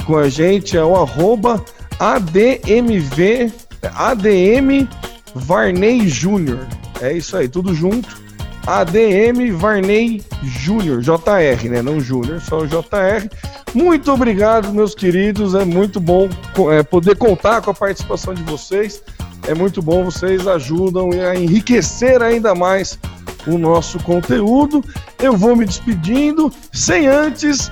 com 0.05 0.17
a 0.17 0.27
gente, 0.27 0.75
é 0.75 0.83
o 0.83 0.95
arroba 0.95 1.63
ADMV, 1.99 3.51
ADM 3.93 4.87
Varney 5.35 6.07
Júnior. 6.07 6.65
É 7.01 7.13
isso 7.13 7.37
aí, 7.37 7.47
tudo 7.47 7.73
junto. 7.73 8.26
ADM 8.67 9.55
Varney 9.55 10.21
Júnior, 10.43 10.99
JR, 10.99 11.69
né? 11.69 11.81
Não 11.81 12.01
Júnior, 12.01 12.41
só 12.41 12.65
JR. 12.65 13.29
Muito 13.73 14.11
obrigado, 14.11 14.73
meus 14.73 14.93
queridos. 14.93 15.55
É 15.55 15.63
muito 15.63 16.01
bom 16.01 16.27
é, 16.73 16.83
poder 16.83 17.15
contar 17.15 17.61
com 17.61 17.71
a 17.71 17.73
participação 17.73 18.33
de 18.33 18.43
vocês. 18.43 19.01
É 19.47 19.55
muito 19.55 19.81
bom, 19.81 20.03
vocês 20.03 20.45
ajudam 20.45 21.09
a 21.11 21.33
enriquecer 21.33 22.21
ainda 22.21 22.53
mais 22.53 22.99
o 23.47 23.57
nosso 23.57 23.97
conteúdo. 23.99 24.83
Eu 25.17 25.37
vou 25.37 25.55
me 25.55 25.65
despedindo 25.65 26.51
sem 26.73 27.07
antes. 27.07 27.71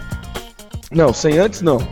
Não, 0.92 1.14
sem 1.14 1.38
antes 1.38 1.62
não. 1.62 1.86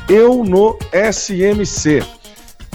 eu 0.08 0.44
no 0.44 0.78
SMC. 0.92 2.02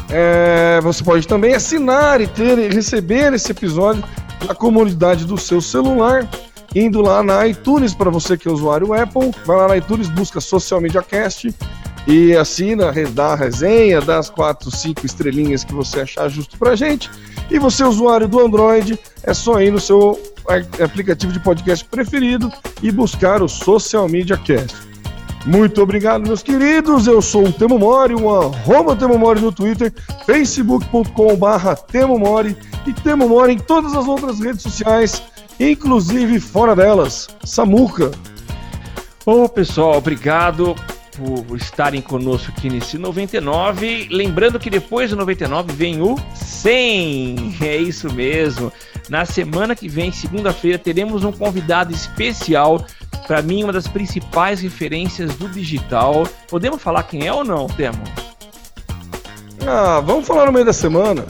É, 0.10 0.80
você 0.82 1.04
pode 1.04 1.28
também 1.28 1.54
assinar 1.54 2.22
e 2.22 2.28
ter 2.28 2.72
receber 2.72 3.34
esse 3.34 3.52
episódio 3.52 4.04
na 4.48 4.56
comunidade 4.56 5.26
do 5.26 5.38
seu 5.38 5.60
celular, 5.60 6.28
indo 6.74 7.02
lá 7.02 7.22
na 7.22 7.48
iTunes 7.48 7.94
para 7.94 8.10
você 8.10 8.38
que 8.38 8.48
é 8.48 8.52
usuário 8.52 8.94
Apple, 8.94 9.32
vai 9.46 9.58
lá 9.58 9.68
na 9.68 9.78
iTunes, 9.78 10.08
busca 10.10 10.40
Social 10.40 10.80
Media 10.80 11.02
Cast 11.02 11.54
e 12.08 12.34
assina, 12.36 12.94
dá 13.14 13.34
a 13.34 13.36
resenha, 13.36 14.00
dá 14.00 14.18
as 14.18 14.30
4, 14.30 14.72
5 14.72 15.06
estrelinhas 15.06 15.66
que 15.66 15.74
você 15.74 16.02
achar 16.02 16.30
justo 16.30 16.58
pra 16.58 16.76
gente. 16.76 17.12
E 17.52 17.60
você, 17.60 17.84
usuário 17.84 18.28
do 18.28 18.40
Android, 18.40 18.98
é 19.24 19.34
só 19.34 19.62
ir 19.62 19.72
no 19.72 19.80
seu 19.80 20.18
aplicativo 20.82 21.34
de 21.34 21.40
podcast 21.42 21.84
preferido 21.84 22.52
e 22.82 22.92
buscar 22.92 23.42
o 23.42 23.50
Social 23.50 24.08
Media 24.08 24.38
Cast. 24.38 24.87
Muito 25.48 25.82
obrigado, 25.82 26.28
meus 26.28 26.44
queridos. 26.44 27.08
Eu 27.08 27.22
sou 27.22 27.46
o 27.46 27.54
Temo 27.54 27.80
Mori, 27.80 28.14
o 28.14 28.30
arroba 28.30 28.98
Temo 28.98 29.18
Mori 29.18 29.40
no 29.40 29.50
Twitter, 29.50 29.94
facebook.com.br 30.26 31.74
Temo 31.90 32.20
Mori 32.20 32.58
e 32.86 32.92
Temo 32.92 33.30
Mori 33.30 33.54
em 33.54 33.58
todas 33.58 33.96
as 33.96 34.06
outras 34.10 34.42
redes 34.42 34.62
sociais, 34.62 35.24
inclusive 35.58 36.42
fora 36.42 36.76
delas. 36.76 37.30
Samuca. 37.46 38.12
Ô, 39.26 39.48
pessoal, 39.48 39.98
obrigado 39.98 40.76
por 41.18 41.56
estarem 41.56 42.02
conosco 42.02 42.52
aqui 42.52 42.70
nesse 42.70 42.98
99. 42.98 44.10
Lembrando 44.12 44.60
que 44.60 44.70
depois 44.70 45.12
do 45.12 45.16
99 45.16 45.72
vem 45.72 46.02
o 46.02 46.20
100. 46.36 47.56
É 47.62 47.78
isso 47.78 48.12
mesmo. 48.14 48.70
Na 49.10 49.24
semana 49.24 49.76
que 49.78 49.88
vem, 49.88 50.12
segunda-feira, 50.12 50.78
teremos 50.78 51.24
um 51.24 51.32
convidado 51.32 51.94
especial 51.94 52.86
para 53.28 53.42
mim, 53.42 53.64
uma 53.64 53.74
das 53.74 53.88
principais 53.88 54.62
referências 54.62 55.36
do 55.36 55.50
digital. 55.50 56.26
Podemos 56.48 56.82
falar 56.82 57.04
quem 57.04 57.28
é 57.28 57.34
ou 57.34 57.44
não, 57.44 57.68
Temo? 57.68 58.02
Ah, 59.68 60.00
vamos 60.00 60.26
falar 60.26 60.46
no 60.46 60.54
meio 60.54 60.66
da 60.66 60.74
semana. 60.74 61.26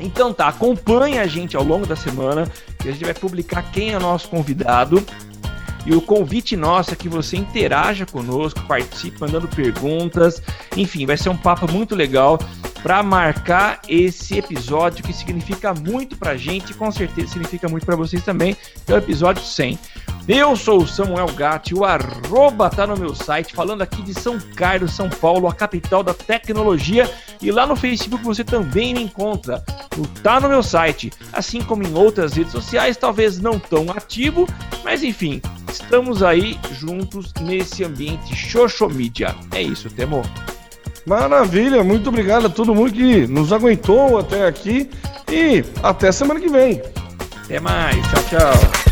Então 0.00 0.32
tá, 0.32 0.48
acompanha 0.48 1.22
a 1.22 1.26
gente 1.26 1.56
ao 1.56 1.64
longo 1.64 1.84
da 1.84 1.96
semana, 1.96 2.46
que 2.78 2.88
a 2.88 2.92
gente 2.92 3.04
vai 3.04 3.14
publicar 3.14 3.62
quem 3.72 3.92
é 3.92 3.98
nosso 3.98 4.28
convidado. 4.28 5.04
E 5.84 5.92
o 5.92 6.00
convite 6.00 6.56
nosso 6.56 6.92
é 6.92 6.96
que 6.96 7.08
você 7.08 7.36
interaja 7.36 8.06
conosco, 8.06 8.60
participe 8.68 9.20
mandando 9.20 9.48
perguntas. 9.48 10.40
Enfim, 10.76 11.06
vai 11.06 11.16
ser 11.16 11.28
um 11.28 11.36
papo 11.36 11.70
muito 11.70 11.96
legal 11.96 12.38
para 12.82 13.02
marcar 13.02 13.80
esse 13.88 14.38
episódio 14.38 15.04
que 15.04 15.12
significa 15.12 15.72
muito 15.72 16.16
pra 16.16 16.36
gente 16.36 16.70
e 16.70 16.74
com 16.74 16.90
certeza 16.90 17.28
significa 17.28 17.68
muito 17.68 17.86
para 17.86 17.96
vocês 17.96 18.24
também, 18.24 18.56
que 18.84 18.92
é 18.92 18.94
o 18.94 18.98
episódio 18.98 19.42
100. 19.42 19.78
Eu 20.28 20.54
sou 20.54 20.82
o 20.82 20.86
Samuel 20.86 21.26
Gatti, 21.34 21.74
o 21.74 21.84
arroba 21.84 22.70
tá 22.70 22.86
no 22.86 22.96
meu 22.96 23.12
site, 23.12 23.52
falando 23.52 23.82
aqui 23.82 24.00
de 24.02 24.14
São 24.14 24.38
Carlos, 24.54 24.92
São 24.92 25.10
Paulo, 25.10 25.48
a 25.48 25.54
capital 25.54 26.04
da 26.04 26.14
tecnologia. 26.14 27.10
E 27.40 27.50
lá 27.50 27.66
no 27.66 27.74
Facebook 27.74 28.22
você 28.22 28.44
também 28.44 28.94
me 28.94 29.02
encontra, 29.02 29.64
no 29.96 30.06
Tá 30.22 30.40
no 30.40 30.48
meu 30.48 30.62
site, 30.62 31.12
assim 31.32 31.60
como 31.60 31.82
em 31.82 31.92
outras 31.94 32.34
redes 32.34 32.52
sociais, 32.52 32.96
talvez 32.96 33.40
não 33.40 33.58
tão 33.58 33.90
ativo, 33.90 34.48
mas 34.84 35.02
enfim, 35.02 35.42
estamos 35.68 36.22
aí 36.22 36.56
juntos 36.78 37.32
nesse 37.40 37.82
ambiente 37.82 38.32
media. 38.94 39.34
É 39.52 39.60
isso, 39.60 39.90
Temo. 39.90 40.22
Maravilha, 41.04 41.82
muito 41.82 42.10
obrigado 42.10 42.46
a 42.46 42.50
todo 42.50 42.74
mundo 42.74 42.92
que 42.92 43.26
nos 43.26 43.52
aguentou 43.52 44.18
até 44.18 44.46
aqui 44.46 44.88
e 45.28 45.64
até 45.82 46.12
semana 46.12 46.38
que 46.38 46.48
vem. 46.48 46.80
Até 47.44 47.58
mais, 47.58 47.96
tchau, 48.08 48.38
tchau. 48.38 48.91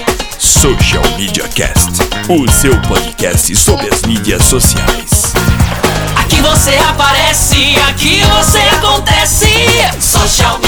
Social 0.41 1.03
Media 1.17 1.47
Cast, 1.49 2.01
o 2.27 2.49
seu 2.49 2.73
podcast 2.81 3.55
sobre 3.55 3.87
as 3.93 4.01
mídias 4.01 4.43
sociais. 4.43 5.33
Aqui 6.15 6.41
você 6.41 6.75
aparece, 6.77 7.75
aqui 7.87 8.21
você 8.23 8.57
acontece. 8.75 9.45
Social 9.99 10.59